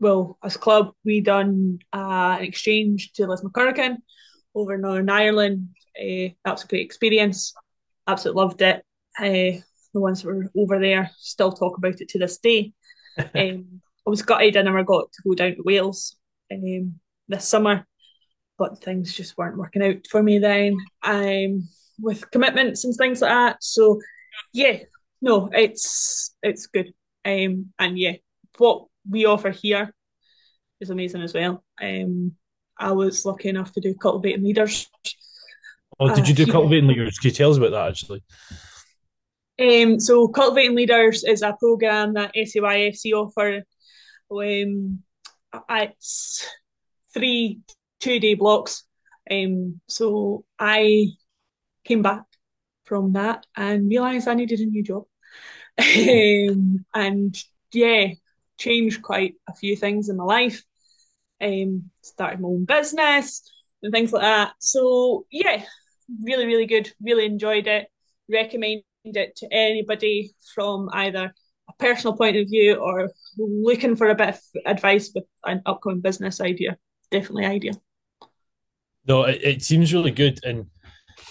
Well, 0.00 0.38
as 0.42 0.56
a 0.56 0.58
club, 0.58 0.92
we 1.04 1.20
done 1.20 1.78
uh, 1.92 2.36
an 2.38 2.44
exchange 2.44 3.12
to 3.12 3.26
Lisnamurrican 3.26 3.98
over 4.54 4.74
in 4.74 4.80
Northern 4.80 5.10
Ireland. 5.10 5.68
Uh, 5.98 6.32
that 6.44 6.52
was 6.52 6.64
a 6.64 6.66
great 6.66 6.86
experience. 6.86 7.52
Absolutely 8.06 8.42
loved 8.42 8.62
it. 8.62 8.84
Uh, 9.18 9.60
the 9.92 10.00
ones 10.00 10.22
that 10.22 10.28
were 10.28 10.50
over 10.56 10.78
there 10.78 11.10
still 11.18 11.52
talk 11.52 11.76
about 11.76 12.00
it 12.00 12.08
to 12.10 12.18
this 12.18 12.38
day. 12.38 12.72
Um, 13.34 13.82
I 14.06 14.10
was 14.10 14.22
gutted 14.22 14.56
I 14.56 14.62
never 14.62 14.82
got 14.82 15.12
to 15.12 15.22
go 15.28 15.34
down 15.34 15.56
to 15.56 15.62
Wales 15.62 16.16
um, 16.50 16.94
this 17.28 17.46
summer, 17.46 17.86
but 18.56 18.82
things 18.82 19.12
just 19.12 19.36
weren't 19.36 19.58
working 19.58 19.82
out 19.82 20.06
for 20.08 20.22
me 20.22 20.38
then. 20.38 20.76
Um, 21.02 21.68
with 22.00 22.30
commitments 22.30 22.84
and 22.84 22.94
things 22.94 23.20
like 23.20 23.30
that. 23.30 23.56
So 23.60 24.00
yeah, 24.54 24.78
no, 25.20 25.50
it's 25.52 26.34
it's 26.42 26.66
good. 26.66 26.94
Um, 27.24 27.72
and 27.78 27.98
yeah, 27.98 28.14
what 28.56 28.86
we 29.08 29.26
offer 29.26 29.50
here 29.50 29.94
is 30.80 30.90
amazing 30.90 31.22
as 31.22 31.34
well. 31.34 31.64
Um, 31.80 32.32
I 32.78 32.92
was 32.92 33.24
lucky 33.24 33.48
enough 33.48 33.72
to 33.72 33.80
do 33.80 33.94
cultivating 33.94 34.44
leaders. 34.44 34.88
Oh, 35.98 36.14
did 36.14 36.28
you 36.28 36.34
do 36.34 36.44
Uh, 36.44 36.52
cultivating 36.52 36.88
leaders? 36.88 37.18
Can 37.18 37.28
you 37.28 37.34
tell 37.34 37.50
us 37.50 37.58
about 37.58 37.72
that 37.72 37.88
actually? 37.88 38.22
Um, 39.58 40.00
so 40.00 40.28
cultivating 40.28 40.74
leaders 40.74 41.22
is 41.24 41.42
a 41.42 41.54
program 41.58 42.14
that 42.14 42.32
SAYFC 42.34 43.12
offer. 43.12 43.62
Um, 44.30 45.02
it's 45.68 46.46
three 47.12 47.60
two-day 48.00 48.34
blocks. 48.34 48.84
Um, 49.30 49.80
so 49.88 50.44
I 50.58 51.08
came 51.84 52.02
back 52.02 52.22
from 52.84 53.12
that 53.12 53.46
and 53.56 53.88
realised 53.88 54.26
I 54.26 54.34
needed 54.34 54.60
a 54.60 54.66
new 54.66 54.82
job. 54.82 55.04
um, 55.78 56.84
and 56.94 57.36
yeah, 57.72 58.08
changed 58.60 59.02
quite 59.02 59.34
a 59.48 59.54
few 59.54 59.74
things 59.74 60.08
in 60.08 60.16
my 60.16 60.24
life. 60.24 60.62
Um, 61.40 61.90
started 62.02 62.40
my 62.40 62.48
own 62.48 62.66
business 62.66 63.50
and 63.82 63.92
things 63.92 64.12
like 64.12 64.22
that. 64.22 64.52
So 64.58 65.26
yeah, 65.32 65.64
really, 66.22 66.46
really 66.46 66.66
good. 66.66 66.92
Really 67.02 67.24
enjoyed 67.24 67.66
it. 67.66 67.88
Recommend 68.30 68.82
it 69.04 69.36
to 69.36 69.48
anybody 69.50 70.32
from 70.54 70.90
either 70.92 71.32
a 71.68 71.72
personal 71.78 72.16
point 72.16 72.36
of 72.36 72.46
view 72.48 72.74
or 72.74 73.10
looking 73.38 73.96
for 73.96 74.10
a 74.10 74.14
bit 74.14 74.28
of 74.28 74.40
advice 74.66 75.10
with 75.14 75.24
an 75.44 75.62
upcoming 75.64 76.00
business 76.00 76.40
idea. 76.40 76.76
Definitely 77.10 77.46
ideal. 77.46 77.82
No, 79.06 79.24
it, 79.24 79.40
it 79.42 79.62
seems 79.62 79.94
really 79.94 80.10
good, 80.10 80.40
and 80.44 80.66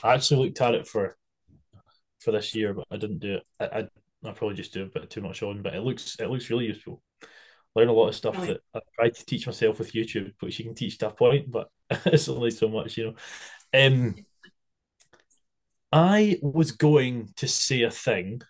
I 0.04 0.16
actually 0.16 0.46
looked 0.46 0.60
at 0.60 0.74
it 0.74 0.88
for 0.88 1.16
for 2.20 2.32
this 2.32 2.56
year, 2.56 2.74
but 2.74 2.86
I 2.92 2.98
didn't 2.98 3.20
do 3.20 3.36
it. 3.36 3.44
I 3.60 3.80
I, 3.80 3.88
I 4.26 4.32
probably 4.32 4.56
just 4.56 4.74
do 4.74 4.84
a 4.84 4.86
bit 4.88 5.10
too 5.10 5.22
much 5.22 5.44
on, 5.44 5.62
but 5.62 5.74
it 5.76 5.82
looks 5.82 6.16
it 6.20 6.30
looks 6.30 6.50
really 6.50 6.66
useful. 6.66 7.02
Learn 7.76 7.88
a 7.88 7.94
lot 7.94 8.10
of 8.10 8.16
stuff 8.16 8.36
Really? 8.36 8.48
that 8.48 8.62
I 8.76 8.80
tried 8.96 9.16
to 9.16 9.26
teach 9.26 9.46
myself 9.48 9.80
with 9.80 9.94
YouTube, 9.94 10.34
which 10.40 10.60
you 10.60 10.66
can 10.66 10.76
teach 10.76 10.98
to 11.00 11.08
a 11.08 11.12
point, 11.12 11.50
but 11.52 11.70
it's 12.06 12.28
only 12.28 12.52
so 12.52 12.68
much, 12.68 12.98
you 12.98 13.06
know. 13.06 13.14
Um, 13.74 14.16
I 15.92 16.38
was 16.42 16.72
going 16.72 17.30
to 17.38 17.48
say 17.48 17.84
a 17.84 17.92
thing, 17.92 18.42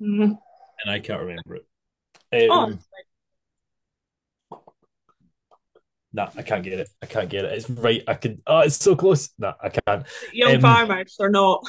Mhm. 0.00 0.38
and 0.82 0.90
I 0.90 1.00
can't 1.00 1.20
remember 1.22 1.56
it. 1.56 1.66
Oh, 2.32 2.64
Um, 2.66 2.78
Nah, 6.14 6.28
I 6.36 6.42
can't 6.42 6.62
get 6.62 6.78
it. 6.78 6.90
I 7.00 7.06
can't 7.06 7.30
get 7.30 7.46
it. 7.46 7.52
It's 7.56 7.70
right. 7.70 8.02
I 8.06 8.14
can. 8.14 8.42
Oh, 8.46 8.60
it's 8.60 8.76
so 8.76 8.94
close. 8.94 9.30
Nah, 9.38 9.54
I 9.62 9.70
can't. 9.70 10.06
young 10.32 10.56
um, 10.56 10.60
farmers 10.60 11.16
or 11.18 11.30
not? 11.30 11.64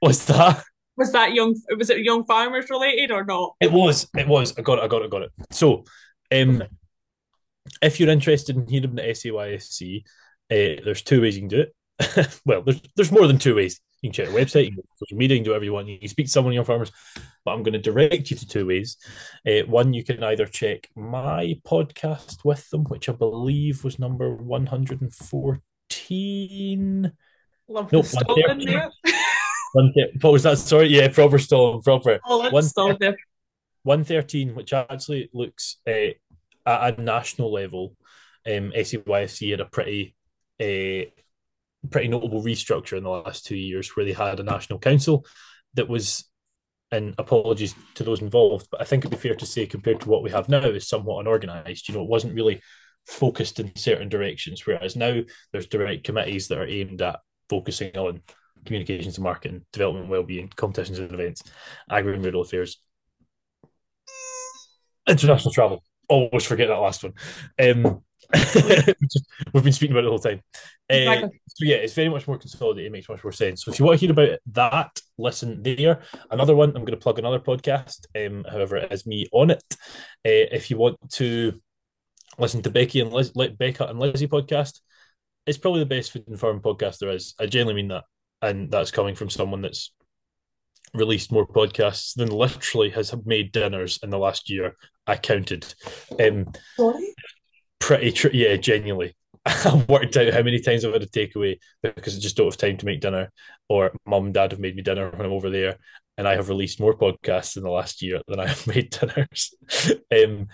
What's 0.00 0.24
that? 0.26 0.64
Was 0.98 1.12
that 1.12 1.32
young? 1.32 1.54
Was 1.76 1.90
it 1.90 2.00
young 2.00 2.24
farmers 2.24 2.68
related 2.68 3.12
or 3.12 3.24
not? 3.24 3.54
It 3.60 3.70
was. 3.70 4.08
It 4.16 4.26
was. 4.26 4.58
I 4.58 4.62
got 4.62 4.78
it. 4.78 4.84
I 4.84 4.88
got 4.88 5.02
it. 5.02 5.04
I 5.04 5.08
got 5.08 5.22
it. 5.22 5.30
So, 5.52 5.84
um, 6.32 6.64
if 7.80 8.00
you're 8.00 8.10
interested 8.10 8.56
in 8.56 8.66
hearing 8.66 8.96
the 8.96 9.02
SAYFC, 9.02 10.02
uh, 10.50 10.82
there's 10.84 11.02
two 11.02 11.22
ways 11.22 11.36
you 11.36 11.42
can 11.42 11.48
do 11.48 11.60
it. 11.60 11.72
well, 12.44 12.62
there's 12.62 12.82
there's 12.96 13.12
more 13.12 13.28
than 13.28 13.38
two 13.38 13.54
ways. 13.54 13.80
You 14.02 14.10
can 14.10 14.14
check 14.14 14.26
the 14.28 14.34
website, 14.38 14.64
you 14.64 14.70
can 14.70 14.76
go 14.76 14.82
to 14.82 14.88
social 14.98 15.16
media, 15.16 15.36
you 15.36 15.40
can 15.40 15.44
do 15.44 15.50
whatever 15.50 15.64
you 15.64 15.72
want. 15.72 15.88
You 15.88 15.98
can 15.98 16.08
speak 16.08 16.26
to 16.26 16.32
someone 16.32 16.52
of 16.52 16.56
your 16.56 16.64
farmers, 16.64 16.92
but 17.44 17.50
I'm 17.52 17.64
going 17.64 17.72
to 17.72 17.80
direct 17.80 18.30
you 18.30 18.36
to 18.36 18.46
two 18.46 18.66
ways. 18.66 18.96
Uh, 19.46 19.62
one, 19.66 19.92
you 19.92 20.04
can 20.04 20.22
either 20.22 20.46
check 20.46 20.88
my 20.94 21.56
podcast 21.64 22.44
with 22.44 22.70
them, 22.70 22.84
which 22.84 23.08
I 23.08 23.12
believe 23.12 23.82
was 23.82 23.98
number 23.98 24.32
114. 24.34 27.12
Love 27.70 27.92
Nope, 27.92 28.06
the 28.06 28.90
stall 29.86 29.90
in 29.90 29.94
130. 29.94 29.94
there. 29.94 30.08
One, 30.12 30.20
what 30.20 30.32
was 30.32 30.42
that? 30.44 30.58
Sorry, 30.58 30.88
yeah, 30.88 31.08
proper 31.08 31.38
storm, 31.38 31.82
proper. 31.82 32.18
Oh, 32.26 32.50
One- 32.50 32.62
stall 32.62 32.96
there. 32.98 33.16
113, 33.84 34.54
which 34.54 34.72
actually 34.72 35.30
looks 35.32 35.76
uh, 35.86 36.10
at 36.66 36.98
a 36.98 37.02
national 37.02 37.52
level, 37.52 37.96
um, 38.46 38.72
SAYFC 38.76 39.50
had 39.50 39.60
a 39.60 39.64
pretty 39.64 40.14
uh, 40.60 41.08
pretty 41.90 42.08
notable 42.08 42.42
restructure 42.42 42.96
in 42.98 43.04
the 43.04 43.10
last 43.10 43.46
two 43.46 43.56
years 43.56 43.96
where 43.96 44.04
they 44.04 44.12
had 44.12 44.40
a 44.40 44.42
national 44.42 44.78
council 44.78 45.24
that 45.74 45.88
was, 45.88 46.24
and 46.90 47.14
apologies 47.18 47.74
to 47.94 48.02
those 48.04 48.20
involved, 48.20 48.66
but 48.70 48.80
I 48.80 48.84
think 48.84 49.04
it'd 49.04 49.16
be 49.16 49.28
fair 49.28 49.36
to 49.36 49.46
say 49.46 49.66
compared 49.66 50.00
to 50.00 50.08
what 50.08 50.22
we 50.22 50.30
have 50.30 50.48
now 50.48 50.60
is 50.60 50.88
somewhat 50.88 51.20
unorganized. 51.20 51.88
You 51.88 51.94
know, 51.94 52.02
it 52.02 52.08
wasn't 52.08 52.34
really 52.34 52.60
focused 53.06 53.60
in 53.60 53.74
certain 53.76 54.08
directions, 54.08 54.66
whereas 54.66 54.96
now 54.96 55.20
there's 55.52 55.66
direct 55.66 56.04
committees 56.04 56.48
that 56.48 56.58
are 56.58 56.66
aimed 56.66 57.00
at 57.00 57.20
focusing 57.48 57.96
on 57.96 58.22
communications 58.68 59.16
and 59.16 59.24
marketing, 59.24 59.64
development, 59.72 60.08
well-being, 60.08 60.48
competitions 60.54 60.98
and 60.98 61.12
events, 61.12 61.42
agri 61.90 62.14
and 62.14 62.24
rural 62.24 62.42
affairs, 62.42 62.80
international 65.08 65.52
travel. 65.52 65.82
Always 66.08 66.44
forget 66.44 66.68
that 66.68 66.74
last 66.76 67.02
one. 67.02 67.14
Um, 67.58 68.02
we've 69.54 69.64
been 69.64 69.72
speaking 69.72 69.92
about 69.92 70.00
it 70.00 70.04
the 70.04 70.10
whole 70.10 70.18
time. 70.18 70.42
Uh, 70.90 70.94
Exactly. 70.94 71.40
so 71.48 71.64
yeah, 71.64 71.76
it's 71.76 71.94
very 71.94 72.08
much 72.08 72.26
more 72.26 72.38
consolidated. 72.38 72.86
It 72.86 72.92
makes 72.92 73.08
much 73.08 73.24
more 73.24 73.32
sense. 73.32 73.64
So 73.64 73.70
if 73.70 73.78
you 73.78 73.84
want 73.84 74.00
to 74.00 74.06
hear 74.06 74.12
about 74.12 74.38
that, 74.52 75.00
listen 75.16 75.62
there. 75.62 76.02
Another 76.30 76.54
one, 76.54 76.70
I'm 76.70 76.84
going 76.84 76.92
to 76.92 76.96
plug 76.96 77.18
another 77.18 77.40
podcast. 77.40 78.06
Um, 78.16 78.44
however, 78.50 78.76
it 78.76 78.92
is 78.92 79.06
me 79.06 79.26
on 79.32 79.50
it. 79.50 79.64
Uh, 79.70 80.48
if 80.52 80.70
you 80.70 80.76
want 80.76 80.96
to 81.12 81.60
listen 82.38 82.62
to 82.62 82.70
Becky 82.70 83.00
and 83.00 83.12
Liz, 83.12 83.30
Becca 83.30 83.86
and 83.86 83.98
Lizzie 83.98 84.28
podcast, 84.28 84.80
it's 85.46 85.58
probably 85.58 85.80
the 85.80 85.86
best 85.86 86.12
food 86.12 86.28
and 86.28 86.38
farm 86.38 86.60
podcast 86.60 86.98
there 86.98 87.10
is. 87.10 87.34
I 87.40 87.46
genuinely 87.46 87.82
mean 87.82 87.88
that, 87.88 88.04
and 88.42 88.70
that's 88.70 88.90
coming 88.90 89.14
from 89.14 89.30
someone 89.30 89.62
that's 89.62 89.92
released 90.94 91.32
more 91.32 91.46
podcasts 91.46 92.14
than 92.14 92.30
literally 92.30 92.90
has 92.90 93.14
made 93.24 93.52
dinners 93.52 93.98
in 94.02 94.10
the 94.10 94.18
last 94.18 94.50
year. 94.50 94.76
I 95.06 95.16
counted. 95.16 95.74
Um, 96.20 96.52
Sorry. 96.76 97.14
pretty 97.78 98.12
tr- 98.12 98.28
yeah, 98.32 98.56
genuinely. 98.56 99.16
I 99.46 99.84
worked 99.88 100.16
out 100.16 100.32
how 100.32 100.42
many 100.42 100.60
times 100.60 100.84
I've 100.84 100.92
had 100.92 101.02
a 101.02 101.06
takeaway 101.06 101.58
because 101.82 102.16
I 102.16 102.20
just 102.20 102.36
don't 102.36 102.46
have 102.46 102.56
time 102.56 102.76
to 102.78 102.86
make 102.86 103.00
dinner, 103.00 103.30
or 103.68 103.92
mum 104.06 104.26
and 104.26 104.34
dad 104.34 104.52
have 104.52 104.60
made 104.60 104.76
me 104.76 104.82
dinner 104.82 105.10
when 105.10 105.26
I'm 105.26 105.32
over 105.32 105.50
there, 105.50 105.76
and 106.16 106.28
I 106.28 106.34
have 106.34 106.48
released 106.48 106.80
more 106.80 106.96
podcasts 106.96 107.56
in 107.56 107.62
the 107.62 107.70
last 107.70 108.02
year 108.02 108.20
than 108.28 108.40
I 108.40 108.48
have 108.48 108.66
made 108.66 108.90
dinners. 108.90 109.54
um, 110.12 110.48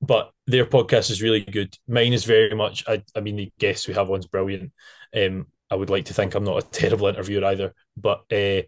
but 0.00 0.30
their 0.46 0.64
podcast 0.64 1.10
is 1.10 1.22
really 1.22 1.40
good. 1.40 1.76
Mine 1.88 2.12
is 2.12 2.24
very 2.24 2.54
much. 2.54 2.84
I, 2.86 3.02
I 3.16 3.20
mean, 3.20 3.36
the 3.36 3.52
guests 3.58 3.88
we 3.88 3.94
have 3.94 4.08
one's 4.08 4.26
brilliant. 4.26 4.72
Um, 5.14 5.46
I 5.70 5.74
would 5.74 5.90
like 5.90 6.06
to 6.06 6.14
think 6.14 6.34
I'm 6.34 6.44
not 6.44 6.62
a 6.62 6.66
terrible 6.70 7.08
interviewer 7.08 7.44
either, 7.44 7.74
but 7.96 8.20
uh, 8.32 8.62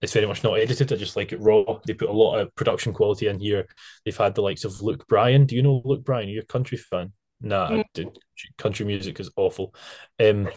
it's 0.00 0.12
very 0.12 0.26
much 0.26 0.44
not 0.44 0.58
edited. 0.58 0.92
I 0.92 0.96
just 0.96 1.16
like 1.16 1.32
it 1.32 1.40
raw. 1.40 1.64
They 1.86 1.94
put 1.94 2.10
a 2.10 2.12
lot 2.12 2.38
of 2.38 2.54
production 2.54 2.92
quality 2.92 3.28
in 3.28 3.38
here. 3.38 3.66
They've 4.04 4.16
had 4.16 4.34
the 4.34 4.42
likes 4.42 4.64
of 4.64 4.80
Luke 4.82 5.06
Bryan. 5.08 5.46
Do 5.46 5.56
you 5.56 5.62
know 5.62 5.82
Luke 5.84 6.04
Bryan? 6.04 6.28
Are 6.28 6.32
you 6.32 6.40
a 6.40 6.44
country 6.44 6.78
fan? 6.78 7.12
Nah, 7.40 7.82
mm. 7.94 8.16
country 8.56 8.86
music 8.86 9.20
is 9.20 9.30
awful. 9.36 9.74
Um, 10.20 10.48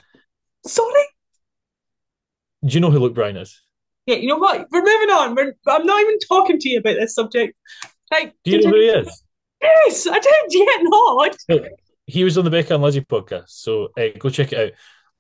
Sorry. 0.65 1.05
Do 2.65 2.73
you 2.73 2.79
know 2.79 2.91
who 2.91 2.99
Luke 2.99 3.13
Bryan 3.13 3.37
is? 3.37 3.61
Yeah, 4.05 4.15
you 4.15 4.27
know 4.27 4.37
what? 4.37 4.67
We're 4.71 4.83
moving 4.83 5.09
on. 5.09 5.35
We're, 5.35 5.53
I'm 5.67 5.85
not 5.85 6.01
even 6.01 6.17
talking 6.27 6.59
to 6.59 6.69
you 6.69 6.79
about 6.79 6.95
this 6.95 7.13
subject. 7.13 7.55
Like, 8.09 8.33
do 8.43 8.51
you 8.51 8.61
know 8.61 8.69
who 8.69 8.75
he 8.75 8.87
is? 8.87 9.23
Yes, 9.61 10.07
I 10.07 10.19
did. 10.19 10.33
Yeah, 10.49 10.65
not. 10.83 11.37
He 12.05 12.23
was 12.23 12.37
on 12.37 12.45
the 12.45 12.51
Becca 12.51 12.73
and 12.73 12.83
Lizzie 12.83 13.01
podcast, 13.01 13.49
so 13.49 13.89
uh, 13.99 14.17
go 14.17 14.29
check 14.29 14.53
it 14.53 14.59
out. 14.59 14.71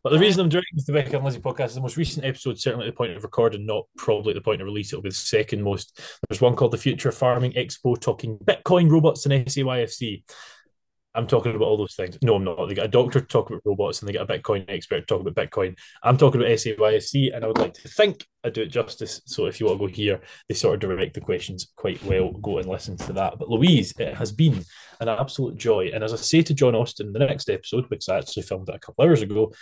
But 0.03 0.11
the 0.11 0.19
reason 0.19 0.41
I'm 0.41 0.49
doing 0.49 0.63
the 0.73 0.93
Becca 0.93 1.15
and 1.15 1.25
Lizzie 1.25 1.39
podcast 1.39 1.67
is 1.67 1.75
the 1.75 1.81
most 1.81 1.97
recent 1.97 2.25
episode, 2.25 2.59
certainly 2.59 2.87
at 2.87 2.91
the 2.91 2.97
point 2.97 3.13
of 3.13 3.23
recording, 3.23 3.65
not 3.65 3.85
probably 3.97 4.31
at 4.31 4.35
the 4.35 4.41
point 4.41 4.61
of 4.61 4.65
release. 4.65 4.93
It'll 4.93 5.01
be 5.01 5.09
the 5.09 5.15
second 5.15 5.63
most. 5.63 5.99
There's 6.29 6.39
one 6.41 6.55
called 6.55 6.71
the 6.71 6.77
Future 6.77 7.11
Farming 7.11 7.53
Expo, 7.53 7.99
talking 7.99 8.37
Bitcoin, 8.37 8.89
robots, 8.89 9.25
and 9.25 9.45
SAYFC. 9.45 10.23
I'm 11.17 11.25
talking 11.25 11.55
about 11.55 11.65
all 11.65 11.77
those 11.77 11.95
things. 11.95 12.17
No, 12.21 12.35
I'm 12.35 12.43
not. 12.43 12.67
They 12.67 12.75
got 12.75 12.85
a 12.85 12.89
doctor 12.89 13.19
to 13.19 13.25
talk 13.25 13.49
about 13.49 13.63
robots 13.65 13.99
and 13.99 14.07
they 14.07 14.13
got 14.13 14.29
a 14.29 14.37
Bitcoin 14.37 14.65
expert 14.67 14.99
to 14.99 15.05
talk 15.05 15.21
about 15.21 15.33
Bitcoin. 15.33 15.75
I'm 16.03 16.15
talking 16.15 16.39
about 16.39 16.51
SAYFC, 16.51 17.35
and 17.35 17.43
I 17.43 17.47
would 17.47 17.57
like 17.57 17.73
to 17.73 17.87
think 17.87 18.23
I 18.43 18.49
do 18.51 18.61
it 18.61 18.67
justice. 18.67 19.19
So 19.25 19.47
if 19.47 19.59
you 19.59 19.65
want 19.65 19.79
to 19.79 19.87
go 19.87 19.91
here, 19.91 20.21
they 20.47 20.53
sort 20.53 20.75
of 20.75 20.79
direct 20.79 21.15
the 21.15 21.21
questions 21.21 21.71
quite 21.75 22.01
well. 22.03 22.31
Go 22.33 22.59
and 22.59 22.69
listen 22.69 22.97
to 22.97 23.13
that. 23.13 23.39
But 23.39 23.49
Louise, 23.49 23.93
it 23.97 24.13
has 24.13 24.31
been 24.31 24.63
an 25.01 25.09
absolute 25.09 25.57
joy. 25.57 25.89
And 25.91 26.03
as 26.03 26.13
I 26.13 26.17
say 26.17 26.43
to 26.43 26.53
John 26.53 26.75
Austin, 26.75 27.07
in 27.07 27.13
the 27.13 27.19
next 27.19 27.49
episode, 27.49 27.89
because 27.89 28.09
I 28.09 28.19
actually 28.19 28.43
filmed 28.43 28.69
it 28.69 28.75
a 28.75 28.79
couple 28.79 29.03
hours 29.03 29.23
ago, 29.23 29.53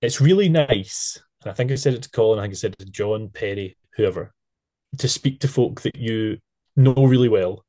it's 0.00 0.22
really 0.22 0.48
nice. 0.48 1.22
And 1.42 1.50
I 1.50 1.54
think 1.54 1.70
I 1.70 1.74
said 1.74 1.92
it 1.92 2.02
to 2.04 2.10
Colin, 2.10 2.38
I 2.38 2.42
think 2.42 2.54
I 2.54 2.56
said 2.56 2.72
it 2.72 2.78
to 2.78 2.90
John, 2.90 3.28
Perry, 3.28 3.76
whoever, 3.94 4.32
to 4.96 5.06
speak 5.06 5.40
to 5.40 5.48
folk 5.48 5.82
that 5.82 5.96
you 5.96 6.38
know 6.76 6.94
really 6.94 7.28
well 7.28 7.66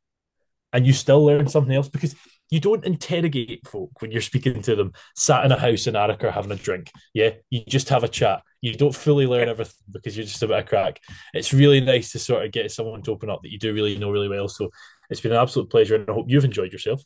and 0.74 0.88
you 0.88 0.94
still 0.94 1.26
learn 1.26 1.48
something 1.48 1.76
else 1.76 1.90
because 1.90 2.16
you 2.52 2.60
don't 2.60 2.86
interrogate 2.86 3.66
folk 3.68 3.90
when 4.02 4.12
you're 4.12 4.22
speaking 4.22 4.62
to 4.62 4.76
them 4.76 4.92
sat 5.16 5.46
in 5.46 5.52
a 5.52 5.58
house 5.58 5.88
in 5.88 5.96
Arica 5.96 6.32
having 6.32 6.52
a 6.52 6.56
drink. 6.56 6.92
Yeah, 7.14 7.32
you 7.50 7.64
just 7.68 7.90
have 7.90 8.04
a 8.04 8.10
chat. 8.10 8.44
You 8.60 8.76
don't 8.76 8.94
fully 8.94 9.26
learn 9.26 9.50
everything 9.50 9.74
because 9.90 10.16
you're 10.16 10.26
just 10.26 10.44
a 10.44 10.48
bit 10.48 10.60
of 10.60 10.66
crack. 10.68 11.00
It's 11.34 11.54
really 11.54 11.80
nice 11.80 12.12
to 12.12 12.20
sort 12.20 12.46
of 12.46 12.52
get 12.52 12.70
someone 12.72 13.02
to 13.04 13.12
open 13.12 13.30
up 13.30 13.42
that 13.42 13.52
you 13.52 13.58
do 13.58 13.74
really 13.74 13.98
know 13.98 14.12
really 14.12 14.28
well. 14.28 14.50
So 14.50 14.70
it's 15.10 15.22
been 15.22 15.32
an 15.32 15.40
absolute 15.40 15.72
pleasure, 15.72 15.96
and 15.96 16.10
I 16.10 16.14
hope 16.14 16.30
you've 16.30 16.46
enjoyed 16.46 16.74
yourself. 16.74 17.02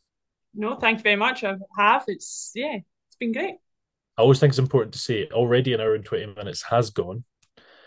No, 0.53 0.75
thank 0.75 0.97
you 0.99 1.03
very 1.03 1.15
much. 1.15 1.43
I 1.43 1.55
have. 1.77 2.03
It's 2.07 2.51
yeah, 2.55 2.77
it's 3.07 3.17
been 3.19 3.31
great. 3.31 3.55
I 4.17 4.21
always 4.21 4.39
think 4.39 4.51
it's 4.51 4.59
important 4.59 4.93
to 4.93 4.99
say 4.99 5.27
already 5.31 5.73
an 5.73 5.81
hour 5.81 5.93
and 5.93 6.03
twenty 6.03 6.25
minutes 6.25 6.63
has 6.63 6.89
gone. 6.89 7.23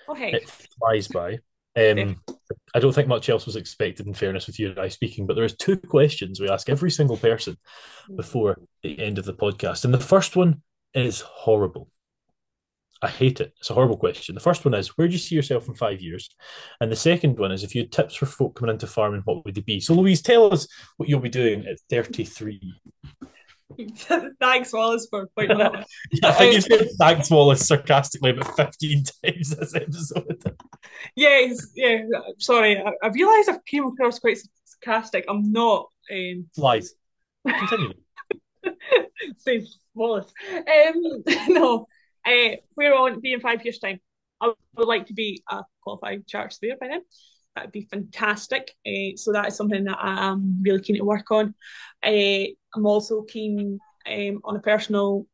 Oh, 0.07 0.13
okay, 0.13 0.33
it 0.33 0.49
flies 0.79 1.09
by. 1.09 1.39
Um, 1.79 2.17
I 2.75 2.81
don't 2.81 2.93
think 2.93 3.09
much 3.09 3.29
else 3.29 3.47
was 3.47 3.57
expected, 3.57 4.07
in 4.07 4.15
fairness, 4.15 4.47
with 4.47 4.59
you 4.59 4.71
and 4.71 4.79
I 4.81 4.89
speaking, 4.89 5.27
but 5.27 5.35
there 5.35 5.45
is 5.45 5.57
two 5.57 5.77
questions 5.77 6.41
we 6.41 6.49
ask 6.49 6.69
every 6.69 6.91
single 6.91 7.17
person 7.17 7.57
before 8.17 8.59
the 8.83 8.99
end 8.99 9.19
of 9.19 9.25
the 9.25 9.35
podcast. 9.35 9.85
And 9.85 9.95
the 9.95 10.01
first 10.01 10.35
one 10.35 10.63
is 10.95 11.21
horrible. 11.21 11.89
I 13.01 13.09
hate 13.09 13.41
it. 13.41 13.53
It's 13.61 13.71
a 13.71 13.75
horrible 13.75 13.97
question. 13.97 14.35
The 14.35 14.41
first 14.41 14.65
one 14.65 14.75
is, 14.75 14.99
where 14.99 15.07
do 15.07 15.13
you 15.13 15.19
see 15.19 15.37
yourself 15.37 15.69
in 15.69 15.75
five 15.75 16.01
years? 16.01 16.29
And 16.81 16.91
the 16.91 16.97
second 16.97 17.39
one 17.39 17.53
is, 17.53 17.63
if 17.63 17.75
you 17.75 17.83
had 17.83 17.93
tips 17.93 18.17
for 18.17 18.27
folk 18.27 18.59
coming 18.59 18.73
into 18.73 18.89
farming, 18.89 19.23
what 19.25 19.45
would 19.45 19.55
they 19.55 19.61
be? 19.61 19.79
So, 19.79 19.95
Louise, 19.95 20.21
tell 20.21 20.53
us 20.53 20.67
what 20.97 21.09
you'll 21.09 21.21
be 21.21 21.29
doing 21.29 21.65
at 21.67 21.79
33. 21.91 22.75
thanks, 24.41 24.73
Wallace, 24.73 25.07
for 25.09 25.29
pointing 25.37 25.59
that 25.59 25.75
out. 25.77 25.85
yeah, 26.11 26.29
I 26.29 26.33
think 26.33 26.55
you 26.55 26.61
said 26.61 26.89
thanks, 26.99 27.31
Wallace, 27.31 27.69
sarcastically 27.69 28.31
about 28.31 28.57
15 28.57 29.05
times 29.25 29.51
this 29.51 29.75
episode. 29.77 30.57
Yes, 31.15 31.73
yeah, 31.75 32.03
sorry. 32.39 32.77
I, 32.77 32.81
realize 32.81 32.97
I 33.03 33.09
realised 33.09 33.49
I 33.51 33.59
came 33.67 33.87
across 33.87 34.19
quite 34.19 34.39
sarcastic. 34.65 35.25
I'm 35.29 35.53
not. 35.53 35.89
Um... 36.11 36.47
Lies. 36.57 36.95
Continue. 37.47 37.95
Say 39.39 39.67
Wallace. 39.95 40.33
Um, 40.57 41.25
no, 41.49 41.87
uh, 42.27 42.49
want 42.77 43.15
to 43.15 43.21
be 43.21 43.33
in 43.33 43.41
five 43.41 43.65
years' 43.65 43.79
time. 43.79 44.01
I 44.41 44.53
would 44.77 44.89
like 44.89 45.07
to 45.07 45.15
be 45.15 45.43
a 45.51 45.63
qualified 45.83 46.27
chartered 46.27 46.53
surveyor 46.53 46.77
by 46.81 46.89
then 46.89 47.03
that'd 47.59 47.73
be 47.73 47.89
fantastic. 47.91 48.73
Uh, 48.87 49.17
so 49.17 49.33
that 49.33 49.49
is 49.49 49.57
something 49.57 49.85
that 49.85 49.99
I'm 50.01 50.63
really 50.63 50.81
keen 50.81 50.97
to 50.97 51.05
work 51.05 51.31
on. 51.31 51.55
Uh, 52.05 52.45
I'm 52.75 52.87
also 52.87 53.23
keen 53.23 53.79
um, 54.07 54.41
on 54.45 54.57
a 54.57 54.61
personal 54.61 55.27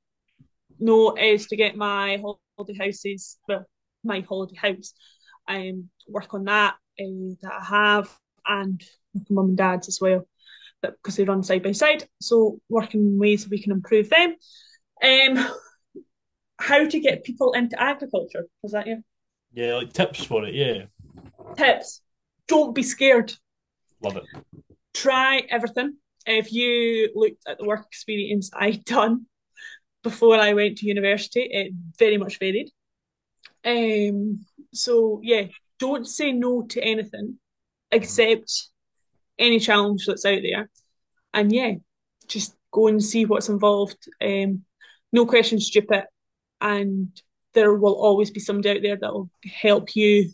note 0.79 1.19
is 1.19 1.47
to 1.47 1.57
get 1.57 1.77
my 1.77 2.23
holiday 2.57 2.79
houses, 2.79 3.39
well, 3.47 3.67
my 4.03 4.21
holiday 4.21 4.57
house, 4.57 4.95
um, 5.49 5.89
work 6.09 6.35
on 6.35 6.45
that 6.45 6.75
uh, 7.01 7.35
that 7.43 7.53
I 7.53 7.65
have, 7.65 8.19
and 8.47 8.83
with 9.13 9.31
mum 9.31 9.51
and 9.51 9.57
dad's 9.57 9.89
as 9.89 9.99
well, 10.01 10.27
because 10.83 11.17
they 11.17 11.25
run 11.25 11.43
side 11.43 11.63
by 11.63 11.73
side. 11.73 12.09
So 12.21 12.61
working 12.69 13.19
ways 13.19 13.49
we 13.49 13.63
can 13.63 13.73
improve 13.73 14.11
them. 14.11 14.37
Um, 15.03 15.47
how 16.59 16.87
to 16.87 17.01
get 17.01 17.25
people 17.25 17.53
into 17.53 17.81
agriculture? 17.81 18.47
is 18.63 18.73
that 18.73 18.87
you? 18.87 19.03
Yeah, 19.53 19.75
like 19.75 19.93
tips 19.93 20.25
for 20.25 20.45
it. 20.45 20.55
Yeah. 20.55 20.85
Tips 21.57 22.01
don't 22.49 22.75
be 22.75 22.83
scared. 22.83 23.35
Love 24.03 24.17
it. 24.17 24.25
Try 24.93 25.43
everything. 25.49 25.97
If 26.27 26.53
you 26.53 27.11
looked 27.15 27.43
at 27.47 27.59
the 27.59 27.65
work 27.65 27.87
experience 27.87 28.51
I'd 28.55 28.85
done 28.97 29.27
before 30.03 30.37
I 30.39 30.55
went 30.55 30.79
to 30.79 30.87
university, 30.87 31.43
it 31.51 31.73
very 31.99 32.19
much 32.19 32.39
varied. 32.39 32.71
Um, 33.65 34.45
so 34.75 35.21
yeah, 35.23 35.45
don't 35.79 36.07
say 36.07 36.33
no 36.33 36.63
to 36.63 36.83
anything 36.83 37.39
except 37.91 38.69
any 39.39 39.59
challenge 39.59 40.07
that's 40.07 40.25
out 40.25 40.41
there. 40.43 40.71
And 41.33 41.53
yeah, 41.53 41.75
just 42.29 42.55
go 42.73 42.89
and 42.89 43.03
see 43.03 43.25
what's 43.25 43.49
involved. 43.49 44.09
Um, 44.23 44.63
no 45.13 45.27
question 45.27 45.61
stupid. 45.61 46.05
And 46.61 47.09
there 47.53 47.75
will 47.75 47.95
always 47.95 48.31
be 48.31 48.41
somebody 48.41 48.71
out 48.71 48.83
there 48.83 48.97
that 48.97 49.13
will 49.13 49.31
help 49.45 49.95
you 49.95 50.31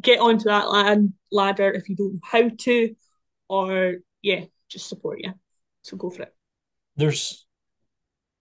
get 0.00 0.20
onto 0.20 0.44
that 0.44 0.70
land, 0.70 1.12
ladder 1.30 1.70
if 1.72 1.88
you 1.88 1.96
don't 1.96 2.14
know 2.14 2.20
how 2.22 2.48
to, 2.48 2.94
or 3.48 3.96
yeah, 4.22 4.44
just 4.68 4.88
support 4.88 5.20
you. 5.22 5.32
So 5.82 5.96
go 5.96 6.10
for 6.10 6.22
it. 6.22 6.34
There's 6.96 7.46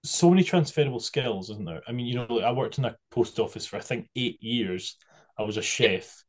so 0.04 0.30
many 0.30 0.44
transferable 0.44 1.00
skills, 1.00 1.50
isn't 1.50 1.66
there? 1.66 1.82
I 1.88 1.92
mean, 1.92 2.06
you 2.06 2.16
know, 2.16 2.40
I 2.40 2.52
worked 2.52 2.78
in 2.78 2.86
a 2.86 2.96
post 3.12 3.40
office 3.40 3.66
for 3.66 3.78
I 3.78 3.82
think 3.82 4.10
eight 4.16 4.42
years. 4.42 4.98
I 5.42 5.46
was 5.46 5.58
a 5.58 5.62
chef, 5.62 6.24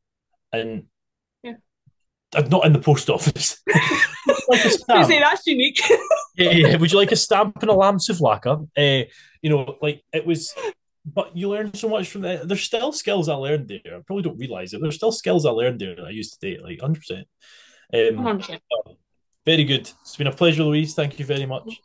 and 0.51 0.85
yeah, 1.43 1.53
I'm 2.35 2.49
not 2.49 2.65
in 2.65 2.73
the 2.73 2.79
post 2.79 3.09
office. 3.09 3.61
like 4.47 4.65
a 4.65 4.69
stamp. 4.69 5.07
say 5.07 5.19
that's 5.19 5.45
unique. 5.47 5.81
yeah, 6.35 6.51
yeah. 6.51 6.75
Would 6.77 6.91
you 6.91 6.97
like 6.97 7.11
a 7.11 7.17
stamp 7.17 7.61
and 7.61 7.69
a 7.69 7.73
lamb 7.73 7.97
souvlaki? 7.97 8.67
Uh, 8.77 9.09
you 9.41 9.49
know, 9.49 9.77
like 9.81 10.03
it 10.13 10.25
was 10.25 10.53
but 11.05 11.35
you 11.35 11.49
learn 11.49 11.73
so 11.73 11.89
much 11.89 12.09
from 12.09 12.21
that. 12.21 12.47
There's 12.47 12.63
still 12.63 12.91
skills 12.93 13.27
I 13.27 13.35
learned 13.35 13.67
there. 13.67 13.97
I 13.97 14.01
probably 14.05 14.23
don't 14.23 14.37
realize 14.37 14.73
it. 14.73 14.81
There's 14.81 14.95
still 14.95 15.11
skills 15.11 15.45
I 15.45 15.51
learned 15.51 15.79
there 15.79 15.95
that 15.95 16.05
I 16.05 16.11
used 16.11 16.33
to 16.33 16.39
date, 16.39 16.63
like 16.63 16.79
100%. 16.79 17.19
Um, 17.19 17.25
100%. 17.93 18.59
Very 19.45 19.65
good. 19.65 19.91
It's 20.01 20.15
been 20.15 20.27
a 20.27 20.31
pleasure, 20.31 20.63
Louise. 20.63 20.93
Thank 20.93 21.19
you 21.19 21.25
very 21.25 21.45
much. 21.45 21.81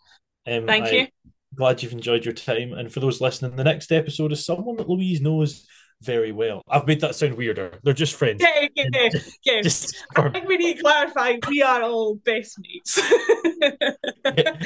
Um, 0.47 0.67
Thank 0.67 0.87
I, 0.87 0.91
you. 0.91 1.07
Glad 1.55 1.83
you've 1.83 1.93
enjoyed 1.93 2.25
your 2.25 2.35
time. 2.35 2.73
And 2.73 2.93
for 2.93 3.01
those 3.01 3.21
listening, 3.21 3.57
the 3.57 3.65
next 3.65 3.91
episode 3.91 4.31
is 4.31 4.47
someone 4.47 4.77
that 4.77 4.89
Louise 4.89 5.21
knows 5.21 5.67
very 6.03 6.33
well. 6.33 6.63
I've 6.69 6.87
made 6.87 7.01
that 7.01 7.15
sound 7.15 7.37
weirder. 7.37 7.79
They're 7.83 7.93
just 7.93 8.15
friends. 8.15 8.43
Yeah, 8.43 8.69
yeah, 8.75 9.09
yeah. 9.45 9.63
Just 9.63 9.97
I 10.17 10.29
think 10.29 10.49
we 10.49 10.57
need 10.57 10.77
to 10.77 10.83
clarify 10.83 11.37
we 11.49 11.63
are 11.63 11.83
all 11.83 12.15
best 12.17 12.59
mates. 12.61 13.01
yeah, 14.37 14.57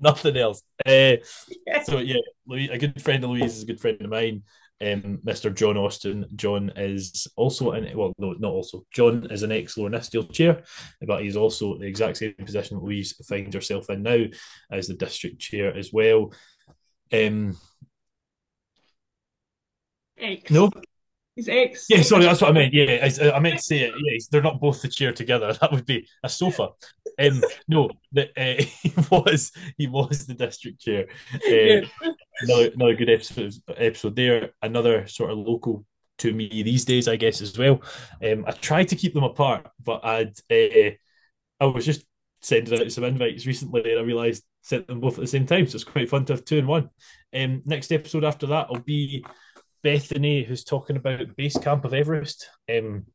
nothing 0.00 0.36
else. 0.36 0.62
Uh, 0.86 1.16
yeah. 1.66 1.82
So 1.84 1.98
yeah, 1.98 2.20
Louise, 2.46 2.70
a 2.70 2.78
good 2.78 3.02
friend 3.02 3.22
of 3.24 3.30
Louise 3.30 3.56
is 3.56 3.62
a 3.62 3.66
good 3.66 3.80
friend 3.80 4.00
of 4.00 4.10
mine. 4.10 4.42
Um, 4.80 5.20
Mr. 5.24 5.54
John 5.54 5.76
Austin. 5.76 6.26
John 6.34 6.72
is 6.74 7.28
also 7.36 7.70
an 7.72 7.96
well, 7.96 8.12
no, 8.18 8.32
not 8.32 8.52
also. 8.52 8.84
John 8.92 9.28
is 9.30 9.44
an 9.44 9.52
ex 9.52 9.76
Lower 9.76 9.90
Nithsdale 9.90 10.32
chair, 10.32 10.62
but 11.06 11.22
he's 11.22 11.36
also 11.36 11.78
the 11.78 11.86
exact 11.86 12.16
same 12.16 12.34
position 12.34 12.78
Louise 12.78 13.14
finds 13.28 13.54
herself 13.54 13.90
in 13.90 14.02
now 14.02 14.24
as 14.70 14.88
the 14.88 14.94
district 14.94 15.38
chair 15.38 15.76
as 15.76 15.92
well. 15.92 16.32
Um, 17.12 17.56
X. 20.22 20.50
No. 20.50 20.70
He's 21.34 21.48
X. 21.48 21.86
Yeah, 21.88 22.02
sorry, 22.02 22.24
that's 22.24 22.42
what 22.42 22.50
I 22.50 22.52
meant. 22.52 22.74
Yeah, 22.74 22.98
I, 23.02 23.30
I 23.30 23.38
meant 23.38 23.56
to 23.56 23.62
say 23.62 23.80
it. 23.80 23.94
Yeah, 23.96 24.18
they're 24.30 24.42
not 24.42 24.60
both 24.60 24.82
the 24.82 24.88
chair 24.88 25.12
together. 25.12 25.54
That 25.60 25.72
would 25.72 25.86
be 25.86 26.06
a 26.22 26.28
sofa. 26.28 26.70
Um, 27.18 27.42
no, 27.68 27.90
the, 28.12 28.28
uh, 28.36 28.62
he 28.82 28.92
was 29.10 29.52
he 29.78 29.86
was 29.86 30.26
the 30.26 30.34
district 30.34 30.80
chair. 30.80 31.06
Uh, 31.34 31.38
yeah. 31.48 31.80
Another 32.40 32.70
another 32.74 32.94
good 32.94 33.10
episode 33.10 33.54
episode 33.76 34.16
there. 34.16 34.50
Another 34.60 35.06
sort 35.06 35.30
of 35.30 35.38
local 35.38 35.86
to 36.18 36.32
me 36.32 36.62
these 36.62 36.84
days, 36.84 37.08
I 37.08 37.16
guess 37.16 37.40
as 37.40 37.58
well. 37.58 37.82
Um, 38.22 38.44
I 38.46 38.52
tried 38.52 38.88
to 38.88 38.96
keep 38.96 39.14
them 39.14 39.24
apart, 39.24 39.68
but 39.82 40.04
I'd 40.04 40.34
uh, 40.50 40.94
I 41.60 41.66
was 41.66 41.86
just 41.86 42.04
sending 42.42 42.78
out 42.78 42.92
some 42.92 43.04
invites 43.04 43.46
recently, 43.46 43.90
and 43.90 44.00
I 44.00 44.02
realised 44.02 44.44
sent 44.62 44.86
them 44.86 45.00
both 45.00 45.14
at 45.14 45.22
the 45.22 45.26
same 45.26 45.46
time. 45.46 45.66
So 45.66 45.76
it's 45.76 45.84
quite 45.84 46.08
fun 46.08 46.24
to 46.26 46.34
have 46.34 46.44
two 46.44 46.58
in 46.58 46.66
one. 46.66 46.90
Um, 47.34 47.62
next 47.64 47.90
episode 47.92 48.24
after 48.24 48.46
that 48.48 48.68
will 48.68 48.80
be 48.80 49.24
Bethany, 49.82 50.44
who's 50.44 50.64
talking 50.64 50.96
about 50.96 51.36
base 51.36 51.56
camp 51.58 51.84
of 51.84 51.94
Everest, 51.94 52.48
um, 52.72 53.06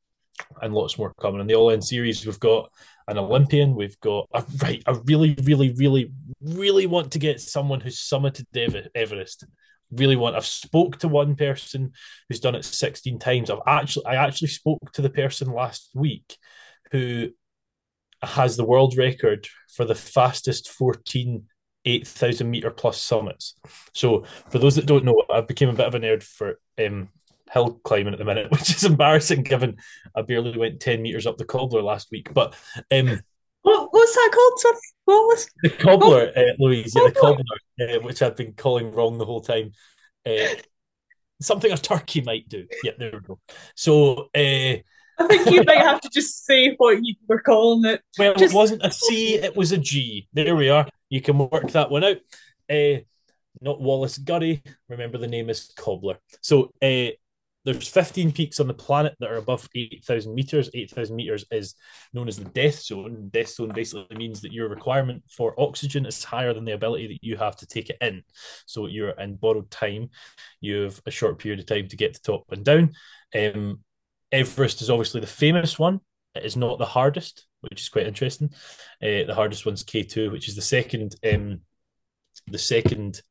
and 0.62 0.74
lots 0.74 0.98
more 0.98 1.14
coming. 1.20 1.42
In 1.42 1.48
the 1.48 1.56
All 1.56 1.70
In 1.70 1.82
series, 1.82 2.26
we've 2.26 2.40
got 2.40 2.70
an 3.08 3.18
Olympian. 3.18 3.76
We've 3.76 4.00
got 4.00 4.28
a 4.34 4.44
right. 4.62 4.84
I 4.86 4.98
really, 5.06 5.36
really, 5.44 5.74
really, 5.74 6.12
really 6.42 6.86
want 6.86 7.12
to 7.14 7.20
get 7.20 7.42
someone 7.42 7.80
who's 7.80 8.00
summited 8.00 8.46
Everest. 8.96 9.46
Really 9.92 10.16
want. 10.16 10.36
I've 10.36 10.46
spoke 10.46 11.00
to 11.00 11.08
one 11.08 11.36
person 11.36 11.94
who's 12.28 12.42
done 12.42 12.56
it 12.56 12.66
16 12.66 13.20
times. 13.20 13.50
I've 13.50 13.60
actually, 13.66 14.06
I 14.06 14.16
actually 14.16 14.50
spoke 14.50 14.92
to 14.94 15.02
the 15.02 15.10
person 15.10 15.52
last 15.52 15.90
week 15.96 16.38
who 16.92 17.30
has 18.22 18.58
the 18.58 18.66
world 18.66 18.98
record 18.98 19.48
for 19.74 19.86
the 19.86 19.96
fastest 19.96 20.70
14 20.70 21.46
8,000 21.88 22.50
meter 22.50 22.70
plus 22.70 23.02
summits. 23.02 23.56
So, 23.94 24.26
for 24.50 24.60
those 24.60 24.76
that 24.76 24.86
don't 24.86 25.06
know, 25.06 25.24
I've 25.34 25.48
become 25.48 25.70
a 25.70 25.74
bit 25.74 25.88
of 25.88 25.96
a 25.96 26.00
nerd 26.00 26.22
for 26.22 26.60
um, 26.78 27.10
hill 27.52 27.80
climbing 27.84 28.14
at 28.14 28.20
the 28.20 28.26
minute, 28.26 28.52
which 28.52 28.70
is 28.76 28.84
embarrassing 28.84 29.44
given 29.44 29.78
I 30.16 30.22
barely 30.22 30.58
went 30.58 30.82
10 30.82 31.02
meters 31.02 31.26
up 31.26 31.38
the 31.38 31.46
cobbler 31.46 31.82
last 31.82 32.10
week. 32.12 32.34
But 32.34 32.56
um, 32.92 33.20
what, 33.62 33.88
what's 33.92 34.16
that 34.16 34.32
called? 34.34 34.60
Sorry, 34.60 34.76
what 35.06 35.28
was 35.28 35.50
the 35.64 35.70
cobbler, 35.70 36.32
uh, 36.36 36.54
Louise? 36.60 36.94
Yeah, 36.96 37.06
the 37.06 37.12
cobbler, 37.12 37.44
uh, 37.82 38.00
which 38.02 38.22
I've 38.22 38.36
been 38.36 38.54
calling 38.54 38.92
wrong 38.92 39.18
the 39.18 39.26
whole 39.26 39.42
time. 39.42 39.72
Uh, 40.26 40.56
something 41.42 41.72
a 41.72 41.78
turkey 41.78 42.22
might 42.22 42.50
do. 42.50 42.68
Yeah, 42.84 42.92
there 42.98 43.12
we 43.14 43.20
go. 43.20 43.40
So, 43.76 44.30
uh, 44.36 44.78
I 45.20 45.26
think 45.28 45.50
you 45.50 45.64
might 45.64 45.78
have 45.78 46.02
to 46.02 46.10
just 46.10 46.46
say 46.46 46.76
what 46.76 47.04
you 47.04 47.16
were 47.28 47.42
calling 47.42 47.90
it. 47.90 48.02
Well, 48.20 48.36
just... 48.36 48.54
it 48.54 48.56
wasn't 48.56 48.84
a 48.84 48.92
C, 48.92 49.36
it 49.36 49.56
was 49.56 49.72
a 49.72 49.78
G. 49.78 50.28
There 50.34 50.56
we 50.56 50.70
are. 50.70 50.88
You 51.10 51.22
can 51.22 51.38
work 51.38 51.72
that 51.72 51.92
one 51.92 52.04
out. 52.04 52.18
Uh, 52.70 53.02
not 53.62 53.82
Wallace 53.82 54.18
Gurry. 54.18 54.64
Remember, 54.90 55.18
the 55.18 55.28
name 55.28 55.50
is 55.50 55.72
Cobbler. 55.76 56.18
So 56.42 56.72
uh, 56.82 57.12
there's 57.66 57.88
15 57.88 58.32
peaks 58.32 58.60
on 58.60 58.68
the 58.68 58.74
planet 58.74 59.16
that 59.20 59.30
are 59.30 59.38
above 59.38 59.68
8,000 59.76 60.34
meters. 60.34 60.70
8,000 60.74 61.16
meters 61.16 61.46
is 61.52 61.76
known 62.14 62.28
as 62.28 62.38
the 62.38 62.46
death 62.46 62.80
zone. 62.80 63.30
Death 63.32 63.50
zone 63.50 63.72
basically 63.74 64.16
means 64.16 64.42
that 64.42 64.54
your 64.54 64.70
requirement 64.70 65.24
for 65.30 65.60
oxygen 65.60 66.06
is 66.06 66.24
higher 66.24 66.54
than 66.54 66.66
the 66.66 66.74
ability 66.74 67.08
that 67.08 67.24
you 67.24 67.36
have 67.36 67.58
to 67.58 67.68
take 67.68 67.90
it 67.90 67.98
in. 68.00 68.24
So 68.66 68.88
you're 68.88 69.10
in 69.10 69.36
borrowed 69.36 69.70
time. 69.70 70.12
You 70.62 70.84
have 70.84 71.02
a 71.06 71.12
short 71.12 71.40
period 71.40 71.60
of 71.60 71.66
time 71.66 71.88
to 71.90 71.98
get 71.98 72.14
to 72.14 72.22
top 72.22 72.46
and 72.52 72.64
down. 72.64 72.94
Um, 73.36 73.82
Everest 74.32 74.82
is 74.82 74.90
obviously 74.90 75.22
the 75.22 75.28
famous 75.28 75.78
one. 75.78 76.00
Is 76.44 76.58
not 76.58 76.80
the 76.80 76.86
hardest, 76.86 77.46
which 77.62 77.82
is 77.82 77.90
quite 77.90 78.08
interesting. 78.08 78.50
Uh, 79.02 79.24
the 79.26 79.36
hardest 79.36 79.66
one's 79.66 79.84
K2, 79.84 80.32
which 80.32 80.48
is 80.48 80.56
the 80.56 80.62
second, 80.62 81.16
um, 81.32 81.62
the 82.48 82.58
second 82.58 83.22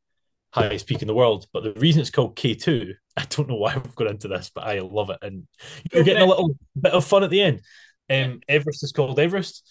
highest 0.52 0.86
peak 0.86 1.02
in 1.02 1.08
the 1.08 1.14
world. 1.14 1.46
But 1.52 1.64
the 1.64 1.72
reason 1.80 2.00
it's 2.00 2.10
called 2.10 2.36
K2, 2.36 2.94
I 3.16 3.24
don't 3.28 3.48
know 3.48 3.56
why 3.56 3.76
we've 3.76 3.94
got 3.94 4.08
into 4.08 4.28
this, 4.28 4.50
but 4.54 4.64
I 4.64 4.80
love 4.80 5.10
it, 5.10 5.18
and 5.22 5.46
you're 5.92 6.04
getting 6.04 6.22
a 6.22 6.26
little 6.26 6.56
bit 6.80 6.92
of 6.92 7.04
fun 7.04 7.24
at 7.24 7.30
the 7.30 7.42
end. 7.42 7.62
Um, 8.08 8.40
Everest 8.48 8.84
is 8.84 8.92
called 8.92 9.18
Everest. 9.18 9.62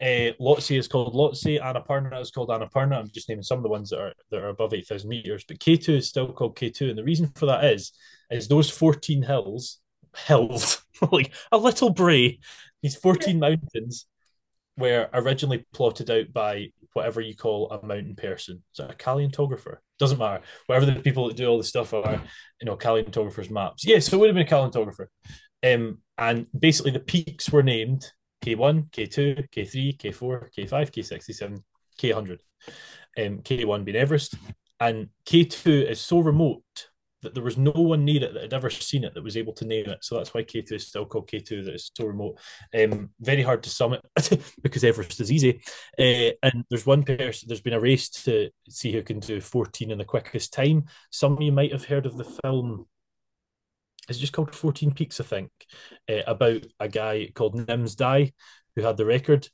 Uh, 0.00 0.32
is 0.70 0.88
called 0.88 1.14
Lhotse. 1.14 1.60
Annapurna 1.60 2.20
is 2.20 2.32
called 2.32 2.48
Annapurna. 2.48 2.98
I'm 2.98 3.10
just 3.14 3.28
naming 3.28 3.44
some 3.44 3.58
of 3.58 3.62
the 3.62 3.68
ones 3.68 3.90
that 3.90 4.00
are 4.00 4.12
that 4.30 4.42
are 4.42 4.48
above 4.48 4.74
eight 4.74 4.86
thousand 4.88 5.10
meters, 5.10 5.44
but 5.46 5.60
K2 5.60 5.90
is 5.90 6.08
still 6.08 6.32
called 6.32 6.56
K2, 6.56 6.90
and 6.90 6.98
the 6.98 7.04
reason 7.04 7.30
for 7.36 7.46
that 7.46 7.64
is 7.64 7.92
is 8.28 8.48
those 8.48 8.68
fourteen 8.68 9.22
hills 9.22 9.78
hills, 10.16 10.82
like 11.12 11.32
a 11.50 11.58
little 11.58 11.90
bray, 11.90 12.38
these 12.82 12.96
14 12.96 13.38
mountains 13.38 14.06
were 14.76 15.08
originally 15.12 15.66
plotted 15.72 16.10
out 16.10 16.32
by 16.32 16.68
whatever 16.94 17.20
you 17.20 17.36
call 17.36 17.70
a 17.70 17.84
mountain 17.86 18.16
person. 18.16 18.62
That 18.76 18.90
a 18.90 18.94
paleontographer? 18.94 19.76
Doesn't 19.98 20.18
matter. 20.18 20.42
Whatever 20.66 20.86
the 20.86 21.00
people 21.00 21.28
that 21.28 21.36
do 21.36 21.46
all 21.46 21.58
this 21.58 21.68
stuff 21.68 21.94
are, 21.94 22.22
you 22.60 22.66
know, 22.66 22.76
paleontographer's 22.76 23.50
maps. 23.50 23.86
Yeah, 23.86 23.98
so 23.98 24.16
it 24.16 24.20
would 24.20 24.28
have 24.28 24.34
been 24.34 24.46
a 24.46 24.50
paleontographer. 24.50 25.06
Um, 25.64 25.98
and 26.18 26.46
basically 26.58 26.90
the 26.90 27.00
peaks 27.00 27.50
were 27.50 27.62
named 27.62 28.10
K1, 28.44 28.90
K2, 28.90 29.48
K3, 29.50 29.98
K4, 29.98 30.48
K5, 30.56 30.90
K67, 30.90 31.62
K100. 31.98 32.38
Um, 33.18 33.38
K1 33.42 33.84
being 33.84 33.96
Everest. 33.96 34.34
And 34.80 35.08
K2 35.26 35.90
is 35.90 36.00
so 36.00 36.18
remote 36.18 36.88
that 37.22 37.34
there 37.34 37.42
was 37.42 37.56
no 37.56 37.70
one 37.70 38.04
near 38.04 38.24
it 38.24 38.34
that 38.34 38.42
had 38.42 38.54
ever 38.54 38.68
seen 38.70 39.04
it 39.04 39.14
that 39.14 39.22
was 39.22 39.36
able 39.36 39.52
to 39.54 39.64
name 39.64 39.86
it. 39.86 40.04
So 40.04 40.16
that's 40.16 40.34
why 40.34 40.42
K2 40.42 40.72
is 40.72 40.88
still 40.88 41.06
called 41.06 41.30
K2, 41.30 41.64
that 41.64 41.74
is 41.74 41.90
so 41.96 42.06
remote. 42.06 42.38
Um, 42.74 43.10
very 43.20 43.42
hard 43.42 43.62
to 43.62 43.70
summit 43.70 44.00
because 44.62 44.84
Everest 44.84 45.20
is 45.20 45.32
easy. 45.32 45.62
Uh, 45.98 46.34
and 46.42 46.64
there's 46.68 46.86
one 46.86 47.04
person, 47.04 47.48
there's 47.48 47.60
been 47.60 47.72
a 47.72 47.80
race 47.80 48.08
to 48.10 48.50
see 48.68 48.92
who 48.92 49.02
can 49.02 49.20
do 49.20 49.40
14 49.40 49.90
in 49.90 49.98
the 49.98 50.04
quickest 50.04 50.52
time. 50.52 50.84
Some 51.10 51.34
of 51.34 51.42
you 51.42 51.52
might 51.52 51.72
have 51.72 51.84
heard 51.84 52.06
of 52.06 52.16
the 52.16 52.24
film. 52.24 52.86
It's 54.08 54.18
just 54.18 54.32
called 54.32 54.54
14 54.54 54.92
Peaks, 54.92 55.20
I 55.20 55.24
think, 55.24 55.50
uh, 56.10 56.22
about 56.26 56.66
a 56.80 56.88
guy 56.88 57.30
called 57.32 57.56
Nimsdai 57.56 58.32
who 58.74 58.82
had 58.82 58.96
the 58.96 59.06
record. 59.06 59.48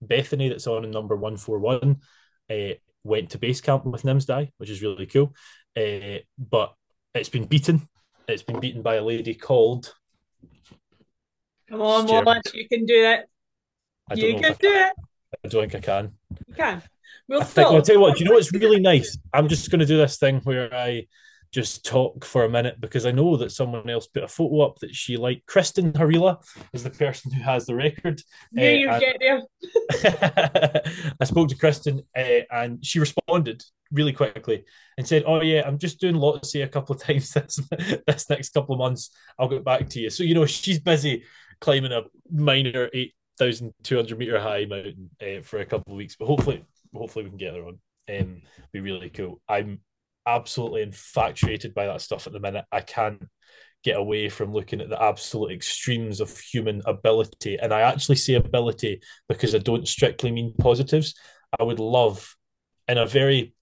Bethany, 0.00 0.48
that's 0.48 0.68
on 0.68 0.84
in 0.84 0.92
number 0.92 1.16
141, 1.16 1.96
uh, 2.50 2.74
went 3.02 3.30
to 3.30 3.38
base 3.38 3.60
camp 3.60 3.84
with 3.84 4.02
Nimsdai, 4.02 4.50
which 4.58 4.70
is 4.70 4.82
really 4.82 5.06
cool. 5.06 5.34
Uh, 5.76 6.18
but 6.38 6.74
it's 7.14 7.28
been 7.28 7.44
beaten. 7.44 7.88
It's 8.26 8.42
been 8.42 8.60
beaten 8.60 8.82
by 8.82 8.96
a 8.96 9.02
lady 9.02 9.34
called. 9.34 9.94
Come 11.68 11.80
on, 11.82 12.06
Wallace, 12.06 12.54
you 12.54 12.68
can 12.68 12.86
do 12.86 12.94
it. 12.94 13.26
You 14.14 14.38
can 14.40 14.54
do 14.60 14.72
it. 14.72 14.92
I 15.44 15.48
don't 15.48 15.70
think 15.70 15.74
I 15.74 15.80
can. 15.80 16.12
You 16.48 16.54
can. 16.54 16.82
We'll 17.28 17.42
I 17.42 17.44
think, 17.44 17.68
I'll 17.68 17.82
tell 17.82 17.96
you 17.96 18.00
what, 18.00 18.16
do 18.16 18.24
you 18.24 18.30
know 18.30 18.36
what's 18.36 18.52
really 18.52 18.80
nice? 18.80 19.18
I'm 19.34 19.48
just 19.48 19.70
going 19.70 19.80
to 19.80 19.86
do 19.86 19.98
this 19.98 20.16
thing 20.16 20.40
where 20.44 20.72
I 20.74 21.06
just 21.52 21.84
talk 21.84 22.24
for 22.24 22.44
a 22.44 22.48
minute 22.48 22.80
because 22.80 23.06
I 23.06 23.10
know 23.10 23.36
that 23.38 23.52
someone 23.52 23.88
else 23.88 24.06
put 24.06 24.22
a 24.22 24.28
photo 24.28 24.60
up 24.60 24.78
that 24.80 24.94
she 24.94 25.16
liked. 25.16 25.46
Kristin 25.46 25.92
Harila 25.92 26.42
is 26.72 26.82
the 26.82 26.90
person 26.90 27.32
who 27.32 27.42
has 27.42 27.66
the 27.66 27.74
record. 27.74 28.20
Yeah, 28.52 28.68
uh, 28.68 28.72
you 28.72 29.00
get 29.00 29.16
there. 29.20 30.82
I 31.20 31.24
spoke 31.24 31.48
to 31.48 31.56
Kristen 31.56 32.02
uh, 32.16 32.40
and 32.50 32.84
she 32.84 33.00
responded 33.00 33.62
really 33.90 34.12
quickly 34.12 34.64
and 34.96 35.06
said, 35.06 35.24
"Oh 35.26 35.40
yeah, 35.40 35.62
I'm 35.66 35.78
just 35.78 36.00
doing 36.00 36.16
Lhotse 36.16 36.62
a 36.62 36.68
couple 36.68 36.94
of 36.94 37.02
times 37.02 37.32
this 37.32 37.60
this 38.06 38.30
next 38.30 38.50
couple 38.50 38.74
of 38.74 38.78
months. 38.78 39.10
I'll 39.38 39.48
get 39.48 39.64
back 39.64 39.88
to 39.90 40.00
you." 40.00 40.10
So 40.10 40.24
you 40.24 40.34
know 40.34 40.46
she's 40.46 40.80
busy 40.80 41.24
climbing 41.60 41.92
a 41.92 42.02
minor 42.30 42.90
eight 42.92 43.14
thousand 43.38 43.72
two 43.82 43.96
hundred 43.96 44.18
meter 44.18 44.40
high 44.40 44.66
mountain 44.66 45.10
uh, 45.22 45.42
for 45.42 45.60
a 45.60 45.66
couple 45.66 45.92
of 45.92 45.96
weeks, 45.96 46.16
but 46.16 46.26
hopefully, 46.26 46.64
hopefully 46.94 47.24
we 47.24 47.30
can 47.30 47.38
get 47.38 47.54
her 47.54 47.64
on. 47.64 47.78
Um, 48.10 48.42
be 48.72 48.80
really 48.80 49.10
cool. 49.10 49.40
I'm 49.48 49.80
absolutely 50.28 50.82
infatuated 50.82 51.74
by 51.74 51.86
that 51.86 52.02
stuff 52.02 52.26
at 52.26 52.32
the 52.32 52.40
minute. 52.40 52.64
I 52.70 52.82
can't 52.82 53.26
get 53.84 53.96
away 53.96 54.28
from 54.28 54.52
looking 54.52 54.80
at 54.80 54.88
the 54.88 55.02
absolute 55.02 55.52
extremes 55.52 56.20
of 56.20 56.36
human 56.38 56.82
ability, 56.84 57.58
and 57.58 57.72
I 57.72 57.80
actually 57.80 58.16
say 58.16 58.34
ability 58.34 59.00
because 59.28 59.54
I 59.54 59.58
don't 59.58 59.88
strictly 59.88 60.30
mean 60.30 60.54
positives. 60.58 61.14
I 61.58 61.62
would 61.62 61.80
love, 61.80 62.36
in 62.86 62.98
a 62.98 63.06
very 63.06 63.54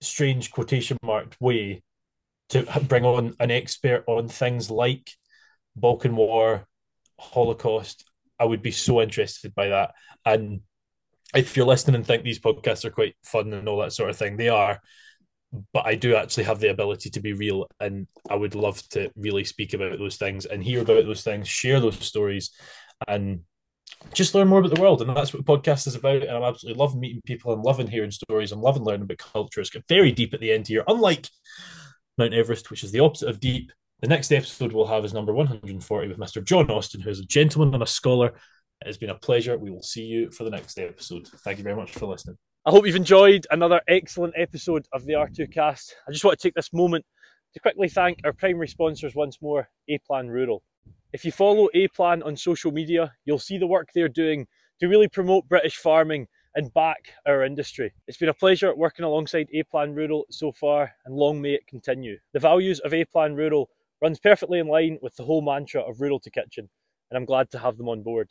strange 0.00 0.50
quotation 0.50 0.98
marked 1.02 1.40
way 1.40 1.82
to 2.50 2.66
bring 2.88 3.04
on 3.04 3.34
an 3.40 3.50
expert 3.50 4.04
on 4.06 4.28
things 4.28 4.70
like 4.70 5.10
Balkan 5.76 6.16
War, 6.16 6.66
Holocaust. 7.18 8.04
I 8.38 8.44
would 8.44 8.62
be 8.62 8.72
so 8.72 9.00
interested 9.00 9.54
by 9.54 9.68
that. 9.68 9.94
And 10.24 10.60
if 11.34 11.56
you're 11.56 11.66
listening 11.66 11.96
and 11.96 12.06
think 12.06 12.24
these 12.24 12.40
podcasts 12.40 12.84
are 12.84 12.90
quite 12.90 13.14
fun 13.24 13.52
and 13.52 13.68
all 13.68 13.80
that 13.80 13.92
sort 13.92 14.10
of 14.10 14.16
thing, 14.16 14.36
they 14.36 14.48
are. 14.48 14.80
But 15.72 15.86
I 15.86 15.94
do 15.94 16.16
actually 16.16 16.44
have 16.44 16.60
the 16.60 16.70
ability 16.70 17.10
to 17.10 17.20
be 17.20 17.34
real, 17.34 17.66
and 17.78 18.06
I 18.30 18.36
would 18.36 18.54
love 18.54 18.82
to 18.90 19.10
really 19.16 19.44
speak 19.44 19.74
about 19.74 19.98
those 19.98 20.16
things 20.16 20.46
and 20.46 20.62
hear 20.62 20.80
about 20.80 21.04
those 21.04 21.22
things, 21.22 21.46
share 21.46 21.78
those 21.78 22.02
stories, 22.02 22.50
and 23.06 23.40
just 24.14 24.34
learn 24.34 24.48
more 24.48 24.60
about 24.60 24.74
the 24.74 24.80
world. 24.80 25.02
And 25.02 25.14
that's 25.14 25.32
what 25.32 25.44
the 25.44 25.52
podcast 25.52 25.86
is 25.86 25.94
about. 25.94 26.22
And 26.22 26.30
I'm 26.30 26.42
absolutely 26.42 26.80
loving 26.80 27.00
meeting 27.00 27.22
people 27.24 27.52
and 27.52 27.62
loving 27.62 27.86
hearing 27.86 28.10
stories 28.10 28.52
and 28.52 28.60
loving 28.60 28.82
learning 28.82 29.02
about 29.02 29.18
culture. 29.18 29.60
It's 29.60 29.70
got 29.70 29.86
very 29.88 30.12
deep 30.12 30.34
at 30.34 30.40
the 30.40 30.52
end 30.52 30.68
here, 30.68 30.84
unlike 30.88 31.28
Mount 32.18 32.34
Everest, 32.34 32.70
which 32.70 32.84
is 32.84 32.92
the 32.92 33.00
opposite 33.00 33.28
of 33.28 33.40
deep. 33.40 33.72
The 34.00 34.08
next 34.08 34.32
episode 34.32 34.72
we'll 34.72 34.86
have 34.86 35.04
is 35.04 35.14
number 35.14 35.32
140 35.32 36.08
with 36.08 36.18
Mr. 36.18 36.44
John 36.44 36.70
Austin, 36.70 37.00
who 37.00 37.10
is 37.10 37.20
a 37.20 37.26
gentleman 37.26 37.74
and 37.74 37.82
a 37.82 37.86
scholar. 37.86 38.28
It 38.80 38.86
has 38.86 38.98
been 38.98 39.10
a 39.10 39.14
pleasure. 39.14 39.56
We 39.56 39.70
will 39.70 39.82
see 39.82 40.04
you 40.04 40.30
for 40.32 40.42
the 40.44 40.50
next 40.50 40.78
episode. 40.78 41.28
Thank 41.44 41.58
you 41.58 41.64
very 41.64 41.76
much 41.76 41.92
for 41.92 42.06
listening. 42.06 42.36
I 42.64 42.70
hope 42.70 42.86
you've 42.86 42.94
enjoyed 42.94 43.44
another 43.50 43.80
excellent 43.88 44.34
episode 44.36 44.86
of 44.92 45.04
the 45.04 45.14
R2Kast. 45.14 45.94
I 46.06 46.12
just 46.12 46.24
want 46.24 46.38
to 46.38 46.42
take 46.46 46.54
this 46.54 46.72
moment 46.72 47.04
to 47.54 47.58
quickly 47.58 47.88
thank 47.88 48.20
our 48.22 48.32
primary 48.32 48.68
sponsors 48.68 49.16
once 49.16 49.42
more, 49.42 49.68
A 49.88 49.98
Plan 50.06 50.28
Rural. 50.28 50.62
If 51.12 51.24
you 51.24 51.32
follow 51.32 51.68
A 51.74 51.88
Plan 51.88 52.22
on 52.22 52.36
social 52.36 52.70
media, 52.70 53.14
you'll 53.24 53.40
see 53.40 53.58
the 53.58 53.66
work 53.66 53.88
they're 53.92 54.08
doing 54.08 54.46
to 54.78 54.86
really 54.86 55.08
promote 55.08 55.48
British 55.48 55.74
farming 55.74 56.28
and 56.54 56.72
back 56.72 57.14
our 57.26 57.42
industry. 57.42 57.92
It's 58.06 58.18
been 58.18 58.28
a 58.28 58.34
pleasure 58.34 58.72
working 58.76 59.04
alongside 59.04 59.48
A 59.52 59.64
Plan 59.64 59.92
Rural 59.92 60.26
so 60.30 60.52
far, 60.52 60.92
and 61.04 61.16
long 61.16 61.42
may 61.42 61.54
it 61.54 61.66
continue. 61.66 62.16
The 62.32 62.38
values 62.38 62.78
of 62.78 62.94
A 62.94 63.04
Plan 63.06 63.34
Rural 63.34 63.70
runs 64.00 64.20
perfectly 64.20 64.60
in 64.60 64.68
line 64.68 65.00
with 65.02 65.16
the 65.16 65.24
whole 65.24 65.42
mantra 65.42 65.80
of 65.80 66.00
rural 66.00 66.20
to 66.20 66.30
kitchen, 66.30 66.68
and 67.10 67.18
I'm 67.18 67.24
glad 67.24 67.50
to 67.50 67.58
have 67.58 67.76
them 67.76 67.88
on 67.88 68.04
board. 68.04 68.30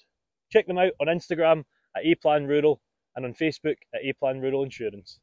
Check 0.50 0.68
them 0.68 0.78
out 0.78 0.94
on 1.02 1.08
Instagram 1.08 1.66
at 1.98 2.06
A 2.06 2.16
Plan 2.16 2.48
Rural 2.48 2.80
and 3.16 3.26
on 3.26 3.34
Facebook 3.34 3.76
at 3.94 4.02
A 4.04 4.14
Plan 4.14 4.40
Rural 4.40 4.64
Insurance. 4.64 5.20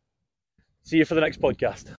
See 0.83 0.99
you 0.99 1.05
for 1.05 1.15
the 1.15 1.21
next 1.21 1.41
podcast. 1.41 1.87